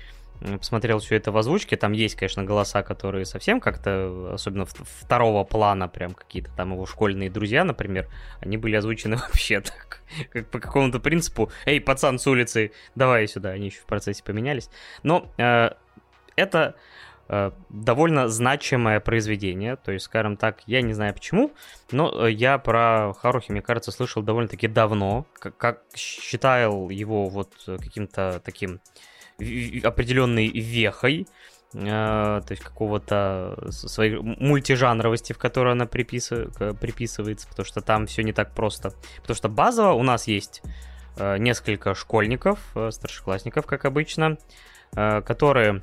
посмотрел 0.58 0.98
все 0.98 1.16
это 1.16 1.32
в 1.32 1.36
озвучке, 1.36 1.76
там 1.76 1.92
есть, 1.92 2.14
конечно, 2.16 2.44
голоса, 2.44 2.82
которые 2.82 3.24
совсем 3.24 3.60
как-то, 3.60 4.32
особенно 4.34 4.66
второго 4.66 5.44
плана, 5.44 5.88
прям 5.88 6.14
какие-то 6.14 6.50
там 6.56 6.72
его 6.72 6.86
школьные 6.86 7.30
друзья, 7.30 7.64
например, 7.64 8.08
они 8.40 8.56
были 8.56 8.76
озвучены 8.76 9.16
вообще 9.28 9.60
так, 9.60 10.02
как 10.30 10.46
по 10.50 10.58
какому-то 10.58 11.00
принципу, 11.00 11.50
эй, 11.66 11.80
пацан 11.80 12.18
с 12.18 12.26
улицы, 12.26 12.72
давай 12.94 13.26
сюда, 13.28 13.50
они 13.50 13.66
еще 13.66 13.80
в 13.80 13.86
процессе 13.86 14.22
поменялись. 14.22 14.68
Но 15.02 15.30
э, 15.38 15.70
это 16.36 16.74
э, 17.28 17.50
довольно 17.68 18.28
значимое 18.28 19.00
произведение, 19.00 19.76
то 19.76 19.92
есть, 19.92 20.06
скажем 20.06 20.36
так, 20.36 20.62
я 20.66 20.82
не 20.82 20.92
знаю 20.92 21.14
почему, 21.14 21.52
но 21.90 22.26
э, 22.26 22.30
я 22.30 22.58
про 22.58 23.12
Харухи, 23.14 23.52
мне 23.52 23.62
кажется, 23.62 23.92
слышал 23.92 24.22
довольно-таки 24.22 24.68
давно, 24.68 25.26
как, 25.38 25.56
как 25.56 25.82
считал 25.94 26.90
его 26.90 27.28
вот 27.28 27.52
каким-то 27.66 28.40
таким 28.44 28.80
определенной 29.84 30.48
вехой, 30.48 31.26
э, 31.74 31.80
то 31.80 32.46
есть 32.50 32.62
какого-то 32.62 33.68
своей 33.70 34.16
мультижанровости, 34.16 35.32
в 35.32 35.38
которой 35.38 35.72
она 35.72 35.86
приписыв... 35.86 36.54
приписывается, 36.80 37.48
потому 37.48 37.66
что 37.66 37.80
там 37.80 38.06
все 38.06 38.22
не 38.22 38.32
так 38.32 38.54
просто. 38.54 38.92
Потому 39.20 39.36
что 39.36 39.48
базово 39.48 39.92
у 39.92 40.02
нас 40.02 40.26
есть 40.26 40.62
э, 41.16 41.38
несколько 41.38 41.94
школьников, 41.94 42.58
э, 42.74 42.90
старшеклассников, 42.90 43.66
как 43.66 43.84
обычно, 43.84 44.38
которые 44.94 45.80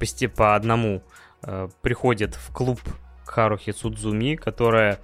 почти 0.00 0.26
по 0.26 0.56
одному 0.56 1.04
приходят 1.80 2.34
в 2.34 2.52
клуб 2.52 2.80
Харухи 3.24 3.70
Судзуми, 3.70 4.34
которая 4.34 4.98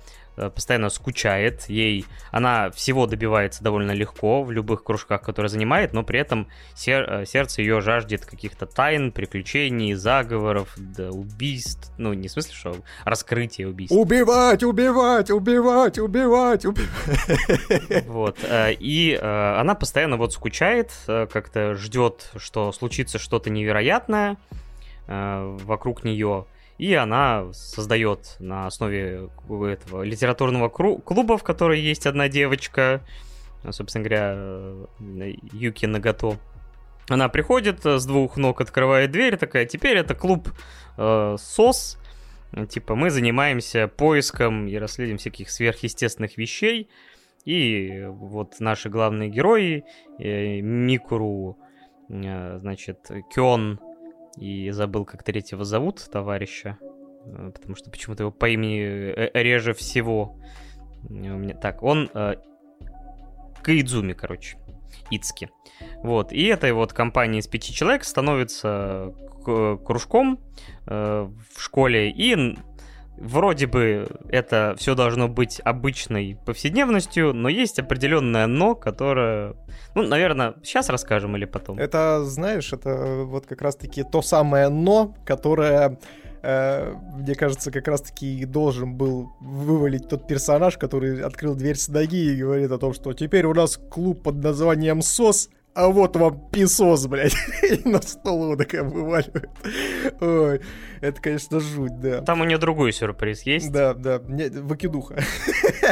постоянно 0.49 0.89
скучает, 0.89 1.69
ей 1.69 2.07
она 2.31 2.71
всего 2.71 3.07
добивается 3.07 3.63
довольно 3.63 3.91
легко 3.91 4.43
в 4.43 4.51
любых 4.51 4.83
кружках, 4.85 5.21
которые 5.21 5.51
занимает, 5.51 5.93
но 5.93 6.03
при 6.03 6.21
этом 6.21 6.49
сер, 6.75 7.03
э, 7.03 7.27
сердце 7.27 7.61
ее 7.61 7.81
жаждет 7.81 8.25
каких-то 8.25 8.65
тайн, 8.65 9.13
приключений, 9.13 9.93
заговоров, 9.93 10.73
да, 10.79 11.11
убийств, 11.11 11.93
ну 11.99 12.15
не 12.15 12.29
в 12.29 12.31
смысле, 12.31 12.55
что 12.55 12.77
раскрытие 13.05 13.69
убийств. 13.69 13.95
Убивать, 13.95 14.63
убивать, 14.63 15.31
убивать, 15.31 15.99
убивать, 15.99 16.65
убивать. 16.65 18.07
Вот, 18.07 18.39
э, 18.43 18.73
и 18.73 19.15
она 19.21 19.75
постоянно 19.75 20.17
вот 20.17 20.33
скучает, 20.33 20.93
как-то 21.07 21.75
ждет, 21.75 22.31
что 22.37 22.73
случится 22.73 23.19
что-то 23.19 23.51
невероятное 23.51 24.37
вокруг 25.07 26.05
нее, 26.05 26.47
и 26.81 26.95
она 26.95 27.53
создает 27.53 28.37
на 28.39 28.67
основе 28.67 29.29
этого 29.69 30.03
литературного 30.03 30.71
клуба, 30.71 31.37
в 31.37 31.43
которой 31.43 31.79
есть 31.79 32.07
одна 32.07 32.31
девочка, 32.31 33.05
собственно 33.69 34.03
говоря, 34.03 34.33
э, 34.35 35.35
Юки 35.53 35.85
Нагато. 35.85 36.39
Она 37.11 37.29
приходит 37.29 37.85
с 37.85 38.07
двух 38.07 38.39
ног, 38.39 38.63
открывает 38.63 39.11
дверь, 39.11 39.37
такая, 39.37 39.67
теперь 39.67 39.99
это 39.99 40.15
клуб 40.15 40.49
э, 40.97 41.37
СОС, 41.39 41.99
типа 42.71 42.95
мы 42.95 43.11
занимаемся 43.11 43.87
поиском 43.87 44.67
и 44.67 44.75
расследованием 44.77 45.19
всяких 45.19 45.51
сверхъестественных 45.51 46.39
вещей, 46.39 46.89
и 47.45 48.07
вот 48.09 48.59
наши 48.59 48.89
главные 48.89 49.29
герои, 49.29 49.85
э, 50.19 50.63
Микуру, 50.63 51.59
э, 52.09 52.57
значит, 52.59 53.11
Кён, 53.35 53.79
и 54.41 54.71
забыл, 54.71 55.05
как 55.05 55.23
третьего 55.23 55.65
зовут 55.65 56.09
товарища, 56.11 56.79
э, 57.27 57.51
потому 57.55 57.77
что 57.77 57.91
почему-то 57.91 58.25
его 58.25 58.33
по 58.33 58.49
имени 58.49 58.81
э, 58.81 59.31
реже 59.35 59.75
всего. 59.75 60.39
Меня... 61.09 61.55
Так, 61.55 61.83
он 61.83 62.11
э, 62.15 62.35
Каидзуми, 63.63 64.15
короче, 64.15 64.59
Ицки. 65.11 65.51
Вот, 66.03 66.33
и 66.33 66.45
этой 66.47 66.73
вот 66.73 66.93
компания 66.93 67.39
из 67.39 67.47
пяти 67.47 67.73
человек 67.73 68.05
становится 68.05 69.15
кружком 69.45 70.41
э, 70.87 71.29
в 71.55 71.61
школе, 71.61 72.11
и 72.11 72.57
вроде 73.21 73.67
бы 73.67 74.09
это 74.29 74.75
все 74.79 74.95
должно 74.95 75.29
быть 75.29 75.61
обычной 75.65 76.39
повседневностью, 76.45 77.33
но 77.33 77.49
есть 77.49 77.79
определенное 77.79 78.47
но, 78.47 78.75
которое... 78.75 79.55
Ну, 79.95 80.03
наверное, 80.03 80.55
сейчас 80.63 80.89
расскажем 80.89 81.37
или 81.37 81.45
потом. 81.45 81.79
Это, 81.79 82.25
знаешь, 82.25 82.73
это 82.73 83.25
вот 83.25 83.47
как 83.47 83.63
раз-таки 83.63 84.03
то 84.03 84.23
самое 84.23 84.69
но, 84.69 85.15
которое 85.25 85.99
э, 86.43 86.95
мне 87.15 87.35
кажется, 87.35 87.71
как 87.71 87.87
раз-таки 87.89 88.45
должен 88.47 88.95
был 88.95 89.33
вывалить 89.41 90.09
тот 90.09 90.27
персонаж, 90.27 90.79
который 90.79 91.23
открыл 91.23 91.55
дверь 91.55 91.77
с 91.77 91.89
ноги 91.89 92.33
и 92.33 92.37
говорит 92.37 92.71
о 92.71 92.79
том, 92.79 92.95
что 92.95 93.13
теперь 93.13 93.47
у 93.47 93.55
нас 93.55 93.77
клуб 93.77 94.23
под 94.23 94.37
названием 94.37 95.03
СОС, 95.03 95.51
а 95.73 95.89
вот 95.89 96.17
вам 96.17 96.51
песос, 96.51 97.07
блядь, 97.07 97.35
и 97.63 97.81
на 97.89 98.03
стол 98.03 98.45
его 98.45 98.57
такая 98.57 98.83
вываливает. 98.83 99.51
Ой, 100.21 100.61
это, 101.01 101.21
конечно, 101.21 101.61
жуть, 101.61 102.01
да. 102.01 102.23
Там 102.23 102.41
у 102.41 102.45
нее 102.45 102.59
другой 102.59 102.93
сюрприз 102.93 103.43
есть. 103.43 103.71
Да, 103.71 103.95
да, 103.95 104.21
не, 104.27 104.49
выкидуха. 104.49 105.19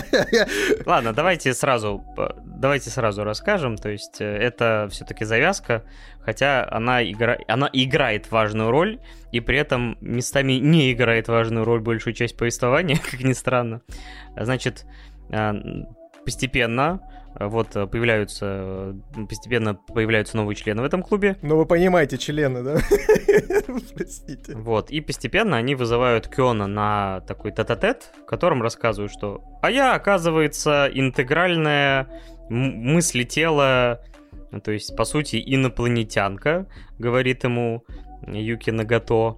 Ладно, 0.86 1.12
давайте 1.12 1.54
сразу, 1.54 2.04
давайте 2.44 2.90
сразу 2.90 3.22
расскажем, 3.22 3.76
то 3.76 3.88
есть 3.88 4.20
э, 4.20 4.24
это 4.24 4.88
все-таки 4.90 5.24
завязка, 5.24 5.84
хотя 6.20 6.66
она, 6.68 7.02
игра... 7.02 7.38
она 7.46 7.70
играет 7.72 8.30
важную 8.32 8.70
роль, 8.70 9.00
и 9.30 9.40
при 9.40 9.58
этом 9.58 9.96
местами 10.00 10.54
не 10.54 10.92
играет 10.92 11.28
важную 11.28 11.64
роль 11.64 11.80
большую 11.80 12.14
часть 12.14 12.36
повествования, 12.36 12.98
как 13.10 13.20
ни 13.20 13.32
странно. 13.32 13.82
Значит, 14.36 14.86
э, 15.30 15.52
постепенно 16.24 17.00
вот 17.34 17.76
э, 17.76 17.86
появляются, 17.86 18.46
э, 19.16 19.26
постепенно 19.28 19.74
появляются 19.74 20.36
новые 20.36 20.56
члены 20.56 20.82
в 20.82 20.84
этом 20.84 21.02
клубе. 21.02 21.36
Ну 21.42 21.56
вы 21.56 21.66
понимаете, 21.66 22.18
члены, 22.18 22.62
да? 22.62 22.78
Простите. 23.94 24.56
Вот, 24.56 24.90
и 24.90 25.00
постепенно 25.00 25.56
они 25.56 25.74
вызывают 25.74 26.28
Кёна 26.28 26.66
на 26.66 27.20
такой 27.28 27.52
тет-а-тет, 27.52 28.10
в 28.22 28.24
котором 28.24 28.62
рассказывают, 28.62 29.12
что 29.12 29.42
«А 29.62 29.70
я, 29.70 29.94
оказывается, 29.94 30.90
интегральная 30.92 32.08
мысли 32.48 33.24
тела, 33.24 34.00
то 34.64 34.72
есть, 34.72 34.96
по 34.96 35.04
сути, 35.04 35.42
инопланетянка», 35.44 36.66
говорит 36.98 37.44
ему 37.44 37.84
Юки 38.26 38.70
Нагато. 38.70 39.36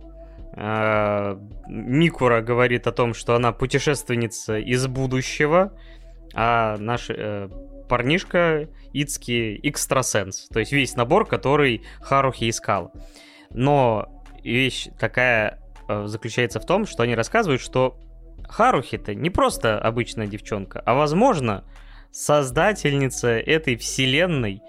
Микура 1.68 2.40
говорит 2.40 2.86
о 2.86 2.92
том, 2.92 3.14
что 3.14 3.34
она 3.34 3.52
путешественница 3.52 4.58
из 4.58 4.86
будущего, 4.88 5.72
а 6.34 6.76
наш 6.78 7.10
э, 7.10 7.48
парнишка 7.90 8.68
Ицки 8.92 9.58
экстрасенс. 9.64 10.46
То 10.48 10.60
есть 10.60 10.70
весь 10.70 10.94
набор, 10.94 11.26
который 11.26 11.82
Харухи 12.00 12.48
искал. 12.48 12.92
Но 13.50 14.24
вещь 14.44 14.88
такая 14.98 15.58
э, 15.88 16.06
заключается 16.06 16.60
в 16.60 16.66
том, 16.66 16.86
что 16.86 17.02
они 17.02 17.16
рассказывают, 17.16 17.60
что 17.60 17.98
Харухи-то 18.48 19.14
не 19.14 19.28
просто 19.28 19.78
обычная 19.78 20.28
девчонка, 20.28 20.80
а, 20.86 20.94
возможно, 20.94 21.64
создательница 22.12 23.30
этой 23.30 23.76
вселенной. 23.76 24.62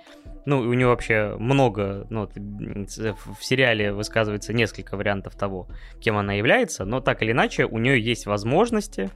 Ну, 0.45 0.59
у 0.59 0.73
нее 0.73 0.87
вообще 0.87 1.35
много, 1.37 2.07
ну, 2.09 2.27
в 2.27 3.43
сериале 3.43 3.93
высказывается 3.93 4.51
несколько 4.51 4.97
вариантов 4.97 5.35
того, 5.35 5.67
кем 5.99 6.17
она 6.17 6.33
является, 6.33 6.85
но 6.85 6.99
так 7.01 7.21
или 7.21 7.31
иначе 7.31 7.65
у 7.65 7.77
нее 7.77 8.01
есть 8.01 8.25
возможности, 8.25 9.11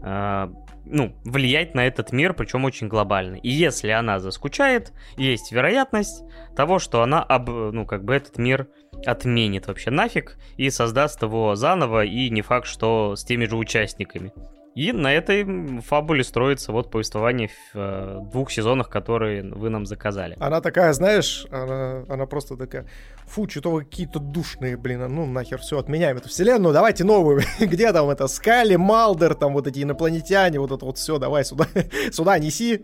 ну, 0.00 1.14
влиять 1.24 1.74
на 1.74 1.86
этот 1.86 2.12
мир, 2.12 2.34
причем 2.34 2.64
очень 2.64 2.88
глобально. 2.88 3.36
И 3.36 3.50
если 3.50 3.90
она 3.90 4.18
заскучает, 4.18 4.92
есть 5.16 5.52
вероятность 5.52 6.24
того, 6.56 6.78
что 6.78 7.02
она, 7.02 7.22
об, 7.22 7.48
ну, 7.48 7.86
как 7.86 8.04
бы 8.04 8.14
этот 8.14 8.38
мир 8.38 8.68
отменит 9.06 9.66
вообще 9.66 9.90
нафиг 9.90 10.38
и 10.56 10.70
создаст 10.70 11.22
его 11.22 11.54
заново, 11.54 12.04
и 12.04 12.30
не 12.30 12.42
факт, 12.42 12.66
что 12.66 13.16
с 13.16 13.24
теми 13.24 13.44
же 13.44 13.56
участниками. 13.56 14.32
И 14.74 14.92
на 14.92 15.12
этой 15.12 15.80
фабуле 15.82 16.24
строится 16.24 16.72
вот 16.72 16.90
повествование 16.90 17.48
в 17.48 17.54
э, 17.74 18.20
двух 18.32 18.50
сезонах, 18.50 18.88
которые 18.88 19.42
вы 19.42 19.68
нам 19.68 19.84
заказали. 19.84 20.36
Она 20.40 20.62
такая, 20.62 20.92
знаешь, 20.94 21.46
она, 21.50 22.04
она 22.08 22.24
просто 22.24 22.56
такая, 22.56 22.86
фу, 23.26 23.46
что-то 23.48 23.70
вы 23.70 23.84
какие-то 23.84 24.18
душные, 24.18 24.78
блин, 24.78 25.02
а 25.02 25.08
ну 25.08 25.26
нахер, 25.26 25.58
все, 25.58 25.78
отменяем 25.78 26.16
эту 26.16 26.30
вселенную, 26.30 26.72
давайте 26.72 27.04
новую. 27.04 27.42
Где 27.60 27.92
там 27.92 28.08
это, 28.08 28.26
Скали, 28.28 28.76
Малдер, 28.76 29.34
там 29.34 29.52
вот 29.52 29.66
эти 29.66 29.82
инопланетяне, 29.82 30.58
вот 30.58 30.72
это 30.72 30.86
вот 30.86 30.96
все, 30.96 31.18
давай 31.18 31.44
сюда, 31.44 31.66
сюда 32.10 32.38
неси. 32.38 32.80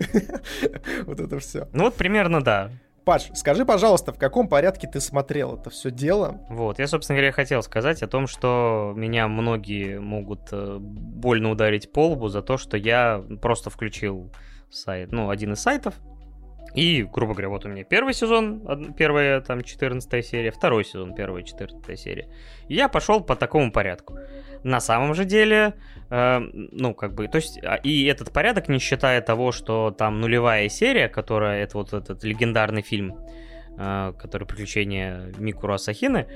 вот 1.06 1.20
это 1.20 1.38
все. 1.38 1.68
Ну 1.72 1.84
вот 1.84 1.94
примерно 1.94 2.44
да. 2.44 2.70
Паш, 3.08 3.30
скажи, 3.32 3.64
пожалуйста, 3.64 4.12
в 4.12 4.18
каком 4.18 4.48
порядке 4.48 4.86
ты 4.86 5.00
смотрел 5.00 5.56
это 5.56 5.70
все 5.70 5.90
дело? 5.90 6.42
Вот, 6.50 6.78
я, 6.78 6.86
собственно 6.86 7.16
говоря, 7.16 7.32
хотел 7.32 7.62
сказать 7.62 8.02
о 8.02 8.06
том, 8.06 8.26
что 8.26 8.92
меня 8.94 9.28
многие 9.28 9.98
могут 9.98 10.40
э, 10.52 10.76
больно 10.78 11.50
ударить 11.50 11.90
по 11.90 12.08
лбу 12.10 12.28
за 12.28 12.42
то, 12.42 12.58
что 12.58 12.76
я 12.76 13.24
просто 13.40 13.70
включил 13.70 14.30
сайт, 14.68 15.10
ну, 15.10 15.30
один 15.30 15.54
из 15.54 15.60
сайтов, 15.60 15.94
и, 16.74 17.02
грубо 17.02 17.32
говоря, 17.32 17.48
вот 17.48 17.64
у 17.64 17.68
меня 17.68 17.82
первый 17.82 18.12
сезон, 18.12 18.92
первая 18.92 19.40
там 19.40 19.62
14 19.62 20.26
серия, 20.26 20.50
второй 20.50 20.84
сезон, 20.84 21.14
первая 21.14 21.42
14 21.42 21.98
серия. 21.98 22.28
И 22.68 22.74
я 22.74 22.88
пошел 22.88 23.22
по 23.22 23.36
такому 23.36 23.72
порядку. 23.72 24.18
На 24.64 24.80
самом 24.80 25.14
же 25.14 25.24
деле, 25.24 25.74
э, 26.10 26.40
ну, 26.40 26.94
как 26.94 27.14
бы, 27.14 27.28
то 27.28 27.36
есть, 27.36 27.58
а, 27.64 27.76
и 27.76 28.04
этот 28.04 28.32
порядок, 28.32 28.68
не 28.68 28.78
считая 28.78 29.20
того, 29.20 29.52
что 29.52 29.90
там 29.90 30.20
нулевая 30.20 30.68
серия, 30.68 31.08
которая, 31.08 31.62
это 31.62 31.78
вот 31.78 31.92
этот 31.92 32.24
легендарный 32.24 32.82
фильм, 32.82 33.16
э, 33.78 34.12
который 34.18 34.46
«Приключения 34.46 35.32
Микуру 35.38 35.74
Асахины», 35.74 36.26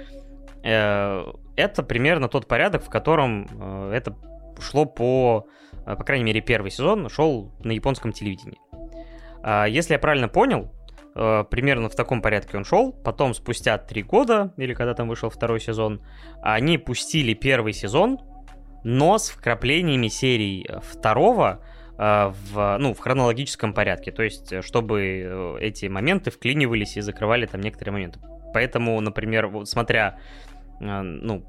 э, 0.63 1.25
это 1.57 1.83
примерно 1.83 2.29
тот 2.29 2.47
порядок, 2.47 2.85
в 2.85 2.89
котором 2.89 3.49
э, 3.61 3.93
это 3.95 4.17
шло 4.61 4.85
по, 4.85 5.47
э, 5.87 5.97
по 5.97 6.05
крайней 6.05 6.25
мере, 6.25 6.41
первый 6.41 6.71
сезон 6.71 7.09
шел 7.09 7.53
на 7.65 7.73
японском 7.73 8.13
телевидении. 8.13 8.59
А, 9.43 9.67
если 9.67 9.95
я 9.95 9.99
правильно 9.99 10.29
понял, 10.29 10.73
примерно 11.15 11.89
в 11.89 11.95
таком 11.95 12.23
порядке 12.23 12.57
он 12.57 12.65
шел. 12.65 12.93
Потом, 12.93 13.35
спустя 13.35 13.79
три 13.79 14.03
года, 14.03 14.53
или 14.57 14.75
когда 14.75 14.95
там 14.95 15.09
вышел 15.09 15.31
второй 15.31 15.61
сезон, 15.61 16.01
они 16.43 16.79
пустили 16.79 17.35
первый 17.35 17.73
сезон, 17.73 18.19
но 18.85 19.19
с 19.19 19.31
вкраплениями 19.31 20.09
серий 20.09 20.67
второго 20.83 21.63
э, 21.99 22.33
в, 22.53 22.77
ну, 22.79 22.95
в 22.95 22.99
хронологическом 22.99 23.75
порядке. 23.75 24.11
То 24.11 24.23
есть, 24.23 24.65
чтобы 24.65 25.01
э, 25.01 25.57
эти 25.61 25.87
моменты 25.87 26.31
вклинивались 26.31 26.97
и 26.97 27.01
закрывали 27.01 27.47
там 27.47 27.61
некоторые 27.61 27.93
моменты. 27.93 28.21
Поэтому, 28.53 29.01
например, 29.01 29.47
вот 29.47 29.69
смотря 29.69 30.19
ну, 30.83 31.45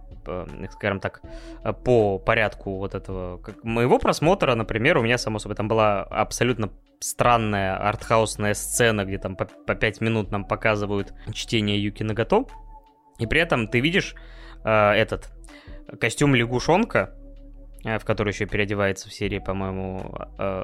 скажем 0.71 0.99
так, 0.99 1.21
по 1.83 2.19
порядку 2.19 2.77
вот 2.77 2.95
этого 2.95 3.37
как 3.37 3.63
моего 3.63 3.99
просмотра, 3.99 4.55
например, 4.55 4.97
у 4.97 5.01
меня, 5.01 5.17
само 5.17 5.39
собой, 5.39 5.55
там 5.55 5.67
была 5.67 6.03
абсолютно 6.03 6.69
странная 6.99 7.75
артхаусная 7.75 8.53
сцена, 8.53 9.03
где 9.05 9.17
там 9.17 9.35
по, 9.35 9.45
по 9.45 9.75
5 9.75 10.01
минут 10.01 10.31
нам 10.31 10.45
показывают 10.45 11.13
чтение 11.33 11.81
Юки 11.81 12.03
Нагато, 12.03 12.45
и 13.19 13.27
при 13.27 13.41
этом 13.41 13.67
ты 13.67 13.81
видишь 13.81 14.15
э, 14.63 14.91
этот 14.91 15.29
костюм 15.99 16.33
лягушонка, 16.33 17.13
э, 17.83 17.99
в 17.99 18.05
который 18.05 18.29
еще 18.29 18.45
переодевается 18.45 19.09
в 19.09 19.13
серии, 19.13 19.39
по-моему, 19.39 20.15
э, 20.39 20.63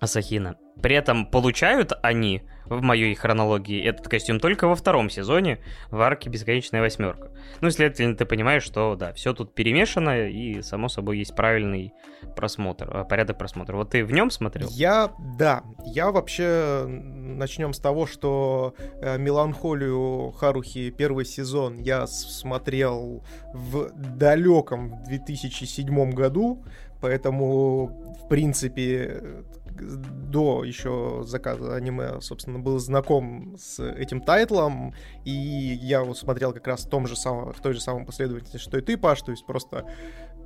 Асахина. 0.00 0.56
При 0.82 0.94
этом 0.94 1.26
получают 1.26 1.92
они 2.02 2.42
в 2.66 2.82
моей 2.82 3.14
хронологии 3.14 3.82
этот 3.82 4.08
костюм 4.08 4.38
только 4.38 4.68
во 4.68 4.76
втором 4.76 5.10
сезоне 5.10 5.58
в 5.90 6.00
арке 6.00 6.30
«Бесконечная 6.30 6.80
восьмерка». 6.80 7.32
Ну, 7.60 7.70
следовательно, 7.70 8.14
ты 8.14 8.24
понимаешь, 8.24 8.62
что, 8.62 8.94
да, 8.94 9.12
все 9.12 9.32
тут 9.32 9.54
перемешано, 9.54 10.28
и, 10.28 10.62
само 10.62 10.88
собой, 10.88 11.18
есть 11.18 11.34
правильный 11.34 11.94
просмотр, 12.36 12.88
э, 12.94 13.04
порядок 13.04 13.38
просмотра. 13.38 13.76
Вот 13.76 13.90
ты 13.90 14.04
в 14.04 14.12
нем 14.12 14.30
смотрел? 14.30 14.68
Я, 14.70 15.12
да, 15.18 15.64
я 15.84 16.10
вообще, 16.10 16.84
начнем 16.86 17.72
с 17.72 17.78
того, 17.78 18.06
что 18.06 18.74
э, 19.00 19.18
«Меланхолию 19.18 20.30
Харухи» 20.32 20.90
первый 20.90 21.24
сезон 21.24 21.78
я 21.78 22.06
смотрел 22.06 23.24
в 23.52 23.90
далеком 23.94 25.02
2007 25.04 26.10
году, 26.12 26.62
поэтому, 27.00 27.86
в 28.22 28.28
принципе, 28.28 29.44
до 29.80 30.64
еще 30.64 31.22
заказа 31.24 31.74
аниме, 31.74 32.20
собственно, 32.20 32.58
был 32.58 32.78
знаком 32.78 33.56
с 33.58 33.82
этим 33.82 34.20
тайтлом, 34.20 34.94
и 35.24 35.30
я 35.30 36.02
вот 36.02 36.18
смотрел 36.18 36.52
как 36.52 36.66
раз 36.66 36.84
в 36.84 36.88
том 36.88 37.06
же 37.06 37.16
самом, 37.16 37.52
в 37.52 37.60
той 37.60 37.72
же 37.72 37.80
самой 37.80 38.04
последовательности, 38.04 38.58
что 38.58 38.78
и 38.78 38.80
ты, 38.80 38.96
Паш, 38.96 39.22
то 39.22 39.30
есть 39.30 39.46
просто 39.46 39.84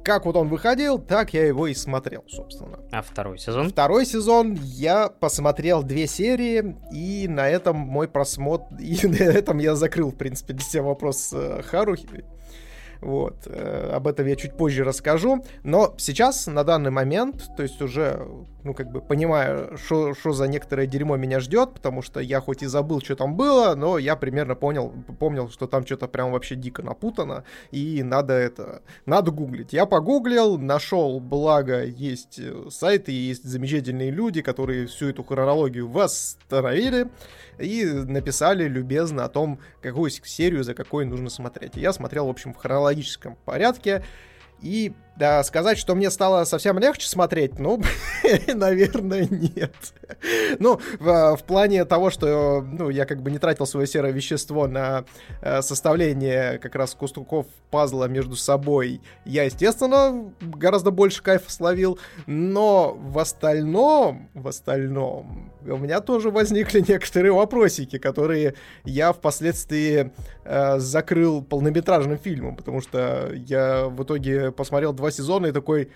как 0.05 0.27
вот 0.27 0.37
он 0.37 0.49
выходил, 0.49 0.99
так 0.99 1.33
я 1.33 1.47
его 1.47 1.67
и 1.69 1.75
смотрел, 1.75 2.25
собственно. 2.29 2.81
А 2.91 3.03
второй 3.03 3.39
сезон? 3.39 3.69
Второй 3.71 4.05
сезон 4.05 4.55
я 4.55 5.09
посмотрел 5.09 5.83
две 5.83 6.07
серии, 6.07 6.77
и 6.93 7.29
на 7.29 7.49
этом 7.49 7.77
мой 7.77 8.09
просмотр... 8.09 8.67
И 8.81 9.07
на 9.07 9.23
этом 9.23 9.59
я 9.59 9.75
закрыл, 9.75 10.11
в 10.11 10.17
принципе, 10.17 10.55
для 10.55 10.65
себя 10.65 10.83
вопрос 10.83 11.33
э, 11.33 11.63
Харухи. 11.63 12.25
Вот, 13.03 13.35
э, 13.47 13.91
об 13.93 14.07
этом 14.07 14.27
я 14.27 14.37
чуть 14.37 14.57
позже 14.57 14.85
расскажу. 14.85 15.45
Но 15.65 15.93
сейчас, 15.99 16.47
на 16.47 16.63
данный 16.63 16.93
момент, 16.93 17.51
то 17.57 17.65
есть 17.65 17.83
уже, 17.83 18.29
ну, 18.63 18.75
как 18.75 18.93
бы 18.93 19.01
понимаю, 19.01 19.77
что 19.77 20.15
за 20.33 20.47
некоторое 20.47 20.87
дерьмо 20.87 21.17
меня 21.17 21.41
ждет, 21.41 21.75
потому 21.75 22.03
что 22.03 22.21
я 22.21 22.41
хоть 22.41 22.63
и 22.63 22.67
забыл, 22.67 23.01
что 23.01 23.17
там 23.17 23.37
было, 23.37 23.75
но 23.75 23.99
я 23.99 24.15
примерно 24.15 24.55
понял, 24.55 24.93
помнил, 25.19 25.51
что 25.51 25.67
там 25.67 25.85
что-то 25.85 26.07
прям 26.07 26.31
вообще 26.31 26.55
дико 26.55 26.83
напутано, 26.83 27.43
и 27.73 28.05
надо 28.05 28.35
это, 28.35 28.83
надо 29.05 29.33
гуглить. 29.33 29.73
Я 29.73 29.87
погуглил, 29.87 30.57
нашел, 30.57 31.19
благо, 31.19 31.85
есть 31.85 32.39
э, 32.39 32.69
сайты, 32.71 33.11
есть 33.11 33.43
замечательные 33.43 34.13
люди, 34.13 34.43
которые 34.43 34.87
всю 34.87 35.09
эту 35.09 35.25
хронологию 35.25 35.89
восстановили, 35.89 37.09
и 37.59 37.85
написали 37.85 38.69
любезно 38.69 39.25
о 39.25 39.29
том, 39.29 39.61
какую 39.81 40.11
серию 40.11 40.65
за 40.65 40.75
какой 40.75 41.05
нужно 41.05 41.31
смотреть. 41.31 41.77
И 41.77 41.81
я 41.81 41.93
смотрел, 41.93 42.27
в 42.27 42.31
общем, 42.31 42.53
в 42.53 42.57
хронологическом 42.57 43.37
порядке. 43.45 44.05
И 44.61 44.93
да, 45.17 45.43
сказать, 45.45 45.79
что 45.79 45.95
мне 45.95 46.11
стало 46.11 46.45
совсем 46.45 46.79
легче 46.79 47.07
смотреть, 47.07 47.59
ну, 47.59 47.83
наверное, 48.55 49.29
нет. 49.31 49.75
Ну, 50.59 50.81
в, 50.99 51.37
в 51.37 51.45
плане 51.45 51.85
того, 51.85 52.11
что 52.11 52.63
ну, 52.63 52.89
я 52.89 53.05
как 53.05 53.23
бы 53.23 53.31
не 53.31 53.39
тратил 53.39 53.67
свое 53.67 53.87
серое 53.87 54.13
вещество 54.13 54.67
на 54.67 55.05
э, 55.43 55.61
составление 55.61 56.59
как 56.59 56.75
раз 56.77 56.95
кустуков 56.95 57.47
пазла 57.71 58.07
между 58.07 58.37
собой, 58.37 59.01
я, 59.25 59.45
естественно, 59.45 60.33
гораздо 60.41 60.91
больше 60.91 61.23
кайфа 61.23 61.51
словил, 61.51 61.99
но 62.27 62.95
в 62.95 63.19
остальном, 63.19 64.31
в 64.35 64.49
остальном, 64.49 65.53
у 65.65 65.77
меня 65.77 66.01
тоже 66.01 66.31
возникли 66.31 66.81
некоторые 66.89 67.33
вопросики, 67.33 67.99
которые 67.99 68.55
я 68.85 69.13
впоследствии 69.13 70.11
э, 70.45 70.79
закрыл 70.79 71.43
полнометражным 71.43 72.19
фильмом, 72.19 72.57
потому 72.57 72.81
что 72.81 73.31
я 73.35 73.87
в 73.87 74.03
итоге 74.03 74.53
посмотрел 74.53 74.93
два 75.03 75.11
сезона 75.11 75.49
и 75.49 75.53
такой, 75.53 75.89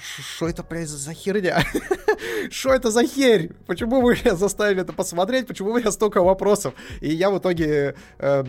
что 0.00 0.48
это, 0.48 0.62
блядь, 0.62 0.88
за 0.88 1.12
херня? 1.12 1.62
Что 2.50 2.72
это 2.72 2.90
за 2.90 3.04
херь? 3.04 3.52
Почему 3.66 4.00
вы 4.00 4.14
меня 4.14 4.34
заставили 4.34 4.80
это 4.80 4.94
посмотреть? 4.94 5.46
Почему 5.46 5.72
у 5.72 5.78
меня 5.78 5.90
столько 5.92 6.22
вопросов? 6.22 6.72
И 7.02 7.10
я 7.10 7.30
в 7.30 7.38
итоге, 7.38 7.94
э, 8.18 8.44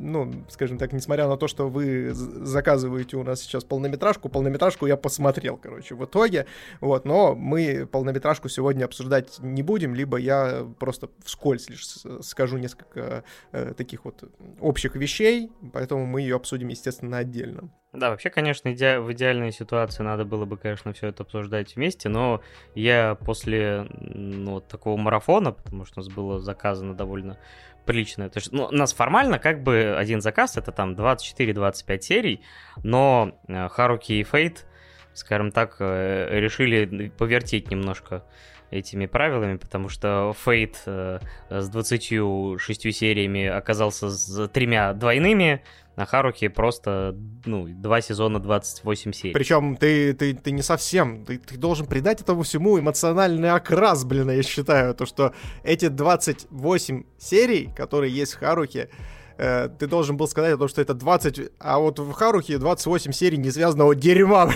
ну, 0.00 0.44
скажем 0.48 0.76
так, 0.78 0.92
несмотря 0.92 1.28
на 1.28 1.36
то, 1.36 1.46
что 1.46 1.68
вы 1.68 2.10
заказываете 2.12 3.16
у 3.16 3.22
нас 3.22 3.42
сейчас 3.42 3.62
полнометражку, 3.62 4.28
полнометражку 4.28 4.86
я 4.86 4.96
посмотрел, 4.96 5.56
короче, 5.56 5.94
в 5.94 6.04
итоге. 6.04 6.46
Вот, 6.80 7.04
но 7.04 7.36
мы 7.36 7.86
полнометражку 7.86 8.48
сегодня 8.48 8.86
обсуждать 8.86 9.38
не 9.38 9.62
будем, 9.62 9.94
либо 9.94 10.16
я 10.16 10.66
просто 10.80 11.08
вскользь 11.24 11.70
лишь 11.70 11.86
скажу 12.22 12.58
несколько 12.58 13.22
э, 13.52 13.72
таких 13.76 14.04
вот 14.04 14.24
общих 14.60 14.96
вещей, 14.96 15.52
поэтому 15.72 16.06
мы 16.06 16.22
ее 16.22 16.34
обсудим, 16.34 16.68
естественно, 16.68 17.18
отдельно. 17.18 17.70
Да, 17.96 18.10
вообще, 18.10 18.28
конечно, 18.28 18.72
иде... 18.72 18.98
в 18.98 19.10
идеальной 19.12 19.52
ситуации 19.52 20.02
надо 20.02 20.24
было 20.24 20.44
бы, 20.44 20.58
конечно, 20.58 20.92
все 20.92 21.08
это 21.08 21.22
обсуждать 21.22 21.76
вместе, 21.76 22.08
но 22.10 22.42
я 22.74 23.14
после 23.14 23.86
ну, 23.90 24.52
вот 24.52 24.68
такого 24.68 24.98
марафона, 24.98 25.52
потому 25.52 25.86
что 25.86 26.00
у 26.00 26.04
нас 26.04 26.12
было 26.12 26.38
заказано 26.38 26.94
довольно 26.94 27.38
прилично. 27.86 28.28
То 28.28 28.38
есть, 28.38 28.52
ну, 28.52 28.66
у 28.66 28.72
нас 28.72 28.92
формально 28.92 29.38
как 29.38 29.62
бы 29.62 29.96
один 29.96 30.20
заказ, 30.20 30.58
это 30.58 30.72
там 30.72 30.92
24-25 30.92 32.00
серий, 32.00 32.42
но 32.82 33.38
э, 33.48 33.68
Харуки 33.68 34.12
и 34.12 34.24
Фейт, 34.24 34.66
скажем 35.14 35.50
так, 35.50 35.76
э, 35.78 36.38
решили 36.38 37.08
повертеть 37.16 37.70
немножко 37.70 38.24
этими 38.70 39.06
правилами, 39.06 39.56
потому 39.56 39.88
что 39.88 40.34
Фейт 40.44 40.82
э, 40.86 41.20
с 41.50 41.68
26 41.68 42.94
сериями 42.94 43.46
оказался 43.46 44.10
с 44.10 44.48
тремя 44.48 44.92
двойными, 44.92 45.62
на 45.96 46.04
Харуке 46.04 46.50
просто, 46.50 47.16
ну, 47.46 47.66
два 47.68 48.02
сезона 48.02 48.38
28 48.38 49.12
серий. 49.12 49.32
Причем 49.32 49.76
ты, 49.76 50.12
ты, 50.12 50.34
ты 50.34 50.50
не 50.50 50.62
совсем, 50.62 51.24
ты, 51.24 51.38
ты 51.38 51.56
должен 51.56 51.86
придать 51.86 52.20
этому 52.20 52.42
всему 52.42 52.78
эмоциональный 52.78 53.50
окрас, 53.50 54.04
блин, 54.04 54.30
я 54.30 54.42
считаю, 54.42 54.94
то, 54.94 55.06
что 55.06 55.32
эти 55.64 55.88
28 55.88 57.04
серий, 57.18 57.70
которые 57.74 58.14
есть 58.14 58.34
в 58.34 58.38
Харуке, 58.38 58.90
э, 59.38 59.70
ты 59.78 59.86
должен 59.86 60.18
был 60.18 60.28
сказать 60.28 60.54
о 60.54 60.58
том, 60.58 60.68
что 60.68 60.82
это 60.82 60.92
20, 60.92 61.52
а 61.58 61.78
вот 61.78 61.98
в 61.98 62.12
Харухе 62.12 62.58
28 62.58 63.12
серий 63.12 63.38
несвязанного 63.38 63.94
дерьма. 63.94 64.50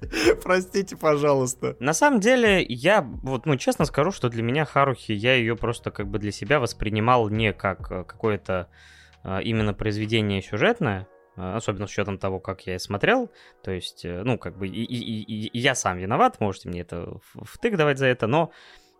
Простите, 0.42 0.96
пожалуйста. 0.96 1.76
На 1.80 1.92
самом 1.92 2.20
деле, 2.20 2.62
я 2.62 3.02
вот, 3.02 3.46
ну, 3.46 3.56
честно 3.56 3.84
скажу, 3.84 4.12
что 4.12 4.28
для 4.28 4.42
меня 4.42 4.64
Харухи, 4.64 5.12
я 5.12 5.34
ее 5.34 5.56
просто 5.56 5.90
как 5.90 6.08
бы 6.08 6.18
для 6.18 6.32
себя 6.32 6.60
воспринимал 6.60 7.28
не 7.28 7.52
как 7.52 7.90
э, 7.90 8.04
какое-то 8.04 8.68
а, 9.22 9.40
именно 9.40 9.74
произведение 9.74 10.42
сюжетное, 10.42 11.06
а, 11.36 11.56
особенно 11.56 11.86
с 11.86 11.90
учетом 11.90 12.18
того, 12.18 12.40
как 12.40 12.66
я 12.66 12.78
смотрел. 12.78 13.30
То 13.62 13.70
есть, 13.70 14.04
э, 14.04 14.22
ну, 14.24 14.38
как 14.38 14.56
бы 14.56 14.66
и, 14.66 14.82
и, 14.82 15.46
и 15.46 15.58
я 15.58 15.74
сам 15.74 15.98
виноват, 15.98 16.40
можете 16.40 16.68
мне 16.68 16.80
это 16.80 17.20
втык 17.42 17.76
давать 17.76 17.98
за 17.98 18.06
это, 18.06 18.26
но 18.26 18.50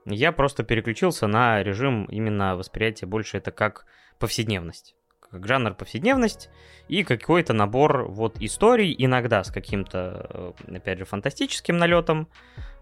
я 0.07 0.33
просто 0.33 0.63
переключился 0.63 1.27
на 1.27 1.63
режим 1.63 2.05
именно 2.07 2.57
восприятия 2.57 3.07
больше 3.07 3.39
это 3.39 3.51
как 3.51 3.87
повседневность 4.19 4.95
как 5.31 5.47
жанр 5.47 5.75
повседневность 5.75 6.51
и 6.89 7.05
какой-то 7.05 7.53
набор 7.53 8.05
вот 8.09 8.41
историй, 8.41 8.95
иногда 8.99 9.45
с 9.45 9.51
каким-то, 9.51 10.55
э, 10.69 10.77
опять 10.77 10.99
же, 10.99 11.05
фантастическим 11.05 11.77
налетом, 11.77 12.29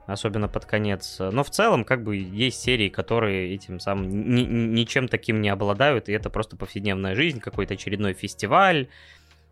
особенно 0.07 0.49
под 0.49 0.65
конец. 0.65 1.19
Но 1.19 1.45
в 1.45 1.51
целом, 1.51 1.85
как 1.85 2.03
бы, 2.03 2.17
есть 2.17 2.61
серии, 2.61 2.89
которые 2.89 3.55
этим 3.55 3.81
самым 3.81 4.09
ни, 4.09 4.43
ничем 4.43 5.09
таким 5.09 5.43
не 5.43 5.51
обладают, 5.51 6.09
и 6.09 6.13
это 6.13 6.31
просто 6.31 6.57
повседневная 6.57 7.15
жизнь, 7.15 7.41
какой-то 7.41 7.75
очередной 7.75 8.15
фестиваль, 8.15 8.89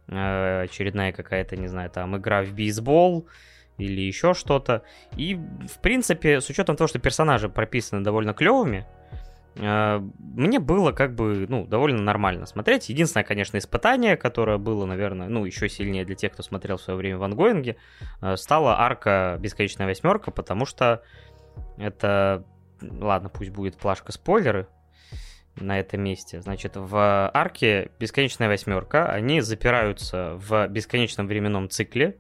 э, 0.09 0.63
очередная 0.63 1.13
какая-то, 1.13 1.57
не 1.57 1.69
знаю, 1.69 1.91
там, 1.91 2.17
игра 2.17 2.43
в 2.43 2.53
бейсбол, 2.53 3.27
или 3.79 4.01
еще 4.01 4.33
что-то. 4.35 4.83
И, 5.17 5.35
в 5.35 5.81
принципе, 5.83 6.41
с 6.41 6.49
учетом 6.49 6.77
того, 6.77 6.89
что 6.89 6.99
персонажи 6.99 7.49
прописаны 7.49 8.03
довольно 8.03 8.33
клевыми, 8.33 8.87
мне 9.59 10.59
было 10.59 10.93
как 10.93 11.15
бы, 11.15 11.47
ну, 11.49 11.67
довольно 11.67 12.03
нормально 12.03 12.47
смотреть. 12.47 12.89
Единственное, 12.89 13.25
конечно, 13.25 13.57
испытание, 13.57 14.17
которое 14.17 14.59
было, 14.59 14.85
наверное, 14.85 15.29
ну, 15.29 15.45
еще 15.45 15.69
сильнее 15.69 16.05
для 16.05 16.15
тех, 16.15 16.33
кто 16.33 16.43
смотрел 16.43 16.77
в 16.77 16.83
свое 16.83 16.99
время 16.99 17.19
в 17.19 17.23
ангоинге, 17.23 17.77
э, 18.21 18.37
стала 18.37 18.81
арка 18.81 19.39
«Бесконечная 19.41 19.87
восьмерка», 19.87 20.31
потому 20.31 20.67
что 20.67 21.03
это... 21.79 22.45
Ладно, 22.83 23.31
пусть 23.31 23.51
будет 23.51 23.79
плашка 23.79 24.13
спойлеры 24.13 24.69
на 25.57 25.81
этом 25.81 26.03
месте. 26.03 26.43
Значит, 26.43 26.73
в 26.77 27.31
арке 27.33 27.91
«Бесконечная 27.99 28.49
восьмерка» 28.49 29.11
они 29.11 29.41
запираются 29.41 30.35
в 30.37 30.69
бесконечном 30.69 31.27
временном 31.27 31.71
цикле, 31.71 32.19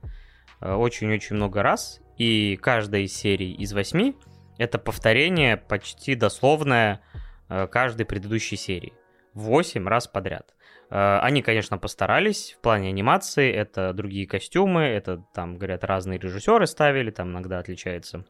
Э, 0.60 0.74
очень-очень 0.74 1.36
много 1.36 1.62
раз, 1.62 2.00
и 2.16 2.58
каждая 2.60 3.02
из 3.02 3.14
серий 3.14 3.52
из 3.52 3.72
восьми 3.72 4.16
это 4.58 4.78
повторение 4.78 5.56
почти 5.56 6.14
дословное 6.14 7.00
каждой 7.48 8.06
предыдущей 8.06 8.56
серии. 8.56 8.92
Восемь 9.34 9.86
раз 9.86 10.06
подряд. 10.06 10.54
Э, 10.90 11.18
они, 11.20 11.42
конечно, 11.42 11.78
постарались 11.78 12.54
в 12.58 12.62
плане 12.62 12.88
анимации, 12.88 13.52
это 13.52 13.92
другие 13.92 14.26
костюмы, 14.26 14.82
это 14.82 15.24
там, 15.34 15.58
говорят, 15.58 15.84
разные 15.84 16.18
режиссеры 16.18 16.66
ставили, 16.66 17.10
там 17.10 17.30
иногда 17.30 17.58
отличается 17.58 18.24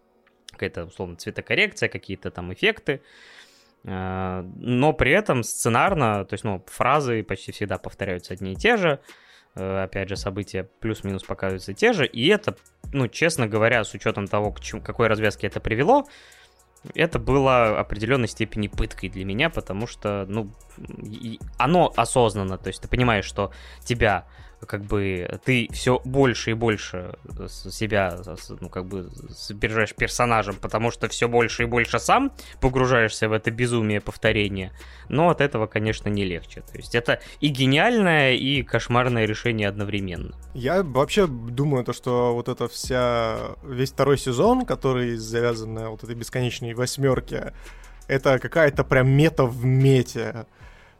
какая-то, 0.50 0.86
условно, 0.86 1.16
цветокоррекция, 1.16 1.88
какие-то 1.88 2.30
там 2.30 2.52
эффекты. 2.52 3.02
Но 3.84 4.92
при 4.98 5.12
этом 5.12 5.44
сценарно, 5.44 6.24
то 6.24 6.34
есть, 6.34 6.44
ну, 6.44 6.64
фразы 6.66 7.22
почти 7.22 7.52
всегда 7.52 7.78
повторяются 7.78 8.32
одни 8.32 8.54
и 8.54 8.56
те 8.56 8.76
же. 8.76 9.00
Э, 9.54 9.84
опять 9.84 10.08
же, 10.08 10.16
события 10.16 10.64
плюс-минус 10.80 11.22
показываются 11.24 11.72
те 11.72 11.92
же, 11.92 12.06
и 12.06 12.26
это, 12.28 12.56
ну, 12.92 13.08
честно 13.08 13.46
говоря, 13.46 13.84
с 13.84 13.94
учетом 13.94 14.26
того, 14.26 14.52
к 14.52 14.60
чему, 14.60 14.82
какой 14.82 15.06
развязке 15.06 15.46
это 15.46 15.60
привело, 15.60 16.06
это 16.94 17.18
было 17.18 17.78
определенной 17.78 18.28
степени 18.28 18.68
пыткой 18.68 19.08
для 19.08 19.24
меня, 19.24 19.50
потому 19.50 19.86
что, 19.86 20.26
ну, 20.28 20.50
оно 21.58 21.92
осознанно, 21.96 22.58
то 22.58 22.68
есть 22.68 22.82
ты 22.82 22.88
понимаешь, 22.88 23.24
что 23.24 23.52
тебя 23.84 24.26
как 24.64 24.82
бы 24.82 25.28
ты 25.44 25.68
все 25.72 26.00
больше 26.04 26.52
и 26.52 26.54
больше 26.54 27.14
себя, 27.48 28.18
ну, 28.60 28.68
как 28.68 28.86
бы 28.86 29.10
сопережаешь 29.30 29.94
персонажем, 29.94 30.56
потому 30.56 30.90
что 30.90 31.08
все 31.08 31.28
больше 31.28 31.64
и 31.64 31.66
больше 31.66 31.98
сам 31.98 32.32
погружаешься 32.60 33.28
в 33.28 33.32
это 33.32 33.50
безумие 33.50 34.00
повторения. 34.00 34.72
Но 35.08 35.28
от 35.28 35.40
этого, 35.40 35.66
конечно, 35.66 36.08
не 36.08 36.24
легче. 36.24 36.62
То 36.62 36.76
есть 36.76 36.94
это 36.94 37.20
и 37.40 37.48
гениальное, 37.48 38.32
и 38.34 38.62
кошмарное 38.62 39.26
решение 39.26 39.68
одновременно. 39.68 40.34
Я 40.54 40.82
вообще 40.82 41.26
думаю, 41.26 41.84
то, 41.84 41.92
что 41.92 42.34
вот 42.34 42.48
эта 42.48 42.68
вся, 42.68 43.56
весь 43.62 43.92
второй 43.92 44.18
сезон, 44.18 44.64
который 44.64 45.16
завязан 45.16 45.74
на 45.74 45.90
вот 45.90 46.02
этой 46.02 46.14
бесконечной 46.14 46.74
восьмерке, 46.74 47.52
это 48.08 48.38
какая-то 48.38 48.84
прям 48.84 49.08
мета 49.08 49.44
в 49.44 49.64
мете. 49.64 50.46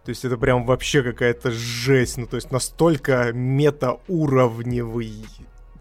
То 0.07 0.11
есть 0.11 0.25
это 0.25 0.39
прям 0.39 0.65
вообще 0.65 1.03
какая-то 1.03 1.51
жесть. 1.51 2.17
Ну, 2.17 2.27
то 2.29 2.37
есть 2.37 2.53
настолько 2.53 3.33
метауровневый 3.33 5.27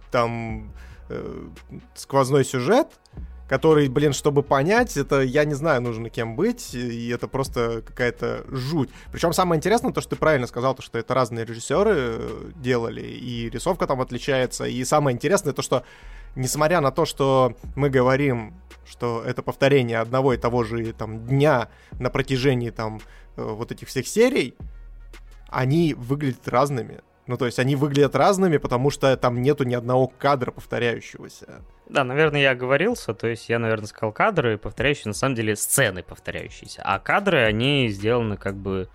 там 0.09 0.73
э, 1.09 1.47
сквозной 1.93 2.43
сюжет, 2.43 2.87
который, 3.47 3.87
блин, 3.87 4.13
чтобы 4.13 4.41
понять, 4.41 4.97
это, 4.97 5.21
я 5.21 5.45
не 5.45 5.53
знаю, 5.53 5.83
нужно 5.83 6.09
кем 6.09 6.35
быть, 6.35 6.73
и 6.73 7.09
это 7.09 7.27
просто 7.27 7.83
какая-то 7.85 8.45
жуть. 8.47 8.89
Причем 9.11 9.31
самое 9.31 9.59
интересное, 9.59 9.93
то, 9.93 10.01
что 10.01 10.15
ты 10.15 10.15
правильно 10.15 10.47
сказал, 10.47 10.73
то, 10.73 10.81
что 10.81 10.97
это 10.97 11.13
разные 11.13 11.45
режиссеры 11.45 11.93
э, 11.95 12.51
делали, 12.55 13.01
и 13.01 13.47
рисовка 13.51 13.85
там 13.85 14.01
отличается, 14.01 14.65
и 14.65 14.83
самое 14.85 15.13
интересное, 15.13 15.53
то, 15.53 15.61
что, 15.61 15.83
несмотря 16.35 16.81
на 16.81 16.89
то, 16.89 17.05
что 17.05 17.55
мы 17.75 17.91
говорим, 17.91 18.55
что 18.87 19.23
это 19.23 19.43
повторение 19.43 19.99
одного 19.99 20.33
и 20.33 20.37
того 20.37 20.63
же 20.63 20.93
там 20.93 21.27
дня 21.27 21.69
на 21.99 22.09
протяжении 22.09 22.71
там 22.71 22.99
вот 23.35 23.71
этих 23.71 23.87
всех 23.87 24.07
серий, 24.07 24.55
они 25.49 25.93
выглядят 25.93 26.47
разными. 26.47 27.01
Ну, 27.27 27.37
то 27.37 27.45
есть 27.45 27.57
они 27.57 27.75
выглядят 27.75 28.15
разными, 28.15 28.57
потому 28.57 28.91
что 28.91 29.17
там 29.17 29.41
нету 29.41 29.63
ни 29.63 29.73
одного 29.73 30.07
кадра 30.07 30.51
повторяющегося. 30.51 31.61
Да, 31.89 32.03
наверное, 32.03 32.41
я 32.41 32.51
оговорился, 32.51 33.13
то 33.15 33.27
есть 33.27 33.49
я, 33.49 33.57
наверное, 33.57 33.87
сказал 33.87 34.11
кадры 34.11 34.57
повторяющие, 34.57 35.07
на 35.07 35.13
самом 35.13 35.35
деле 35.35 35.55
сцены 35.55 36.03
повторяющиеся, 36.03 36.83
а 36.83 36.99
кадры, 36.99 37.43
они 37.43 37.89
сделаны 37.89 38.37
как 38.37 38.55
бы 38.55 38.89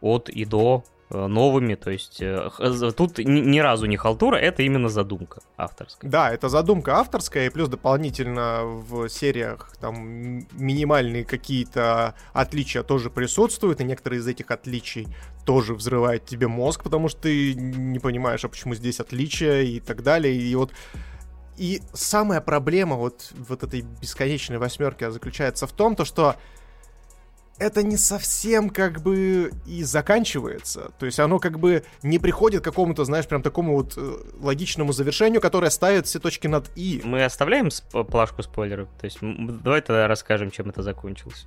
от 0.00 0.28
и 0.28 0.44
до 0.44 0.82
Э, 0.82 0.99
новыми, 1.10 1.74
то 1.74 1.90
есть 1.90 2.22
э, 2.22 2.50
тут 2.96 3.18
ни, 3.18 3.58
разу 3.58 3.86
не 3.86 3.96
халтура, 3.96 4.36
это 4.36 4.62
именно 4.62 4.88
задумка 4.88 5.40
авторская. 5.56 6.10
Да, 6.10 6.30
это 6.30 6.48
задумка 6.48 6.96
авторская, 6.98 7.46
и 7.46 7.50
плюс 7.50 7.68
дополнительно 7.68 8.62
в 8.64 9.08
сериях 9.08 9.72
там 9.80 10.46
минимальные 10.52 11.24
какие-то 11.24 12.14
отличия 12.32 12.82
тоже 12.82 13.10
присутствуют, 13.10 13.80
и 13.80 13.84
некоторые 13.84 14.20
из 14.20 14.26
этих 14.26 14.50
отличий 14.50 15.08
тоже 15.44 15.74
взрывают 15.74 16.24
тебе 16.26 16.48
мозг, 16.48 16.84
потому 16.84 17.08
что 17.08 17.22
ты 17.22 17.54
не 17.54 17.98
понимаешь, 17.98 18.44
а 18.44 18.48
почему 18.48 18.74
здесь 18.74 19.00
отличия 19.00 19.62
и 19.62 19.80
так 19.80 20.02
далее, 20.02 20.34
и 20.34 20.54
вот 20.54 20.72
и 21.56 21.82
самая 21.92 22.40
проблема 22.40 22.96
вот, 22.96 23.32
вот 23.34 23.62
этой 23.62 23.82
бесконечной 23.82 24.56
восьмерки 24.56 25.10
заключается 25.10 25.66
в 25.66 25.72
том, 25.72 25.94
то, 25.94 26.06
что 26.06 26.36
это 27.60 27.82
не 27.82 27.96
совсем 27.96 28.70
как 28.70 29.02
бы 29.02 29.52
и 29.66 29.84
заканчивается. 29.84 30.90
То 30.98 31.06
есть 31.06 31.20
оно 31.20 31.38
как 31.38 31.58
бы 31.60 31.84
не 32.02 32.18
приходит 32.18 32.62
к 32.62 32.64
какому-то, 32.64 33.04
знаешь, 33.04 33.26
прям 33.26 33.42
такому 33.42 33.74
вот 33.76 33.94
э, 33.96 34.16
логичному 34.40 34.92
завершению, 34.92 35.40
которое 35.40 35.70
ставит 35.70 36.06
все 36.06 36.18
точки 36.18 36.46
над 36.46 36.70
«и». 36.74 37.02
Мы 37.04 37.24
оставляем 37.24 37.68
сп- 37.68 38.04
плашку 38.04 38.42
спойлеров? 38.42 38.88
То 39.00 39.04
есть 39.04 39.18
давай 39.20 39.82
тогда 39.82 40.08
расскажем, 40.08 40.50
чем 40.50 40.70
это 40.70 40.82
закончилось. 40.82 41.46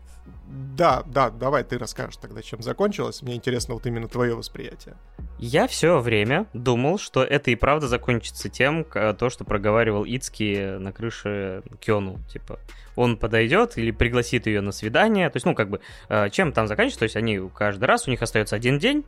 Да, 0.53 1.01
да, 1.07 1.31
давай 1.31 1.63
ты 1.63 1.79
расскажешь 1.79 2.17
тогда, 2.17 2.43
чем 2.43 2.61
закончилось. 2.61 3.23
Мне 3.23 3.35
интересно 3.35 3.73
вот 3.73 3.87
именно 3.87 4.07
твое 4.07 4.35
восприятие. 4.35 4.95
Я 5.39 5.67
все 5.67 5.97
время 5.97 6.45
думал, 6.53 6.99
что 6.99 7.23
это 7.23 7.49
и 7.49 7.55
правда 7.55 7.87
закончится 7.87 8.49
тем, 8.49 8.85
то, 8.85 9.29
что 9.31 9.45
проговаривал 9.45 10.03
Ицки 10.03 10.77
на 10.77 10.91
крыше 10.91 11.63
Кёну. 11.79 12.19
Типа, 12.31 12.59
он 12.95 13.17
подойдет 13.17 13.79
или 13.79 13.89
пригласит 13.89 14.45
ее 14.45 14.61
на 14.61 14.71
свидание. 14.71 15.27
То 15.31 15.37
есть, 15.37 15.45
ну, 15.47 15.55
как 15.55 15.69
бы, 15.69 15.79
э, 16.09 16.29
чем 16.29 16.51
там 16.51 16.67
заканчивается? 16.67 16.99
То 16.99 17.03
есть, 17.05 17.15
они 17.15 17.41
каждый 17.55 17.85
раз, 17.85 18.07
у 18.07 18.11
них 18.11 18.21
остается 18.21 18.55
один 18.55 18.77
день, 18.77 19.05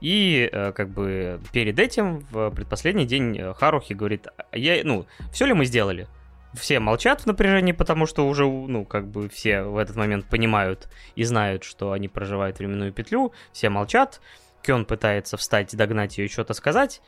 и 0.00 0.48
э, 0.50 0.72
как 0.72 0.88
бы 0.88 1.38
перед 1.52 1.78
этим, 1.78 2.26
в 2.30 2.50
предпоследний 2.50 3.04
день, 3.04 3.38
э, 3.38 3.52
Харухи 3.52 3.92
говорит, 3.92 4.28
я, 4.52 4.80
ну, 4.84 5.06
все 5.32 5.44
ли 5.44 5.52
мы 5.52 5.66
сделали? 5.66 6.08
Все 6.54 6.80
молчат 6.80 7.22
в 7.22 7.26
напряжении, 7.26 7.72
потому 7.72 8.06
что 8.06 8.26
уже, 8.26 8.44
ну, 8.44 8.84
как 8.84 9.08
бы 9.08 9.28
все 9.28 9.62
в 9.62 9.76
этот 9.76 9.96
момент 9.96 10.26
понимают 10.26 10.88
и 11.16 11.24
знают, 11.24 11.64
что 11.64 11.92
они 11.92 12.08
проживают 12.08 12.58
временную 12.58 12.92
петлю, 12.92 13.32
все 13.52 13.68
молчат, 13.68 14.20
Кён 14.62 14.84
пытается 14.84 15.36
встать, 15.36 15.76
догнать 15.76 16.18
ее 16.18 16.26
и 16.26 16.30
что-то 16.30 16.54
сказать, 16.54 17.00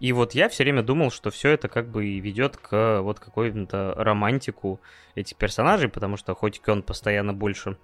и 0.00 0.12
вот 0.12 0.34
я 0.34 0.48
все 0.48 0.64
время 0.64 0.82
думал, 0.82 1.10
что 1.10 1.30
все 1.30 1.50
это 1.50 1.68
как 1.68 1.88
бы 1.88 2.18
ведет 2.18 2.56
к 2.56 3.00
вот 3.02 3.20
какой-то 3.20 3.94
романтику 3.96 4.80
этих 5.14 5.36
персонажей, 5.36 5.88
потому 5.88 6.16
что 6.16 6.34
хоть 6.34 6.60
Кён 6.60 6.82
постоянно 6.82 7.34
больше 7.34 7.76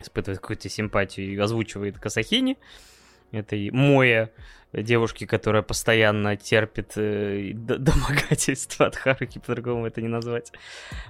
испытывает 0.00 0.40
какую-то 0.40 0.68
симпатию 0.68 1.32
и 1.32 1.38
озвучивает 1.38 1.98
Касахини, 1.98 2.58
этой 3.32 3.70
Моя, 3.70 4.30
девушки, 4.72 5.26
которая 5.26 5.62
постоянно 5.62 6.36
терпит 6.36 6.92
э, 6.96 7.52
домогательство 7.54 8.86
от 8.86 8.96
Харуки, 8.96 9.38
по-другому 9.38 9.86
это 9.86 10.00
не 10.00 10.08
назвать. 10.08 10.52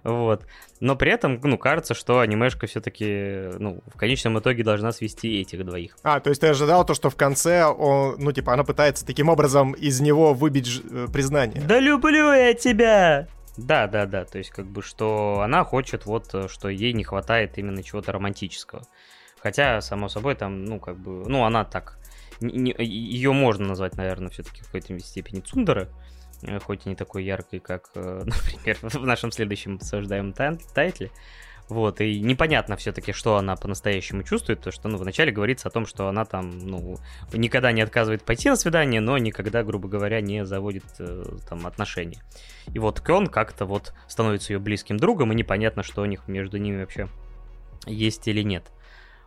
Вот. 0.02 0.46
Но 0.80 0.96
при 0.96 1.12
этом, 1.12 1.40
ну, 1.42 1.58
кажется, 1.58 1.94
что 1.94 2.20
анимешка 2.20 2.66
все-таки, 2.66 3.50
ну, 3.58 3.80
в 3.92 3.98
конечном 3.98 4.38
итоге 4.38 4.64
должна 4.64 4.92
свести 4.92 5.40
этих 5.40 5.64
двоих. 5.64 5.96
А, 6.02 6.20
то 6.20 6.30
есть 6.30 6.40
ты 6.40 6.48
ожидал 6.48 6.86
то, 6.86 6.94
что 6.94 7.10
в 7.10 7.16
конце, 7.16 7.64
он, 7.66 8.16
ну, 8.18 8.32
типа, 8.32 8.54
она 8.54 8.64
пытается 8.64 9.04
таким 9.04 9.28
образом 9.28 9.72
из 9.72 10.00
него 10.00 10.32
выбить 10.32 10.66
ж- 10.66 10.80
э, 10.90 11.06
признание? 11.12 11.60
Да 11.60 11.78
люблю 11.78 12.32
я 12.32 12.54
тебя! 12.54 13.28
Да, 13.56 13.86
да, 13.88 14.06
да. 14.06 14.24
То 14.24 14.38
есть, 14.38 14.50
как 14.50 14.66
бы, 14.66 14.82
что 14.82 15.40
она 15.42 15.64
хочет 15.64 16.06
вот, 16.06 16.34
э, 16.34 16.48
что 16.48 16.68
ей 16.68 16.94
не 16.94 17.04
хватает 17.04 17.58
именно 17.58 17.82
чего-то 17.82 18.12
романтического. 18.12 18.86
Хотя, 19.42 19.80
само 19.80 20.08
собой, 20.08 20.34
там, 20.34 20.64
ну, 20.64 20.78
как 20.78 20.98
бы, 20.98 21.28
ну, 21.28 21.44
она 21.44 21.64
так, 21.64 21.98
ее 22.40 23.32
можно 23.32 23.68
назвать, 23.68 23.96
наверное, 23.96 24.30
все-таки 24.30 24.62
в 24.62 24.66
какой-то 24.66 24.98
степени 25.00 25.40
цундеры, 25.40 25.88
э, 26.42 26.58
хоть 26.60 26.86
и 26.86 26.88
не 26.88 26.94
такой 26.94 27.24
яркой, 27.24 27.60
как, 27.60 27.90
э, 27.94 28.22
например, 28.24 28.78
в 28.82 29.06
нашем 29.06 29.32
следующем 29.32 29.76
обсуждаемом 29.76 30.32
тайтле. 30.32 31.10
Вот, 31.70 32.00
и 32.00 32.20
непонятно 32.20 32.76
все-таки, 32.76 33.12
что 33.12 33.36
она 33.36 33.54
по-настоящему 33.54 34.24
чувствует, 34.24 34.58
потому 34.58 34.72
что, 34.72 34.88
ну, 34.88 34.98
вначале 34.98 35.30
говорится 35.30 35.68
о 35.68 35.70
том, 35.70 35.86
что 35.86 36.08
она 36.08 36.24
там, 36.24 36.58
ну, 36.58 36.98
никогда 37.32 37.70
не 37.70 37.80
отказывает 37.80 38.24
пойти 38.24 38.48
на 38.48 38.56
свидание, 38.56 39.00
но 39.00 39.16
никогда, 39.18 39.62
грубо 39.62 39.88
говоря, 39.88 40.20
не 40.20 40.44
заводит 40.44 40.82
э, 40.98 41.24
там 41.48 41.68
отношения. 41.68 42.20
И 42.74 42.80
вот 42.80 43.00
Кён 43.00 43.28
как-то 43.28 43.66
вот 43.66 43.94
становится 44.08 44.52
ее 44.52 44.58
близким 44.58 44.96
другом, 44.96 45.30
и 45.30 45.36
непонятно, 45.36 45.84
что 45.84 46.02
у 46.02 46.06
них 46.06 46.26
между 46.26 46.56
ними 46.56 46.80
вообще 46.80 47.08
есть 47.86 48.26
или 48.26 48.42
нет. 48.42 48.64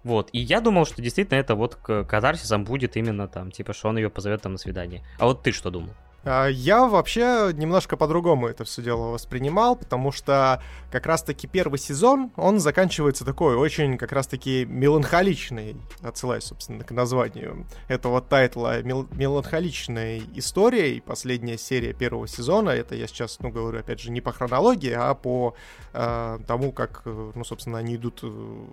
Вот, 0.03 0.29
и 0.33 0.39
я 0.39 0.59
думал, 0.59 0.85
что 0.85 1.01
действительно 1.01 1.37
это 1.37 1.55
вот 1.55 1.75
катарсисом 1.75 2.65
будет 2.65 2.97
именно 2.97 3.27
там, 3.27 3.51
типа, 3.51 3.73
что 3.73 3.89
он 3.89 3.97
ее 3.97 4.09
позовет 4.09 4.41
там 4.41 4.53
на 4.53 4.57
свидание. 4.57 5.01
А 5.17 5.25
вот 5.25 5.43
ты 5.43 5.51
что 5.51 5.69
думал? 5.69 5.93
А, 6.25 6.47
я 6.47 6.85
вообще 6.85 7.51
немножко 7.53 7.97
по-другому 7.97 8.47
это 8.47 8.63
все 8.63 8.81
дело 8.81 9.07
воспринимал, 9.07 9.75
потому 9.75 10.11
что 10.11 10.61
как 10.91 11.05
раз-таки 11.05 11.47
первый 11.47 11.79
сезон, 11.79 12.31
он 12.37 12.59
заканчивается 12.59 13.25
такой 13.25 13.55
очень 13.55 13.97
как 13.97 14.11
раз-таки 14.11 14.65
меланхоличной, 14.65 15.75
отсылаясь, 16.01 16.43
собственно, 16.43 16.83
к 16.83 16.91
названию 16.91 17.65
этого 17.89 18.21
тайтла, 18.21 18.81
мел- 18.83 19.07
меланхоличной 19.11 20.23
историей. 20.35 21.01
Последняя 21.01 21.57
серия 21.57 21.93
первого 21.93 22.27
сезона, 22.27 22.69
это 22.69 22.95
я 22.95 23.07
сейчас, 23.07 23.39
ну, 23.39 23.49
говорю, 23.49 23.79
опять 23.79 23.99
же, 23.99 24.11
не 24.11 24.21
по 24.21 24.31
хронологии, 24.31 24.93
а 24.95 25.13
по 25.15 25.55
э, 25.93 26.39
тому, 26.47 26.71
как, 26.71 27.01
ну, 27.05 27.43
собственно, 27.43 27.79
они 27.79 27.95
идут 27.95 28.21
в 28.21 28.67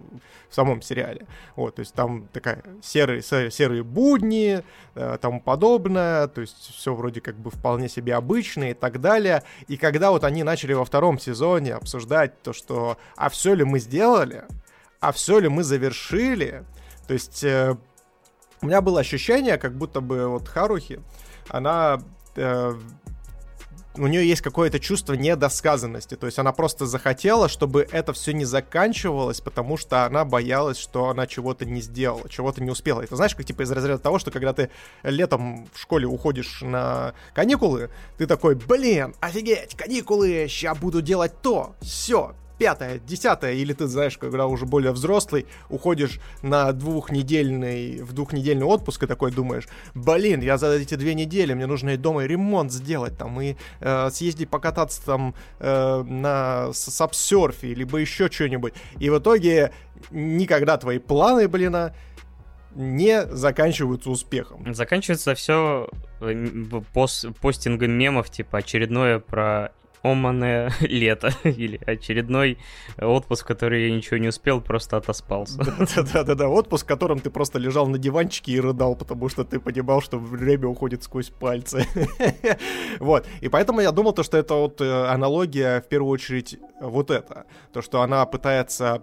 самом 0.51 0.83
сериале. 0.83 1.27
Вот, 1.57 1.77
то 1.77 1.81
есть 1.81 1.95
там 1.95 2.29
такая 2.33 2.63
серые, 2.83 3.23
серые 3.23 3.83
будни, 3.83 4.63
э, 4.95 5.19
тому 5.21 5.41
подобное, 5.41 6.29
то 6.29 6.41
есть 6.43 6.75
все 6.77 6.95
вроде 6.95 7.21
как 7.21 7.40
бы 7.41 7.51
вполне 7.51 7.89
себе 7.89 8.15
обычные 8.15 8.73
и 8.73 8.75
так 8.75 9.01
далее. 9.01 9.43
И 9.69 9.77
когда 9.77 10.11
вот 10.11 10.25
они 10.25 10.43
начали 10.43 10.73
во 10.73 10.85
втором 10.85 11.19
сезоне 11.19 11.75
обсуждать 11.75 12.43
то, 12.43 12.53
что 12.53 12.99
«а 13.17 13.29
все 13.29 13.55
ли 13.55 13.65
мы 13.65 13.79
сделали?», 13.79 14.45
«а 15.01 15.13
все 15.13 15.39
ли 15.39 15.49
мы 15.49 15.65
завершили?», 15.65 16.65
то 17.07 17.15
есть 17.15 17.43
э, 17.43 17.77
у 18.63 18.67
меня 18.67 18.81
было 18.81 19.01
ощущение, 19.01 19.59
как 19.59 19.75
будто 19.75 20.01
бы 20.01 20.29
вот 20.29 20.47
Харухи, 20.47 21.01
она 21.49 22.01
э, 22.37 22.75
у 23.97 24.07
нее 24.07 24.27
есть 24.27 24.41
какое-то 24.41 24.79
чувство 24.79 25.15
недосказанности. 25.15 26.15
То 26.15 26.27
есть 26.27 26.39
она 26.39 26.53
просто 26.53 26.87
захотела, 26.87 27.49
чтобы 27.49 27.87
это 27.91 28.13
все 28.13 28.33
не 28.33 28.45
заканчивалось, 28.45 29.41
потому 29.41 29.77
что 29.77 30.05
она 30.05 30.25
боялась, 30.25 30.79
что 30.79 31.09
она 31.09 31.27
чего-то 31.27 31.65
не 31.65 31.81
сделала, 31.81 32.29
чего-то 32.29 32.63
не 32.63 32.71
успела. 32.71 33.03
Это 33.03 33.17
знаешь, 33.17 33.35
как 33.35 33.47
типа 33.47 33.63
из 33.63 33.71
разряда 33.71 33.99
того, 33.99 34.19
что 34.19 34.31
когда 34.31 34.53
ты 34.53 34.71
летом 35.03 35.69
в 35.73 35.79
школе 35.79 36.07
уходишь 36.07 36.63
на 36.63 37.15
каникулы, 37.35 37.91
ты 38.19 38.27
такой, 38.27 38.55
блин, 38.55 39.15
офигеть, 39.21 39.75
каникулы, 39.77 40.47
сейчас 40.49 40.79
буду 40.79 41.03
делать 41.03 41.33
то, 41.43 41.75
все, 41.81 42.35
пятое, 42.61 42.99
десятое, 42.99 43.55
или 43.55 43.73
ты, 43.73 43.87
знаешь, 43.87 44.19
когда 44.19 44.47
уже 44.47 44.67
более 44.67 44.93
взрослый, 44.93 45.47
уходишь 45.71 46.21
на 46.43 46.73
двухнедельный, 46.73 48.03
в 48.03 48.13
двухнедельный 48.13 48.67
отпуск 48.67 49.03
и 49.03 49.07
такой 49.07 49.33
думаешь, 49.33 49.67
блин, 49.95 50.43
я 50.43 50.59
за 50.59 50.71
эти 50.73 50.95
две 50.97 51.15
недели, 51.15 51.55
мне 51.55 51.65
нужно 51.65 51.91
и 51.91 51.97
дома 51.97 52.25
и 52.25 52.29
ремонт 52.29 52.71
сделать 52.71 53.17
там, 53.17 53.41
и 53.41 53.57
э, 53.81 54.11
съездить 54.11 54.51
покататься 54.51 55.03
там 55.07 55.35
э, 55.59 56.03
на 56.03 56.71
сапсерфе, 56.75 57.73
либо 57.73 57.97
еще 57.97 58.31
что-нибудь. 58.31 58.75
И 58.99 59.09
в 59.09 59.19
итоге 59.19 59.73
никогда 60.11 60.77
твои 60.77 60.99
планы, 60.99 61.49
блин, 61.49 61.75
а, 61.75 61.95
не 62.75 63.25
заканчиваются 63.25 64.11
успехом. 64.11 64.75
Заканчивается 64.75 65.35
все 65.35 65.89
э, 66.21 66.47
пост 66.93 67.25
постингом 67.41 67.93
мемов, 67.93 68.29
типа 68.29 68.59
очередное 68.59 69.19
про 69.19 69.73
оманное 70.03 70.73
лето 70.81 71.33
или 71.45 71.81
очередной 71.87 72.59
отпуск, 72.99 73.47
который 73.47 73.89
я 73.89 73.97
ничего 73.97 74.17
не 74.19 74.29
успел, 74.29 74.61
просто 74.61 74.97
отоспался. 74.97 75.59
Да-да-да, 76.13 76.49
отпуск, 76.49 76.85
в 76.85 76.89
котором 76.89 77.21
ты 77.21 77.31
просто 77.31 77.59
лежал 77.59 77.87
на 77.87 77.99
диванчике 77.99 78.53
и 78.53 78.61
рыдал, 78.61 78.97
потому 78.97 79.29
что 79.29 79.45
ты 79.45 79.61
понимал, 79.61 80.01
что 80.01 80.19
время 80.19 80.69
уходит 80.69 81.03
сквозь 81.03 81.31
пальцы. 81.31 81.87
Вот, 82.99 83.27
и 83.41 83.49
поэтому 83.49 83.81
я 83.81 83.93
думал, 83.93 84.13
то, 84.13 84.23
что 84.23 84.37
это 84.37 84.55
вот 84.55 84.81
э, 84.81 85.07
аналогия, 85.07 85.81
в 85.81 85.89
первую 85.89 86.11
очередь, 86.11 86.59
вот 86.81 87.11
это. 87.11 87.47
То, 87.73 87.83
что 87.83 88.03
она 88.03 88.25
пытается 88.27 89.03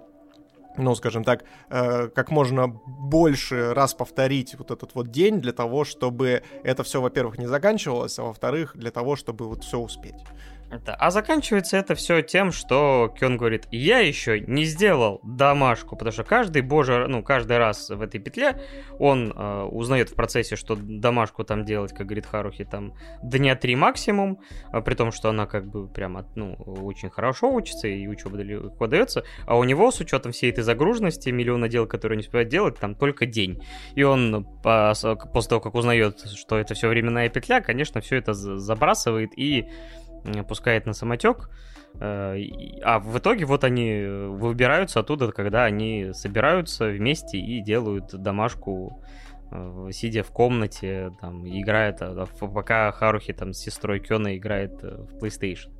ну, 0.77 0.95
скажем 0.95 1.23
так, 1.23 1.43
э, 1.69 2.07
как 2.09 2.31
можно 2.31 2.67
больше 2.67 3.73
раз 3.73 3.93
повторить 3.93 4.55
вот 4.57 4.71
этот 4.71 4.93
вот 4.93 5.09
день 5.11 5.41
для 5.41 5.51
того, 5.51 5.83
чтобы 5.83 6.43
это 6.63 6.83
все, 6.83 7.01
во-первых, 7.01 7.37
не 7.37 7.47
заканчивалось, 7.47 8.17
а 8.19 8.23
во-вторых, 8.23 8.77
для 8.77 8.91
того, 8.91 9.15
чтобы 9.15 9.47
вот 9.47 9.63
все 9.63 9.79
успеть. 9.79 10.15
Да. 10.69 10.95
А 10.95 11.11
заканчивается 11.11 11.77
это 11.77 11.95
все 11.95 12.21
тем, 12.21 12.51
что 12.51 13.13
Кён 13.17 13.37
говорит, 13.37 13.67
я 13.71 13.99
еще 13.99 14.41
не 14.41 14.65
сделал 14.65 15.21
домашку, 15.23 15.95
потому 15.95 16.11
что 16.11 16.25
каждый 16.25 16.61
боже, 16.61 17.07
ну, 17.07 17.23
каждый 17.23 17.57
раз 17.57 17.89
в 17.89 18.01
этой 18.01 18.19
петле 18.19 18.61
он 18.99 19.31
э, 19.31 19.63
узнает 19.63 20.09
в 20.09 20.15
процессе, 20.15 20.57
что 20.57 20.75
домашку 20.75 21.45
там 21.45 21.63
делать, 21.63 21.93
как 21.93 22.07
говорит 22.07 22.25
Харухи, 22.25 22.65
там 22.65 22.93
дня 23.23 23.55
три 23.55 23.77
максимум, 23.77 24.41
а 24.71 24.81
при 24.81 24.95
том, 24.95 25.13
что 25.13 25.29
она 25.29 25.45
как 25.45 25.67
бы 25.67 25.87
прямо, 25.87 26.27
ну, 26.35 26.53
очень 26.55 27.09
хорошо 27.09 27.53
учится 27.53 27.87
и 27.87 28.05
учеба 28.07 28.37
легко 28.37 28.87
дается, 28.87 29.23
а 29.45 29.57
у 29.57 29.63
него 29.63 29.89
с 29.91 30.01
учетом 30.01 30.33
всей 30.33 30.51
этой 30.51 30.65
загруженности, 30.65 31.29
миллиона 31.29 31.69
дел, 31.69 31.87
которые 31.87 32.17
не 32.17 32.21
успевает 32.21 32.49
делать, 32.49 32.77
там 32.77 32.93
только 32.93 33.25
день. 33.25 33.63
И 33.95 34.03
он 34.03 34.45
по, 34.63 34.93
после 35.33 35.49
того, 35.49 35.61
как 35.61 35.75
узнает, 35.75 36.19
что 36.35 36.57
это 36.57 36.73
все 36.73 36.89
временная 36.89 37.29
петля, 37.29 37.61
конечно, 37.61 38.01
все 38.01 38.17
это 38.17 38.33
забрасывает 38.33 39.31
и 39.37 39.69
пускает 40.47 40.85
на 40.85 40.93
самотек. 40.93 41.49
Э, 41.99 42.37
а 42.83 42.99
в 42.99 43.17
итоге 43.17 43.45
вот 43.45 43.63
они 43.63 44.03
выбираются 44.05 44.99
оттуда, 44.99 45.31
когда 45.31 45.65
они 45.65 46.11
собираются 46.13 46.87
вместе 46.87 47.37
и 47.37 47.61
делают 47.61 48.13
домашку, 48.13 49.01
э, 49.51 49.89
сидя 49.91 50.23
в 50.23 50.31
комнате, 50.31 51.11
там, 51.21 51.47
играет, 51.47 51.97
а, 52.01 52.25
пока 52.25 52.91
Харухи 52.91 53.33
там 53.33 53.53
с 53.53 53.59
сестрой 53.59 53.99
Кёна 53.99 54.37
играет 54.37 54.83
э, 54.83 55.05
в 55.09 55.17
PlayStation. 55.17 55.71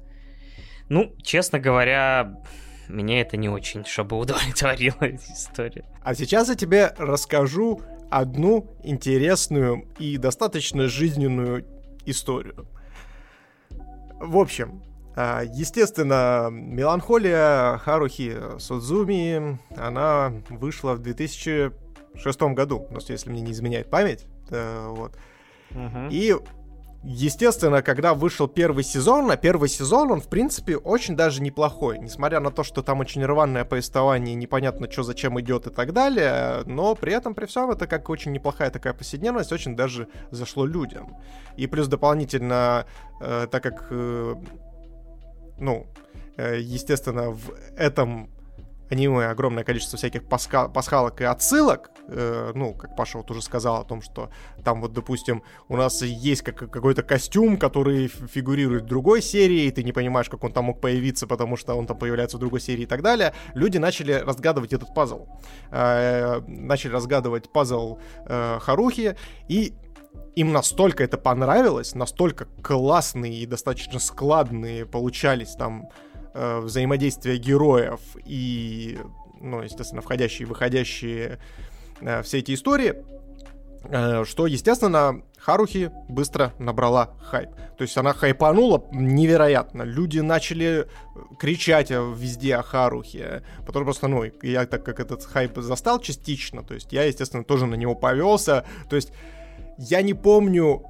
Ну, 0.89 1.13
честно 1.21 1.59
говоря, 1.59 2.41
меня 2.87 3.21
это 3.21 3.37
не 3.37 3.49
очень, 3.49 3.85
чтобы 3.85 4.17
удовлетворила 4.17 4.97
эта 5.01 5.23
история. 5.33 5.85
А 6.03 6.15
сейчас 6.15 6.49
я 6.49 6.55
тебе 6.55 6.93
расскажу 6.97 7.81
одну 8.09 8.75
интересную 8.83 9.87
и 9.99 10.17
достаточно 10.17 10.87
жизненную 10.87 11.65
историю. 12.05 12.67
В 14.19 14.37
общем, 14.37 14.81
а, 15.15 15.43
естественно, 15.43 16.49
меланхолия 16.51 17.77
Харухи 17.77 18.35
Судзуми, 18.59 19.57
она 19.75 20.31
вышла 20.49 20.93
в 20.93 20.99
2006 20.99 22.41
году, 22.53 22.87
ну, 22.91 22.99
если 23.07 23.29
мне 23.29 23.41
не 23.41 23.51
изменяет 23.51 23.89
память. 23.89 24.25
Вот. 24.49 25.17
Угу. 25.71 26.07
И 26.11 26.35
Естественно, 27.03 27.81
когда 27.81 28.13
вышел 28.13 28.47
первый 28.47 28.83
сезон, 28.83 29.29
а 29.31 29.37
первый 29.37 29.69
сезон, 29.69 30.11
он, 30.11 30.19
в 30.19 30.27
принципе, 30.27 30.77
очень 30.77 31.15
даже 31.15 31.41
неплохой. 31.41 31.99
Несмотря 31.99 32.39
на 32.39 32.51
то, 32.51 32.63
что 32.63 32.81
там 32.81 32.99
очень 32.99 33.23
рваное 33.23 33.65
повествование, 33.65 34.35
непонятно, 34.35 34.91
что 34.91 35.03
зачем 35.03 35.39
идет 35.39 35.67
и 35.67 35.69
так 35.69 35.93
далее, 35.93 36.63
но 36.65 36.95
при 36.95 37.13
этом, 37.13 37.35
при 37.35 37.45
всем, 37.45 37.69
это 37.69 37.87
как 37.87 38.09
очень 38.09 38.31
неплохая 38.31 38.71
такая 38.71 38.93
повседневность, 38.93 39.51
очень 39.51 39.75
даже 39.75 40.07
зашло 40.31 40.65
людям. 40.65 41.15
И 41.55 41.67
плюс 41.67 41.87
дополнительно, 41.87 42.85
э, 43.21 43.47
так 43.49 43.63
как, 43.63 43.87
э, 43.91 44.35
ну, 45.59 45.87
э, 46.35 46.59
естественно, 46.59 47.29
в 47.29 47.53
этом 47.77 48.29
аниме 48.89 49.27
огромное 49.27 49.63
количество 49.63 49.97
всяких 49.97 50.23
паска- 50.23 50.71
пасхалок 50.71 51.21
и 51.21 51.23
отсылок. 51.23 51.91
Э, 52.09 52.51
ну, 52.55 52.73
как 52.73 52.95
Паша 52.95 53.17
вот 53.17 53.29
уже 53.31 53.41
сказал 53.41 53.81
о 53.81 53.83
том, 53.83 54.01
что 54.01 54.29
там 54.63 54.81
вот, 54.81 54.93
допустим, 54.93 55.43
у 55.67 55.77
нас 55.77 56.01
есть 56.01 56.41
как- 56.41 56.69
какой-то 56.71 57.03
костюм, 57.03 57.57
который 57.57 58.07
фигурирует 58.07 58.83
в 58.83 58.87
другой 58.87 59.21
серии, 59.21 59.65
и 59.65 59.71
ты 59.71 59.83
не 59.83 59.91
понимаешь, 59.91 60.29
как 60.29 60.43
он 60.43 60.51
там 60.51 60.65
мог 60.65 60.81
появиться, 60.81 61.27
потому 61.27 61.57
что 61.57 61.75
он 61.75 61.85
там 61.85 61.97
появляется 61.97 62.37
в 62.37 62.39
другой 62.39 62.61
серии 62.61 62.83
и 62.83 62.87
так 62.87 63.01
далее. 63.01 63.33
Люди 63.53 63.77
начали 63.77 64.13
разгадывать 64.13 64.73
этот 64.73 64.93
пазл. 64.93 65.27
Э, 65.71 66.41
начали 66.47 66.91
разгадывать 66.93 67.51
пазл 67.51 67.99
э, 68.25 68.59
Харухи, 68.61 69.15
и 69.49 69.73
им 70.35 70.51
настолько 70.53 71.03
это 71.03 71.17
понравилось, 71.17 71.95
настолько 71.95 72.45
классные 72.61 73.33
и 73.33 73.45
достаточно 73.45 73.99
складные 73.99 74.85
получались 74.85 75.55
там 75.55 75.89
э, 76.37 76.59
взаимодействия 76.59 77.37
героев 77.37 77.99
и, 78.25 78.97
ну, 79.41 79.61
естественно, 79.61 80.01
входящие 80.01 80.45
и 80.45 80.49
выходящие 80.49 81.39
э, 82.01 82.21
все 82.21 82.39
эти 82.39 82.53
истории, 82.53 82.95
Э, 83.89 84.25
что, 84.25 84.47
естественно, 84.47 85.21
Харухи 85.39 85.91
быстро 86.09 86.53
набрала 86.59 87.11
хайп. 87.21 87.51
То 87.77 87.83
есть 87.83 87.95
она 87.97 88.13
хайпанула 88.13 88.83
невероятно. 88.91 89.83
Люди 89.83 90.19
начали 90.19 90.81
э, 90.85 90.85
кричать 91.39 91.89
везде 91.89 92.55
о 92.55 92.63
Харухе. 92.63 93.43
Потом 93.65 93.83
просто, 93.83 94.07
ну, 94.07 94.23
я 94.41 94.65
так 94.65 94.83
как 94.83 94.99
этот 94.99 95.23
хайп 95.23 95.57
застал 95.57 95.99
частично, 95.99 96.63
то 96.63 96.73
есть 96.73 96.91
я, 96.91 97.03
естественно, 97.03 97.43
тоже 97.43 97.65
на 97.65 97.75
него 97.75 97.95
повелся. 97.95 98.65
То 98.89 98.95
есть 98.95 99.13
я 99.77 100.01
не 100.01 100.13
помню, 100.13 100.83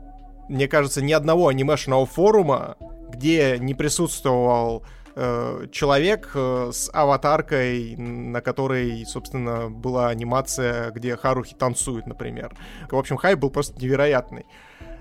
мне 0.49 0.67
кажется, 0.67 1.03
ни 1.03 1.11
одного 1.11 1.49
анимешного 1.49 2.05
форума, 2.05 2.77
где 3.09 3.57
не 3.59 3.75
присутствовал 3.75 4.83
Э, 5.19 5.65
человек 5.71 6.29
э, 6.35 6.69
с 6.71 6.91
аватаркой, 6.93 7.95
на 7.97 8.39
которой, 8.39 9.03
собственно, 9.07 9.67
была 9.67 10.09
анимация, 10.09 10.91
где 10.91 11.17
Харухи 11.17 11.55
танцует, 11.55 12.05
например. 12.05 12.55
В 12.91 12.95
общем, 12.95 13.17
хайп 13.17 13.39
был 13.39 13.49
просто 13.49 13.81
невероятный. 13.81 14.45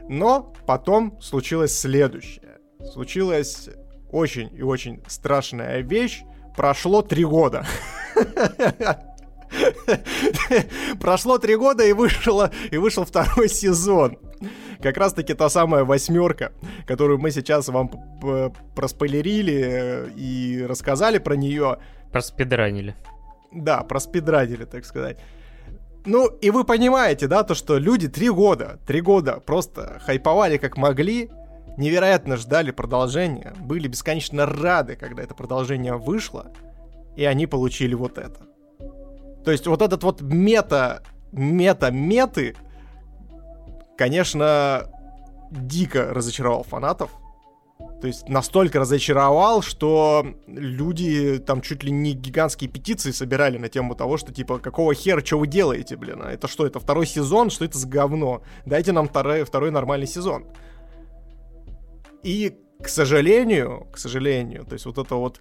Но 0.09 0.55
потом 0.67 1.21
случилось 1.21 1.79
следующее. 1.79 2.61
Случилась 2.95 3.69
очень 4.11 4.51
и 4.57 4.63
очень 4.63 5.03
страшная 5.07 5.81
вещь. 5.81 6.23
Прошло 6.57 7.03
три 7.03 7.27
года. 7.27 7.67
Прошло 10.99 11.37
три 11.37 11.57
года 11.57 11.85
и, 11.85 11.93
вышло, 11.93 12.51
и 12.71 12.79
вышел 12.79 13.05
второй 13.05 13.49
сезон. 13.51 14.17
Как 14.83 14.97
раз-таки 14.97 15.35
та 15.35 15.49
самая 15.49 15.85
восьмерка, 15.85 16.53
которую 16.87 17.19
мы 17.19 17.31
сейчас 17.31 17.69
вам 17.69 17.91
проспойлерили 18.75 19.63
э, 19.65 20.09
и 20.17 20.65
рассказали 20.69 21.19
про 21.19 21.35
нее. 21.37 21.79
Проспидранили. 22.13 22.95
Да, 23.53 23.83
проспидранили, 23.83 24.65
так 24.65 24.85
сказать. 24.85 25.19
Ну, 26.05 26.27
и 26.27 26.51
вы 26.51 26.65
понимаете, 26.65 27.27
да, 27.27 27.43
то, 27.43 27.55
что 27.55 27.79
люди 27.79 28.09
три 28.09 28.31
года, 28.31 28.79
три 28.87 29.01
года 29.01 29.41
просто 29.41 29.99
хайповали 30.05 30.57
как 30.57 30.77
могли, 30.77 31.31
невероятно 31.77 32.37
ждали 32.37 32.71
продолжения, 32.71 33.55
были 33.61 33.89
бесконечно 33.89 34.47
рады, 34.47 34.97
когда 34.97 35.23
это 35.23 35.35
продолжение 35.35 35.97
вышло, 35.97 36.53
и 37.17 37.25
они 37.25 37.47
получили 37.47 37.95
вот 37.95 38.19
это. 38.19 38.41
То 39.45 39.51
есть 39.51 39.67
вот 39.67 39.83
этот 39.83 40.03
вот 40.05 40.21
мета, 40.23 41.03
мета-меты, 41.33 42.57
конечно, 43.97 44.91
дико 45.51 46.13
разочаровал 46.13 46.63
фанатов. 46.63 47.11
То 48.01 48.07
есть 48.07 48.29
настолько 48.29 48.79
разочаровал, 48.79 49.63
что 49.63 50.27
люди 50.47 51.39
там 51.39 51.61
чуть 51.61 51.83
ли 51.83 51.91
не 51.91 52.13
гигантские 52.13 52.71
петиции 52.71 53.11
собирали 53.11 53.59
на 53.59 53.69
тему 53.69 53.95
того, 53.95 54.17
что 54.17 54.33
типа, 54.33 54.59
какого 54.59 54.95
хера, 54.95 55.25
что 55.25 55.39
вы 55.39 55.47
делаете, 55.47 55.97
блин? 55.97 56.23
А 56.23 56.31
это 56.31 56.49
что, 56.49 56.67
это 56.67 56.81
второй 56.81 57.07
сезон? 57.07 57.51
Что 57.51 57.65
это 57.65 57.79
за 57.79 57.87
говно? 57.87 58.43
Дайте 58.65 58.93
нам 58.93 59.09
второй, 59.09 59.45
второй 59.45 59.71
нормальный 59.71 60.07
сезон. 60.07 60.47
И, 62.23 62.57
к 62.83 62.89
сожалению, 62.89 63.87
к 63.93 63.99
сожалению, 63.99 64.65
то 64.65 64.73
есть 64.73 64.87
вот 64.87 64.99
это 64.99 65.15
вот 65.15 65.41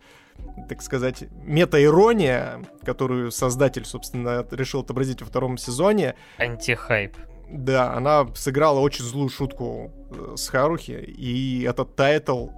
так 0.68 0.82
сказать, 0.82 1.23
мета-ирония, 1.44 2.61
которую 2.84 3.32
создатель, 3.32 3.86
собственно, 3.86 4.45
решил 4.52 4.82
отобразить 4.82 5.22
во 5.22 5.27
втором 5.27 5.57
сезоне. 5.57 6.15
Антихайп. 6.38 7.15
Да, 7.50 7.94
она 7.94 8.28
сыграла 8.36 8.80
очень 8.80 9.06
злую 9.06 9.30
шутку 9.30 9.92
э, 10.12 10.34
с 10.36 10.48
Харухи, 10.48 10.92
и 10.92 11.64
этот 11.64 11.96
тайтл 11.96 12.50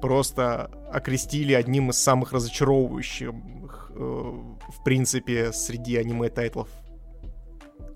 просто 0.00 0.70
окрестили 0.92 1.52
одним 1.52 1.90
из 1.90 1.98
самых 1.98 2.32
разочаровывающих, 2.32 3.30
э, 3.30 3.94
в 3.94 4.84
принципе, 4.84 5.52
среди 5.52 5.96
аниме-тайтлов 5.96 6.68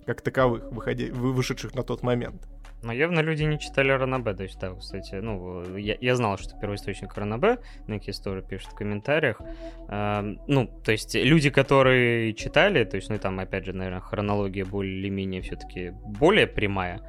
как 0.06 0.23
таковых, 0.23 0.70
выходи, 0.70 1.10
вышедших 1.10 1.74
на 1.74 1.82
тот 1.82 2.02
момент. 2.02 2.47
Но 2.86 2.92
явно 2.92 3.18
люди 3.18 3.42
не 3.42 3.58
читали 3.58 3.90
Ранабе, 3.90 4.32
то 4.32 4.44
есть, 4.44 4.60
да, 4.60 4.72
кстати, 4.74 5.16
ну, 5.16 5.76
я, 5.76 5.96
я 6.00 6.14
знал, 6.14 6.38
что 6.38 6.56
первоисточник 6.56 7.14
Ранабе, 7.14 7.58
на 7.88 7.98
Кисторы 7.98 8.42
пишет 8.42 8.68
в 8.68 8.74
комментариях. 8.74 9.40
Э, 9.88 10.22
ну, 10.46 10.70
то 10.84 10.92
есть, 10.92 11.16
люди, 11.16 11.50
которые 11.50 12.32
читали, 12.34 12.84
то 12.84 12.96
есть, 12.96 13.10
ну, 13.10 13.18
там, 13.18 13.40
опять 13.40 13.66
же, 13.66 13.72
наверное, 13.72 14.00
хронология 14.00 14.64
более-менее 14.64 15.42
все-таки 15.42 15.90
более 15.90 16.46
прямая, 16.46 17.00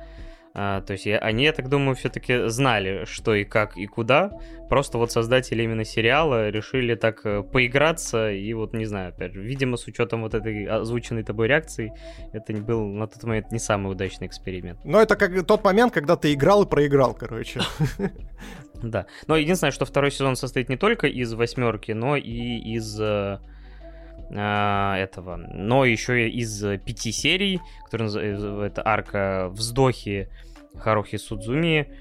а, 0.60 0.82
то 0.82 0.94
есть 0.94 1.06
я, 1.06 1.20
они, 1.20 1.44
я 1.44 1.54
так 1.54 1.70
думаю, 1.70 1.96
все-таки 1.96 2.48
знали, 2.48 3.06
что 3.06 3.36
и 3.36 3.44
как 3.44 3.78
и 3.78 3.86
куда. 3.86 4.32
Просто 4.70 4.98
вот 4.98 5.12
создатели 5.12 5.62
именно 5.62 5.86
сериала 5.86 6.50
решили 6.50 6.96
так 6.96 7.24
э, 7.28 7.44
поиграться. 7.44 8.32
И 8.32 8.52
вот, 8.54 8.74
не 8.74 8.86
знаю, 8.86 9.10
опять 9.10 9.34
же, 9.34 9.44
видимо, 9.44 9.78
с 9.78 9.86
учетом 9.86 10.24
вот 10.24 10.34
этой 10.34 10.66
озвученной 10.66 11.22
тобой 11.22 11.48
реакции, 11.48 11.94
это 12.34 12.54
был 12.54 12.88
на 12.88 13.06
тот 13.06 13.24
момент 13.26 13.52
не 13.52 13.60
самый 13.60 13.92
удачный 13.92 14.26
эксперимент. 14.26 14.80
Но 14.84 15.00
это 15.00 15.16
как 15.16 15.46
тот 15.46 15.64
момент, 15.64 15.94
когда 15.94 16.16
ты 16.16 16.34
играл 16.34 16.64
и 16.64 16.68
проиграл, 16.68 17.14
короче. 17.14 17.62
Да. 18.84 19.08
Но 19.26 19.36
единственное, 19.36 19.72
что 19.72 19.86
второй 19.86 20.12
сезон 20.12 20.36
состоит 20.36 20.70
не 20.70 20.78
только 20.78 21.08
из 21.08 21.34
восьмерки, 21.34 21.94
но 21.94 22.16
и 22.16 22.60
из 22.60 23.00
э, 23.02 23.40
а, 24.36 24.98
этого, 24.98 25.38
но 25.38 25.86
еще 25.86 26.30
из 26.30 26.62
пяти 26.82 27.12
серий, 27.12 27.62
которые 27.86 28.68
это 28.68 28.86
арка 28.86 29.48
вздохи 29.52 30.30
Харухи 30.78 31.18
Судзуми, 31.18 31.94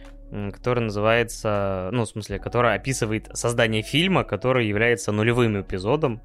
который 0.52 0.80
называется, 0.80 1.90
ну, 1.92 2.02
в 2.02 2.08
смысле, 2.08 2.38
которая 2.38 2.76
описывает 2.76 3.28
создание 3.36 3.82
фильма, 3.82 4.24
который 4.24 4.66
является 4.66 5.12
нулевым 5.12 5.60
эпизодом 5.60 6.20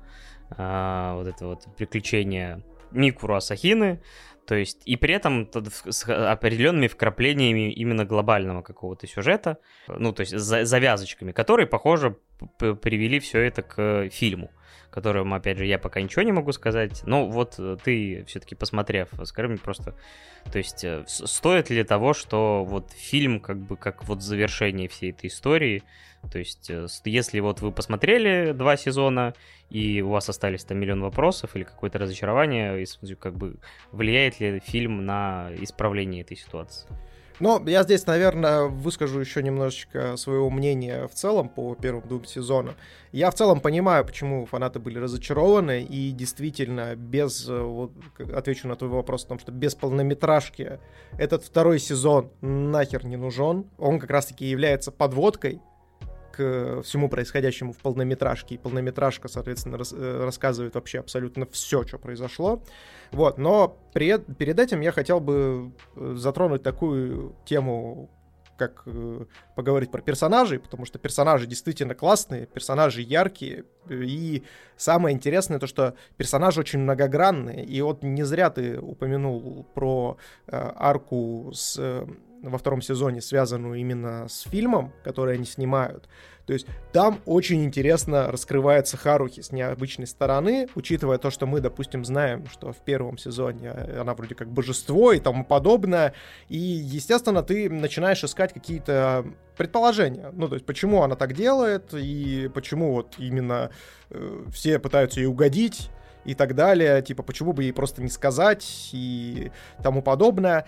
а, 0.58 1.16
вот 1.16 1.28
это 1.28 1.48
вот 1.48 1.66
приключение 1.78 2.64
Микуру 2.92 3.36
Асахины, 3.36 4.02
то 4.46 4.56
есть, 4.56 4.82
и 4.86 4.98
при 4.98 5.14
этом 5.14 5.50
с 5.90 6.04
определенными 6.10 6.88
вкраплениями 6.88 7.72
именно 7.72 8.06
глобального 8.06 8.62
какого-то 8.62 9.08
сюжета, 9.08 9.60
ну, 9.88 10.12
то 10.12 10.22
есть, 10.22 10.38
за 10.38 10.66
завязочками, 10.66 11.32
которые, 11.32 11.68
похоже, 11.68 12.18
привели 12.58 13.20
все 13.20 13.40
это 13.42 13.62
к 13.62 14.10
фильму 14.10 14.52
которым, 14.92 15.34
опять 15.34 15.58
же, 15.58 15.66
я 15.66 15.80
пока 15.80 16.02
ничего 16.02 16.22
не 16.22 16.32
могу 16.32 16.52
сказать. 16.52 17.02
Но 17.06 17.28
вот 17.28 17.56
э, 17.58 17.78
ты, 17.84 18.24
все-таки 18.28 18.56
посмотрев, 18.56 19.10
скажи 19.24 19.48
мне 19.48 19.58
просто, 19.58 19.96
то 20.52 20.58
есть, 20.58 20.84
э, 20.84 21.04
стоит 21.08 21.70
ли 21.70 21.84
того, 21.84 22.14
что 22.14 22.64
вот 22.66 22.92
фильм, 22.92 23.40
как 23.40 23.58
бы, 23.58 23.78
как 23.78 24.04
вот 24.04 24.22
завершение 24.22 24.90
всей 24.90 25.12
этой 25.12 25.28
истории, 25.28 25.84
то 26.30 26.38
есть, 26.38 26.70
э, 26.70 26.88
если 27.06 27.40
вот 27.40 27.62
вы 27.62 27.72
посмотрели 27.72 28.52
два 28.52 28.78
сезона, 28.78 29.34
и 29.70 30.02
у 30.02 30.10
вас 30.10 30.28
остались 30.28 30.66
там 30.66 30.78
миллион 30.78 31.02
вопросов 31.02 31.56
или 31.56 31.64
какое-то 31.64 31.98
разочарование, 31.98 32.86
как 33.20 33.36
бы, 33.36 33.56
влияет 33.92 34.40
ли 34.42 34.60
фильм 34.60 35.06
на 35.06 35.50
исправление 35.58 36.22
этой 36.22 36.36
ситуации? 36.36 36.88
Но 37.42 37.60
я 37.66 37.82
здесь, 37.82 38.06
наверное, 38.06 38.66
выскажу 38.66 39.20
еще 39.20 39.42
немножечко 39.42 40.16
своего 40.16 40.52
мнения 40.52 41.08
в 41.08 41.16
целом 41.16 41.50
по 41.50 41.74
первым 41.74 42.08
двум 42.08 42.24
сезонам. 42.24 42.76
Я 43.12 43.32
в 43.32 43.34
целом 43.34 43.62
понимаю, 43.62 44.06
почему 44.06 44.46
фанаты 44.46 44.78
были 44.78 45.00
разочарованы, 45.00 45.82
и 45.82 46.12
действительно, 46.12 46.96
без, 46.96 47.50
э, 47.50 47.60
вот, 47.60 47.94
отвечу 48.32 48.68
на 48.68 48.76
твой 48.76 48.92
вопрос 48.92 49.26
о 49.26 49.30
том, 49.30 49.40
что 49.40 49.52
без 49.52 49.74
полнометражки 49.74 50.80
этот 51.18 51.44
второй 51.44 51.80
сезон 51.80 52.30
нахер 52.42 53.06
не 53.06 53.18
нужен. 53.18 53.66
Он 53.80 54.00
как 54.00 54.12
раз-таки 54.12 54.46
является 54.46 54.92
подводкой 54.92 55.62
к 56.42 56.82
всему 56.84 57.10
происходящему 57.10 57.74
в 57.74 57.78
полнометражке. 57.78 58.56
И 58.56 58.58
полнометражка, 58.58 59.28
соответственно, 59.28 59.78
рас, 59.78 59.94
э, 59.96 60.24
рассказывает 60.24 60.76
вообще 60.76 61.00
абсолютно 61.00 61.46
все, 61.46 61.84
что 61.86 61.98
произошло. 62.00 62.64
Вот, 63.12 63.38
но 63.38 63.78
при, 63.94 64.18
перед 64.18 64.60
этим 64.60 64.82
я 64.82 64.92
хотел 64.92 65.20
бы 65.20 65.72
э, 65.96 66.14
затронуть 66.18 66.64
такую 66.64 67.36
тему, 67.46 68.10
как 68.58 68.84
э, 68.86 69.26
поговорить 69.56 69.92
про 69.92 70.02
персонажей, 70.02 70.60
потому 70.60 70.86
что 70.86 71.00
персонажи 71.00 71.46
действительно 71.48 71.96
классные, 71.96 72.46
персонажи 72.46 73.02
яркие, 73.02 73.66
и 73.90 74.44
самое 74.78 75.16
интересное 75.16 75.60
то, 75.60 75.68
что 75.68 75.96
персонажи 76.18 76.60
очень 76.60 76.80
многогранные, 76.80 77.66
и 77.66 77.82
вот 77.82 78.04
не 78.04 78.24
зря 78.24 78.50
ты 78.50 78.80
упомянул 78.80 79.66
про 79.76 80.18
э, 80.48 80.72
арку 80.76 81.52
с, 81.54 81.76
э, 81.80 82.08
во 82.42 82.58
втором 82.58 82.82
сезоне, 82.82 83.22
связанную 83.22 83.80
именно 83.80 84.28
с 84.28 84.42
фильмом, 84.42 84.94
который 85.04 85.36
они 85.36 85.46
снимают. 85.46 86.08
То 86.46 86.54
есть 86.54 86.68
там 86.92 87.22
очень 87.26 87.64
интересно 87.64 88.32
раскрывается 88.32 88.98
Харухи 88.98 89.42
с 89.42 89.52
необычной 89.52 90.08
стороны, 90.08 90.68
учитывая 90.76 91.18
то, 91.18 91.30
что 91.30 91.46
мы, 91.46 91.62
допустим, 91.62 92.04
знаем, 92.04 92.48
что 92.48 92.74
в 92.74 92.84
первом 92.84 93.18
сезоне 93.18 93.70
она 93.70 94.14
вроде 94.16 94.36
как 94.36 94.50
божество 94.50 95.14
и 95.14 95.20
тому 95.20 95.46
подобное. 95.46 96.14
И, 96.50 96.58
естественно, 96.58 97.44
ты 97.44 97.70
начинаешь 97.70 98.24
искать 98.24 98.54
какие-то 98.54 99.26
предположения. 99.56 100.32
Ну, 100.34 100.48
то 100.48 100.56
есть, 100.56 100.66
почему 100.66 101.04
она 101.04 101.16
так 101.16 101.34
делает, 101.34 101.94
и 101.94 102.50
почему 102.54 102.94
вот 102.94 103.16
именно 103.18 103.70
э, 104.10 104.46
все 104.52 104.80
пытаются 104.80 105.20
ей 105.20 105.28
угодить 105.28 105.90
и 106.26 106.36
так 106.36 106.56
далее, 106.56 107.02
типа, 107.02 107.24
почему 107.24 107.54
бы 107.54 107.64
ей 107.64 107.74
просто 107.74 108.02
не 108.02 108.10
сказать 108.10 108.90
и 108.92 109.52
тому 109.84 110.02
подобное. 110.02 110.66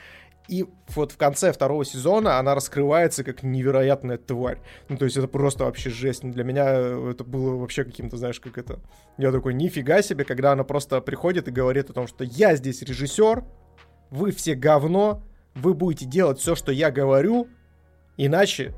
И 0.50 0.66
вот 0.90 1.14
в 1.14 1.18
конце 1.18 1.54
второго 1.54 1.86
сезона 1.86 2.38
она 2.38 2.54
раскрывается 2.54 3.24
как 3.24 3.44
невероятная 3.44 4.18
тварь. 4.18 4.60
Ну, 4.90 4.98
то 4.98 5.06
есть 5.06 5.16
это 5.16 5.28
просто 5.28 5.64
вообще 5.64 5.90
жесть. 5.90 6.24
Для 6.24 6.44
меня 6.44 6.70
это 7.12 7.24
было 7.24 7.56
вообще 7.56 7.86
каким-то, 7.86 8.18
знаешь, 8.18 8.40
как 8.40 8.58
это... 8.58 8.80
Я 9.18 9.32
такой, 9.32 9.54
нифига 9.54 10.02
себе, 10.02 10.26
когда 10.26 10.52
она 10.52 10.64
просто 10.64 11.00
приходит 11.02 11.48
и 11.48 11.52
говорит 11.52 11.90
о 11.90 11.94
том, 11.94 12.08
что 12.08 12.24
я 12.26 12.56
здесь 12.56 12.82
режиссер, 12.82 13.44
вы 14.10 14.32
все 14.32 14.56
говно, 14.56 15.24
вы 15.56 15.74
будете 15.74 16.06
делать 16.06 16.40
все, 16.40 16.56
что 16.56 16.72
я 16.72 16.92
говорю, 16.92 17.48
иначе 18.18 18.74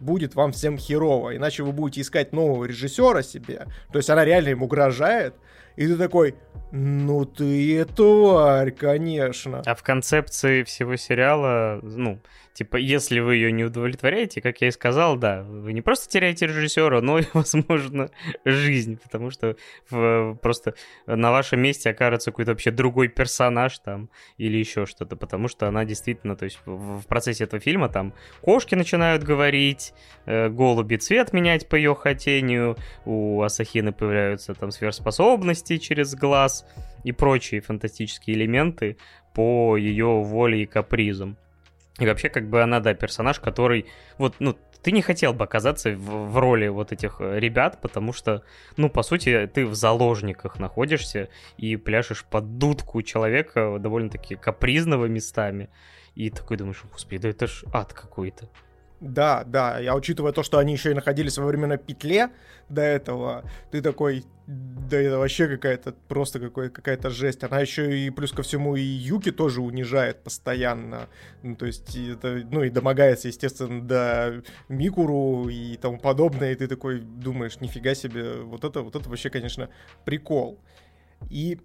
будет 0.00 0.34
вам 0.34 0.52
всем 0.52 0.78
херово, 0.78 1.36
иначе 1.36 1.62
вы 1.62 1.72
будете 1.72 2.00
искать 2.00 2.32
нового 2.32 2.64
режиссера 2.64 3.22
себе. 3.22 3.66
То 3.92 3.98
есть 3.98 4.08
она 4.08 4.24
реально 4.24 4.48
им 4.48 4.62
угрожает, 4.62 5.34
и 5.76 5.86
ты 5.86 5.96
такой, 5.96 6.34
ну 6.72 7.24
ты 7.24 7.84
тварь, 7.84 8.70
конечно. 8.70 9.62
А 9.66 9.74
в 9.74 9.82
концепции 9.82 10.62
всего 10.62 10.96
сериала, 10.96 11.80
ну, 11.82 12.20
типа, 12.52 12.76
если 12.76 13.20
вы 13.20 13.36
ее 13.36 13.52
не 13.52 13.64
удовлетворяете, 13.64 14.40
как 14.40 14.60
я 14.60 14.68
и 14.68 14.70
сказал, 14.70 15.16
да, 15.16 15.42
вы 15.42 15.72
не 15.72 15.82
просто 15.82 16.08
теряете 16.08 16.46
режиссера, 16.46 17.00
но 17.00 17.18
и, 17.18 17.24
возможно, 17.32 18.10
жизнь, 18.44 18.98
потому 19.02 19.30
что 19.30 19.56
в, 19.88 20.34
просто 20.42 20.74
на 21.06 21.30
вашем 21.30 21.60
месте 21.60 21.90
окажется 21.90 22.30
какой-то 22.30 22.52
вообще 22.52 22.70
другой 22.70 23.08
персонаж 23.08 23.78
там 23.78 24.10
или 24.36 24.58
еще 24.58 24.86
что-то, 24.86 25.16
потому 25.16 25.48
что 25.48 25.68
она 25.68 25.84
действительно, 25.84 26.36
то 26.36 26.44
есть 26.44 26.58
в, 26.64 27.00
в 27.00 27.06
процессе 27.06 27.44
этого 27.44 27.60
фильма 27.60 27.88
там 27.88 28.14
кошки 28.42 28.74
начинают 28.74 29.22
говорить, 29.22 29.92
э, 30.26 30.48
голуби 30.48 30.96
цвет 30.96 31.32
менять 31.32 31.68
по 31.68 31.76
ее 31.76 31.94
хотению, 31.94 32.76
у 33.04 33.42
Асахины 33.42 33.92
появляются 33.92 34.54
там 34.54 34.70
сверхспособности 34.70 35.59
через 35.68 36.14
глаз 36.14 36.66
и 37.04 37.12
прочие 37.12 37.60
фантастические 37.60 38.36
элементы 38.36 38.96
по 39.34 39.76
ее 39.76 40.22
воле 40.22 40.62
и 40.62 40.66
капризам. 40.66 41.36
И 41.98 42.06
вообще, 42.06 42.28
как 42.28 42.48
бы 42.48 42.62
она, 42.62 42.80
да, 42.80 42.94
персонаж, 42.94 43.40
который, 43.40 43.86
вот, 44.16 44.36
ну, 44.38 44.56
ты 44.82 44.92
не 44.92 45.02
хотел 45.02 45.34
бы 45.34 45.44
оказаться 45.44 45.90
в, 45.90 46.32
в 46.32 46.38
роли 46.38 46.68
вот 46.68 46.92
этих 46.92 47.20
э, 47.20 47.38
ребят, 47.38 47.80
потому 47.82 48.12
что, 48.12 48.42
ну, 48.76 48.88
по 48.88 49.02
сути, 49.02 49.48
ты 49.52 49.66
в 49.66 49.74
заложниках 49.74 50.58
находишься 50.58 51.28
и 51.58 51.76
пляшешь 51.76 52.24
под 52.24 52.56
дудку 52.58 53.02
человека 53.02 53.76
довольно-таки 53.78 54.36
капризного 54.36 55.06
местами. 55.06 55.68
И 56.14 56.30
такой 56.30 56.56
думаешь, 56.56 56.82
господи, 56.90 57.18
да 57.18 57.28
это 57.28 57.46
ж 57.46 57.64
ад 57.72 57.92
какой-то. 57.92 58.48
Да, 59.00 59.44
да, 59.44 59.78
я 59.78 59.96
учитывая 59.96 60.32
то, 60.32 60.42
что 60.42 60.58
они 60.58 60.74
еще 60.74 60.90
и 60.90 60.94
находились 60.94 61.38
во 61.38 61.46
временной 61.46 61.78
петле 61.78 62.30
до 62.68 62.82
этого, 62.82 63.44
ты 63.70 63.80
такой, 63.80 64.24
да 64.46 65.00
это 65.00 65.18
вообще 65.18 65.48
какая-то, 65.48 65.94
просто 66.06 66.38
какой, 66.38 66.68
какая-то 66.68 67.08
жесть. 67.08 67.42
Она 67.42 67.60
еще 67.60 67.98
и 67.98 68.10
плюс 68.10 68.32
ко 68.32 68.42
всему 68.42 68.76
и 68.76 68.82
Юки 68.82 69.32
тоже 69.32 69.62
унижает 69.62 70.22
постоянно. 70.22 71.08
Ну, 71.42 71.56
то 71.56 71.64
есть, 71.64 71.96
это, 71.96 72.42
ну 72.50 72.62
и 72.62 72.68
домогается, 72.68 73.28
естественно, 73.28 73.80
до 73.82 74.42
Микуру 74.68 75.48
и 75.48 75.76
тому 75.78 75.98
подобное, 75.98 76.52
и 76.52 76.54
ты 76.54 76.66
такой 76.66 77.00
думаешь, 77.00 77.58
нифига 77.60 77.94
себе, 77.94 78.42
вот 78.42 78.64
это, 78.64 78.82
вот 78.82 78.96
это 78.96 79.08
вообще, 79.08 79.30
конечно, 79.30 79.70
прикол. 80.04 80.60
И 81.30 81.58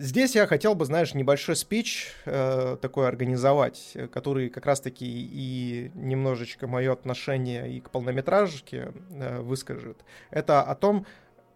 Здесь 0.00 0.36
я 0.36 0.46
хотел 0.46 0.76
бы, 0.76 0.84
знаешь, 0.84 1.12
небольшой 1.12 1.56
спич 1.56 2.14
э, 2.24 2.76
такой 2.80 3.08
организовать, 3.08 3.96
который 4.12 4.48
как 4.48 4.64
раз-таки 4.64 5.04
и 5.04 5.90
немножечко 5.92 6.68
мое 6.68 6.92
отношение 6.92 7.68
и 7.68 7.80
к 7.80 7.90
полнометражке 7.90 8.92
э, 9.10 9.40
выскажет. 9.40 9.98
Это 10.30 10.62
о 10.62 10.76
том, 10.76 11.04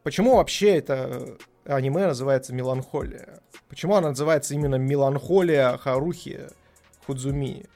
почему 0.02 0.39
вообще 0.39 0.74
это 0.74 1.36
аниме 1.64 2.09
называется 2.09 2.52
«Меланхолия». 2.52 3.43
Почему 3.69 3.94
она 3.94 4.09
называется 4.09 4.55
именно 4.55 4.74
«Меланхолия 4.74 5.77
Харухи 5.77 6.48
Худзуми». 7.06 7.66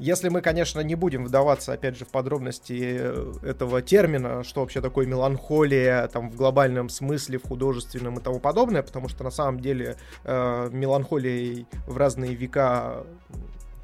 Если 0.00 0.30
мы, 0.30 0.40
конечно, 0.40 0.80
не 0.80 0.94
будем 0.94 1.26
вдаваться, 1.26 1.74
опять 1.74 1.98
же, 1.98 2.06
в 2.06 2.08
подробности 2.08 2.96
э, 2.98 3.32
этого 3.42 3.82
термина, 3.82 4.42
что 4.44 4.62
вообще 4.62 4.80
такое 4.80 5.06
меланхолия, 5.06 6.08
там, 6.08 6.30
в 6.30 6.36
глобальном 6.36 6.88
смысле, 6.88 7.38
в 7.38 7.46
художественном 7.46 8.18
и 8.18 8.22
тому 8.22 8.40
подобное, 8.40 8.82
потому 8.82 9.08
что 9.08 9.24
на 9.24 9.30
самом 9.30 9.60
деле 9.60 9.96
э, 10.24 10.68
меланхолией 10.72 11.66
в 11.86 11.98
разные 11.98 12.34
века 12.34 13.04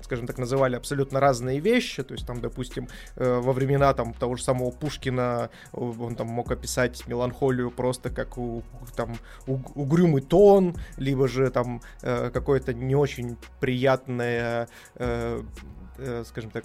скажем 0.01 0.29
так, 0.29 0.39
называли 0.39 0.77
абсолютно 0.77 1.19
разные 1.19 1.59
вещи. 1.59 2.05
То 2.05 2.15
есть 2.15 2.27
там, 2.27 2.41
допустим, 2.41 2.89
э, 3.17 3.41
во 3.41 3.53
времена 3.53 3.93
там 3.93 4.15
того 4.15 4.37
же 4.37 4.45
самого 4.45 4.71
Пушкина 4.71 5.51
он 5.73 6.15
там 6.15 6.29
мог 6.29 6.51
описать 6.53 7.07
меланхолию 7.09 7.73
просто 7.73 8.09
как 8.09 8.39
у, 8.39 8.63
там 8.95 9.17
угрюмый 9.47 10.23
тон, 10.23 10.77
либо 10.97 11.27
же 11.27 11.51
там 11.51 11.83
э, 12.03 12.31
какое-то 12.33 12.73
не 12.73 12.95
очень 12.95 13.37
приятное 13.61 14.69
э, 14.95 15.27
Э, 15.37 15.43
скажем 16.25 16.51
так, 16.51 16.65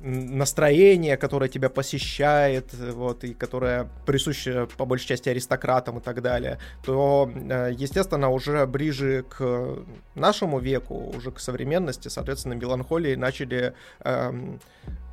настроение, 0.00 1.16
которое 1.16 1.48
тебя 1.48 1.70
посещает, 1.70 2.72
вот, 2.74 3.24
и 3.24 3.34
которое 3.34 3.88
присуще 4.04 4.68
по 4.76 4.84
большей 4.84 5.08
части 5.08 5.28
аристократам 5.28 5.98
и 5.98 6.00
так 6.02 6.22
далее, 6.22 6.58
то, 6.84 7.30
э, 7.34 7.72
естественно, 7.76 8.28
уже 8.28 8.66
ближе 8.66 9.24
к 9.28 9.78
нашему 10.14 10.58
веку, 10.58 11.12
уже 11.16 11.30
к 11.30 11.40
современности, 11.40 12.08
соответственно, 12.08 12.54
меланхолии 12.54 13.14
начали 13.14 13.74
эм, 14.00 14.60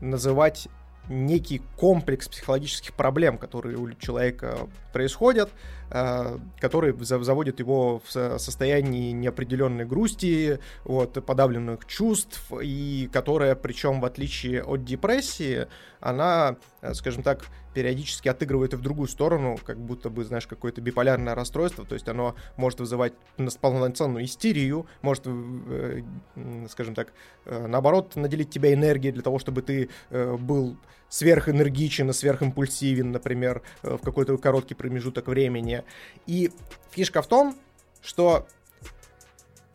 называть 0.02 0.68
некий 1.10 1.62
комплекс 1.78 2.28
психологических 2.28 2.94
проблем, 2.94 3.38
которые 3.38 3.78
у 3.78 3.92
человека 3.94 4.58
происходят, 4.92 5.50
э, 5.50 5.83
который 6.60 6.96
заводит 7.04 7.60
его 7.60 8.02
в 8.06 8.40
состоянии 8.40 9.12
неопределенной 9.12 9.86
грусти, 9.86 10.60
вот, 10.84 11.24
подавленных 11.26 11.86
чувств, 11.86 12.52
и 12.62 13.10
которая, 13.14 13.56
причем, 13.56 14.02
в 14.02 14.06
отличие 14.06 14.64
от 14.64 14.84
депрессии, 14.84 15.68
она, 16.04 16.58
э, 16.82 16.94
скажем 16.94 17.24
так, 17.24 17.46
периодически 17.74 18.28
отыгрывает 18.28 18.74
и 18.74 18.76
в 18.76 18.82
другую 18.82 19.08
сторону, 19.08 19.58
как 19.64 19.80
будто 19.80 20.10
бы, 20.10 20.26
знаешь, 20.26 20.46
какое-то 20.46 20.82
биполярное 20.82 21.34
расстройство, 21.34 21.86
то 21.86 21.96
есть 21.96 22.08
оно 22.10 22.36
может 22.58 22.82
вызывать 22.82 23.14
полноценную 23.62 24.26
истерию, 24.26 24.86
может, 25.02 25.24
э, 25.26 26.04
скажем 26.70 26.94
так, 26.94 27.14
э, 27.46 27.68
наоборот, 27.68 28.18
наделить 28.18 28.50
тебя 28.50 28.74
энергией 28.74 29.14
для 29.14 29.24
того, 29.24 29.40
чтобы 29.40 29.62
ты 29.62 29.90
был 30.12 30.78
сверхэнергичен 31.10 32.10
и 32.10 32.14
сверхимпульсивен, 32.14 33.12
например, 33.12 33.62
в 33.82 34.00
какой-то 34.00 34.38
короткий 34.38 34.74
промежуток 34.76 35.28
времени. 35.28 35.84
И 36.26 36.52
фишка 36.92 37.22
в 37.22 37.28
том, 37.28 37.56
что 38.02 38.48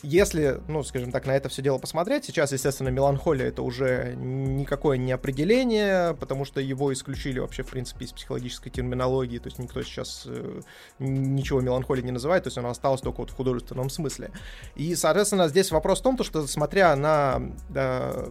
если, 0.02 0.60
ну, 0.68 0.82
скажем 0.84 1.10
так, 1.10 1.26
на 1.26 1.32
это 1.32 1.48
все 1.48 1.60
дело 1.60 1.78
посмотреть, 1.78 2.24
сейчас, 2.24 2.52
естественно, 2.52 2.88
меланхолия 2.88 3.48
это 3.48 3.62
уже 3.62 4.14
никакое 4.16 4.96
не 4.96 5.12
определение, 5.12 6.14
потому 6.14 6.44
что 6.44 6.60
его 6.60 6.92
исключили 6.92 7.40
вообще, 7.40 7.62
в 7.62 7.68
принципе, 7.68 8.04
из 8.04 8.12
психологической 8.12 8.70
терминологии, 8.70 9.38
то 9.38 9.48
есть 9.48 9.58
никто 9.58 9.82
сейчас 9.82 10.24
э, 10.26 10.60
ничего 10.98 11.60
меланхолией 11.60 12.04
не 12.04 12.12
называет, 12.12 12.44
то 12.44 12.48
есть 12.48 12.58
она 12.58 12.70
осталась 12.70 13.00
только 13.00 13.18
вот 13.18 13.30
в 13.30 13.34
художественном 13.34 13.90
смысле. 13.90 14.30
И, 14.76 14.94
соответственно, 14.94 15.48
здесь 15.48 15.70
вопрос 15.72 16.00
в 16.00 16.02
том, 16.02 16.16
то, 16.16 16.24
что 16.24 16.46
смотря 16.46 16.94
на 16.94 17.42
да, 17.68 18.26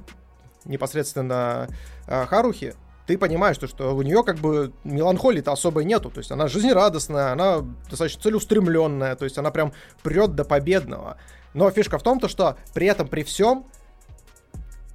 непосредственно 0.63 1.67
э, 2.07 2.25
Харухи, 2.25 2.75
ты 3.07 3.17
понимаешь, 3.17 3.55
что, 3.55 3.67
что 3.67 3.95
у 3.95 4.01
нее 4.01 4.21
как 4.23 4.37
бы 4.37 4.73
меланхолии-то 4.83 5.53
особой 5.53 5.85
нету. 5.85 6.11
То 6.11 6.19
есть 6.19 6.29
она 6.29 6.47
жизнерадостная, 6.47 7.31
она 7.31 7.61
достаточно 7.89 8.21
целеустремленная, 8.21 9.15
то 9.15 9.23
есть 9.23 9.37
она 9.37 9.49
прям 9.49 9.71
прет 10.03 10.35
до 10.35 10.43
победного. 10.43 11.17
Но 11.53 11.71
фишка 11.71 11.97
в 11.97 12.03
том, 12.03 12.19
то, 12.19 12.27
что 12.27 12.57
при 12.73 12.85
этом, 12.85 13.07
при 13.07 13.23
всем, 13.23 13.65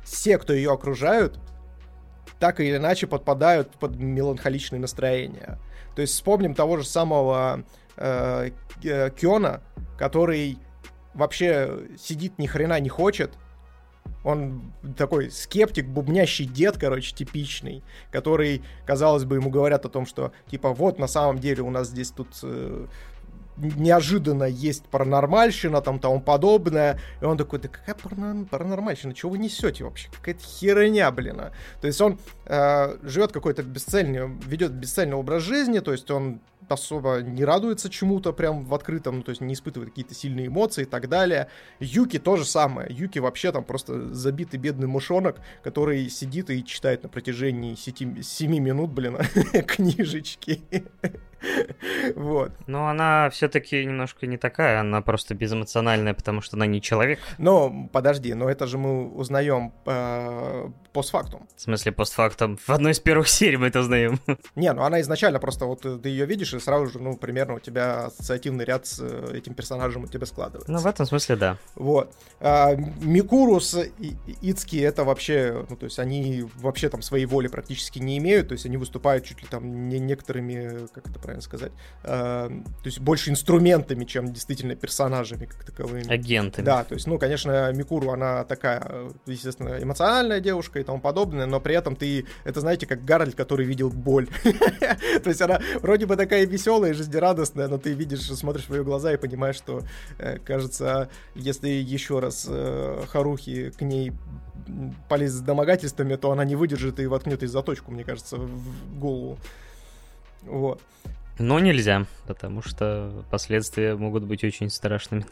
все, 0.04 0.36
кто 0.36 0.52
ее 0.52 0.72
окружают, 0.72 1.40
так 2.38 2.60
или 2.60 2.76
иначе 2.76 3.06
подпадают 3.06 3.70
под 3.70 3.96
меланхоличные 3.96 4.78
настроения. 4.78 5.58
То 5.96 6.02
есть 6.02 6.12
вспомним 6.12 6.54
того 6.54 6.76
же 6.76 6.84
самого 6.84 7.64
э, 7.96 8.50
Киона, 8.82 9.62
который 9.98 10.58
вообще 11.14 11.78
сидит 11.98 12.38
ни 12.38 12.46
хрена 12.46 12.78
не 12.78 12.90
хочет. 12.90 13.32
Он 14.24 14.72
такой 14.96 15.30
скептик, 15.30 15.86
бубнящий 15.86 16.44
дед, 16.44 16.78
короче, 16.78 17.14
типичный, 17.14 17.82
который, 18.10 18.62
казалось 18.86 19.24
бы, 19.24 19.36
ему 19.36 19.50
говорят 19.50 19.84
о 19.84 19.88
том, 19.88 20.06
что, 20.06 20.32
типа, 20.50 20.72
вот, 20.72 20.98
на 20.98 21.08
самом 21.08 21.38
деле 21.38 21.62
у 21.62 21.70
нас 21.70 21.88
здесь 21.88 22.10
тут 22.10 22.28
э, 22.42 22.86
неожиданно 23.62 24.44
есть 24.44 24.84
паранормальщина, 24.84 25.80
там 25.80 25.98
тому 25.98 26.20
подобное. 26.20 26.98
И 27.20 27.24
он 27.24 27.38
такой, 27.38 27.58
да 27.60 27.68
какая 27.68 27.94
паранормальщина, 27.94 29.14
чего 29.14 29.32
вы 29.32 29.38
несете 29.38 29.84
вообще? 29.84 30.08
Какая-то 30.10 30.42
херня, 30.42 31.10
блин. 31.10 31.40
А». 31.40 31.52
То 31.80 31.86
есть 31.86 32.00
он 32.00 32.18
э, 32.46 32.96
живет 33.02 33.32
какой-то 33.32 33.62
бесцельный, 33.62 34.28
ведет 34.46 34.72
бесцельный 34.72 35.16
образ 35.16 35.42
жизни, 35.42 35.78
то 35.78 35.92
есть 35.92 36.10
он 36.10 36.40
особо 36.68 37.20
не 37.22 37.44
радуется 37.44 37.90
чему-то 37.90 38.32
прям 38.32 38.64
в 38.64 38.74
открытом, 38.74 39.22
то 39.22 39.30
есть 39.30 39.40
не 39.40 39.54
испытывает 39.54 39.90
какие-то 39.90 40.14
сильные 40.14 40.46
эмоции 40.46 40.82
и 40.82 40.86
так 40.86 41.08
далее. 41.08 41.48
Юки 41.80 42.18
то 42.18 42.36
же 42.36 42.44
самое. 42.44 42.92
Юки 42.92 43.18
вообще 43.18 43.52
там 43.52 43.64
просто 43.64 44.14
забитый 44.14 44.58
бедный 44.58 44.86
мушонок, 44.86 45.40
который 45.62 46.08
сидит 46.08 46.50
и 46.50 46.64
читает 46.64 47.02
на 47.02 47.08
протяжении 47.08 47.74
7 47.74 48.58
минут, 48.58 48.90
блин, 48.90 49.18
книжечки. 49.66 50.62
Вот. 52.16 52.52
Но 52.66 52.88
она 52.88 53.30
все-таки 53.30 53.84
немножко 53.84 54.26
не 54.26 54.36
такая, 54.36 54.80
она 54.80 55.00
просто 55.00 55.34
безэмоциональная, 55.34 56.14
потому 56.14 56.40
что 56.40 56.56
она 56.56 56.66
не 56.66 56.80
человек. 56.80 57.18
Но 57.38 57.88
подожди, 57.92 58.34
но 58.34 58.48
это 58.48 58.66
же 58.66 58.78
мы 58.78 59.08
узнаем 59.08 59.72
э, 59.86 60.68
постфактум. 60.92 61.48
В 61.56 61.60
смысле 61.60 61.92
постфактум? 61.92 62.56
В 62.56 62.70
одной 62.70 62.92
из 62.92 63.00
первых 63.00 63.28
серий 63.28 63.56
мы 63.56 63.68
это 63.68 63.80
узнаем. 63.80 64.20
Не, 64.56 64.72
ну 64.72 64.82
она 64.82 65.00
изначально 65.00 65.38
просто, 65.38 65.66
вот 65.66 65.82
ты 66.02 66.08
ее 66.08 66.26
видишь, 66.26 66.54
и 66.54 66.60
сразу 66.60 66.86
же, 66.86 66.98
ну, 66.98 67.16
примерно 67.16 67.54
у 67.54 67.60
тебя 67.60 68.06
ассоциативный 68.06 68.64
ряд 68.64 68.86
с 68.86 69.00
э, 69.00 69.36
этим 69.36 69.54
персонажем 69.54 70.04
у 70.04 70.06
тебя 70.06 70.26
складывается. 70.26 70.70
Ну, 70.70 70.78
в 70.78 70.86
этом 70.86 71.06
смысле, 71.06 71.36
да. 71.36 71.58
Вот. 71.74 72.14
А, 72.40 72.74
Микуру 72.74 73.60
с 73.60 73.86
Ицки 74.40 74.80
это 74.80 75.04
вообще, 75.04 75.64
ну, 75.68 75.76
то 75.76 75.84
есть 75.84 75.98
они 75.98 76.44
вообще 76.56 76.88
там 76.88 77.02
своей 77.02 77.26
воли 77.26 77.48
практически 77.48 77.98
не 77.98 78.18
имеют, 78.18 78.48
то 78.48 78.52
есть 78.52 78.66
они 78.66 78.76
выступают 78.76 79.24
чуть 79.24 79.42
ли 79.42 79.48
там 79.48 79.88
не 79.88 79.98
некоторыми, 79.98 80.86
как 80.92 81.08
это 81.08 81.18
правильно 81.18 81.31
сказать, 81.40 81.72
а, 82.04 82.48
то 82.48 82.86
есть 82.86 83.00
больше 83.00 83.30
инструментами, 83.30 84.04
чем 84.04 84.32
действительно 84.32 84.74
персонажами 84.74 85.46
как 85.46 85.64
таковыми. 85.64 86.12
Агентами. 86.12 86.64
Да, 86.64 86.84
то 86.84 86.94
есть, 86.94 87.06
ну, 87.06 87.18
конечно, 87.18 87.72
Микуру, 87.72 88.10
она 88.10 88.44
такая, 88.44 89.10
естественно, 89.26 89.82
эмоциональная 89.82 90.40
девушка 90.40 90.80
и 90.80 90.84
тому 90.84 91.00
подобное, 91.00 91.46
но 91.46 91.60
при 91.60 91.74
этом 91.74 91.96
ты, 91.96 92.26
это 92.44 92.60
знаете, 92.60 92.86
как 92.86 93.04
Гарольд, 93.04 93.34
который 93.34 93.66
видел 93.66 93.90
боль. 93.90 94.28
То 95.22 95.28
есть 95.28 95.40
она 95.40 95.60
вроде 95.80 96.06
бы 96.06 96.16
такая 96.16 96.46
веселая, 96.46 96.94
жизнерадостная, 96.94 97.68
но 97.68 97.78
ты 97.78 97.92
видишь, 97.92 98.22
смотришь 98.22 98.68
в 98.68 98.74
ее 98.74 98.84
глаза 98.84 99.12
и 99.12 99.16
понимаешь, 99.16 99.56
что, 99.56 99.82
э, 100.18 100.38
кажется, 100.38 101.08
если 101.34 101.68
еще 101.68 102.18
раз 102.18 102.46
э, 102.48 103.02
Харухи 103.08 103.70
к 103.70 103.80
ней 103.82 104.12
полезет 105.08 105.38
с 105.38 105.40
домогательствами, 105.40 106.16
то 106.16 106.30
она 106.30 106.44
не 106.44 106.56
выдержит 106.56 107.00
и 107.00 107.06
воткнет 107.06 107.42
ей 107.42 107.48
заточку, 107.48 107.90
мне 107.90 108.04
кажется, 108.04 108.36
в 108.36 108.98
голову. 108.98 109.38
Вот. 110.42 110.80
Но 111.42 111.58
нельзя, 111.58 112.06
потому 112.28 112.62
что 112.62 113.24
последствия 113.28 113.96
могут 113.96 114.22
быть 114.22 114.44
очень 114.44 114.70
страшными. 114.70 115.26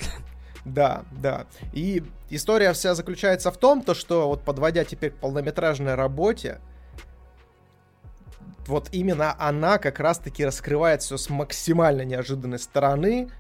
Да, 0.65 1.05
да. 1.13 1.47
И 1.73 2.03
история 2.29 2.73
вся 2.73 2.95
заключается 2.95 3.51
в 3.51 3.57
том, 3.57 3.81
то, 3.81 3.95
что 3.95 4.29
вот 4.29 4.43
подводя 4.43 4.85
теперь 4.85 5.13
к 5.13 5.17
полнометражной 5.17 5.95
работе, 5.95 6.61
вот 8.67 8.89
именно 8.93 9.35
она 9.39 9.79
как 9.79 10.01
раз-таки 10.01 10.45
раскрывает 10.45 11.01
все 11.01 11.17
с 11.17 11.31
максимально 11.31 12.03
неожиданной 12.03 12.59
стороны, 12.59 13.31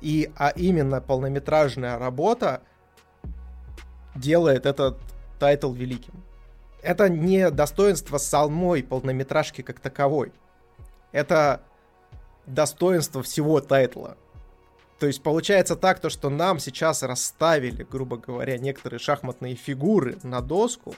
и, 0.00 0.30
а 0.36 0.50
именно 0.50 1.00
полнометражная 1.00 1.98
работа 1.98 2.62
делает 4.14 4.66
этот 4.66 4.98
тайтл 5.38 5.72
великим. 5.72 6.22
Это 6.82 7.08
не 7.08 7.50
достоинство 7.50 8.18
самой 8.18 8.82
полнометражки 8.82 9.62
как 9.62 9.80
таковой. 9.80 10.32
Это 11.12 11.62
достоинство 12.48 13.22
всего 13.22 13.60
тайтла. 13.60 14.16
То 14.98 15.06
есть 15.06 15.22
получается 15.22 15.76
так, 15.76 16.00
то, 16.00 16.10
что 16.10 16.28
нам 16.28 16.58
сейчас 16.58 17.02
расставили, 17.02 17.86
грубо 17.88 18.16
говоря, 18.16 18.58
некоторые 18.58 18.98
шахматные 18.98 19.54
фигуры 19.54 20.18
на 20.24 20.40
доску, 20.40 20.94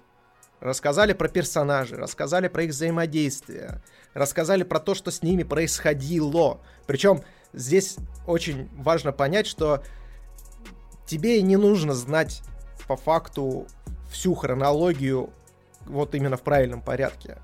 рассказали 0.61 1.13
про 1.13 1.29
персонажей, 1.29 1.99
рассказали 1.99 2.49
про 2.49 2.65
их 2.65 2.71
взаимодействие, 2.71 3.83
рассказали 4.15 4.63
про 4.63 4.81
то, 4.81 4.95
что 4.95 5.11
с 5.11 5.23
ними 5.23 5.43
происходило. 5.43 6.61
Причем 6.87 7.23
здесь 7.53 7.97
очень 8.27 8.71
важно 8.77 9.13
понять, 9.13 9.47
что 9.47 9.83
тебе 11.07 11.43
не 11.43 11.57
нужно 11.57 11.93
знать 11.93 12.43
по 12.89 12.97
факту 12.97 13.67
всю 14.11 14.35
хронологию 14.35 15.31
вот 15.87 16.15
именно 16.15 16.37
в 16.37 16.43
правильном 16.43 16.83
порядке. 16.83 17.39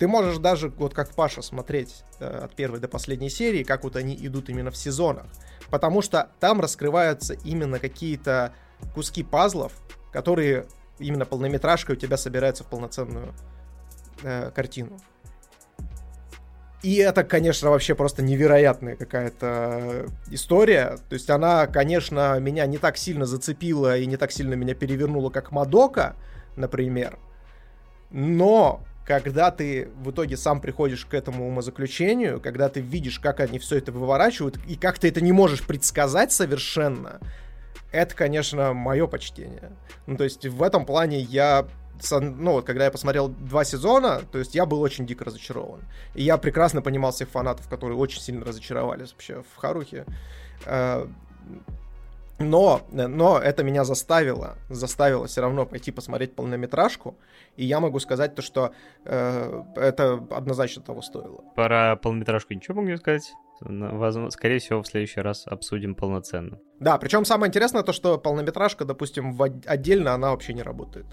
Ты 0.00 0.08
можешь 0.08 0.38
даже, 0.38 0.70
вот 0.70 0.94
как 0.94 1.10
Паша, 1.10 1.42
смотреть 1.42 2.04
э, 2.20 2.24
от 2.26 2.56
первой 2.56 2.80
до 2.80 2.88
последней 2.88 3.28
серии, 3.28 3.62
как 3.62 3.84
вот 3.84 3.96
они 3.96 4.16
идут 4.16 4.48
именно 4.48 4.70
в 4.70 4.76
сезонах. 4.76 5.26
Потому 5.68 6.00
что 6.00 6.30
там 6.40 6.62
раскрываются 6.62 7.34
именно 7.44 7.78
какие-то 7.78 8.54
куски 8.94 9.22
пазлов, 9.22 9.74
которые 10.10 10.64
именно 10.98 11.26
полнометражкой 11.26 11.96
у 11.96 11.98
тебя 11.98 12.16
собираются 12.16 12.64
в 12.64 12.68
полноценную 12.68 13.34
э, 14.22 14.50
картину. 14.54 14.98
И 16.82 16.96
это, 16.96 17.22
конечно, 17.22 17.68
вообще 17.68 17.94
просто 17.94 18.22
невероятная 18.22 18.96
какая-то 18.96 20.06
история. 20.30 20.96
То 21.10 21.12
есть 21.12 21.28
она, 21.28 21.66
конечно, 21.66 22.40
меня 22.40 22.64
не 22.64 22.78
так 22.78 22.96
сильно 22.96 23.26
зацепила 23.26 23.98
и 23.98 24.06
не 24.06 24.16
так 24.16 24.32
сильно 24.32 24.54
меня 24.54 24.74
перевернула, 24.74 25.28
как 25.28 25.52
Мадока, 25.52 26.16
например. 26.56 27.18
Но 28.10 28.80
когда 29.04 29.50
ты 29.50 29.88
в 29.96 30.10
итоге 30.10 30.36
сам 30.36 30.60
приходишь 30.60 31.04
к 31.04 31.14
этому 31.14 31.46
умозаключению, 31.48 32.40
когда 32.40 32.68
ты 32.68 32.80
видишь, 32.80 33.18
как 33.18 33.40
они 33.40 33.58
все 33.58 33.78
это 33.78 33.92
выворачивают, 33.92 34.58
и 34.68 34.76
как 34.76 34.98
ты 34.98 35.08
это 35.08 35.20
не 35.20 35.32
можешь 35.32 35.66
предсказать 35.66 36.32
совершенно, 36.32 37.20
это, 37.92 38.14
конечно, 38.14 38.72
мое 38.72 39.06
почтение. 39.06 39.72
Ну, 40.06 40.16
то 40.16 40.24
есть 40.24 40.46
в 40.46 40.62
этом 40.62 40.86
плане 40.86 41.20
я 41.20 41.66
ну, 42.10 42.52
вот 42.52 42.64
когда 42.64 42.84
я 42.84 42.90
посмотрел 42.90 43.28
два 43.28 43.62
сезона, 43.64 44.22
то 44.32 44.38
есть 44.38 44.54
я 44.54 44.64
был 44.64 44.80
очень 44.80 45.06
дико 45.06 45.24
разочарован. 45.24 45.80
И 46.14 46.22
я 46.22 46.38
прекрасно 46.38 46.80
понимал 46.80 47.12
всех 47.12 47.28
фанатов, 47.28 47.68
которые 47.68 47.98
очень 47.98 48.20
сильно 48.22 48.44
разочаровались 48.44 49.12
вообще 49.12 49.42
в 49.42 49.56
Харухе. 49.56 50.06
Но, 52.40 52.80
но 52.90 53.38
это 53.38 53.62
меня 53.62 53.84
заставило, 53.84 54.56
заставило 54.70 55.26
все 55.26 55.42
равно 55.42 55.66
пойти 55.66 55.92
посмотреть 55.92 56.34
полнометражку, 56.34 57.18
и 57.56 57.66
я 57.66 57.80
могу 57.80 57.98
сказать 58.00 58.34
то, 58.34 58.40
что 58.40 58.72
э, 59.04 59.62
это 59.76 60.14
однозначно 60.30 60.82
того 60.82 61.02
стоило. 61.02 61.44
Про 61.54 61.96
полнометражку 61.96 62.54
ничего 62.54 62.80
могу 62.80 62.96
сказать? 62.96 63.30
Возможно, 63.60 64.30
скорее 64.30 64.58
всего, 64.58 64.82
в 64.82 64.86
следующий 64.86 65.20
раз 65.20 65.46
обсудим 65.46 65.94
полноценно. 65.94 66.58
Да, 66.78 66.96
причем 66.96 67.26
самое 67.26 67.50
интересное 67.50 67.82
то, 67.82 67.92
что 67.92 68.16
полнометражка, 68.16 68.86
допустим, 68.86 69.34
в 69.34 69.42
отдельно 69.66 70.14
она 70.14 70.30
вообще 70.30 70.54
не 70.54 70.62
работает. 70.62 71.06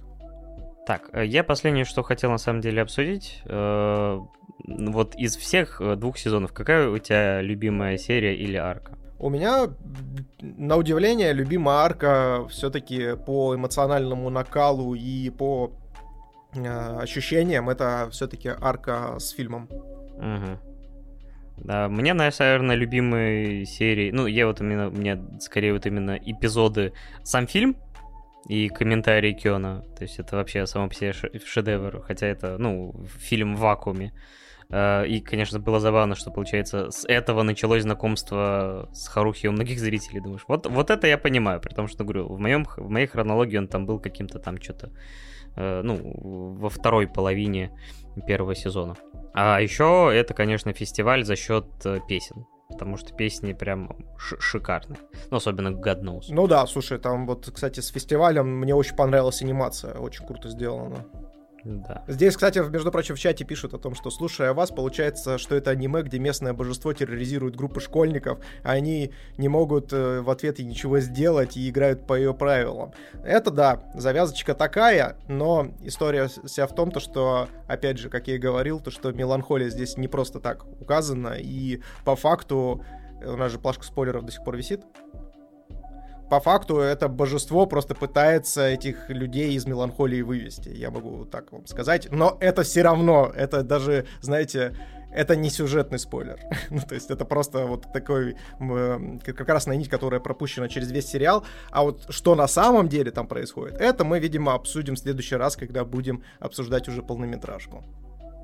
Так, 0.87 1.09
э, 1.11 1.25
я 1.25 1.43
последнее, 1.43 1.83
что 1.83 2.03
хотел 2.03 2.31
на 2.31 2.37
самом 2.37 2.61
деле 2.61 2.81
обсудить. 2.81 3.41
Э, 3.43 4.21
вот 4.65 5.15
из 5.15 5.35
всех 5.35 5.81
э, 5.81 5.97
двух 5.97 6.17
сезонов, 6.17 6.53
какая 6.53 6.87
у 6.87 6.97
тебя 6.97 7.41
любимая 7.41 7.97
серия 7.97 8.33
или 8.33 8.55
арка? 8.55 8.97
У 9.19 9.29
меня, 9.29 9.69
на 10.41 10.77
удивление, 10.77 11.33
любимая 11.33 11.77
арка 11.77 12.45
все-таки 12.49 13.15
по 13.25 13.55
эмоциональному 13.55 14.29
накалу 14.29 14.93
и 14.93 15.29
по 15.31 15.71
э, 16.53 16.99
ощущениям 17.01 17.69
это 17.69 18.09
все-таки 18.11 18.49
арка 18.49 19.17
с 19.19 19.31
фильмом. 19.31 19.67
Угу. 20.17 20.59
Да, 21.57 21.89
мне, 21.89 22.13
наверное, 22.13 22.75
любимые 22.75 23.65
серии, 23.65 24.11
ну, 24.11 24.27
я 24.27 24.45
вот 24.45 24.61
именно, 24.61 24.91
мне 24.91 25.19
скорее 25.39 25.73
вот 25.73 25.87
именно 25.87 26.15
эпизоды, 26.23 26.93
сам 27.23 27.47
фильм 27.47 27.75
и 28.45 28.69
комментарии 28.69 29.33
Киона, 29.33 29.83
то 29.97 30.03
есть 30.03 30.19
это 30.19 30.35
вообще 30.37 30.65
само 30.67 30.87
по 30.87 30.93
себе 30.93 31.13
шедевр, 31.13 32.01
хотя 32.01 32.27
это, 32.27 32.57
ну, 32.57 32.93
фильм 33.19 33.55
в 33.55 33.59
вакууме. 33.59 34.13
Э, 34.69 35.05
и, 35.07 35.19
конечно, 35.21 35.59
было 35.59 35.79
забавно, 35.79 36.15
что, 36.15 36.31
получается, 36.31 36.91
с 36.91 37.05
этого 37.07 37.43
началось 37.43 37.83
знакомство 37.83 38.89
с 38.93 39.07
Харухи 39.07 39.47
у 39.47 39.51
многих 39.51 39.79
зрителей. 39.79 40.21
Думаешь, 40.21 40.45
вот, 40.47 40.65
вот 40.65 40.89
это 40.89 41.07
я 41.07 41.17
понимаю, 41.17 41.59
при 41.61 41.73
том, 41.73 41.87
что, 41.87 42.03
говорю, 42.03 42.27
в, 42.27 42.39
моем, 42.39 42.65
в 42.65 42.89
моей 42.89 43.07
хронологии 43.07 43.57
он 43.57 43.67
там 43.67 43.85
был 43.85 43.99
каким-то 43.99 44.39
там 44.39 44.61
что-то, 44.61 44.91
э, 45.55 45.81
ну, 45.83 46.55
во 46.59 46.69
второй 46.69 47.07
половине 47.07 47.71
первого 48.27 48.55
сезона. 48.55 48.95
А 49.33 49.61
еще 49.61 50.09
это, 50.13 50.33
конечно, 50.33 50.73
фестиваль 50.73 51.23
за 51.23 51.35
счет 51.35 51.65
э, 51.85 51.99
песен. 52.07 52.45
Потому 52.69 52.97
что 52.97 53.13
песни 53.13 53.53
прям 53.53 53.95
шикарные. 54.17 54.99
Ну, 55.31 55.37
особенно 55.37 55.69
God 55.69 56.01
Knows. 56.01 56.25
Ну 56.29 56.47
да, 56.47 56.65
слушай, 56.67 56.97
там 56.99 57.25
вот, 57.25 57.49
кстати, 57.53 57.79
с 57.79 57.87
фестивалем 57.87 58.59
мне 58.59 58.75
очень 58.75 58.95
понравилась 58.95 59.41
анимация. 59.41 59.95
Очень 59.95 60.25
круто 60.25 60.49
сделана. 60.49 61.05
Да. 61.67 62.03
Здесь, 62.07 62.35
кстати, 62.35 62.59
между 62.59 62.91
прочим, 62.91 63.15
в 63.15 63.19
чате 63.19 63.43
пишут 63.43 63.73
о 63.73 63.77
том, 63.77 63.93
что 63.93 64.09
слушая 64.09 64.53
вас, 64.53 64.71
получается, 64.71 65.37
что 65.37 65.55
это 65.55 65.71
аниме, 65.71 66.01
где 66.01 66.17
местное 66.17 66.53
божество 66.53 66.93
терроризирует 66.93 67.57
группы 67.57 67.81
школьников, 67.81 68.39
а 68.63 68.71
они 68.71 69.11
не 69.37 69.49
могут 69.49 69.91
э, 69.91 70.21
в 70.21 70.29
ответ 70.29 70.59
ничего 70.59 70.99
сделать 70.99 71.57
и 71.57 71.69
играют 71.69 72.07
по 72.07 72.17
ее 72.17 72.33
правилам. 72.33 72.93
Это 73.23 73.51
да, 73.51 73.83
завязочка 73.95 74.53
такая, 74.53 75.17
но 75.27 75.67
история 75.83 76.29
вся 76.45 76.67
в 76.67 76.73
том, 76.73 76.91
то, 76.91 77.01
что, 77.01 77.49
опять 77.67 77.97
же, 77.97 78.09
как 78.09 78.27
я 78.27 78.35
и 78.35 78.39
говорил, 78.39 78.79
то, 78.79 78.89
что 78.89 79.11
меланхолия 79.11 79.69
здесь 79.69 79.97
не 79.97 80.07
просто 80.07 80.39
так 80.39 80.65
указана, 80.79 81.35
и 81.37 81.81
по 82.05 82.15
факту, 82.15 82.81
у 83.25 83.35
нас 83.35 83.51
же 83.51 83.59
плашка 83.59 83.83
спойлеров 83.83 84.25
до 84.25 84.31
сих 84.31 84.43
пор 84.43 84.55
висит, 84.55 84.81
по 86.29 86.39
факту 86.39 86.79
это 86.79 87.07
божество 87.07 87.65
просто 87.65 87.95
пытается 87.95 88.67
этих 88.67 89.09
людей 89.09 89.53
из 89.53 89.65
меланхолии 89.65 90.21
вывести, 90.21 90.69
я 90.69 90.91
могу 90.91 91.25
так 91.25 91.51
вам 91.51 91.65
сказать. 91.67 92.07
Но 92.11 92.37
это 92.39 92.63
все 92.63 92.81
равно, 92.81 93.31
это 93.35 93.63
даже, 93.63 94.05
знаете, 94.21 94.75
это 95.11 95.35
не 95.35 95.49
сюжетный 95.49 95.99
спойлер. 95.99 96.39
ну, 96.69 96.81
то 96.81 96.95
есть 96.95 97.09
это 97.09 97.25
просто 97.25 97.65
вот 97.65 97.91
такой 97.93 98.35
э, 98.59 99.17
как 99.25 99.49
раз 99.49 99.65
на 99.67 99.73
нить, 99.73 99.89
которая 99.89 100.19
пропущена 100.19 100.67
через 100.67 100.91
весь 100.91 101.07
сериал. 101.07 101.45
А 101.71 101.83
вот 101.83 102.05
что 102.09 102.35
на 102.35 102.47
самом 102.47 102.89
деле 102.89 103.11
там 103.11 103.27
происходит, 103.27 103.79
это 103.79 104.03
мы, 104.03 104.19
видимо, 104.19 104.53
обсудим 104.53 104.95
в 104.95 104.99
следующий 104.99 105.35
раз, 105.35 105.55
когда 105.55 105.85
будем 105.85 106.23
обсуждать 106.39 106.87
уже 106.87 107.01
полнометражку. 107.01 107.83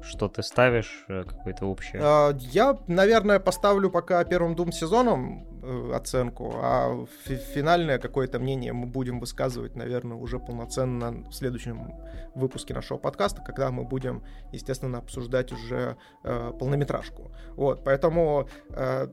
Что 0.03 0.27
ты 0.27 0.43
ставишь, 0.43 1.05
э, 1.07 1.23
какое-то 1.23 1.65
общее? 1.65 2.01
А, 2.03 2.37
я, 2.37 2.77
наверное, 2.87 3.39
поставлю 3.39 3.89
пока 3.89 4.23
первым 4.23 4.55
двум 4.55 4.71
сезонам 4.71 5.47
э, 5.63 5.91
оценку, 5.93 6.53
а 6.55 7.05
финальное 7.25 7.99
какое-то 7.99 8.39
мнение 8.39 8.73
мы 8.73 8.85
будем 8.85 9.19
высказывать, 9.19 9.75
наверное, 9.75 10.17
уже 10.17 10.39
полноценно 10.39 11.23
в 11.29 11.33
следующем 11.33 11.93
выпуске 12.35 12.73
нашего 12.73 12.97
подкаста, 12.97 13.41
когда 13.41 13.71
мы 13.71 13.83
будем, 13.83 14.23
естественно, 14.51 14.97
обсуждать 14.97 15.51
уже 15.51 15.97
э, 16.23 16.51
полнометражку. 16.59 17.31
Вот, 17.55 17.83
поэтому 17.83 18.47
э, 18.69 19.07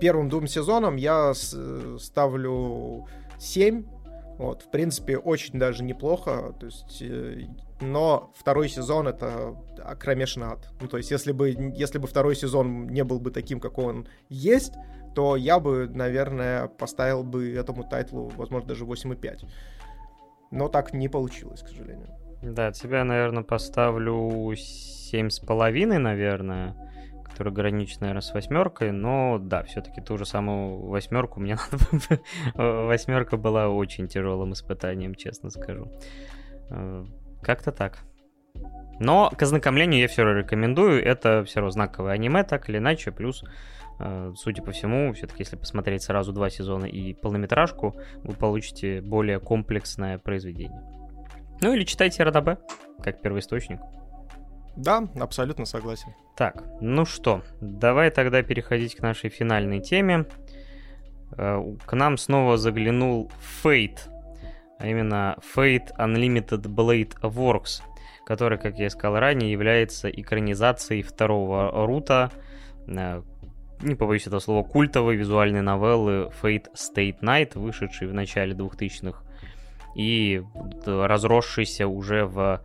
первым 0.00 0.28
двум 0.28 0.46
сезонам 0.46 0.96
я 0.96 1.34
с, 1.34 1.54
ставлю 1.98 3.06
7 3.38 4.01
вот, 4.38 4.62
в 4.62 4.70
принципе, 4.70 5.18
очень 5.18 5.58
даже 5.58 5.84
неплохо. 5.84 6.54
То 6.58 6.66
есть, 6.66 7.02
э, 7.02 7.46
но 7.80 8.32
второй 8.36 8.68
сезон 8.68 9.08
это 9.08 9.56
кромешный 9.98 10.46
ад. 10.46 10.70
Ну, 10.80 10.88
то 10.88 10.96
есть, 10.96 11.10
если 11.10 11.32
бы, 11.32 11.50
если 11.50 11.98
бы 11.98 12.06
второй 12.06 12.34
сезон 12.36 12.86
не 12.88 13.04
был 13.04 13.20
бы 13.20 13.30
таким, 13.30 13.60
как 13.60 13.78
он 13.78 14.06
есть, 14.28 14.74
то 15.14 15.36
я 15.36 15.60
бы, 15.60 15.88
наверное, 15.88 16.68
поставил 16.68 17.22
бы 17.22 17.54
этому 17.54 17.84
тайтлу, 17.84 18.32
возможно, 18.36 18.68
даже 18.68 18.84
8,5. 18.84 19.46
Но 20.50 20.68
так 20.68 20.94
не 20.94 21.08
получилось, 21.08 21.62
к 21.62 21.68
сожалению. 21.68 22.08
Да, 22.42 22.72
тебя, 22.72 23.04
наверное, 23.04 23.42
поставлю 23.42 24.52
7,5, 24.52 25.98
наверное 25.98 26.74
который 27.32 27.52
граничит, 27.52 28.00
наверное, 28.00 28.20
с 28.20 28.32
восьмеркой, 28.32 28.92
но 28.92 29.38
да, 29.38 29.62
все-таки 29.64 30.00
ту 30.00 30.18
же 30.18 30.26
самую 30.26 30.86
восьмерку 30.86 31.40
мне 31.40 31.56
надо 31.92 32.22
Восьмерка 32.54 33.36
была 33.36 33.68
очень 33.68 34.06
тяжелым 34.06 34.52
испытанием, 34.52 35.14
честно 35.14 35.50
скажу. 35.50 35.90
Э, 36.70 37.04
как-то 37.42 37.72
так. 37.72 37.98
Но 39.00 39.30
к 39.30 39.42
ознакомлению 39.42 40.00
я 40.00 40.08
все 40.08 40.22
равно 40.22 40.40
рекомендую. 40.40 41.04
Это 41.04 41.42
все 41.44 41.60
равно 41.60 41.70
знаковое 41.70 42.12
аниме, 42.12 42.44
так 42.44 42.68
или 42.68 42.78
иначе. 42.78 43.10
Плюс, 43.10 43.42
э, 43.98 44.32
судя 44.36 44.62
по 44.62 44.70
всему, 44.70 45.12
все-таки 45.14 45.42
если 45.42 45.56
посмотреть 45.56 46.02
сразу 46.02 46.32
два 46.32 46.50
сезона 46.50 46.84
и 46.84 47.14
полнометражку, 47.14 47.96
вы 48.22 48.34
получите 48.34 49.00
более 49.00 49.40
комплексное 49.40 50.18
произведение. 50.18 50.82
Ну 51.62 51.72
или 51.72 51.84
читайте 51.84 52.22
РДБ, 52.22 52.58
как 53.02 53.22
первоисточник. 53.22 53.80
Да, 54.76 55.08
абсолютно 55.20 55.64
согласен. 55.64 56.14
Так, 56.36 56.64
ну 56.80 57.04
что, 57.04 57.42
давай 57.60 58.10
тогда 58.10 58.42
переходить 58.42 58.94
к 58.96 59.00
нашей 59.00 59.30
финальной 59.30 59.80
теме. 59.80 60.26
Э, 61.36 61.62
к 61.84 61.92
нам 61.94 62.16
снова 62.16 62.56
заглянул 62.56 63.30
Fate, 63.62 64.00
а 64.78 64.86
именно 64.86 65.36
Fate 65.54 65.90
Unlimited 65.98 66.62
Blade 66.62 67.20
Works, 67.20 67.82
который, 68.24 68.58
как 68.58 68.78
я 68.78 68.88
сказал 68.90 69.18
ранее, 69.18 69.52
является 69.52 70.08
экранизацией 70.08 71.02
второго 71.02 71.86
рута, 71.86 72.30
э, 72.86 73.22
не 73.82 73.94
побоюсь 73.94 74.26
этого 74.26 74.40
слова, 74.40 74.62
культовой 74.62 75.16
визуальной 75.16 75.60
новеллы 75.60 76.30
Fate 76.42 76.66
State 76.74 77.20
Night, 77.20 77.58
вышедшей 77.58 78.08
в 78.08 78.14
начале 78.14 78.54
2000-х 78.54 79.22
и 79.94 80.42
разросшийся 80.86 81.86
уже 81.86 82.24
в 82.24 82.62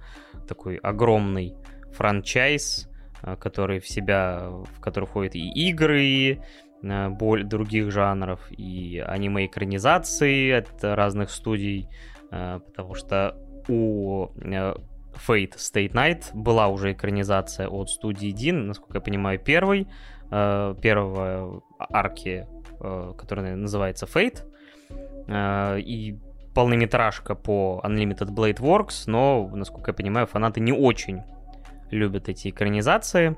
такой 0.48 0.78
огромный 0.78 1.56
франчайз, 1.98 2.88
э, 3.24 3.36
который 3.36 3.80
в 3.80 3.88
себя, 3.88 4.50
в 4.50 4.80
который 4.80 5.06
входят 5.06 5.36
и 5.36 5.70
игры, 5.70 6.40
э, 6.84 7.10
боль 7.10 7.44
других 7.44 7.92
жанров, 7.92 8.40
и 8.52 9.04
аниме-экранизации 9.06 10.52
от 10.52 10.84
разных 10.84 11.32
студий, 11.32 11.90
э, 12.32 12.60
потому 12.66 12.94
что 12.94 13.36
у 13.68 14.28
Fate 15.28 15.56
State 15.58 15.94
Night 15.94 16.24
была 16.34 16.68
уже 16.68 16.94
экранизация 16.94 17.68
от 17.68 17.90
студии 17.90 18.32
Дин, 18.32 18.68
насколько 18.68 18.98
я 18.98 19.02
понимаю, 19.02 19.40
первый, 19.40 19.88
первого 20.30 21.64
арки, 21.80 22.48
который 22.80 23.56
называется 23.56 24.06
Fate, 24.06 24.44
и 25.82 26.20
полнометражка 26.54 27.36
по 27.36 27.82
Unlimited 27.84 28.30
Blade 28.30 28.60
Works, 28.60 29.04
но, 29.08 29.50
насколько 29.54 29.92
я 29.92 29.96
понимаю, 29.96 30.28
фанаты 30.28 30.60
не 30.60 30.72
очень 30.72 31.24
любят 31.92 32.30
эти 32.30 32.50
экранизации. 32.50 33.38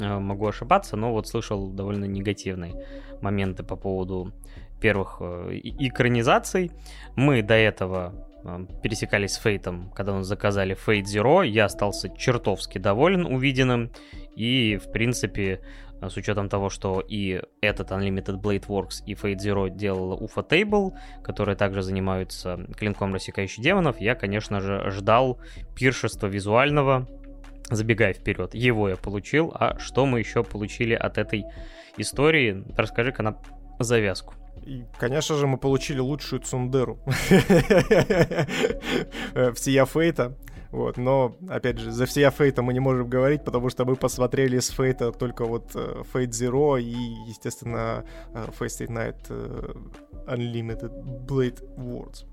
Э, 0.00 0.18
могу 0.18 0.46
ошибаться, 0.46 0.96
но 0.96 1.12
вот 1.12 1.28
слышал 1.28 1.68
довольно 1.68 2.04
негативные 2.04 2.74
моменты 3.20 3.62
по 3.62 3.76
поводу 3.76 4.32
первых 4.80 5.18
э, 5.20 5.58
экранизаций. 5.62 6.70
Мы 7.16 7.42
до 7.42 7.54
этого 7.54 8.14
э, 8.44 8.66
пересекались 8.82 9.32
с 9.32 9.38
Фейтом, 9.38 9.90
когда 9.94 10.12
мы 10.12 10.22
заказали 10.22 10.76
Fate 10.76 11.04
Zero. 11.04 11.46
Я 11.46 11.64
остался 11.64 12.08
чертовски 12.10 12.78
доволен 12.78 13.26
увиденным. 13.26 13.90
И, 14.36 14.76
в 14.76 14.92
принципе, 14.92 15.62
с 16.02 16.16
учетом 16.16 16.48
того, 16.48 16.68
что 16.68 17.00
и 17.00 17.40
этот 17.60 17.90
Unlimited 17.90 18.40
Blade 18.40 18.66
Works 18.66 19.02
и 19.06 19.14
Fate 19.14 19.38
Zero 19.38 19.70
делала 19.70 20.16
Ufa 20.16 20.46
Table, 20.46 20.92
которые 21.22 21.56
также 21.56 21.82
занимаются 21.82 22.66
клинком 22.76 23.14
рассекающих 23.14 23.62
демонов, 23.62 24.00
я, 24.00 24.14
конечно 24.14 24.60
же, 24.60 24.90
ждал 24.90 25.40
пиршества 25.74 26.26
визуального, 26.26 27.08
забегая 27.70 28.12
вперед, 28.12 28.54
его 28.54 28.88
я 28.88 28.96
получил, 28.96 29.52
а 29.54 29.78
что 29.78 30.06
мы 30.06 30.20
еще 30.20 30.44
получили 30.44 30.94
от 30.94 31.18
этой 31.18 31.44
истории? 31.96 32.64
Расскажи-ка 32.76 33.22
нам 33.22 33.38
завязку. 33.78 34.34
И, 34.64 34.84
конечно 34.98 35.36
же, 35.36 35.46
мы 35.46 35.58
получили 35.58 35.98
лучшую 35.98 36.40
Цундеру 36.40 36.98
всея 39.54 39.84
Фейта. 39.84 40.36
Вот, 40.70 40.96
но, 40.96 41.36
опять 41.48 41.78
же, 41.78 41.92
за 41.92 42.06
всея 42.06 42.30
Фейта 42.30 42.62
мы 42.62 42.72
не 42.72 42.80
можем 42.80 43.08
говорить, 43.08 43.44
потому 43.44 43.70
что 43.70 43.84
мы 43.84 43.96
посмотрели 43.96 44.58
с 44.58 44.68
Фейта 44.70 45.12
только 45.12 45.44
вот 45.44 45.70
э, 45.74 46.02
Fate 46.12 46.30
Zero 46.30 46.80
и, 46.80 46.92
естественно, 47.28 48.04
э, 48.34 48.46
Fate 48.58 48.88
Night 48.88 49.16
э, 49.28 49.74
Unlimited 50.26 50.92
Blade 51.24 51.62
Words. 51.76 52.26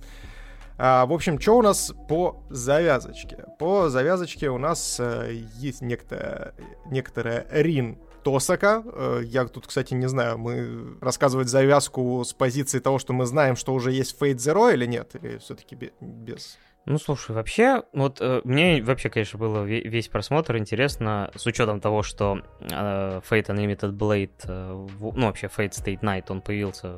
А, 0.77 1.05
в 1.05 1.13
общем, 1.13 1.39
что 1.39 1.57
у 1.57 1.61
нас 1.61 1.93
по 2.07 2.43
завязочке? 2.49 3.45
По 3.59 3.89
завязочке 3.89 4.49
у 4.49 4.57
нас 4.57 4.97
э, 4.99 5.43
есть 5.57 5.81
некто, 5.81 6.53
некоторая 6.85 7.45
Рин 7.51 7.99
Тосака. 8.23 8.83
Э, 8.85 9.21
я 9.23 9.45
тут, 9.45 9.67
кстати, 9.67 9.93
не 9.93 10.07
знаю, 10.07 10.37
мы 10.37 10.97
рассказывать 11.01 11.49
завязку 11.49 12.23
с 12.25 12.33
позиции 12.33 12.79
того, 12.79 12.97
что 12.97 13.13
мы 13.13 13.25
знаем, 13.25 13.55
что 13.55 13.73
уже 13.73 13.91
есть 13.91 14.19
Fate 14.19 14.35
Zero 14.35 14.73
или 14.73 14.85
нет? 14.85 15.15
Или 15.15 15.37
все-таки 15.37 15.91
без... 15.99 16.57
Ну, 16.85 16.97
слушай, 16.97 17.33
вообще, 17.33 17.83
вот 17.93 18.17
э, 18.19 18.41
мне 18.43 18.83
вообще, 18.83 19.09
конечно, 19.09 19.39
было 19.39 19.63
весь 19.63 20.09
просмотр 20.09 20.57
интересно, 20.57 21.31
с 21.33 21.45
учетом 21.45 21.79
того, 21.79 22.03
что 22.03 22.41
э, 22.59 23.21
Fate 23.29 23.47
Unlimited 23.47 23.93
Blade, 23.93 24.31
э, 24.43 24.87
ну, 24.99 25.25
вообще 25.27 25.47
Fate 25.47 25.71
State 25.71 26.01
Night, 26.01 26.25
он 26.27 26.41
появился 26.41 26.97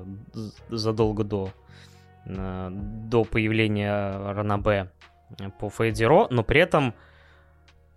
задолго 0.70 1.24
до 1.24 1.52
до 2.26 3.24
появления 3.24 4.34
Ранабе 4.34 4.92
по 5.60 5.70
Фейдеро, 5.70 6.28
но 6.30 6.44
при 6.44 6.62
этом 6.62 6.94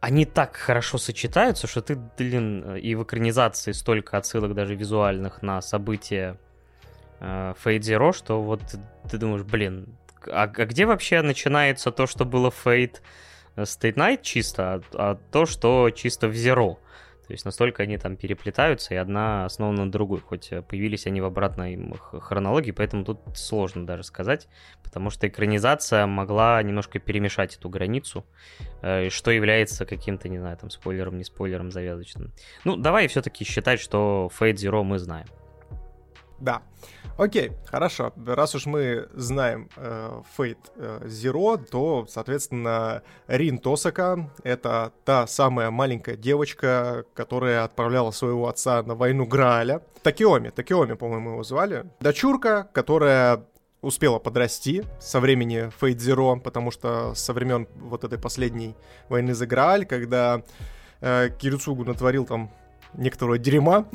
они 0.00 0.24
так 0.24 0.56
хорошо 0.56 0.98
сочетаются, 0.98 1.66
что 1.66 1.80
ты, 1.80 1.96
блин, 1.96 2.76
и 2.76 2.94
в 2.94 3.02
экранизации 3.02 3.72
столько 3.72 4.16
отсылок 4.16 4.54
даже 4.54 4.74
визуальных 4.74 5.42
на 5.42 5.60
события 5.60 6.36
э, 7.20 7.54
Фейдеро, 7.58 8.12
что 8.12 8.42
вот 8.42 8.60
ты 9.10 9.18
думаешь, 9.18 9.42
блин, 9.42 9.88
а, 10.26 10.42
а 10.42 10.46
где 10.46 10.86
вообще 10.86 11.22
начинается 11.22 11.90
то, 11.90 12.06
что 12.06 12.24
было 12.24 12.50
Фейт 12.50 13.02
State 13.56 13.94
Night 13.94 14.20
чисто, 14.22 14.74
а, 14.74 14.82
а 14.94 15.18
то, 15.32 15.46
что 15.46 15.90
чисто 15.90 16.28
в 16.28 16.32
Zero? 16.32 16.78
То 17.28 17.34
есть 17.34 17.44
настолько 17.44 17.82
они 17.82 17.98
там 17.98 18.16
переплетаются, 18.16 18.94
и 18.94 18.96
одна 18.96 19.44
основана 19.44 19.84
на 19.84 19.92
другой, 19.92 20.20
хоть 20.20 20.50
э, 20.50 20.62
появились 20.62 21.06
они 21.06 21.20
в 21.20 21.26
обратной 21.26 21.92
хронологии, 22.00 22.70
поэтому 22.70 23.04
тут 23.04 23.20
сложно 23.34 23.86
даже 23.86 24.02
сказать, 24.02 24.48
потому 24.82 25.10
что 25.10 25.28
экранизация 25.28 26.06
могла 26.06 26.62
немножко 26.62 26.98
перемешать 26.98 27.54
эту 27.54 27.68
границу, 27.68 28.24
э, 28.80 29.10
что 29.10 29.30
является 29.30 29.84
каким-то, 29.84 30.30
не 30.30 30.38
знаю, 30.38 30.56
там, 30.56 30.70
спойлером, 30.70 31.18
не 31.18 31.24
спойлером 31.24 31.70
завязочным. 31.70 32.32
Ну, 32.64 32.76
давай 32.76 33.08
все-таки 33.08 33.44
считать, 33.44 33.78
что 33.78 34.30
Fate 34.40 34.54
Zero 34.54 34.82
мы 34.82 34.98
знаем. 34.98 35.26
Да. 36.40 36.62
Окей, 37.16 37.52
хорошо. 37.66 38.12
Раз 38.26 38.54
уж 38.54 38.66
мы 38.66 39.08
знаем 39.12 39.68
э, 39.76 40.22
Fate 40.36 40.70
э, 40.76 41.00
Zero, 41.06 41.56
то, 41.58 42.06
соответственно, 42.08 43.02
Рин 43.26 43.58
Тосака— 43.58 44.30
это 44.44 44.92
та 45.04 45.26
самая 45.26 45.72
маленькая 45.72 46.16
девочка, 46.16 47.04
которая 47.14 47.64
отправляла 47.64 48.12
своего 48.12 48.46
отца 48.46 48.84
на 48.84 48.94
войну 48.94 49.26
Грааля. 49.26 49.82
Такиоми, 50.04 50.50
Такиоми, 50.50 50.94
по-моему, 50.94 51.30
его 51.30 51.42
звали. 51.42 51.86
Дочурка, 51.98 52.68
которая 52.72 53.44
успела 53.80 54.20
подрасти 54.20 54.84
со 55.00 55.18
времени 55.18 55.72
Fate 55.80 55.96
Zero, 55.96 56.40
потому 56.40 56.70
что 56.70 57.14
со 57.14 57.32
времен 57.32 57.66
вот 57.76 58.04
этой 58.04 58.18
последней 58.18 58.76
войны 59.08 59.34
за 59.34 59.46
Грааль, 59.46 59.86
когда 59.86 60.42
э, 61.00 61.30
Кирицугу 61.36 61.84
натворил 61.84 62.24
там 62.26 62.50
некоторого 62.94 63.38
дерьма. 63.38 63.86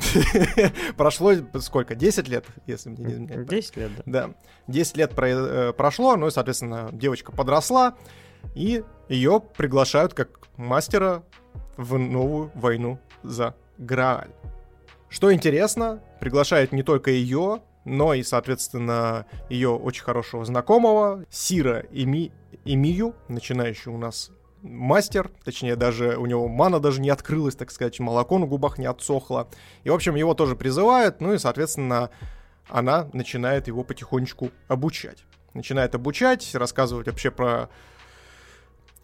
Прошло 0.96 1.32
сколько? 1.60 1.94
10 1.94 2.28
лет, 2.28 2.44
если 2.66 2.90
мне 2.90 3.04
не 3.04 3.12
изменяет. 3.14 3.48
10 3.48 3.76
лет, 3.76 3.90
да. 3.96 4.02
Да. 4.28 4.34
10 4.68 4.96
лет 4.96 5.10
про- 5.12 5.28
э, 5.28 5.72
прошло, 5.72 6.16
ну 6.16 6.28
и, 6.28 6.30
соответственно, 6.30 6.88
девочка 6.92 7.32
подросла, 7.32 7.94
и 8.54 8.84
ее 9.08 9.42
приглашают 9.56 10.14
как 10.14 10.40
мастера 10.56 11.22
в 11.76 11.98
новую 11.98 12.50
войну 12.54 12.98
за 13.22 13.54
Грааль. 13.78 14.30
Что 15.08 15.32
интересно, 15.32 16.02
приглашает 16.20 16.72
не 16.72 16.82
только 16.82 17.10
ее, 17.10 17.62
но 17.84 18.14
и, 18.14 18.22
соответственно, 18.22 19.26
ее 19.48 19.70
очень 19.70 20.02
хорошего 20.04 20.44
знакомого, 20.44 21.24
Сира 21.30 21.84
Эми, 21.92 22.32
Эмию, 22.64 23.14
начинающий 23.28 23.90
у 23.92 23.98
нас 23.98 24.30
мастер, 24.64 25.30
точнее, 25.44 25.76
даже 25.76 26.16
у 26.16 26.26
него 26.26 26.48
мана 26.48 26.80
даже 26.80 27.00
не 27.00 27.10
открылась, 27.10 27.54
так 27.54 27.70
сказать, 27.70 28.00
молоко 28.00 28.38
на 28.38 28.46
губах 28.46 28.78
не 28.78 28.86
отсохло. 28.86 29.48
И, 29.84 29.90
в 29.90 29.94
общем, 29.94 30.14
его 30.14 30.34
тоже 30.34 30.56
призывают, 30.56 31.20
ну 31.20 31.34
и, 31.34 31.38
соответственно, 31.38 32.10
она 32.68 33.08
начинает 33.12 33.68
его 33.68 33.84
потихонечку 33.84 34.50
обучать. 34.66 35.24
Начинает 35.52 35.94
обучать, 35.94 36.54
рассказывать 36.54 37.06
вообще 37.06 37.30
про 37.30 37.68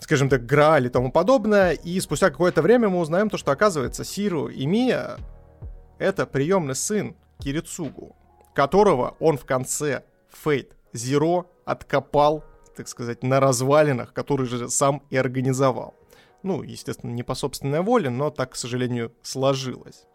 скажем 0.00 0.30
так, 0.30 0.46
Грааль 0.46 0.86
и 0.86 0.88
тому 0.88 1.12
подобное, 1.12 1.72
и 1.72 2.00
спустя 2.00 2.30
какое-то 2.30 2.62
время 2.62 2.88
мы 2.88 2.98
узнаем 2.98 3.28
то, 3.28 3.36
что 3.36 3.52
оказывается 3.52 4.02
Сиру 4.02 4.48
и 4.48 4.64
Мия— 4.64 5.18
это 5.98 6.24
приемный 6.24 6.74
сын 6.74 7.14
Кирицугу, 7.38 8.16
которого 8.54 9.14
он 9.20 9.36
в 9.36 9.44
конце 9.44 10.04
Фейт 10.42 10.74
Зеро 10.94 11.46
откопал 11.66 12.44
так 12.80 12.88
сказать, 12.88 13.22
на 13.22 13.40
развалинах, 13.40 14.14
который 14.14 14.46
же 14.46 14.70
сам 14.70 15.02
и 15.10 15.16
организовал. 15.18 15.94
Ну, 16.42 16.62
естественно, 16.62 17.10
не 17.10 17.22
по 17.22 17.34
собственной 17.34 17.82
воле, 17.82 18.08
но 18.08 18.30
так, 18.30 18.52
к 18.52 18.56
сожалению, 18.56 19.12
сложилось. 19.20 20.06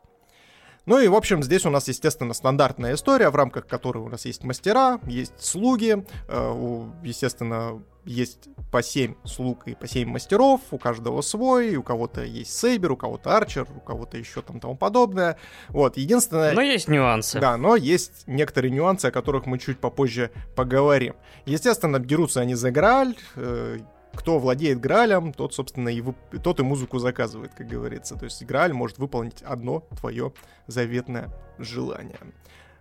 Ну 0.86 1.00
и, 1.00 1.08
в 1.08 1.16
общем, 1.16 1.42
здесь 1.42 1.66
у 1.66 1.70
нас, 1.70 1.88
естественно, 1.88 2.34
стандартная 2.34 2.94
история, 2.94 3.30
в 3.30 3.36
рамках 3.36 3.66
которой 3.68 4.00
у 4.00 4.10
нас 4.10 4.26
есть 4.26 4.44
мастера, 4.44 5.00
есть 5.08 5.34
слуги, 5.44 6.06
э, 6.28 6.90
естественно, 7.04 7.82
есть 8.06 8.50
по 8.72 8.84
7 8.84 9.16
слуг 9.24 9.68
и 9.68 9.74
по 9.74 9.88
7 9.88 10.08
мастеров, 10.08 10.62
у 10.72 10.78
каждого 10.78 11.22
свой, 11.22 11.76
у 11.76 11.84
кого-то 11.84 12.24
есть 12.24 12.56
сейбер, 12.56 12.92
у 12.92 12.98
кого-то 12.98 13.36
арчер, 13.36 13.68
у 13.76 13.80
кого-то 13.80 14.18
еще 14.18 14.42
там 14.42 14.60
тому 14.60 14.76
подобное. 14.76 15.38
Вот, 15.70 15.98
единственное... 15.98 16.54
Но 16.54 16.62
есть 16.62 16.88
нюансы. 16.88 17.40
Да, 17.40 17.58
но 17.58 17.76
есть 17.76 18.28
некоторые 18.28 18.72
нюансы, 18.72 19.08
о 19.08 19.12
которых 19.12 19.48
мы 19.48 19.58
чуть 19.58 19.80
попозже 19.80 20.30
поговорим. 20.56 21.16
Естественно, 21.46 22.00
дерутся 22.00 22.42
они 22.42 22.54
за 22.54 22.70
Грааль, 22.70 23.16
э, 23.36 23.80
кто 24.16 24.40
владеет 24.40 24.80
Граалем, 24.80 25.34
тот, 25.34 25.54
собственно, 25.54 25.90
и, 25.90 26.02
вып... 26.02 26.16
тот 26.44 26.60
и 26.60 26.64
музыку 26.64 27.00
заказывает, 27.00 27.54
как 27.54 27.68
говорится. 27.68 28.16
То 28.16 28.26
есть 28.26 28.44
Грааль 28.44 28.74
может 28.74 28.98
выполнить 28.98 29.42
одно 29.42 29.82
твое 30.00 30.34
заветное 30.68 31.32
желание. 31.58 32.20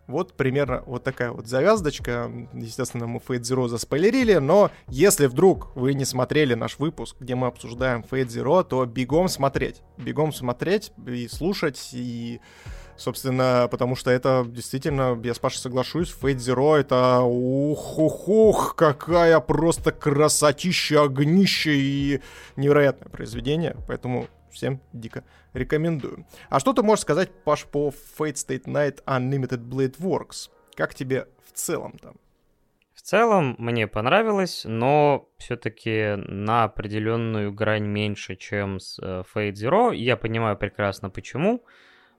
Вот 0.06 0.34
примерно 0.34 0.82
вот 0.86 1.02
такая 1.02 1.30
вот 1.30 1.46
завязочка. 1.46 2.30
Естественно, 2.52 3.06
мы 3.06 3.20
Fate 3.26 3.40
Zero 3.40 3.68
заспойлерили, 3.68 4.34
но 4.34 4.70
если 4.88 5.26
вдруг 5.26 5.74
вы 5.74 5.94
не 5.94 6.04
смотрели 6.04 6.54
наш 6.54 6.78
выпуск, 6.78 7.16
где 7.20 7.34
мы 7.34 7.46
обсуждаем 7.46 8.04
Fate 8.08 8.26
Zero, 8.26 8.62
то 8.64 8.84
бегом 8.84 9.28
смотреть. 9.28 9.80
Бегом 9.96 10.32
смотреть 10.32 10.92
и 11.06 11.26
слушать, 11.28 11.90
и 11.92 12.40
Собственно, 12.96 13.68
потому 13.70 13.96
что 13.96 14.10
это 14.10 14.44
действительно, 14.46 15.20
я 15.24 15.34
с 15.34 15.38
Пашей 15.38 15.58
соглашусь, 15.58 16.14
Fate 16.14 16.36
Zero 16.36 16.76
это 16.76 17.20
ух-ух-ух, 17.20 18.76
какая 18.76 19.40
просто 19.40 19.90
красотища, 19.90 21.02
огнище 21.02 21.74
и 21.74 22.20
невероятное 22.56 23.08
произведение. 23.08 23.76
Поэтому 23.88 24.28
всем 24.50 24.80
дико 24.92 25.24
рекомендую. 25.52 26.26
А 26.48 26.60
что 26.60 26.72
ты 26.72 26.82
можешь 26.82 27.02
сказать, 27.02 27.30
Паш, 27.44 27.64
по 27.64 27.92
Fate 28.18 28.34
State 28.34 28.64
Night 28.64 29.02
Unlimited 29.04 29.68
Blade 29.68 29.98
Works? 29.98 30.50
Как 30.76 30.94
тебе 30.94 31.26
в 31.46 31.52
целом 31.52 31.98
там? 31.98 32.16
В 32.94 33.02
целом 33.02 33.56
мне 33.58 33.86
понравилось, 33.86 34.62
но 34.64 35.28
все-таки 35.36 36.14
на 36.16 36.64
определенную 36.64 37.52
грань 37.52 37.84
меньше, 37.84 38.36
чем 38.36 38.78
с 38.78 38.98
э, 39.02 39.24
Fate 39.34 39.52
Zero. 39.52 39.94
Я 39.94 40.16
понимаю 40.16 40.56
прекрасно 40.56 41.10
почему. 41.10 41.64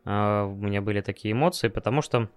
У 0.06 0.56
меня 0.56 0.82
были 0.82 1.02
такие 1.02 1.32
эмоции, 1.34 1.68
потому 1.68 2.02
что 2.02 2.30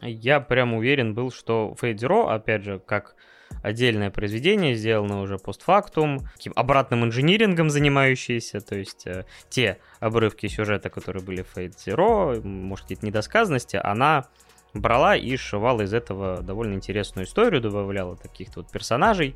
я 0.00 0.40
прям 0.40 0.74
уверен 0.74 1.14
был, 1.14 1.30
что 1.30 1.74
Zero, 1.80 2.28
опять 2.30 2.64
же, 2.64 2.78
как 2.78 3.16
отдельное 3.62 4.10
произведение, 4.10 4.74
сделанное 4.74 5.18
уже 5.18 5.38
постфактум, 5.38 6.20
таким 6.36 6.52
обратным 6.56 7.04
инжинирингом 7.04 7.68
занимающееся, 7.68 8.60
то 8.60 8.76
есть 8.76 9.06
э, 9.06 9.24
те 9.48 9.78
обрывки 9.98 10.46
сюжета, 10.46 10.88
которые 10.88 11.22
были 11.22 11.42
в 11.42 11.56
Fate 11.56 12.42
может, 12.42 12.84
какие-то 12.84 13.06
недосказанности, 13.06 13.78
она 13.82 14.28
брала 14.72 15.16
и 15.16 15.36
сшивала 15.36 15.82
из 15.82 15.92
этого 15.92 16.42
довольно 16.42 16.74
интересную 16.74 17.26
историю, 17.26 17.60
добавляла 17.60 18.16
таких-то 18.16 18.60
вот 18.60 18.70
персонажей, 18.70 19.34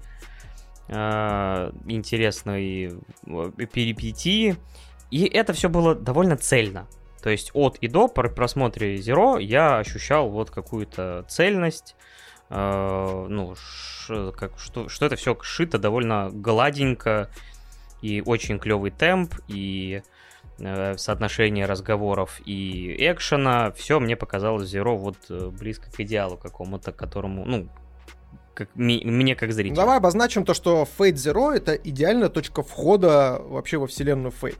э, 0.88 1.72
интересной 1.86 2.92
перипетии, 3.72 4.56
и 5.10 5.24
это 5.24 5.52
все 5.52 5.68
было 5.68 5.94
довольно 5.94 6.36
цельно. 6.36 6.86
То 7.24 7.30
есть 7.30 7.52
от 7.54 7.78
и 7.78 7.88
до 7.88 8.06
при 8.08 8.28
просмотре 8.28 8.96
Zero 8.96 9.42
я 9.42 9.78
ощущал 9.78 10.28
вот 10.28 10.50
какую-то 10.50 11.24
цельность, 11.26 11.96
э, 12.50 13.26
ну, 13.30 13.54
ш, 13.54 14.30
как, 14.32 14.58
что, 14.58 14.90
что 14.90 15.06
это 15.06 15.16
все 15.16 15.34
шито 15.40 15.78
довольно 15.78 16.28
гладенько, 16.30 17.30
и 18.02 18.20
очень 18.20 18.58
клевый 18.58 18.90
темп, 18.90 19.36
и 19.48 20.02
э, 20.58 20.98
соотношение 20.98 21.64
разговоров 21.64 22.42
и 22.44 22.94
экшена, 22.98 23.72
все 23.72 24.00
мне 24.00 24.16
показалось 24.16 24.70
Zero 24.70 24.94
вот 24.94 25.16
э, 25.30 25.48
близко 25.48 25.90
к 25.90 25.98
идеалу 26.00 26.36
какому-то, 26.36 26.92
которому, 26.92 27.46
ну, 27.46 27.70
как, 28.52 28.68
ми, 28.74 29.00
мне 29.02 29.34
как 29.34 29.54
зрителю. 29.54 29.76
Давай 29.76 29.96
обозначим 29.96 30.44
то, 30.44 30.52
что 30.52 30.86
Fate 30.98 31.14
Zero 31.14 31.54
это 31.54 31.72
идеальная 31.72 32.28
точка 32.28 32.62
входа 32.62 33.40
вообще 33.42 33.78
во 33.78 33.86
вселенную 33.86 34.30
Fate. 34.30 34.58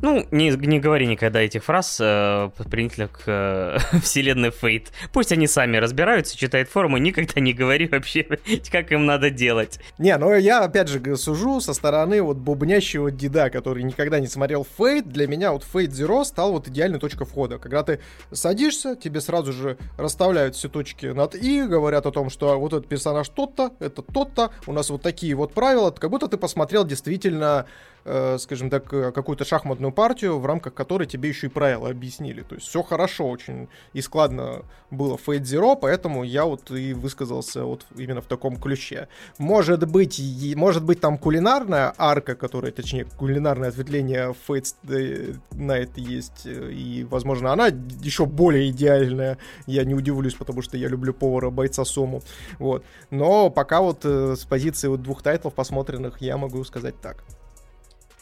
Ну, 0.00 0.26
не, 0.30 0.50
не 0.50 0.80
говори 0.80 1.06
никогда 1.06 1.40
этих 1.40 1.64
фраз 1.64 1.98
э, 2.00 2.50
применительно 2.70 3.08
к 3.08 3.22
э, 3.26 3.78
вселенной 4.02 4.50
Фейт. 4.50 4.92
Пусть 5.12 5.32
они 5.32 5.46
сами 5.46 5.76
разбираются, 5.76 6.36
читают 6.36 6.68
форумы, 6.68 7.00
никогда 7.00 7.40
не 7.40 7.52
говори 7.52 7.86
вообще, 7.86 8.24
как 8.70 8.92
им 8.92 9.06
надо 9.06 9.30
делать. 9.30 9.80
Не, 9.98 10.16
ну 10.16 10.34
я 10.34 10.64
опять 10.64 10.88
же 10.88 11.16
сужу 11.16 11.60
со 11.60 11.74
стороны 11.74 12.22
вот 12.22 12.36
бубнящего 12.36 13.10
деда, 13.10 13.50
который 13.50 13.82
никогда 13.82 14.20
не 14.20 14.26
смотрел 14.26 14.66
Фейт. 14.78 15.08
Для 15.08 15.26
меня 15.26 15.52
вот 15.52 15.64
Фейт 15.64 15.90
Zero 15.90 16.24
стал 16.24 16.52
вот 16.52 16.68
идеальной 16.68 16.98
точкой 16.98 17.26
входа. 17.26 17.58
Когда 17.58 17.82
ты 17.82 18.00
садишься, 18.32 18.96
тебе 18.96 19.20
сразу 19.20 19.52
же 19.52 19.78
расставляют 19.96 20.56
все 20.56 20.68
точки 20.68 21.06
над 21.06 21.34
«и», 21.34 21.62
говорят 21.62 22.06
о 22.06 22.10
том, 22.10 22.30
что 22.30 22.58
вот 22.58 22.72
этот 22.72 22.88
персонаж 22.88 23.28
тот-то, 23.28 23.72
это 23.80 24.02
тот-то, 24.02 24.50
у 24.66 24.72
нас 24.72 24.90
вот 24.90 25.02
такие 25.02 25.34
вот 25.34 25.52
правила, 25.52 25.90
как 25.90 26.10
будто 26.10 26.28
ты 26.28 26.36
посмотрел 26.36 26.84
действительно 26.84 27.66
э, 28.04 28.38
скажем 28.38 28.70
так, 28.70 28.92
э, 28.92 29.12
какую-то 29.12 29.44
шахматную 29.44 29.92
партию, 29.92 30.38
в 30.38 30.46
рамках 30.46 30.74
которой 30.74 31.06
тебе 31.06 31.28
еще 31.28 31.46
и 31.46 31.50
правила 31.50 31.88
объяснили. 31.88 32.42
То 32.42 32.54
есть 32.54 32.68
все 32.68 32.82
хорошо 32.82 33.28
очень 33.28 33.68
и 33.92 34.00
складно 34.00 34.62
было 34.90 35.16
в 35.16 35.28
Fate 35.28 35.42
Zero, 35.42 35.76
поэтому 35.80 36.22
я 36.24 36.44
вот 36.44 36.70
и 36.70 36.92
высказался 36.92 37.64
вот 37.64 37.86
именно 37.96 38.20
в 38.20 38.26
таком 38.26 38.56
ключе. 38.56 39.08
Может 39.38 39.88
быть, 39.88 40.20
может 40.56 40.84
быть 40.84 41.00
там 41.00 41.18
кулинарная 41.18 41.94
арка, 41.96 42.34
которая, 42.34 42.72
точнее, 42.72 43.06
кулинарное 43.16 43.70
ответвление 43.70 44.34
Fate 44.48 45.38
Night 45.52 45.92
есть, 45.96 46.46
э, 46.46 46.70
и, 46.70 47.04
возможно, 47.04 47.52
она 47.52 47.68
еще 47.68 48.26
более 48.26 48.70
идеальная. 48.70 49.38
Я 49.66 49.84
не 49.84 49.94
удивлюсь, 49.94 50.34
потому 50.34 50.62
что 50.62 50.76
я 50.76 50.88
люблю 50.88 51.14
повара 51.14 51.50
бойца 51.50 51.84
Сому. 51.84 52.22
Вот. 52.58 52.84
Но 53.10 53.50
пока 53.50 53.80
вот 53.80 54.04
с 54.04 54.44
позиции 54.44 54.88
вот 54.88 55.02
двух 55.02 55.22
тайтлов 55.22 55.54
посмотренных 55.54 56.20
я 56.20 56.36
могу 56.36 56.62
сказать 56.64 57.00
так. 57.00 57.24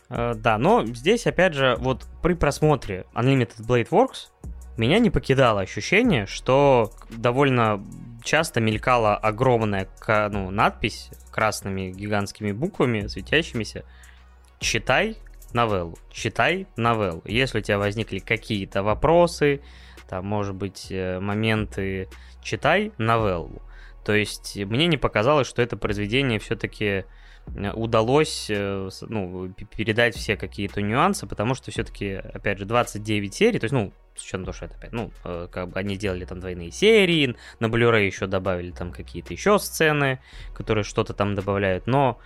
Э, 0.09 0.35
да, 0.35 0.59
но 0.59 0.85
здесь, 0.87 1.27
опять 1.27 1.55
же, 1.55 1.77
вот 1.79 2.07
при 2.23 2.35
просмотре 2.35 3.07
Unlimited 3.15 3.67
Blade 3.67 3.89
Works 3.89 4.29
меня 4.77 4.99
не 4.99 5.11
покидало 5.11 5.61
ощущение, 5.61 6.27
что 6.27 6.93
довольно 7.11 7.85
часто 8.25 8.61
мелькала 8.61 9.17
огромная 9.17 9.89
ну, 10.31 10.51
надпись 10.51 11.11
красными 11.31 11.91
гигантскими 11.91 12.53
буквами, 12.53 13.07
светящимися 13.07 13.85
«Читай 14.61 15.17
новеллу, 15.53 15.99
читай 16.11 16.67
новеллу». 16.77 17.23
Если 17.25 17.59
у 17.59 17.63
тебя 17.63 17.79
возникли 17.79 18.19
какие-то 18.19 18.83
вопросы, 18.83 19.61
там, 20.09 20.27
может 20.27 20.55
быть, 20.55 20.87
э, 20.91 21.21
моменты 21.21 22.09
«Читай 22.43 22.93
новеллу». 22.99 23.63
То 24.05 24.15
есть 24.15 24.57
мне 24.57 24.87
не 24.87 24.97
показалось, 24.97 25.47
что 25.47 25.63
это 25.63 25.77
произведение 25.77 26.39
все-таки 26.39 27.05
удалось 27.75 28.47
э, 28.49 28.89
ну, 29.03 29.53
передать 29.77 30.17
все 30.17 30.37
какие-то 30.37 30.81
нюансы, 30.81 31.27
потому 31.27 31.55
что 31.55 31.71
все-таки, 31.71 32.15
опять 32.15 32.59
же, 32.59 32.65
29 32.65 33.35
серий, 33.35 33.59
то 33.59 33.65
есть, 33.65 33.73
ну, 33.73 33.93
с 34.15 34.23
учетом 34.23 34.45
того, 34.45 34.55
что 34.55 34.67
это 34.67 34.77
опять, 34.77 34.93
ну, 34.93 35.11
э, 35.25 35.49
как 35.51 35.69
бы 35.69 35.79
они 35.79 35.97
сделали 35.97 36.25
там 36.25 36.41
двойные 36.41 36.71
серии, 36.71 37.37
на 37.61 37.67
Blu-ray 37.67 38.07
еще 38.07 38.27
добавили 38.27 38.71
там 38.71 38.93
какие-то 38.93 39.33
еще 39.33 39.59
сцены, 39.59 40.21
которые 40.55 40.85
что-то 40.85 41.15
там 41.15 41.35
добавляют, 41.35 41.87
но 41.87 42.19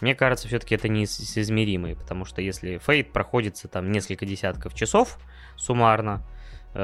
мне 0.00 0.14
кажется, 0.14 0.46
все-таки 0.48 0.74
это 0.74 0.88
несоизмеримые, 0.88 1.96
потому 1.96 2.24
что 2.24 2.42
если 2.42 2.78
Фейт 2.78 3.12
проходится 3.12 3.68
там 3.68 3.90
несколько 3.90 4.26
десятков 4.26 4.74
часов 4.74 5.18
суммарно, 5.56 6.22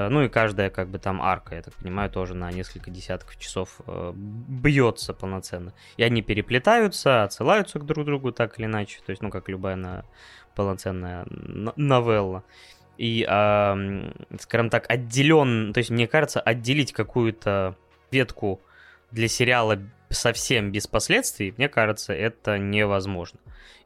ну 0.08 0.22
и 0.22 0.28
каждая, 0.28 0.70
как 0.70 0.88
бы 0.88 0.98
там 0.98 1.20
арка, 1.20 1.54
я 1.54 1.62
так 1.62 1.74
понимаю, 1.74 2.08
тоже 2.08 2.34
на 2.34 2.50
несколько 2.50 2.90
десятков 2.90 3.38
часов 3.38 3.80
э, 3.86 4.12
бьется 4.14 5.12
полноценно. 5.12 5.74
И 5.98 6.02
они 6.02 6.22
переплетаются, 6.22 7.24
отсылаются 7.24 7.78
к 7.78 7.84
друг 7.84 8.06
другу 8.06 8.32
так 8.32 8.58
или 8.58 8.64
иначе. 8.64 9.00
То 9.04 9.10
есть, 9.10 9.20
ну, 9.20 9.28
как 9.28 9.50
любая 9.50 9.76
на 9.76 10.04
полноценная 10.54 11.26
новелла. 11.28 12.42
И, 12.96 13.26
э, 13.28 14.12
скажем 14.40 14.70
так, 14.70 14.86
отделен, 14.88 15.74
то 15.74 15.78
есть, 15.78 15.90
мне 15.90 16.08
кажется, 16.08 16.40
отделить 16.40 16.92
какую-то 16.92 17.76
ветку 18.10 18.62
для 19.10 19.28
сериала 19.28 19.78
совсем 20.08 20.72
без 20.72 20.86
последствий, 20.86 21.54
мне 21.56 21.68
кажется, 21.68 22.14
это 22.14 22.58
невозможно. 22.58 23.38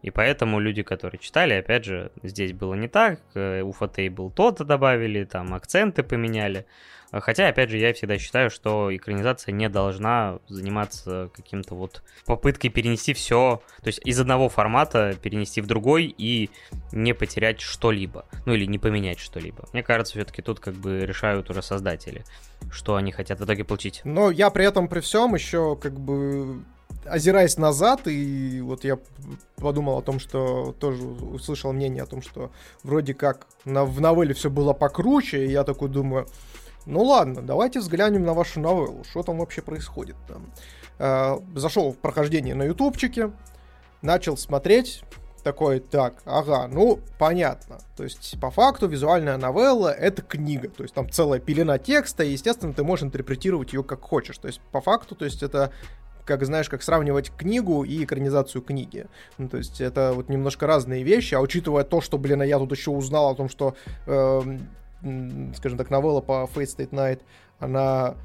И 0.02 0.10
поэтому 0.10 0.60
люди, 0.60 0.82
которые 0.82 1.18
читали, 1.18 1.54
опять 1.54 1.84
же, 1.84 2.10
здесь 2.22 2.52
было 2.52 2.74
не 2.74 2.88
так, 2.88 3.20
э, 3.34 3.62
у 3.62 3.74
был 4.10 4.30
то-то 4.30 4.64
добавили, 4.64 5.24
там 5.24 5.54
акценты 5.54 6.02
поменяли. 6.02 6.66
Хотя, 7.12 7.48
опять 7.48 7.70
же, 7.70 7.78
я 7.78 7.92
всегда 7.92 8.18
считаю, 8.18 8.50
что 8.50 8.94
экранизация 8.94 9.52
не 9.52 9.68
должна 9.68 10.38
заниматься 10.48 11.30
каким-то 11.34 11.74
вот 11.74 12.02
попыткой 12.24 12.70
перенести 12.70 13.14
все, 13.14 13.62
то 13.80 13.86
есть 13.86 14.00
из 14.04 14.18
одного 14.20 14.48
формата 14.48 15.14
перенести 15.22 15.60
в 15.60 15.66
другой 15.66 16.14
и 16.16 16.50
не 16.92 17.14
потерять 17.14 17.60
что-либо, 17.60 18.26
ну 18.44 18.54
или 18.54 18.66
не 18.66 18.78
поменять 18.78 19.18
что-либо. 19.18 19.68
Мне 19.72 19.82
кажется, 19.82 20.14
все-таки 20.14 20.42
тут 20.42 20.60
как 20.60 20.74
бы 20.74 21.06
решают 21.06 21.48
уже 21.50 21.62
создатели, 21.62 22.24
что 22.70 22.96
они 22.96 23.12
хотят 23.12 23.40
в 23.40 23.44
итоге 23.44 23.64
получить. 23.64 24.00
Но 24.04 24.30
я 24.30 24.50
при 24.50 24.66
этом 24.66 24.88
при 24.88 25.00
всем 25.00 25.34
еще 25.34 25.76
как 25.76 25.98
бы 25.98 26.64
озираясь 27.08 27.56
назад, 27.56 28.02
и 28.06 28.60
вот 28.60 28.84
я 28.84 28.98
подумал 29.56 29.98
о 29.98 30.02
том, 30.02 30.18
что 30.18 30.74
тоже 30.78 31.04
услышал 31.04 31.72
мнение 31.72 32.02
о 32.02 32.06
том, 32.06 32.22
что 32.22 32.50
вроде 32.82 33.14
как 33.14 33.46
на, 33.64 33.84
в 33.84 34.00
новелле 34.00 34.34
все 34.34 34.50
было 34.50 34.72
покруче, 34.72 35.46
и 35.46 35.50
я 35.50 35.64
такой 35.64 35.88
думаю, 35.88 36.26
ну 36.86 37.02
ладно, 37.02 37.42
давайте 37.42 37.80
взглянем 37.80 38.24
на 38.24 38.34
вашу 38.34 38.60
новеллу, 38.60 39.04
что 39.04 39.22
там 39.22 39.38
вообще 39.38 39.62
происходит 39.62 40.16
там. 40.28 40.46
Э, 40.98 41.38
зашел 41.54 41.92
в 41.92 41.98
прохождение 41.98 42.54
на 42.54 42.64
ютубчике, 42.64 43.32
начал 44.02 44.36
смотреть, 44.36 45.02
такой, 45.46 45.78
так, 45.78 46.22
ага, 46.24 46.66
ну, 46.66 46.98
понятно. 47.20 47.78
То 47.96 48.02
есть, 48.02 48.36
по 48.40 48.50
факту, 48.50 48.88
визуальная 48.88 49.36
новелла— 49.36 49.92
это 49.92 50.20
книга. 50.20 50.68
То 50.68 50.82
есть, 50.82 50.92
там 50.92 51.08
целая 51.08 51.38
пелена 51.38 51.78
текста, 51.78 52.24
и, 52.24 52.32
естественно, 52.32 52.72
ты 52.72 52.82
можешь 52.82 53.04
интерпретировать 53.04 53.72
ее 53.72 53.84
как 53.84 54.02
хочешь. 54.02 54.38
То 54.38 54.48
есть, 54.48 54.60
по 54.72 54.80
факту, 54.80 55.14
то 55.14 55.24
есть, 55.24 55.44
это 55.44 55.70
как 56.26 56.44
знаешь, 56.44 56.68
как 56.68 56.82
сравнивать 56.82 57.30
книгу 57.30 57.84
и 57.84 58.04
экранизацию 58.04 58.60
книги. 58.60 59.06
Ну, 59.38 59.48
то 59.48 59.56
есть 59.56 59.80
это 59.80 60.12
вот 60.12 60.28
немножко 60.28 60.66
разные 60.66 61.02
вещи, 61.02 61.34
а 61.34 61.40
учитывая 61.40 61.84
то, 61.84 62.00
что, 62.00 62.18
блин, 62.18 62.42
я 62.42 62.58
тут 62.58 62.72
еще 62.72 62.90
узнал 62.90 63.30
о 63.30 63.34
том, 63.34 63.48
что, 63.48 63.76
э, 64.06 64.40
скажем 65.56 65.78
так, 65.78 65.88
новелла 65.88 66.20
по 66.20 66.48
Fate 66.52 66.76
State 66.76 66.90
Night, 66.90 67.20
она 67.58 68.16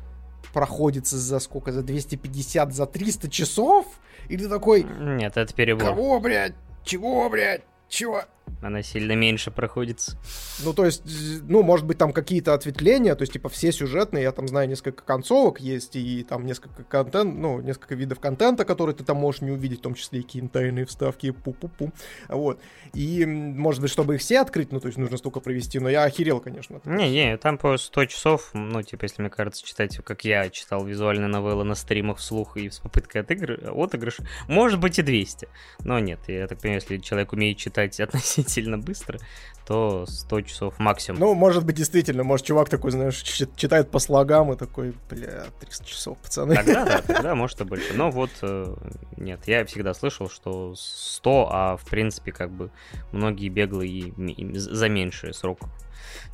проходится 0.54 1.18
за 1.18 1.40
сколько? 1.40 1.72
За 1.72 1.84
250, 1.84 2.74
за 2.74 2.86
300 2.88 3.30
часов? 3.30 3.86
И 4.28 4.36
ты 4.36 4.50
такой... 4.50 4.84
Нет, 4.84 5.38
это 5.38 5.54
перебор. 5.54 5.88
Кого, 5.88 6.20
блядь? 6.20 6.54
Чего, 6.84 7.30
блядь? 7.30 7.62
Чего? 7.88 8.24
Она 8.62 8.84
сильно 8.84 9.14
меньше 9.14 9.50
проходится. 9.50 10.18
Ну, 10.64 10.74
то 10.74 10.86
есть, 10.86 11.04
ну, 11.48 11.64
может 11.64 11.86
быть, 11.86 11.98
там 11.98 12.14
какие-то 12.14 12.54
ответвления, 12.54 13.16
то 13.16 13.24
есть, 13.24 13.34
типа, 13.34 13.50
все 13.50 13.72
сюжетные, 13.72 14.24
я 14.24 14.32
там 14.32 14.48
знаю 14.48 14.70
несколько 14.70 15.04
концовок 15.04 15.60
есть, 15.60 15.96
и 15.96 16.24
там 16.24 16.46
несколько 16.46 16.84
контент, 16.84 17.36
ну, 17.36 17.60
несколько 17.62 17.96
видов 17.96 18.20
контента, 18.20 18.64
которые 18.64 18.96
ты 18.96 19.04
там 19.04 19.18
можешь 19.18 19.42
не 19.42 19.52
увидеть, 19.52 19.80
в 19.80 19.82
том 19.82 19.96
числе 19.96 20.20
и 20.20 20.24
какие-то 20.24 20.50
тайные 20.50 20.86
вставки, 20.86 21.28
пу-пу-пу, 21.28 21.92
вот. 22.30 22.60
И, 22.94 23.26
может 23.26 23.82
быть, 23.82 23.90
чтобы 23.90 24.16
их 24.16 24.22
все 24.22 24.42
открыть, 24.42 24.72
ну, 24.72 24.80
то 24.80 24.88
есть, 24.88 24.98
нужно 25.00 25.18
столько 25.18 25.40
провести, 25.40 25.80
но 25.80 25.90
я 25.90 26.04
охерел, 26.04 26.40
конечно. 26.40 26.82
Не-не, 26.86 27.38
там 27.38 27.58
по 27.58 27.78
100 27.78 28.06
часов, 28.06 28.52
ну, 28.54 28.84
типа, 28.84 29.06
если, 29.06 29.24
мне 29.24 29.32
кажется, 29.32 29.66
читать, 29.66 29.98
как 30.04 30.24
я 30.24 30.50
читал 30.50 30.86
визуальные 30.86 31.28
новеллы 31.28 31.64
на 31.64 31.76
стримах 31.76 32.18
вслух 32.18 32.58
и 32.58 32.70
с 32.70 32.80
попыткой 32.80 33.22
от 33.22 33.32
игры, 33.32 33.56
отыгрыша, 33.56 34.24
может 34.48 34.80
быть 34.80 35.00
и 35.00 35.02
200, 35.02 35.48
но 35.84 35.98
нет, 35.98 36.20
я 36.28 36.48
так 36.48 36.60
понимаю, 36.60 36.82
если 36.82 36.98
человек 36.98 37.34
умеет 37.34 37.58
читать 37.58 38.00
относительно 38.00 38.41
сильно 38.48 38.78
быстро, 38.78 39.20
то 39.66 40.06
100 40.08 40.42
часов 40.42 40.80
максимум. 40.80 41.20
Ну, 41.20 41.34
может 41.34 41.66
быть, 41.66 41.76
действительно, 41.76 42.24
может, 42.24 42.46
чувак 42.46 42.70
такой, 42.70 42.92
знаешь, 42.92 43.22
читает 43.22 43.92
по 43.92 44.00
слогам 44.00 44.52
и 44.54 44.58
такой, 44.58 44.94
бля, 45.10 45.46
300 45.60 45.86
часов, 45.86 46.18
пацаны. 46.18 46.56
Тогда, 46.56 46.86
да, 46.86 47.02
тогда, 47.08 47.36
может, 47.36 47.62
и 47.62 47.64
больше. 47.64 47.94
Но 47.94 48.12
вот, 48.12 48.32
э, 48.42 48.76
нет, 49.18 49.42
я 49.46 49.66
всегда 49.66 49.94
слышал, 49.94 50.30
что 50.30 50.74
100, 50.76 51.50
а 51.52 51.78
в 51.78 51.86
принципе, 51.86 52.32
как 52.32 52.52
бы, 52.52 52.72
многие 53.12 53.50
беглые 53.50 54.14
за 54.54 54.90
меньший 54.90 55.34
срок 55.34 55.60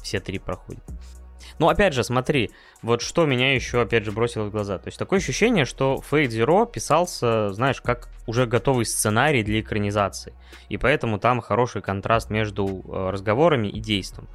все 0.02 0.20
три 0.20 0.40
проходят. 0.40 0.84
Ну, 1.60 1.70
опять 1.70 1.94
же, 1.94 2.04
смотри, 2.04 2.52
вот 2.82 3.02
что 3.02 3.26
меня 3.26 3.54
еще, 3.54 3.82
опять 3.82 4.06
же, 4.06 4.12
бросило 4.12 4.44
в 4.44 4.52
глаза. 4.52 4.78
То 4.78 4.88
есть 4.88 4.98
такое 4.98 5.20
ощущение, 5.20 5.66
что 5.66 6.02
Fate 6.10 6.28
Zero 6.28 6.70
писался, 6.70 7.54
знаешь, 7.54 7.82
как 7.82 8.10
уже 8.28 8.46
готовый 8.46 8.86
сценарий 8.86 9.44
для 9.44 9.62
экранизации. 9.62 10.34
И 10.70 10.78
поэтому 10.78 11.20
там 11.20 11.42
хороший 11.42 11.82
контраст 11.82 12.30
между 12.30 12.68
э, 12.68 13.10
разговорами 13.10 13.68
и 13.68 13.80
действием. 13.80 14.28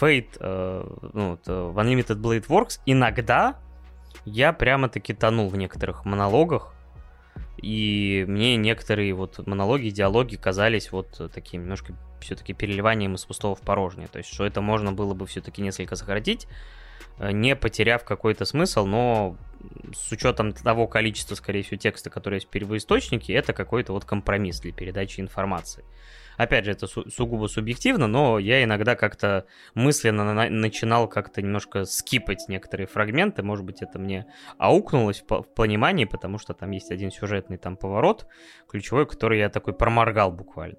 Fate, 0.00 0.36
э, 0.38 0.84
ну, 1.12 1.30
вот, 1.30 1.48
э, 1.48 1.52
в 1.52 1.78
Unlimited 1.78 2.20
Blade 2.20 2.46
Works 2.46 2.80
иногда 2.86 3.56
я 4.24 4.52
прямо-таки 4.52 5.14
тонул 5.14 5.48
в 5.48 5.56
некоторых 5.56 6.04
монологах, 6.04 6.74
и 7.58 8.24
мне 8.26 8.56
некоторые 8.56 9.14
вот 9.14 9.46
монологи, 9.46 9.90
диалоги 9.90 10.36
казались 10.36 10.92
вот 10.92 11.30
таким 11.34 11.62
немножко 11.62 11.94
все-таки 12.20 12.54
переливанием 12.54 13.14
из 13.14 13.24
пустого 13.24 13.54
в 13.54 13.60
порожнее. 13.60 14.08
То 14.08 14.18
есть, 14.18 14.32
что 14.32 14.46
это 14.46 14.60
можно 14.60 14.92
было 14.92 15.14
бы 15.14 15.26
все-таки 15.26 15.60
несколько 15.60 15.96
сократить, 15.96 16.46
э, 17.18 17.32
не 17.32 17.54
потеряв 17.56 18.04
какой-то 18.04 18.44
смысл, 18.44 18.86
но 18.86 19.36
с 19.94 20.10
учетом 20.12 20.52
того 20.52 20.86
количества, 20.86 21.34
скорее 21.34 21.62
всего, 21.62 21.76
текста, 21.76 22.10
который 22.10 22.36
есть 22.36 22.46
в 22.46 22.50
первоисточнике, 22.50 23.34
это 23.34 23.52
какой-то 23.52 23.92
вот 23.92 24.04
компромисс 24.04 24.60
для 24.60 24.72
передачи 24.72 25.20
информации. 25.20 25.84
Опять 26.36 26.64
же, 26.64 26.72
это 26.72 26.86
су- 26.86 27.08
сугубо 27.10 27.46
субъективно, 27.46 28.06
но 28.06 28.38
я 28.38 28.64
иногда 28.64 28.94
как-то 28.94 29.46
мысленно 29.74 30.32
на- 30.32 30.50
начинал 30.50 31.08
как-то 31.08 31.42
немножко 31.42 31.84
скипать 31.84 32.44
некоторые 32.48 32.86
фрагменты. 32.86 33.42
Может 33.42 33.64
быть, 33.64 33.82
это 33.82 33.98
мне 33.98 34.26
аукнулось 34.58 35.22
в, 35.26 35.42
в 35.42 35.54
понимании, 35.54 36.04
потому 36.04 36.38
что 36.38 36.54
там 36.54 36.70
есть 36.70 36.90
один 36.90 37.10
сюжетный 37.10 37.58
там 37.58 37.76
поворот 37.76 38.26
ключевой, 38.68 39.06
который 39.06 39.38
я 39.38 39.48
такой 39.48 39.74
проморгал 39.74 40.32
буквально 40.32 40.76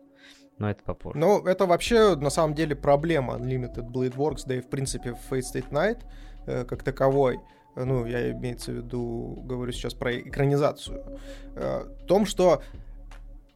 но 0.57 0.69
это 0.69 0.83
попозже. 0.83 1.17
Ну, 1.17 1.45
это 1.45 1.65
вообще, 1.65 2.15
на 2.15 2.29
самом 2.29 2.53
деле, 2.53 2.75
проблема 2.75 3.35
Unlimited 3.35 3.89
Blade 3.91 4.15
Works, 4.15 4.43
да 4.45 4.55
и, 4.55 4.61
в 4.61 4.69
принципе, 4.69 5.17
Fate 5.29 5.41
State 5.41 5.69
Night 5.71 6.01
э, 6.45 6.63
как 6.65 6.83
таковой. 6.83 7.39
Ну, 7.75 8.05
я 8.05 8.31
имеется 8.31 8.71
в 8.71 8.75
виду, 8.75 9.41
говорю 9.43 9.71
сейчас 9.71 9.93
про 9.93 10.15
экранизацию. 10.15 11.19
Э, 11.55 11.85
в 12.01 12.05
том, 12.05 12.25
что 12.25 12.61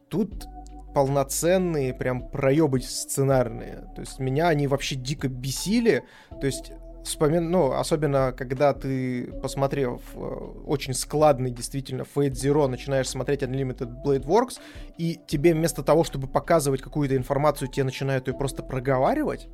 тут 0.08 0.46
полноценные 0.94 1.94
прям 1.94 2.28
проебы 2.28 2.80
сценарные. 2.80 3.88
То 3.94 4.00
есть 4.00 4.18
меня 4.18 4.48
они 4.48 4.66
вообще 4.66 4.96
дико 4.96 5.28
бесили. 5.28 6.04
То 6.40 6.46
есть 6.46 6.72
вспомин... 7.04 7.50
ну, 7.50 7.72
особенно 7.72 8.32
когда 8.32 8.72
ты, 8.72 9.32
посмотрев 9.42 10.00
э, 10.14 10.18
очень 10.18 10.94
складный, 10.94 11.50
действительно, 11.50 12.02
Fate 12.02 12.32
Zero, 12.32 12.66
начинаешь 12.66 13.08
смотреть 13.08 13.42
Unlimited 13.42 14.02
Blade 14.04 14.24
Works, 14.24 14.58
и 14.96 15.20
тебе 15.26 15.54
вместо 15.54 15.82
того, 15.82 16.04
чтобы 16.04 16.26
показывать 16.26 16.82
какую-то 16.82 17.16
информацию, 17.16 17.68
тебе 17.68 17.84
начинают 17.84 18.28
ее 18.28 18.34
просто 18.34 18.62
проговаривать, 18.62 19.48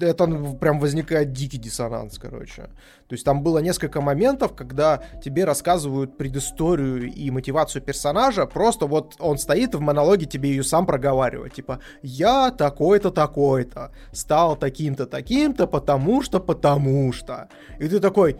это 0.00 0.26
прям 0.60 0.80
возникает 0.80 1.32
дикий 1.32 1.58
диссонанс, 1.58 2.18
короче. 2.18 2.62
То 3.08 3.14
есть 3.14 3.24
там 3.24 3.42
было 3.42 3.58
несколько 3.58 4.00
моментов, 4.00 4.54
когда 4.54 5.02
тебе 5.22 5.44
рассказывают 5.44 6.16
предысторию 6.16 7.12
и 7.12 7.30
мотивацию 7.30 7.82
персонажа, 7.82 8.46
просто 8.46 8.86
вот 8.86 9.16
он 9.18 9.38
стоит 9.38 9.74
в 9.74 9.80
монологе, 9.80 10.26
тебе 10.26 10.50
ее 10.50 10.64
сам 10.64 10.86
проговаривает, 10.86 11.54
типа, 11.54 11.80
я 12.02 12.50
такой-то, 12.50 13.10
такой-то, 13.10 13.92
стал 14.12 14.56
таким-то, 14.56 15.06
таким-то, 15.06 15.66
потому 15.66 16.22
что, 16.22 16.40
потому 16.40 17.12
что. 17.12 17.48
И 17.78 17.88
ты 17.88 18.00
такой, 18.00 18.38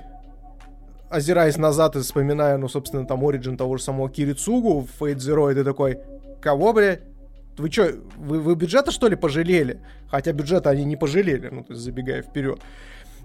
озираясь 1.10 1.58
назад 1.58 1.96
и 1.96 2.00
вспоминая, 2.00 2.56
ну, 2.56 2.68
собственно, 2.68 3.06
там, 3.06 3.26
оригин 3.26 3.56
того 3.56 3.76
же 3.76 3.82
самого 3.82 4.08
Кирицугу 4.08 4.80
в 4.80 5.02
Fate 5.02 5.16
Zero, 5.16 5.52
и 5.52 5.54
ты 5.54 5.64
такой, 5.64 5.98
кого, 6.40 6.72
блядь? 6.72 7.11
Вы 7.58 7.70
что, 7.70 7.92
вы, 8.16 8.40
вы 8.40 8.54
бюджета, 8.54 8.90
что 8.90 9.08
ли, 9.08 9.16
пожалели? 9.16 9.80
Хотя 10.08 10.32
бюджета 10.32 10.70
они 10.70 10.84
не 10.84 10.96
пожалели, 10.96 11.48
ну, 11.48 11.64
то 11.64 11.72
есть 11.72 11.84
забегая 11.84 12.22
вперед. 12.22 12.60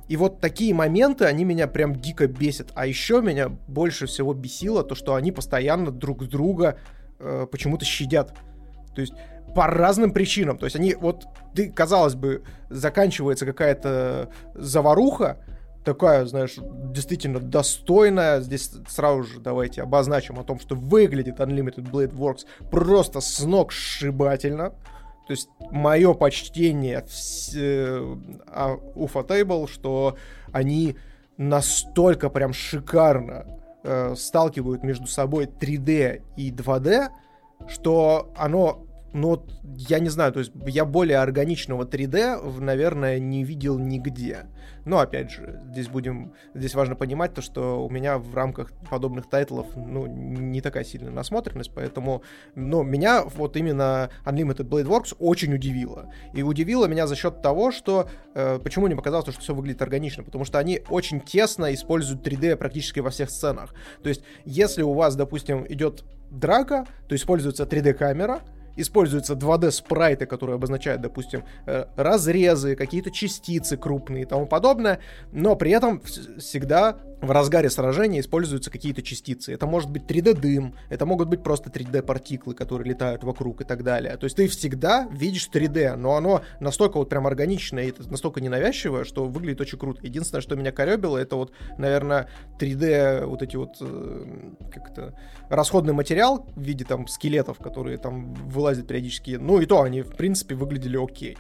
И 0.08 0.16
вот 0.16 0.40
такие 0.40 0.74
моменты, 0.74 1.26
они 1.26 1.44
меня 1.44 1.68
прям 1.68 1.96
дико 1.96 2.28
бесят. 2.28 2.72
А 2.76 2.86
еще 2.86 3.22
меня 3.22 3.50
больше 3.50 4.06
всего 4.06 4.34
бесило 4.34 4.84
то, 4.84 4.96
что 4.96 5.16
они 5.16 5.32
постоянно 5.32 5.92
друг 5.92 6.26
друга 6.28 6.78
э, 7.20 7.48
почему-то 7.52 7.84
щадят. 7.86 8.34
То 8.96 9.02
есть 9.02 9.14
по 9.54 9.68
разным 9.68 10.12
причинам. 10.12 10.58
То 10.58 10.66
есть 10.66 10.76
они, 10.76 10.94
вот, 10.94 11.26
ты, 11.54 11.70
казалось 11.72 12.16
бы, 12.16 12.44
заканчивается 12.70 13.46
какая-то 13.46 14.30
заваруха, 14.54 15.44
такая, 15.88 16.26
знаешь, 16.26 16.56
действительно 16.58 17.40
достойная. 17.40 18.42
Здесь 18.42 18.70
сразу 18.90 19.24
же 19.24 19.40
давайте 19.40 19.82
обозначим 19.82 20.38
о 20.38 20.44
том, 20.44 20.60
что 20.60 20.76
выглядит 20.76 21.40
Unlimited 21.40 21.90
Blade 21.90 22.14
Works 22.14 22.46
просто 22.70 23.22
с 23.22 23.40
ног 23.46 23.72
сшибательно. 23.72 24.72
То 25.28 25.32
есть 25.32 25.48
мое 25.72 26.14
почтение 26.14 27.06
в, 27.08 27.56
э, 27.56 28.18
Table, 29.24 29.70
что 29.70 30.18
они 30.52 30.98
настолько 31.38 32.30
прям 32.30 32.52
шикарно 32.52 33.46
э, 33.86 34.14
сталкивают 34.18 34.84
между 34.84 35.08
собой 35.08 35.46
3D 35.46 36.22
и 36.36 36.52
2D, 36.52 37.08
что 37.70 38.34
оно 38.36 38.84
ну, 39.14 39.42
я 39.64 40.00
не 40.00 40.10
знаю, 40.10 40.32
то 40.34 40.40
есть 40.40 40.52
я 40.68 40.86
более 40.86 41.18
органичного 41.18 41.86
3D, 41.86 42.60
наверное, 42.60 43.20
не 43.20 43.44
видел 43.44 43.80
нигде. 43.80 44.46
Но, 44.88 45.00
опять 45.00 45.30
же, 45.30 45.60
здесь 45.70 45.90
будем, 45.90 46.34
здесь 46.54 46.74
важно 46.74 46.96
понимать 46.96 47.34
то, 47.34 47.42
что 47.42 47.86
у 47.86 47.90
меня 47.90 48.18
в 48.18 48.34
рамках 48.34 48.72
подобных 48.90 49.30
тайтлов, 49.30 49.68
ну, 49.76 50.08
не 50.08 50.62
такая 50.62 50.86
сильная 50.86 51.12
насмотренность, 51.12 51.74
поэтому, 51.76 52.24
ну, 52.56 52.84
меня 52.84 53.26
вот 53.26 53.58
именно 53.58 54.10
Unlimited 54.26 54.70
Blade 54.70 54.86
Works 54.86 55.14
очень 55.20 55.54
удивило. 55.54 56.10
И 56.34 56.42
удивило 56.42 56.86
меня 56.86 57.06
за 57.06 57.18
счет 57.18 57.42
того, 57.42 57.72
что, 57.72 58.10
э, 58.34 58.60
почему 58.64 58.86
мне 58.86 58.96
показалось, 58.96 59.28
что 59.30 59.42
все 59.42 59.54
выглядит 59.54 59.82
органично, 59.82 60.24
потому 60.24 60.46
что 60.46 60.58
они 60.58 60.80
очень 60.90 61.20
тесно 61.20 61.74
используют 61.74 62.26
3D 62.26 62.56
практически 62.56 63.02
во 63.02 63.10
всех 63.10 63.30
сценах. 63.30 63.74
То 64.02 64.08
есть, 64.08 64.24
если 64.46 64.84
у 64.84 64.94
вас, 64.94 65.18
допустим, 65.18 65.66
идет 65.68 66.06
драка, 66.32 66.88
то 67.10 67.16
используется 67.16 67.66
3D-камера, 67.66 68.42
используются 68.78 69.34
2D 69.34 69.72
спрайты, 69.72 70.26
которые 70.26 70.56
обозначают, 70.56 71.02
допустим, 71.02 71.44
э, 71.66 71.86
разрезы, 71.96 72.76
какие-то 72.76 73.12
частицы 73.12 73.78
крупные 73.78 74.24
и 74.24 74.26
тому 74.26 74.46
подобное, 74.46 75.00
но 75.32 75.56
при 75.56 75.72
этом 75.72 76.02
всегда 76.02 76.98
в 77.22 77.32
разгаре 77.32 77.70
сражения 77.70 78.20
используются 78.20 78.70
какие-то 78.70 79.02
частицы. 79.02 79.54
Это 79.54 79.66
может 79.66 79.90
быть 79.90 80.04
3D-дым, 80.04 80.76
это 80.90 81.06
могут 81.06 81.30
быть 81.30 81.44
просто 81.44 81.70
3D-партиклы, 81.70 82.54
которые 82.54 82.90
летают 82.90 83.24
вокруг 83.24 83.62
и 83.62 83.64
так 83.64 83.84
далее. 83.84 84.16
То 84.18 84.26
есть 84.26 84.36
ты 84.36 84.48
всегда 84.48 85.08
видишь 85.12 85.50
3D, 85.52 85.96
но 85.96 86.16
оно 86.16 86.42
настолько 86.60 86.98
вот 86.98 87.10
прям 87.10 87.26
органичное 87.26 87.86
и 87.86 87.94
настолько 88.10 88.40
ненавязчивое, 88.42 89.04
что 89.04 89.26
выглядит 89.26 89.62
очень 89.62 89.80
круто. 89.80 90.02
Единственное, 90.04 90.42
что 90.42 90.56
меня 90.56 90.72
коребило, 90.72 91.18
это 91.18 91.36
вот, 91.36 91.54
наверное, 91.78 92.30
3D, 92.60 93.26
вот 93.26 93.42
эти 93.42 93.56
вот, 93.56 93.78
э, 93.82 94.54
как 94.72 94.94
то 94.94 95.14
расходный 95.50 95.94
материал 95.94 96.46
в 96.56 96.62
виде 96.62 96.86
там 96.86 97.08
скелетов, 97.08 97.58
которые 97.58 97.98
там 97.98 98.34
вылазят 98.34 98.88
периодически. 98.88 99.32
Ну 99.32 99.60
и 99.60 99.66
то 99.66 99.82
они, 99.82 100.02
в 100.02 100.16
принципе, 100.16 100.56
выглядели 100.56 101.04
окей. 101.04 101.38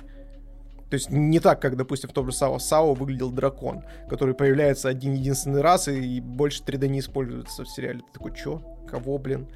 То 0.89 0.95
есть 0.95 1.09
не 1.09 1.39
так, 1.39 1.61
как, 1.61 1.75
допустим, 1.75 2.09
в 2.09 2.13
том 2.13 2.25
же 2.25 2.31
САО. 2.31 2.59
САО 2.59 2.93
выглядел 2.93 3.31
дракон, 3.31 3.83
который 4.09 4.33
появляется 4.33 4.89
один 4.89 5.13
единственный 5.13 5.61
раз 5.61 5.87
и 5.87 6.21
больше 6.21 6.63
3D 6.63 6.87
не 6.87 6.99
используется 6.99 7.63
в 7.63 7.69
сериале. 7.69 7.99
Ты 7.99 8.13
такой, 8.13 8.33
чё? 8.33 8.61
Кого, 8.89 9.17
блин? 9.17 9.47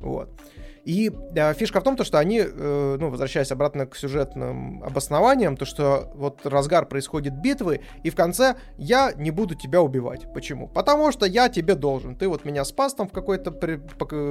Вот. 0.00 0.30
И 0.84 1.12
э, 1.34 1.54
фишка 1.54 1.80
в 1.80 1.84
том, 1.84 1.96
то, 1.96 2.04
что 2.04 2.18
они, 2.18 2.40
э, 2.40 2.96
ну, 2.98 3.10
возвращаясь 3.10 3.52
обратно 3.52 3.86
к 3.86 3.94
сюжетным 3.96 4.82
обоснованиям, 4.82 5.56
то, 5.56 5.66
что 5.66 6.10
вот 6.14 6.46
разгар 6.46 6.86
происходит 6.86 7.34
битвы, 7.34 7.80
и 8.02 8.08
в 8.08 8.16
конце 8.16 8.56
я 8.78 9.12
не 9.12 9.30
буду 9.30 9.54
тебя 9.54 9.82
убивать. 9.82 10.32
Почему? 10.32 10.68
Потому 10.68 11.12
что 11.12 11.26
я 11.26 11.50
тебе 11.50 11.74
должен. 11.74 12.16
Ты 12.16 12.28
вот 12.28 12.46
меня 12.46 12.64
спас 12.64 12.94
там 12.94 13.08
в 13.08 13.12
какой-то, 13.12 13.50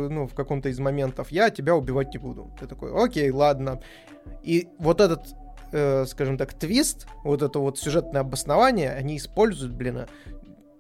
ну, 0.09 0.27
в 0.27 0.34
каком-то 0.34 0.69
из 0.69 0.80
моментов, 0.80 1.31
я 1.31 1.51
тебя 1.51 1.76
убивать 1.76 2.13
не 2.13 2.17
буду. 2.17 2.51
Ты 2.59 2.65
такой, 2.65 2.91
окей, 2.91 3.30
ладно. 3.30 3.80
И 4.43 4.69
вот 4.80 5.01
этот 5.01 5.27
э, 5.71 6.05
скажем 6.05 6.37
так, 6.37 6.53
твист, 6.53 7.07
вот 7.23 7.41
это 7.41 7.59
вот 7.59 7.77
сюжетное 7.77 8.21
обоснование, 8.21 8.91
они 8.91 9.17
используют, 9.17 9.73
блин, 9.73 10.07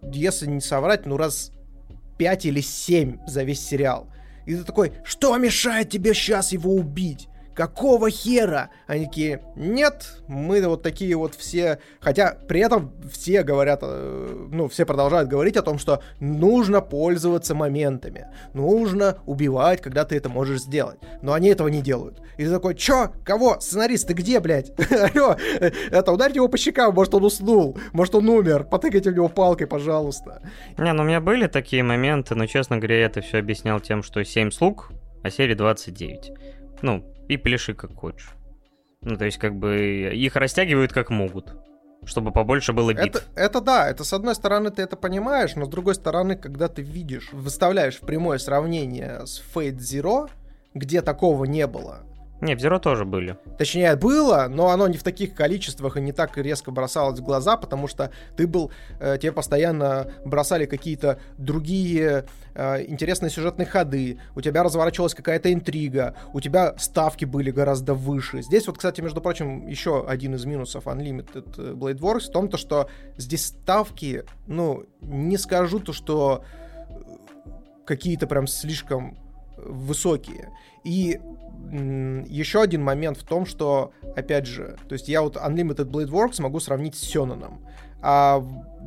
если 0.01 0.47
не 0.47 0.61
соврать, 0.61 1.05
ну 1.05 1.17
раз 1.17 1.51
5 2.17 2.45
или 2.45 2.61
7 2.61 3.25
за 3.27 3.43
весь 3.43 3.65
сериал. 3.65 4.11
И 4.45 4.55
ты 4.55 4.63
такой, 4.63 4.93
что 5.03 5.35
мешает 5.37 5.89
тебе 5.89 6.13
сейчас 6.13 6.51
его 6.51 6.73
убить? 6.73 7.27
Какого 7.59 8.09
хера? 8.09 8.69
Они 8.87 9.05
такие, 9.05 9.41
нет, 9.57 10.21
мы 10.29 10.65
вот 10.65 10.81
такие 10.81 11.13
вот 11.17 11.35
все... 11.35 11.79
Хотя 11.99 12.37
при 12.47 12.61
этом 12.61 12.93
все 13.11 13.43
говорят, 13.43 13.79
э, 13.81 14.47
ну, 14.49 14.69
все 14.69 14.85
продолжают 14.85 15.27
говорить 15.27 15.57
о 15.57 15.61
том, 15.61 15.77
что 15.77 16.01
нужно 16.21 16.79
пользоваться 16.79 17.55
моментами. 17.55 18.27
Нужно 18.53 19.17
убивать, 19.25 19.81
когда 19.81 20.05
ты 20.05 20.15
это 20.15 20.29
можешь 20.29 20.61
сделать. 20.61 20.99
Но 21.21 21.33
они 21.33 21.49
этого 21.49 21.67
не 21.67 21.81
делают. 21.81 22.21
И 22.37 22.45
ты 22.45 22.49
такой, 22.49 22.75
чё? 22.75 23.11
Кого? 23.25 23.59
Сценарист, 23.59 24.07
ты 24.07 24.13
где, 24.13 24.39
блядь? 24.39 24.71
Алло, 25.13 25.35
это 25.59 26.13
ударьте 26.13 26.37
его 26.37 26.47
по 26.47 26.57
щекам, 26.57 26.95
может 26.95 27.13
он 27.13 27.25
уснул, 27.25 27.77
может 27.91 28.15
он 28.15 28.29
умер, 28.29 28.67
потыкайте 28.71 29.11
в 29.11 29.15
него 29.15 29.27
палкой, 29.27 29.67
пожалуйста. 29.67 30.41
Не, 30.77 30.93
ну 30.93 31.03
у 31.03 31.05
меня 31.05 31.19
были 31.19 31.47
такие 31.47 31.83
моменты, 31.83 32.35
но, 32.35 32.45
честно 32.45 32.77
говоря, 32.77 32.99
я 32.99 33.05
это 33.07 33.19
все 33.19 33.39
объяснял 33.39 33.81
тем, 33.81 34.01
что 34.01 34.23
7 34.23 34.51
слуг, 34.51 34.93
а 35.23 35.29
серии 35.29 35.55
29. 35.55 36.31
Ну, 36.81 37.03
и 37.29 37.37
пляши 37.37 37.73
как 37.73 37.95
хочешь. 37.95 38.31
Ну, 39.01 39.15
то 39.15 39.23
есть, 39.23 39.37
как 39.37 39.55
бы, 39.55 40.11
их 40.13 40.35
растягивают 40.35 40.91
как 40.91 41.09
могут, 41.09 41.55
чтобы 42.03 42.31
побольше 42.31 42.73
было 42.73 42.93
бит. 42.93 43.15
Это, 43.15 43.23
это 43.35 43.61
да, 43.61 43.89
это 43.89 44.03
с 44.03 44.11
одной 44.11 44.35
стороны 44.35 44.71
ты 44.71 44.81
это 44.81 44.97
понимаешь, 44.97 45.55
но 45.55 45.65
с 45.65 45.69
другой 45.69 45.95
стороны, 45.95 46.35
когда 46.35 46.67
ты 46.67 46.81
видишь, 46.81 47.31
выставляешь 47.31 47.95
в 47.95 48.01
прямое 48.01 48.39
сравнение 48.39 49.25
с 49.25 49.41
Fate 49.53 49.77
Zero, 49.77 50.29
где 50.73 51.01
такого 51.01 51.45
не 51.45 51.65
было, 51.65 51.99
не, 52.41 52.55
в 52.55 52.59
Zero 52.59 52.79
тоже 52.79 53.03
были. 53.03 53.37
Точнее, 53.57 53.95
было, 53.97 54.47
но 54.49 54.69
оно 54.69 54.87
не 54.87 54.97
в 54.97 55.03
таких 55.03 55.35
количествах 55.35 55.97
и 55.97 56.01
не 56.01 56.13
так 56.13 56.37
резко 56.37 56.71
бросалось 56.71 57.19
в 57.19 57.23
глаза, 57.23 57.57
потому 57.57 57.87
что 57.87 58.11
ты 58.37 58.47
был, 58.47 58.71
э, 58.99 59.17
тебе 59.21 59.33
постоянно 59.33 60.11
бросали 60.23 60.65
какие-то 60.65 61.19
другие 61.37 62.25
э, 62.55 62.85
интересные 62.85 63.29
сюжетные 63.29 63.65
ходы, 63.65 64.19
у 64.35 64.41
тебя 64.41 64.63
разворачивалась 64.63 65.13
какая-то 65.13 65.51
интрига, 65.51 66.15
у 66.33 66.39
тебя 66.39 66.75
ставки 66.77 67.25
были 67.25 67.51
гораздо 67.51 67.93
выше. 67.93 68.41
Здесь 68.41 68.67
вот, 68.67 68.77
кстати, 68.77 69.01
между 69.01 69.19
прочим, 69.19 69.67
еще 69.67 70.05
один 70.07 70.35
из 70.35 70.45
минусов 70.45 70.87
Unlimited 70.87 71.55
э, 71.57 71.73
Blade 71.73 71.99
Works 71.99 72.29
в 72.29 72.31
том, 72.31 72.47
то, 72.47 72.57
что 72.57 72.89
здесь 73.17 73.47
ставки, 73.47 74.23
ну, 74.47 74.85
не 75.01 75.37
скажу 75.37 75.79
то, 75.79 75.91
что 75.91 76.45
э, 76.87 76.93
какие-то 77.85 78.27
прям 78.27 78.47
слишком 78.47 79.17
высокие. 79.57 80.49
И 80.85 81.19
еще 81.71 82.61
один 82.61 82.83
момент 82.83 83.17
в 83.17 83.23
том, 83.23 83.45
что, 83.45 83.91
опять 84.15 84.45
же, 84.45 84.77
то 84.87 84.93
есть 84.93 85.07
я 85.07 85.21
вот 85.21 85.35
Unlimited 85.35 85.89
Blade 85.89 86.09
Works 86.09 86.41
могу 86.41 86.59
сравнить 86.59 86.95
с 86.95 86.99
Сёнаном, 86.99 87.65
а 88.01 88.43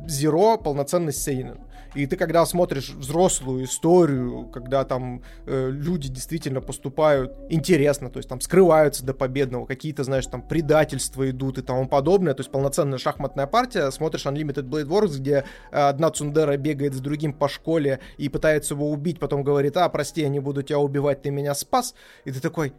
Zero 0.07 0.61
полноценный 0.61 1.13
Сейнен. 1.13 1.59
И 1.95 2.05
ты 2.07 2.15
когда 2.15 2.45
смотришь 2.45 2.89
взрослую 2.89 3.65
историю, 3.65 4.47
когда 4.47 4.83
там 4.83 5.23
э, 5.45 5.69
люди 5.69 6.09
действительно 6.09 6.61
поступают 6.61 7.33
интересно, 7.49 8.09
то 8.09 8.17
есть 8.17 8.29
там 8.29 8.41
скрываются 8.41 9.05
до 9.05 9.13
победного, 9.13 9.65
какие-то, 9.65 10.03
знаешь, 10.03 10.25
там 10.25 10.41
предательства 10.41 11.29
идут 11.29 11.57
и 11.57 11.61
тому 11.61 11.87
подобное, 11.87 12.33
то 12.33 12.41
есть 12.41 12.51
полноценная 12.51 12.97
шахматная 12.97 13.47
партия, 13.47 13.91
смотришь 13.91 14.25
Unlimited 14.25 14.63
Blade 14.63 14.87
Wars, 14.87 15.17
где 15.17 15.45
э, 15.71 15.77
одна 15.77 16.09
Цундера 16.09 16.57
бегает 16.57 16.93
с 16.93 16.99
другим 16.99 17.33
по 17.33 17.47
школе 17.47 17.99
и 18.17 18.29
пытается 18.29 18.73
его 18.73 18.89
убить, 18.89 19.19
потом 19.19 19.43
говорит, 19.43 19.77
а, 19.77 19.87
прости, 19.89 20.21
я 20.21 20.29
не 20.29 20.39
буду 20.39 20.63
тебя 20.63 20.79
убивать, 20.79 21.21
ты 21.21 21.29
меня 21.29 21.53
спас, 21.53 21.93
и 22.25 22.31
ты 22.31 22.39
такой, 22.39 22.73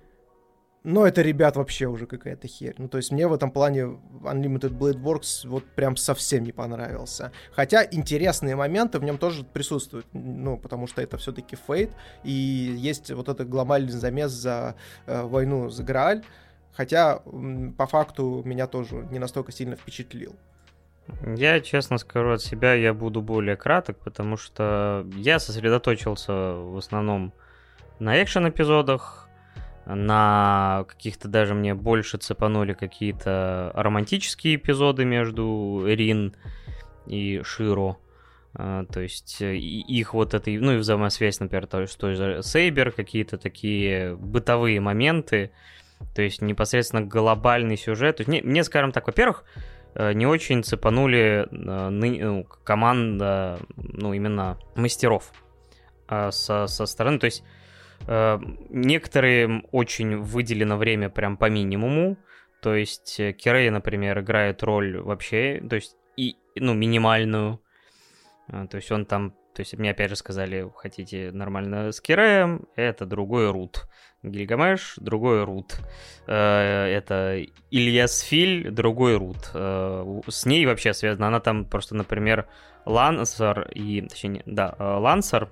но 0.85 1.07
это, 1.07 1.23
ребят, 1.23 1.57
вообще 1.57 1.87
уже 1.87 2.07
какая-то 2.07 2.47
херь. 2.47 2.75
Ну, 2.77 2.89
то 2.89 2.99
есть 2.99 3.11
мне 3.11 3.27
в 3.27 3.33
этом 3.33 3.51
плане 3.51 3.99
Unlimited 4.23 4.77
Blade 4.77 5.01
Works 5.01 5.49
вот 5.49 5.65
прям 5.65 5.97
совсем 5.97 6.45
не 6.45 6.53
понравился. 6.53 7.33
Хотя 7.53 7.83
интересные 7.91 8.55
моменты 8.55 8.99
в 8.99 9.05
нем 9.05 9.17
тоже 9.17 9.45
присутствуют. 9.45 10.07
Ну, 10.13 10.59
потому 10.59 10.87
что 10.87 11.01
это 11.01 11.17
все-таки 11.17 11.57
фейт. 11.57 11.91
И 12.23 12.31
есть 12.31 13.11
вот 13.11 13.31
этот 13.31 13.49
глобальный 13.49 13.93
замес 13.93 14.31
за 14.31 14.75
э, 15.07 15.23
войну 15.23 15.71
за 15.71 15.83
Грааль. 15.85 16.23
Хотя 16.75 17.21
по 17.79 17.87
факту 17.87 18.43
меня 18.45 18.67
тоже 18.67 19.09
не 19.11 19.19
настолько 19.19 19.53
сильно 19.53 19.77
впечатлил. 19.77 20.37
Я, 21.35 21.61
честно 21.61 21.97
скажу 21.97 22.33
от 22.33 22.43
себя, 22.43 22.75
я 22.75 22.93
буду 22.93 23.23
более 23.23 23.57
краток, 23.57 23.99
потому 24.01 24.37
что 24.37 25.07
я 25.17 25.39
сосредоточился 25.39 26.33
в 26.33 26.77
основном 26.77 27.33
на 27.99 28.23
экшен-эпизодах, 28.23 29.24
на 29.87 30.85
каких-то 30.89 31.29
даже 31.29 31.55
мне 31.55 31.75
больше 31.75 32.19
цепанули 32.19 32.73
какие-то 32.73 33.71
романтические 33.75 34.57
эпизоды 34.57 35.05
между 35.05 35.85
Рин 35.87 36.35
и 37.07 37.43
Широ. 37.45 37.99
А, 38.55 38.85
то 38.87 39.01
есть 39.01 39.41
их 39.41 40.15
вот 40.15 40.33
этой, 40.33 40.59
ну 40.59 40.73
и 40.73 40.77
взаимосвязь, 40.77 41.41
например, 41.41 41.67
то, 41.67 41.87
с 41.87 41.97
той 41.97 42.15
же 42.15 42.43
Сейбер, 42.43 42.93
какие-то 42.93 43.37
такие 43.37 44.17
бытовые 44.17 44.81
моменты, 44.81 45.51
то 46.15 46.23
есть 46.23 46.41
непосредственно 46.41 47.03
глобальный 47.03 47.77
сюжет. 47.77 48.17
То 48.17 48.21
есть, 48.23 48.29
не, 48.29 48.41
мне, 48.43 48.65
скажем 48.65 48.93
так, 48.93 49.07
во-первых, 49.07 49.45
э, 49.95 50.13
не 50.13 50.27
очень 50.27 50.63
цепанули 50.63 51.47
э, 51.51 51.89
ну, 51.91 52.45
команда, 52.65 53.59
ну, 53.77 54.15
именно 54.15 54.59
мастеров 54.77 55.33
а, 56.09 56.31
со, 56.31 56.67
со 56.69 56.87
стороны. 56.87 57.19
То 57.19 57.27
есть 57.27 57.43
Э, 57.43 57.49
некоторые 58.07 59.63
очень 59.73 60.17
выделено 60.17 60.77
время 60.77 61.09
прям 61.09 61.37
по 61.37 61.49
минимуму. 61.49 62.17
То 62.65 62.75
есть 62.75 63.21
э, 63.21 63.33
Кирей, 63.33 63.69
например, 63.69 64.21
играет 64.21 64.63
роль 64.63 64.99
вообще, 64.99 65.63
то 65.69 65.77
есть 65.77 65.97
и, 66.17 66.37
ну, 66.57 66.73
минимальную. 66.73 67.61
Э, 68.49 68.67
то 68.71 68.79
есть 68.79 68.91
он 68.91 69.05
там 69.05 69.35
То 69.55 69.61
есть 69.61 69.77
мне 69.77 69.91
опять 69.91 70.09
же 70.09 70.17
сказали, 70.17 70.71
хотите 70.75 71.31
нормально 71.31 71.93
с 71.93 72.01
Киреем, 72.01 72.67
это 72.75 73.05
другой 73.05 73.51
рут. 73.51 73.87
Гильгамеш, 74.23 74.95
другой 74.97 75.45
рут. 75.45 75.77
Э, 76.27 76.87
это 76.87 77.45
Ильяс 77.71 78.21
Филь, 78.21 78.71
другой 78.71 79.19
рут. 79.19 79.51
Э, 79.53 80.21
с 80.27 80.47
ней 80.47 80.65
вообще 80.65 80.95
связано. 80.95 81.27
Она 81.27 81.41
там 81.41 81.67
просто, 81.67 81.95
например, 81.95 82.49
Лансер 82.87 83.71
и... 83.75 84.01
Точнее, 84.01 84.43
да, 84.47 84.75
э, 84.79 84.83
Лансер 84.83 85.51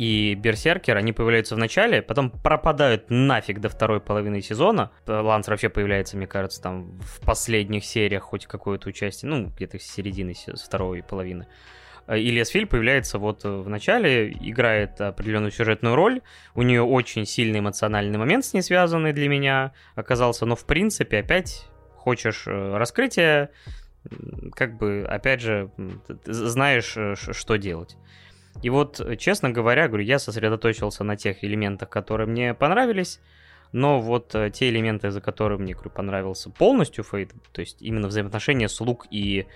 и 0.00 0.34
Берсеркер, 0.34 0.96
они 0.96 1.12
появляются 1.12 1.54
в 1.54 1.58
начале, 1.58 2.00
потом 2.00 2.30
пропадают 2.30 3.10
нафиг 3.10 3.60
до 3.60 3.68
второй 3.68 4.00
половины 4.00 4.40
сезона. 4.40 4.92
Лансер 5.06 5.52
вообще 5.52 5.68
появляется, 5.68 6.16
мне 6.16 6.26
кажется, 6.26 6.62
там 6.62 6.98
в 7.02 7.20
последних 7.20 7.84
сериях 7.84 8.22
хоть 8.22 8.46
какое-то 8.46 8.88
участие, 8.88 9.30
ну, 9.30 9.48
где-то 9.48 9.78
с 9.78 9.82
середины, 9.82 10.34
второй 10.56 11.02
половины. 11.02 11.48
Э, 12.06 12.18
Ильяс 12.18 12.48
Филь 12.48 12.66
появляется 12.66 13.18
вот 13.18 13.44
в 13.44 13.68
начале, 13.68 14.32
играет 14.32 14.98
определенную 15.02 15.50
сюжетную 15.50 15.94
роль. 15.94 16.22
У 16.54 16.62
нее 16.62 16.80
очень 16.80 17.26
сильный 17.26 17.58
эмоциональный 17.58 18.16
момент 18.16 18.46
с 18.46 18.54
ней 18.54 18.62
связанный 18.62 19.12
для 19.12 19.28
меня 19.28 19.74
оказался, 19.96 20.46
но 20.46 20.56
в 20.56 20.64
принципе 20.64 21.18
опять 21.18 21.68
хочешь 21.94 22.44
э, 22.46 22.76
раскрытия, 22.78 23.50
как 24.54 24.78
бы, 24.78 25.06
опять 25.06 25.42
же, 25.42 25.70
знаешь, 26.24 26.94
э, 26.96 27.16
что 27.16 27.56
делать. 27.56 27.98
И 28.62 28.70
вот, 28.70 29.00
честно 29.18 29.50
говоря, 29.50 29.88
говорю, 29.88 30.04
я 30.04 30.18
сосредоточился 30.18 31.04
на 31.04 31.16
тех 31.16 31.42
элементах, 31.44 31.88
которые 31.88 32.26
мне 32.26 32.54
понравились, 32.54 33.20
но 33.72 34.00
вот 34.00 34.34
э, 34.34 34.50
те 34.50 34.68
элементы, 34.68 35.10
за 35.10 35.20
которые 35.20 35.58
мне, 35.58 35.74
говорю, 35.74 35.90
понравился 35.90 36.50
полностью 36.50 37.04
Фейт, 37.04 37.32
то 37.52 37.60
есть 37.60 37.80
именно 37.80 38.08
взаимоотношения 38.08 38.68
слуг 38.68 39.06
и 39.10 39.46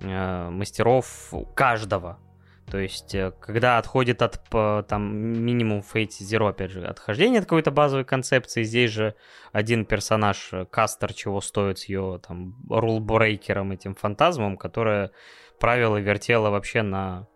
э, 0.00 0.50
мастеров 0.50 1.32
каждого, 1.54 2.18
то 2.70 2.78
есть, 2.78 3.14
э, 3.14 3.32
когда 3.40 3.78
отходит 3.78 4.22
от 4.22 4.40
там 4.86 5.16
минимум 5.16 5.80
Fate 5.80 6.20
Zero, 6.20 6.48
опять 6.48 6.70
же, 6.70 6.86
отхождение 6.86 7.40
от 7.40 7.46
какой-то 7.46 7.70
базовой 7.70 8.04
концепции, 8.04 8.62
здесь 8.62 8.90
же 8.90 9.14
один 9.52 9.84
персонаж, 9.84 10.50
э, 10.52 10.66
Кастер, 10.66 11.12
чего 11.12 11.40
стоит 11.40 11.80
с 11.80 11.86
ее 11.86 12.20
там 12.26 12.54
рулбрейкером, 12.68 13.72
этим 13.72 13.94
фантазмом, 13.94 14.56
которая 14.56 15.10
правила 15.58 15.96
вертела 15.96 16.50
вообще 16.50 16.82
на 16.82 17.26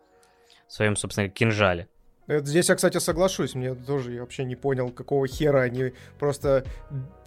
своем, 0.74 0.96
собственно, 0.96 1.28
кинжале. 1.28 1.88
Здесь 2.26 2.68
я, 2.68 2.74
кстати, 2.74 2.98
соглашусь. 2.98 3.55
Мне 3.55 3.74
тоже 3.74 4.12
я 4.12 4.20
вообще 4.20 4.44
не 4.44 4.56
понял, 4.56 4.90
какого 4.90 5.26
хера 5.26 5.60
они 5.60 5.92
просто... 6.18 6.64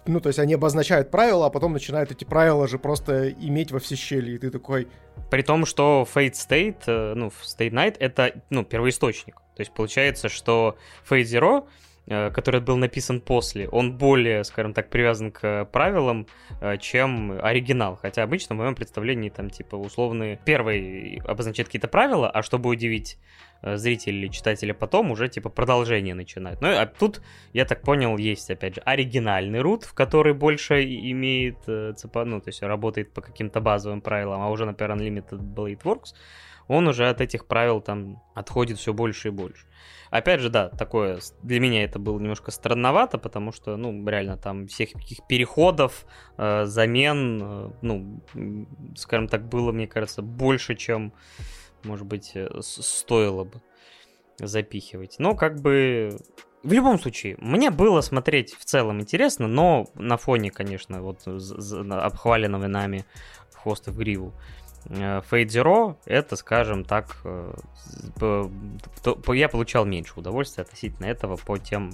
Ну, 0.06 0.20
то 0.20 0.28
есть 0.28 0.38
они 0.38 0.54
обозначают 0.54 1.10
правила, 1.10 1.46
а 1.46 1.50
потом 1.50 1.72
начинают 1.72 2.10
эти 2.10 2.24
правила 2.24 2.66
же 2.66 2.78
просто 2.78 3.30
иметь 3.30 3.70
во 3.70 3.78
все 3.78 3.94
щели. 3.94 4.32
И 4.32 4.38
ты 4.38 4.50
такой... 4.50 4.88
При 5.30 5.42
том, 5.42 5.66
что 5.66 6.06
Fate 6.12 6.32
State, 6.32 6.82
э, 6.86 7.14
ну, 7.14 7.30
State 7.44 7.72
Night— 7.72 7.96
это, 8.00 8.32
ну, 8.50 8.64
первоисточник. 8.64 9.36
То 9.54 9.60
есть 9.60 9.72
получается, 9.72 10.28
что 10.28 10.76
Fate 11.08 11.24
Zero 11.24 11.68
который 12.08 12.60
был 12.60 12.76
написан 12.76 13.20
после, 13.20 13.68
он 13.68 13.98
более, 13.98 14.44
скажем 14.44 14.72
так, 14.72 14.88
привязан 14.88 15.30
к 15.30 15.66
правилам, 15.66 16.26
э, 16.60 16.78
чем 16.78 17.38
оригинал. 17.42 17.96
Хотя 17.96 18.22
обычно 18.22 18.54
в 18.54 18.58
моем 18.58 18.74
представлении 18.74 19.28
там 19.28 19.50
типа 19.50 19.76
условные 19.76 20.40
первый 20.44 21.20
обозначает 21.26 21.68
какие-то 21.68 21.88
правила, 21.88 22.30
а 22.30 22.42
чтобы 22.42 22.70
удивить 22.70 23.18
э, 23.62 23.76
зрителей 23.76 24.20
или 24.20 24.28
читателя 24.28 24.72
потом, 24.72 25.10
уже 25.10 25.28
типа 25.28 25.50
продолжение 25.50 26.14
начинает. 26.14 26.60
Ну, 26.62 26.68
а 26.68 26.86
тут, 26.86 27.20
я 27.52 27.64
так 27.64 27.82
понял, 27.82 28.16
есть, 28.16 28.50
опять 28.50 28.76
же, 28.76 28.80
оригинальный 28.82 29.60
рут, 29.60 29.84
в 29.84 29.92
который 29.92 30.32
больше 30.32 30.82
имеет 30.82 31.58
цепа, 31.98 32.24
ну, 32.24 32.40
то 32.40 32.48
есть 32.48 32.62
работает 32.62 33.12
по 33.12 33.20
каким-то 33.20 33.60
базовым 33.60 34.00
правилам, 34.00 34.40
а 34.40 34.48
уже, 34.48 34.64
например, 34.64 34.96
Unlimited 34.96 35.40
Blade 35.40 35.82
Works, 35.82 36.14
он 36.68 36.86
уже 36.86 37.08
от 37.08 37.20
этих 37.20 37.46
правил 37.46 37.80
там 37.80 38.22
отходит 38.34 38.78
все 38.78 38.92
больше 38.92 39.28
и 39.28 39.30
больше. 39.30 39.66
Опять 40.10 40.40
же, 40.40 40.48
да, 40.48 40.68
такое, 40.68 41.18
для 41.42 41.60
меня 41.60 41.84
это 41.84 41.98
было 41.98 42.18
немножко 42.18 42.50
странновато, 42.50 43.18
потому 43.18 43.52
что, 43.52 43.76
ну, 43.76 44.06
реально 44.08 44.36
там 44.36 44.66
всех 44.66 44.92
таких 44.92 45.26
переходов, 45.26 46.06
э, 46.38 46.64
замен, 46.64 47.40
э, 47.42 47.70
ну, 47.82 48.22
скажем 48.96 49.28
так, 49.28 49.48
было, 49.48 49.72
мне 49.72 49.86
кажется, 49.86 50.22
больше, 50.22 50.76
чем, 50.76 51.12
может 51.84 52.06
быть, 52.06 52.32
э, 52.34 52.48
стоило 52.62 53.44
бы 53.44 53.60
запихивать. 54.38 55.16
Но 55.18 55.34
как 55.34 55.60
бы 55.60 56.16
в 56.62 56.72
любом 56.72 56.98
случае, 56.98 57.36
мне 57.38 57.70
было 57.70 58.00
смотреть 58.00 58.54
в 58.54 58.64
целом 58.64 59.00
интересно, 59.00 59.46
но 59.46 59.88
на 59.94 60.16
фоне, 60.16 60.50
конечно, 60.50 61.02
вот 61.02 61.26
обхваленного 61.26 62.66
нами 62.66 63.04
хвоста 63.58 63.90
в 63.90 63.98
гриву 63.98 64.32
Э, 64.86 65.20
Zero 65.20 65.96
это, 66.04 66.36
скажем 66.36 66.84
так, 66.84 67.16
э, 67.24 67.52
я 69.28 69.48
получал 69.48 69.84
меньше 69.84 70.14
удовольствия 70.16 70.62
относительно 70.62 71.06
этого 71.06 71.36
по 71.36 71.58
тем 71.58 71.92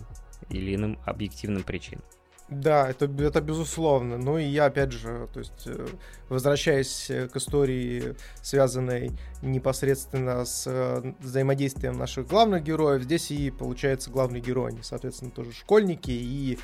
или 0.50 0.74
иным 0.74 0.98
объективным 1.04 1.62
причинам. 1.62 2.04
Да, 2.50 2.90
это, 2.90 3.06
это 3.06 3.40
безусловно. 3.40 4.18
Ну 4.18 4.36
и 4.36 4.44
я, 4.44 4.66
опять 4.66 4.92
же, 4.92 5.28
то 5.32 5.40
есть, 5.40 5.66
э, 5.66 5.86
возвращаясь 6.28 7.10
к 7.32 7.36
истории, 7.36 8.16
связанной 8.42 9.12
непосредственно 9.42 10.44
с 10.44 11.02
взаимодействием 11.20 11.96
наших 11.96 12.28
главных 12.28 12.62
героев, 12.62 13.02
здесь 13.02 13.30
и 13.30 13.50
получается 13.50 14.10
главный 14.10 14.40
герой, 14.40 14.70
они, 14.72 14.82
соответственно, 14.82 15.30
тоже 15.30 15.52
школьники, 15.52 16.10
и, 16.10 16.58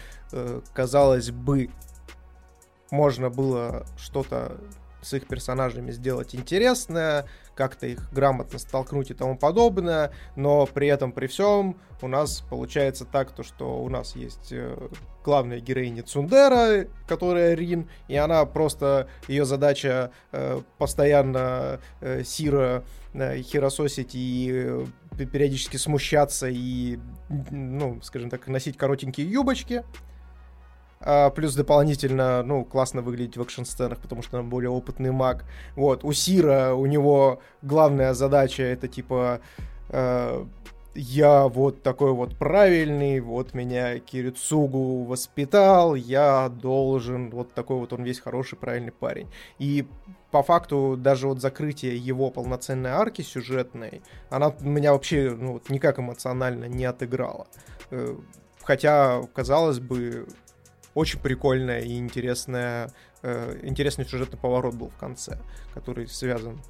казалось 0.74 1.30
бы, 1.30 1.70
можно 2.90 3.30
было 3.30 3.86
что-то 3.97 4.59
с 5.02 5.14
их 5.14 5.27
персонажами 5.27 5.90
сделать 5.90 6.35
интересное, 6.35 7.27
как-то 7.55 7.86
их 7.86 8.12
грамотно 8.12 8.59
столкнуть 8.59 9.10
и 9.10 9.14
тому 9.14 9.36
подобное, 9.36 10.12
но 10.36 10.66
при 10.66 10.89
этом, 10.89 11.12
при 11.12 11.27
всем, 11.27 11.77
у 12.01 12.09
нас 12.09 12.43
получается 12.48 13.05
так, 13.05 13.32
то, 13.32 13.43
что 13.43 13.82
у 13.82 13.89
нас 13.89 14.16
есть 14.16 14.48
э, 14.51 14.89
главная 15.24 15.60
героиня 15.60 16.02
Цундера, 16.02 16.86
которая 17.06 17.55
Рин, 17.55 17.89
и 18.09 18.16
она 18.16 18.44
просто, 18.47 19.09
ее 19.28 19.44
задача 19.44 20.10
э, 20.32 20.60
постоянно 20.78 21.81
э, 22.01 22.22
Сира 22.24 22.85
э, 23.12 23.43
херососить 23.43 24.14
и 24.14 24.51
э, 24.52 24.86
периодически 25.27 25.77
смущаться 25.77 26.48
и, 26.48 26.98
ну, 27.51 28.01
скажем 28.02 28.31
так, 28.31 28.48
носить 28.48 28.77
коротенькие 28.77 29.31
юбочки, 29.31 29.85
а, 31.02 31.31
плюс 31.31 31.55
дополнительно, 31.55 32.43
ну, 32.43 32.64
классно 32.64 33.01
выглядеть 33.01 33.36
в 33.36 33.43
экшн-сценах, 33.43 33.98
потому 34.01 34.22
что 34.22 34.39
он 34.39 34.51
более 34.51 34.70
опытный 34.70 35.10
маг. 35.10 35.44
Вот, 35.74 36.05
у 36.05 36.12
Сира, 36.12 36.74
у 36.74 36.85
него 36.86 37.40
главная 37.62 38.14
задача 38.14 38.62
это 38.62 38.89
типа... 38.89 39.40
Э, 39.89 40.44
я 40.94 41.47
вот 41.47 41.82
такой 41.82 42.12
вот 42.12 42.36
правильный, 42.36 43.20
вот 43.20 43.55
меня 43.55 44.01
Кирицугу 44.01 45.05
воспитал, 45.05 45.94
я 45.94 46.48
должен, 46.48 47.31
вот 47.31 47.55
такой 47.55 47.77
вот 47.77 47.93
он 47.93 48.02
весь 48.02 48.18
хороший, 48.18 48.59
правильный 48.59 48.90
парень. 48.90 49.28
И 49.60 49.86
по 50.32 50.43
факту 50.43 50.97
даже 50.98 51.28
вот 51.28 51.40
закрытие 51.40 51.97
его 51.97 52.31
полноценной 52.31 52.90
арки 52.90 53.22
сюжетной, 53.22 54.02
она 54.31 54.52
меня 54.60 54.93
вообще 54.93 55.31
ну, 55.31 55.55
вот, 55.55 55.70
никак 55.70 56.01
эмоционально 56.01 56.64
не 56.64 56.85
отыграла. 56.85 57.47
Э, 57.90 58.16
хотя, 58.62 59.22
казалось 59.32 59.78
бы, 59.78 60.27
очень 60.94 61.20
прикольная 61.20 61.80
и 61.80 61.96
интересная, 61.96 62.90
э, 63.22 63.60
интересный 63.62 64.04
сюжетный 64.04 64.38
поворот 64.38 64.74
был 64.74 64.88
в 64.88 64.96
конце, 64.96 65.38
который 65.74 66.06
связан 66.08 66.60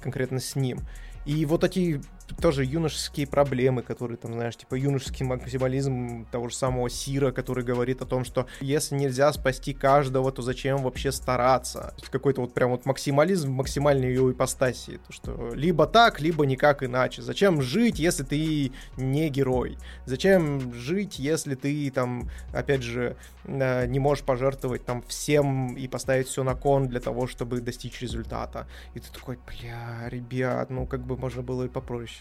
конкретно 0.00 0.40
с 0.40 0.56
ним. 0.56 0.80
И 1.26 1.44
вот 1.46 1.64
эти 1.64 2.00
тоже 2.36 2.64
юношеские 2.64 3.26
проблемы, 3.26 3.82
которые 3.82 4.16
там, 4.16 4.32
знаешь, 4.32 4.56
типа 4.56 4.74
юношеский 4.74 5.24
максимализм 5.24 6.26
того 6.30 6.48
же 6.48 6.54
самого 6.54 6.88
Сира, 6.90 7.32
который 7.32 7.64
говорит 7.64 8.02
о 8.02 8.06
том, 8.06 8.24
что 8.24 8.46
если 8.60 8.94
нельзя 8.94 9.32
спасти 9.32 9.72
каждого, 9.72 10.32
то 10.32 10.42
зачем 10.42 10.82
вообще 10.82 11.12
стараться? 11.12 11.94
Какой-то 12.10 12.40
вот 12.40 12.54
прям 12.54 12.70
вот 12.70 12.86
максимализм 12.86 13.52
максимальной 13.52 14.08
ее 14.08 14.30
ипостаси. 14.32 15.00
То, 15.06 15.12
что 15.12 15.50
либо 15.54 15.86
так, 15.86 16.20
либо 16.20 16.44
никак 16.46 16.82
иначе. 16.82 17.22
Зачем 17.22 17.62
жить, 17.62 17.98
если 17.98 18.24
ты 18.24 18.72
не 18.96 19.28
герой? 19.28 19.78
Зачем 20.06 20.72
жить, 20.74 21.18
если 21.18 21.54
ты 21.54 21.90
там, 21.90 22.30
опять 22.52 22.82
же, 22.82 23.16
э, 23.44 23.86
не 23.86 23.98
можешь 23.98 24.24
пожертвовать 24.24 24.84
там 24.84 25.02
всем 25.02 25.74
и 25.76 25.88
поставить 25.88 26.28
все 26.28 26.42
на 26.42 26.54
кон 26.54 26.88
для 26.88 27.00
того, 27.00 27.26
чтобы 27.26 27.60
достичь 27.60 28.00
результата? 28.00 28.66
И 28.94 29.00
ты 29.00 29.10
такой, 29.12 29.38
бля, 29.46 30.08
ребят, 30.08 30.70
ну 30.70 30.86
как 30.86 31.04
бы 31.06 31.16
можно 31.16 31.42
было 31.42 31.64
и 31.64 31.68
попроще. 31.68 32.19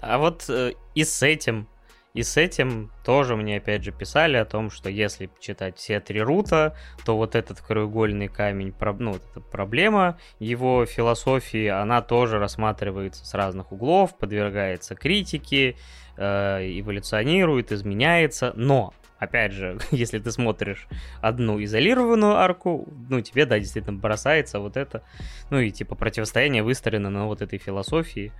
А 0.00 0.18
вот 0.18 0.46
э, 0.48 0.72
и 0.94 1.04
с 1.04 1.22
этим, 1.22 1.68
и 2.14 2.22
с 2.22 2.36
этим 2.36 2.90
тоже 3.04 3.36
мне 3.36 3.58
опять 3.58 3.84
же 3.84 3.92
писали 3.92 4.36
о 4.36 4.44
том, 4.44 4.70
что 4.70 4.88
если 4.88 5.30
читать 5.40 5.76
все 5.76 6.00
три 6.00 6.20
рута, 6.20 6.76
то 7.04 7.16
вот 7.16 7.34
этот 7.34 7.60
краеугольный 7.60 8.28
камень, 8.28 8.74
ну, 8.98 9.12
вот 9.12 9.22
эта 9.30 9.40
проблема 9.40 10.18
его 10.38 10.86
философии, 10.86 11.66
она 11.66 12.02
тоже 12.02 12.38
рассматривается 12.38 13.24
с 13.24 13.34
разных 13.34 13.72
углов, 13.72 14.16
подвергается 14.16 14.94
критике, 14.94 15.76
э, 16.16 16.80
эволюционирует, 16.80 17.70
изменяется, 17.72 18.52
но 18.56 18.94
опять 19.20 19.52
же, 19.52 19.78
если 19.92 20.18
ты 20.18 20.32
смотришь 20.32 20.88
одну 21.20 21.62
изолированную 21.62 22.34
арку, 22.34 22.88
ну, 23.08 23.20
тебе, 23.20 23.46
да, 23.46 23.60
действительно 23.60 23.98
бросается 23.98 24.58
вот 24.58 24.76
это, 24.76 25.04
ну, 25.50 25.60
и, 25.60 25.70
типа, 25.70 25.94
противостояние 25.94 26.64
выстроено 26.64 27.10
на 27.10 27.26
вот 27.26 27.42
этой 27.42 27.58
философии, 27.58 28.32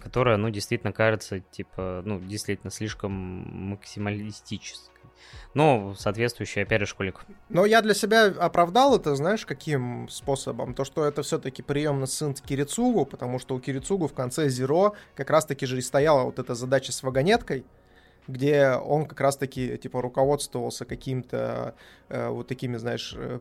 которая, 0.00 0.36
ну, 0.36 0.50
действительно 0.50 0.92
кажется, 0.92 1.40
типа, 1.40 2.02
ну, 2.04 2.18
действительно 2.20 2.70
слишком 2.70 3.12
максималистической. 3.12 4.92
Но 5.54 5.94
соответствующий, 5.94 6.62
опять 6.62 6.80
же, 6.80 6.86
школик. 6.86 7.24
Но 7.48 7.64
я 7.64 7.80
для 7.82 7.94
себя 7.94 8.26
оправдал 8.26 8.96
это, 8.96 9.14
знаешь, 9.16 9.46
каким 9.46 10.08
способом? 10.08 10.74
То, 10.74 10.84
что 10.84 11.04
это 11.04 11.22
все-таки 11.22 11.62
приемный 11.62 12.06
сын 12.06 12.34
Кирицугу, 12.34 13.06
потому 13.06 13.38
что 13.38 13.54
у 13.54 13.60
Кирицугу 13.60 14.08
в 14.08 14.12
конце 14.12 14.48
Зеро 14.48 14.94
как 15.14 15.30
раз-таки 15.30 15.64
же 15.66 15.78
и 15.78 15.80
стояла 15.80 16.24
вот 16.24 16.38
эта 16.38 16.54
задача 16.54 16.92
с 16.92 17.02
вагонеткой, 17.02 17.64
где 18.26 18.72
он 18.72 19.06
как 19.06 19.20
раз-таки, 19.20 19.78
типа, 19.78 20.02
руководствовался 20.02 20.84
каким-то 20.84 21.74
э, 22.08 22.28
вот 22.28 22.48
такими, 22.48 22.76
знаешь, 22.76 23.14
э, 23.16 23.38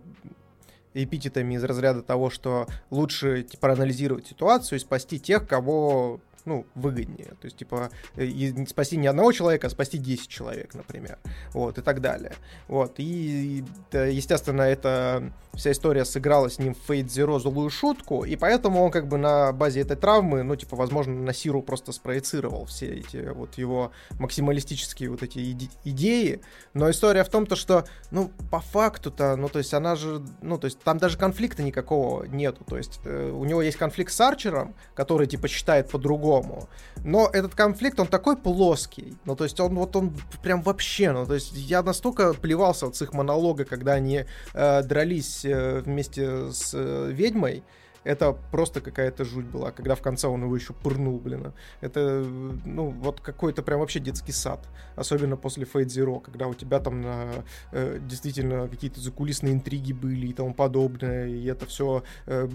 эпитетами 0.93 1.55
из 1.55 1.63
разряда 1.63 2.01
того, 2.01 2.29
что 2.29 2.67
лучше 2.89 3.43
типа, 3.43 3.61
проанализировать 3.61 4.27
ситуацию 4.27 4.77
и 4.77 4.81
спасти 4.81 5.19
тех, 5.19 5.47
кого 5.47 6.21
ну, 6.45 6.65
выгоднее. 6.75 7.33
То 7.41 7.45
есть, 7.45 7.57
типа, 7.57 7.89
и 8.15 8.65
спасти 8.67 8.97
не 8.97 9.07
одного 9.07 9.31
человека, 9.31 9.67
а 9.67 9.69
спасти 9.69 9.97
10 9.97 10.27
человек, 10.27 10.73
например. 10.73 11.17
Вот, 11.51 11.77
и 11.77 11.81
так 11.81 12.01
далее. 12.01 12.33
Вот, 12.67 12.95
и, 12.97 13.63
естественно, 13.91 14.61
эта 14.61 15.33
вся 15.53 15.71
история 15.71 16.05
сыграла 16.05 16.49
с 16.49 16.59
ним 16.59 16.75
в 16.75 16.89
Fate 16.89 17.05
Zero 17.05 17.39
злую 17.39 17.69
шутку, 17.69 18.23
и 18.23 18.35
поэтому 18.35 18.83
он 18.83 18.91
как 18.91 19.07
бы 19.07 19.17
на 19.17 19.51
базе 19.53 19.81
этой 19.81 19.97
травмы, 19.97 20.43
ну, 20.43 20.55
типа, 20.55 20.75
возможно, 20.75 21.13
на 21.13 21.33
Сиру 21.33 21.61
просто 21.61 21.91
спроецировал 21.91 22.65
все 22.65 22.87
эти 22.87 23.17
вот 23.29 23.55
его 23.55 23.91
максималистические 24.19 25.09
вот 25.09 25.23
эти 25.23 25.39
иде- 25.39 25.71
идеи. 25.83 26.41
Но 26.73 26.89
история 26.89 27.23
в 27.23 27.29
том, 27.29 27.45
то, 27.45 27.55
что, 27.55 27.85
ну, 28.11 28.31
по 28.51 28.59
факту-то, 28.59 29.35
ну, 29.35 29.49
то 29.49 29.59
есть 29.59 29.73
она 29.73 29.95
же, 29.95 30.21
ну, 30.41 30.57
то 30.57 30.65
есть 30.65 30.79
там 30.79 30.97
даже 30.97 31.17
конфликта 31.17 31.63
никакого 31.63 32.25
нету. 32.25 32.63
То 32.65 32.77
есть 32.77 32.99
э, 33.05 33.31
у 33.31 33.45
него 33.45 33.61
есть 33.61 33.77
конфликт 33.77 34.11
с 34.11 34.21
Арчером, 34.21 34.75
который, 34.93 35.27
типа, 35.27 35.47
считает 35.47 35.89
по-другому, 35.89 36.34
по-другому. 36.41 36.69
Но 37.03 37.29
этот 37.31 37.55
конфликт, 37.55 37.99
он 37.99 38.07
такой 38.07 38.35
плоский. 38.35 39.17
Ну, 39.25 39.35
то 39.35 39.43
есть 39.43 39.59
он 39.59 39.75
вот 39.75 39.95
он 39.95 40.13
прям 40.41 40.61
вообще, 40.61 41.11
ну, 41.11 41.25
то 41.25 41.35
есть 41.35 41.53
я 41.53 41.83
настолько 41.83 42.33
плевался 42.33 42.87
от 42.87 43.01
их 43.01 43.13
монолога, 43.13 43.65
когда 43.65 43.93
они 43.93 44.25
э, 44.53 44.83
дрались 44.83 45.45
э, 45.45 45.81
вместе 45.85 46.51
с 46.51 46.71
э, 46.73 47.11
ведьмой, 47.11 47.63
это 48.05 48.37
просто 48.51 48.81
какая-то 48.81 49.25
жуть 49.25 49.45
была, 49.45 49.71
когда 49.71 49.95
в 49.95 50.01
конце 50.01 50.27
он 50.27 50.43
его 50.43 50.55
еще 50.55 50.73
пырнул, 50.73 51.19
блин. 51.19 51.53
Это, 51.81 52.23
ну, 52.63 52.91
вот 52.91 53.19
какой-то 53.19 53.63
прям 53.63 53.79
вообще 53.79 53.99
детский 53.99 54.31
сад. 54.31 54.65
Особенно 54.95 55.35
после 55.35 55.65
Fate 55.65 55.87
Zero, 55.87 56.21
когда 56.21 56.47
у 56.47 56.53
тебя 56.53 56.79
там 56.79 57.01
на, 57.01 57.31
э, 57.71 57.99
действительно 57.99 58.67
какие-то 58.67 59.01
закулисные 59.01 59.53
интриги 59.53 59.91
были 59.91 60.27
и 60.27 60.33
тому 60.33 60.53
подобное, 60.53 61.27
и 61.27 61.45
это 61.45 61.65
все 61.65 62.03
э, 62.27 62.47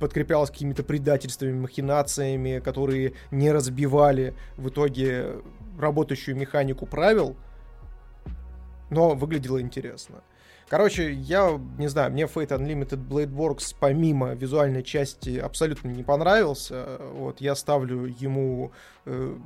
подкреплялось 0.00 0.50
какими-то 0.50 0.82
предательствами, 0.82 1.52
махинациями, 1.52 2.58
которые 2.58 3.14
не 3.30 3.52
разбивали 3.52 4.34
в 4.56 4.68
итоге 4.68 5.36
работающую 5.78 6.36
механику 6.36 6.84
правил, 6.84 7.36
но 8.90 9.14
выглядело 9.14 9.60
интересно. 9.60 10.16
Короче, 10.68 11.12
я 11.12 11.60
не 11.78 11.86
знаю, 11.86 12.10
мне 12.10 12.24
Fate 12.24 12.48
Unlimited 12.48 13.06
Blade 13.06 13.32
Works 13.32 13.74
помимо 13.78 14.34
визуальной 14.34 14.82
части 14.82 15.38
абсолютно 15.38 15.88
не 15.88 16.02
понравился. 16.02 16.98
Вот 17.12 17.40
я 17.40 17.54
ставлю 17.54 18.06
ему 18.06 18.72
э, 19.04 19.36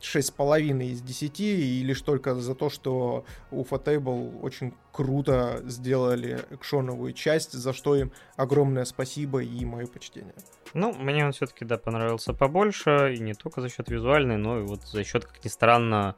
6,5 0.00 0.84
из 0.84 1.02
10, 1.02 1.40
и 1.40 1.82
лишь 1.82 2.00
только 2.00 2.34
за 2.34 2.54
то, 2.54 2.70
что 2.70 3.24
у 3.50 3.64
Fatable 3.64 4.40
очень 4.40 4.74
круто 4.92 5.60
сделали 5.64 6.44
экшоновую 6.50 7.12
часть, 7.12 7.52
за 7.52 7.72
что 7.72 7.96
им 7.96 8.12
огромное 8.36 8.84
спасибо 8.84 9.42
и 9.42 9.64
мое 9.64 9.86
почтение. 9.86 10.34
Ну, 10.74 10.92
мне 10.94 11.24
он 11.24 11.32
все-таки, 11.32 11.64
да, 11.64 11.78
понравился 11.78 12.32
побольше, 12.32 13.14
и 13.14 13.18
не 13.18 13.34
только 13.34 13.60
за 13.60 13.68
счет 13.68 13.88
визуальной, 13.88 14.36
но 14.36 14.60
и 14.60 14.62
вот 14.62 14.82
за 14.82 15.04
счет, 15.04 15.24
как 15.24 15.44
ни 15.44 15.48
странно, 15.48 16.16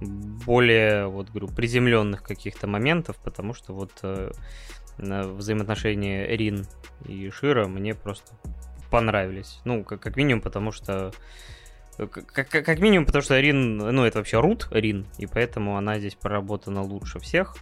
более, 0.00 1.06
вот 1.06 1.30
говорю, 1.30 1.48
приземленных 1.48 2.22
каких-то 2.22 2.66
моментов, 2.66 3.16
потому 3.22 3.54
что 3.54 3.72
вот 3.72 3.92
э, 4.02 4.30
взаимоотношения 4.98 6.26
Рин 6.26 6.66
и 7.06 7.30
Шира 7.30 7.66
мне 7.66 7.94
просто 7.94 8.32
понравились. 8.90 9.60
Ну, 9.64 9.84
как, 9.84 10.00
как 10.00 10.16
минимум, 10.16 10.42
потому 10.42 10.72
что 10.72 11.12
как, 12.06 12.48
как 12.48 12.78
минимум, 12.78 13.06
потому 13.06 13.22
что 13.22 13.40
Рин, 13.40 13.76
ну, 13.76 14.04
это 14.04 14.18
вообще 14.18 14.40
Рут 14.40 14.68
Рин, 14.70 15.06
и 15.18 15.26
поэтому 15.26 15.76
она 15.76 15.98
здесь 15.98 16.14
проработана 16.14 16.82
лучше 16.82 17.18
всех. 17.18 17.56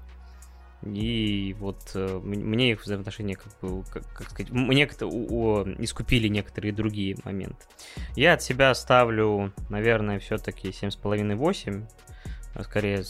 И 0.82 1.56
вот 1.58 1.92
э, 1.94 2.20
мне 2.22 2.72
их 2.72 2.82
взаимоотношения, 2.82 3.34
как 3.34 3.52
бы, 3.60 3.82
как, 3.84 4.06
как 4.12 4.28
сказать, 4.28 4.52
мне 4.52 4.88
у, 5.00 5.06
у, 5.06 5.62
искупили 5.82 6.28
некоторые 6.28 6.72
другие 6.72 7.16
моменты. 7.24 7.64
Я 8.14 8.34
от 8.34 8.42
себя 8.42 8.74
ставлю, 8.74 9.52
наверное, 9.70 10.18
все-таки 10.18 10.68
7,5-8. 10.68 11.88
А 12.56 12.64
скорее, 12.64 13.04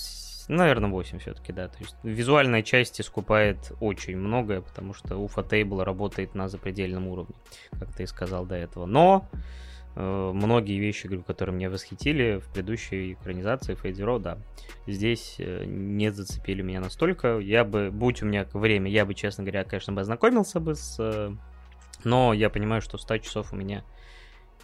наверное, 0.49 0.91
8 0.91 1.19
все-таки, 1.19 1.53
да. 1.53 1.69
То 1.69 1.79
есть 1.79 1.95
визуальная 2.03 2.63
часть 2.63 3.01
искупает 3.01 3.73
очень 3.81 4.17
многое, 4.17 4.61
потому 4.61 4.93
что 4.93 5.15
UFA 5.15 5.49
Table 5.49 5.85
работает 5.85 6.35
на 6.35 6.49
запредельном 6.49 7.07
уровне, 7.07 7.35
как 7.79 7.93
ты 7.95 8.03
и 8.03 8.07
сказал 8.07 8.45
до 8.45 8.57
этого. 8.57 8.87
Но 8.87 9.29
э, 9.95 10.31
многие 10.35 10.79
вещи, 10.79 11.09
которые 11.23 11.55
меня 11.55 11.71
восхитили 11.71 12.41
в 12.41 12.53
предыдущей 12.53 13.13
экранизации 13.13 13.75
Zero, 13.77 14.19
да, 14.19 14.39
здесь 14.89 15.37
э, 15.39 15.65
не 15.65 16.11
зацепили 16.11 16.63
меня 16.63 16.81
настолько. 16.81 17.39
Я 17.39 17.65
бы, 17.65 17.91
будь 17.93 18.23
у 18.23 18.27
меня 18.27 18.47
время, 18.53 18.91
я 18.91 19.07
бы, 19.07 19.15
честно 19.15 19.45
говоря, 19.45 19.63
конечно, 19.63 19.93
бы 19.93 20.01
ознакомился 20.01 20.59
бы 20.59 20.75
с... 20.75 20.97
Э, 20.99 21.31
но 22.03 22.33
я 22.33 22.51
понимаю, 22.51 22.83
что 22.83 22.99
100 22.99 23.19
часов 23.19 23.53
у 23.53 23.57
меня 23.57 23.85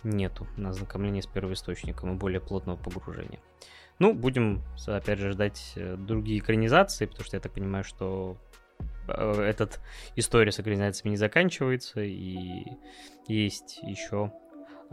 нету 0.03 0.49
на 0.57 0.71
ознакомление 0.71 1.23
с 1.23 1.27
первоисточником 1.27 2.13
и 2.13 2.17
более 2.17 2.41
плотного 2.41 2.77
погружения. 2.77 3.39
Ну, 4.03 4.15
будем, 4.15 4.65
опять 4.85 5.21
же, 5.21 5.31
ждать 5.31 5.75
э, 5.77 5.95
другие 5.97 6.41
экранизации, 6.41 7.07
потому 7.07 7.25
что 7.25 7.37
я 7.37 7.41
так 7.41 7.53
понимаю, 7.53 7.85
что 7.85 8.37
э, 9.07 9.43
этот 9.43 9.81
история 10.17 10.51
с 10.51 10.59
экранизациями 10.59 11.13
не 11.13 11.17
заканчивается, 11.17 12.01
и 12.01 12.65
есть 13.29 13.79
еще 13.85 14.33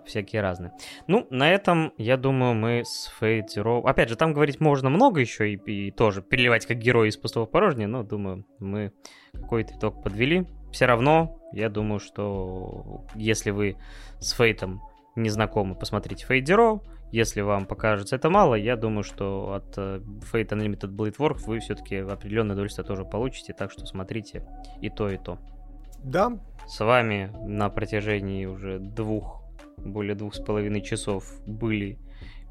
всякие 0.06 0.44
разные. 0.44 0.74
Ну, 1.08 1.26
на 1.32 1.52
этом, 1.52 1.92
я 1.98 2.18
думаю, 2.18 2.54
мы 2.54 2.84
с 2.86 3.12
Fate 3.20 3.48
Zero... 3.48 3.82
Опять 3.82 4.10
же, 4.10 4.16
там 4.16 4.32
говорить 4.32 4.60
можно 4.60 4.92
много 4.92 5.22
еще, 5.22 5.54
и, 5.54 5.56
и 5.56 5.90
тоже 5.90 6.22
переливать 6.22 6.68
как 6.68 6.78
герой 6.78 7.10
из 7.10 7.18
пустого 7.18 7.48
в 7.48 7.88
но, 7.88 8.04
думаю, 8.04 8.46
мы 8.60 8.94
какой-то 9.34 9.74
итог 9.76 10.04
подвели. 10.04 10.46
Все 10.72 10.86
равно, 10.86 11.42
я 11.52 11.70
думаю, 11.70 12.00
что 12.00 13.08
если 13.16 13.50
вы 13.50 13.76
с 14.20 14.34
Фейтом 14.34 14.84
не 15.16 15.30
знакомы, 15.30 15.74
посмотрите 15.74 16.28
Fate 16.30 16.44
Zero, 16.44 16.84
если 17.12 17.42
вам 17.42 17.66
покажется 17.66 18.16
это 18.16 18.30
мало, 18.30 18.56
я 18.56 18.76
думаю, 18.76 19.04
что 19.04 19.54
от 19.54 19.78
э, 19.78 20.02
Fate 20.32 20.50
Unlimited 20.50 20.90
Blade 20.90 21.18
Works 21.18 21.46
вы 21.46 21.60
все-таки 21.60 21.98
определенное 21.98 22.54
удовольствие 22.54 22.86
тоже 22.86 23.06
получите, 23.06 23.54
так 23.54 23.72
что 23.72 23.86
смотрите 23.86 24.46
и 24.82 24.90
то, 24.90 25.10
и 25.10 25.18
то. 25.18 25.40
Да. 26.04 26.38
С 26.68 26.80
вами 26.84 27.32
на 27.46 27.70
протяжении 27.70 28.46
уже 28.46 28.80
двух, 28.80 29.44
более 29.78 30.16
двух 30.16 30.36
с 30.36 30.40
половиной 30.40 30.82
часов 30.82 31.26
были 31.46 31.98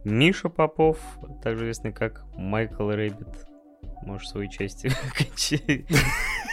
Миша 0.05 0.49
Попов, 0.49 0.99
также 1.43 1.65
известный 1.65 1.93
как 1.93 2.25
Майкл 2.37 2.91
Рэббит. 2.91 3.47
Можешь 4.03 4.29
свою 4.29 4.49
часть 4.49 4.85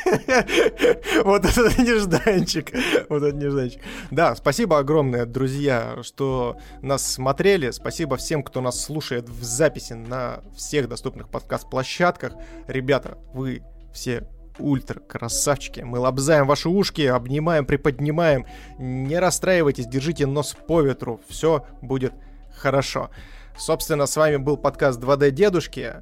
Вот 1.24 1.46
этот 1.46 1.78
нежданчик. 1.80 2.72
Вот 3.10 3.24
этот 3.24 3.36
нежданчик. 3.36 3.82
Да, 4.12 4.36
спасибо 4.36 4.78
огромное, 4.78 5.26
друзья, 5.26 5.98
что 6.04 6.58
нас 6.82 7.06
смотрели. 7.06 7.72
Спасибо 7.72 8.18
всем, 8.18 8.44
кто 8.44 8.62
нас 8.62 8.82
слушает 8.84 9.30
в 9.30 9.44
записи 9.44 9.94
на 9.94 10.42
всех 10.56 10.88
доступных 10.88 11.30
подкаст-площадках. 11.30 12.34
Ребята, 12.68 13.18
вы 13.34 13.64
все 13.94 14.28
ультра 14.60 15.00
красавчики. 15.00 15.82
Мы 15.82 16.00
лобзаем 16.00 16.46
ваши 16.46 16.70
ушки, 16.70 17.02
обнимаем, 17.02 17.66
приподнимаем. 17.66 18.46
Не 18.78 19.20
расстраивайтесь, 19.20 19.88
держите 19.88 20.28
нос 20.28 20.56
по 20.68 20.82
ветру. 20.82 21.20
Все 21.28 21.66
будет 21.82 22.14
хорошо. 22.56 23.10
Собственно, 23.58 24.06
с 24.06 24.16
вами 24.16 24.38
был 24.38 24.58
подкаст 24.58 25.00
2D 25.00 25.32
Дедушки. 25.32 25.94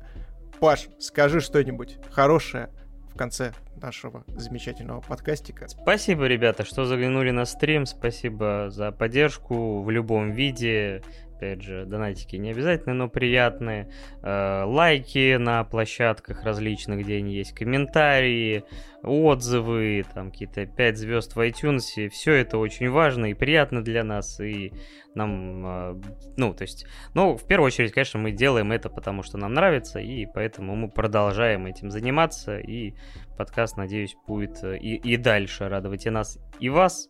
Паш, 0.59 0.87
скажи 0.99 1.39
что-нибудь 1.39 1.97
хорошее 2.11 2.69
в 3.13 3.17
конце 3.17 3.53
нашего 3.79 4.23
замечательного 4.27 5.01
подкастика. 5.01 5.67
Спасибо, 5.67 6.25
ребята, 6.25 6.65
что 6.65 6.85
заглянули 6.85 7.29
на 7.29 7.45
стрим. 7.45 7.85
Спасибо 7.85 8.69
за 8.69 8.91
поддержку 8.91 9.83
в 9.83 9.89
любом 9.91 10.31
виде 10.31 11.03
опять 11.43 11.61
же, 11.61 11.85
донатики 11.85 12.37
не 12.37 12.51
обязательно, 12.51 12.93
но 12.93 13.09
приятные. 13.09 13.89
Э, 14.21 14.63
лайки 14.65 15.35
на 15.35 15.63
площадках 15.63 16.43
различных, 16.43 16.99
где 16.99 17.17
они 17.17 17.33
есть, 17.33 17.53
комментарии, 17.53 18.63
отзывы, 19.03 20.05
там 20.13 20.31
какие-то 20.31 20.65
5 20.65 20.97
звезд 20.97 21.35
в 21.35 21.39
iTunes. 21.39 22.09
Все 22.09 22.33
это 22.33 22.57
очень 22.57 22.89
важно 22.89 23.27
и 23.27 23.33
приятно 23.33 23.83
для 23.83 24.03
нас. 24.03 24.39
И 24.39 24.71
нам, 25.15 25.65
э, 25.65 26.01
ну, 26.37 26.53
то 26.53 26.61
есть, 26.61 26.85
ну, 27.13 27.35
в 27.35 27.45
первую 27.45 27.67
очередь, 27.67 27.91
конечно, 27.91 28.19
мы 28.19 28.31
делаем 28.31 28.71
это, 28.71 28.89
потому 28.89 29.21
что 29.21 29.37
нам 29.37 29.53
нравится, 29.53 29.99
и 29.99 30.25
поэтому 30.25 30.75
мы 30.75 30.89
продолжаем 30.89 31.65
этим 31.65 31.91
заниматься. 31.91 32.57
И 32.57 32.93
подкаст, 33.37 33.75
надеюсь, 33.75 34.15
будет 34.27 34.63
э, 34.63 34.77
и, 34.77 34.95
и 34.95 35.17
дальше 35.17 35.67
радовать 35.67 36.05
и 36.05 36.09
нас, 36.09 36.39
и 36.59 36.69
вас. 36.69 37.09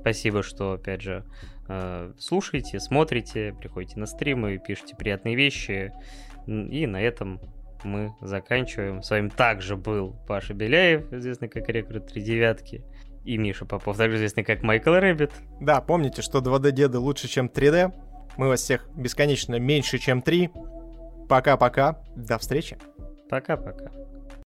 Спасибо, 0.00 0.42
что, 0.42 0.72
опять 0.72 1.02
же, 1.02 1.24
слушаете, 2.18 2.80
смотрите, 2.80 3.54
приходите 3.58 3.98
на 3.98 4.06
стримы, 4.06 4.58
пишите 4.58 4.96
приятные 4.96 5.36
вещи. 5.36 5.92
И 6.46 6.86
на 6.86 7.00
этом 7.00 7.40
мы 7.84 8.14
заканчиваем. 8.20 9.02
С 9.02 9.10
вами 9.10 9.28
также 9.28 9.76
был 9.76 10.16
Паша 10.26 10.54
Беляев, 10.54 11.12
известный 11.12 11.48
как 11.48 11.68
Рекрут 11.68 12.06
Три 12.08 12.22
Девятки, 12.22 12.84
и 13.24 13.36
Миша 13.36 13.66
Попов, 13.66 13.96
также 13.96 14.16
известный 14.16 14.44
как 14.44 14.62
Майкл 14.62 14.92
Рэббит. 14.92 15.32
Да, 15.60 15.80
помните, 15.80 16.22
что 16.22 16.38
2D-деды 16.38 16.98
лучше, 16.98 17.28
чем 17.28 17.46
3D. 17.46 17.92
Мы 18.36 18.48
вас 18.48 18.60
всех 18.62 18.88
бесконечно 18.96 19.58
меньше, 19.58 19.98
чем 19.98 20.22
3. 20.22 20.50
Пока-пока. 21.28 22.02
До 22.16 22.38
встречи. 22.38 22.78
Пока-пока. 23.28 23.90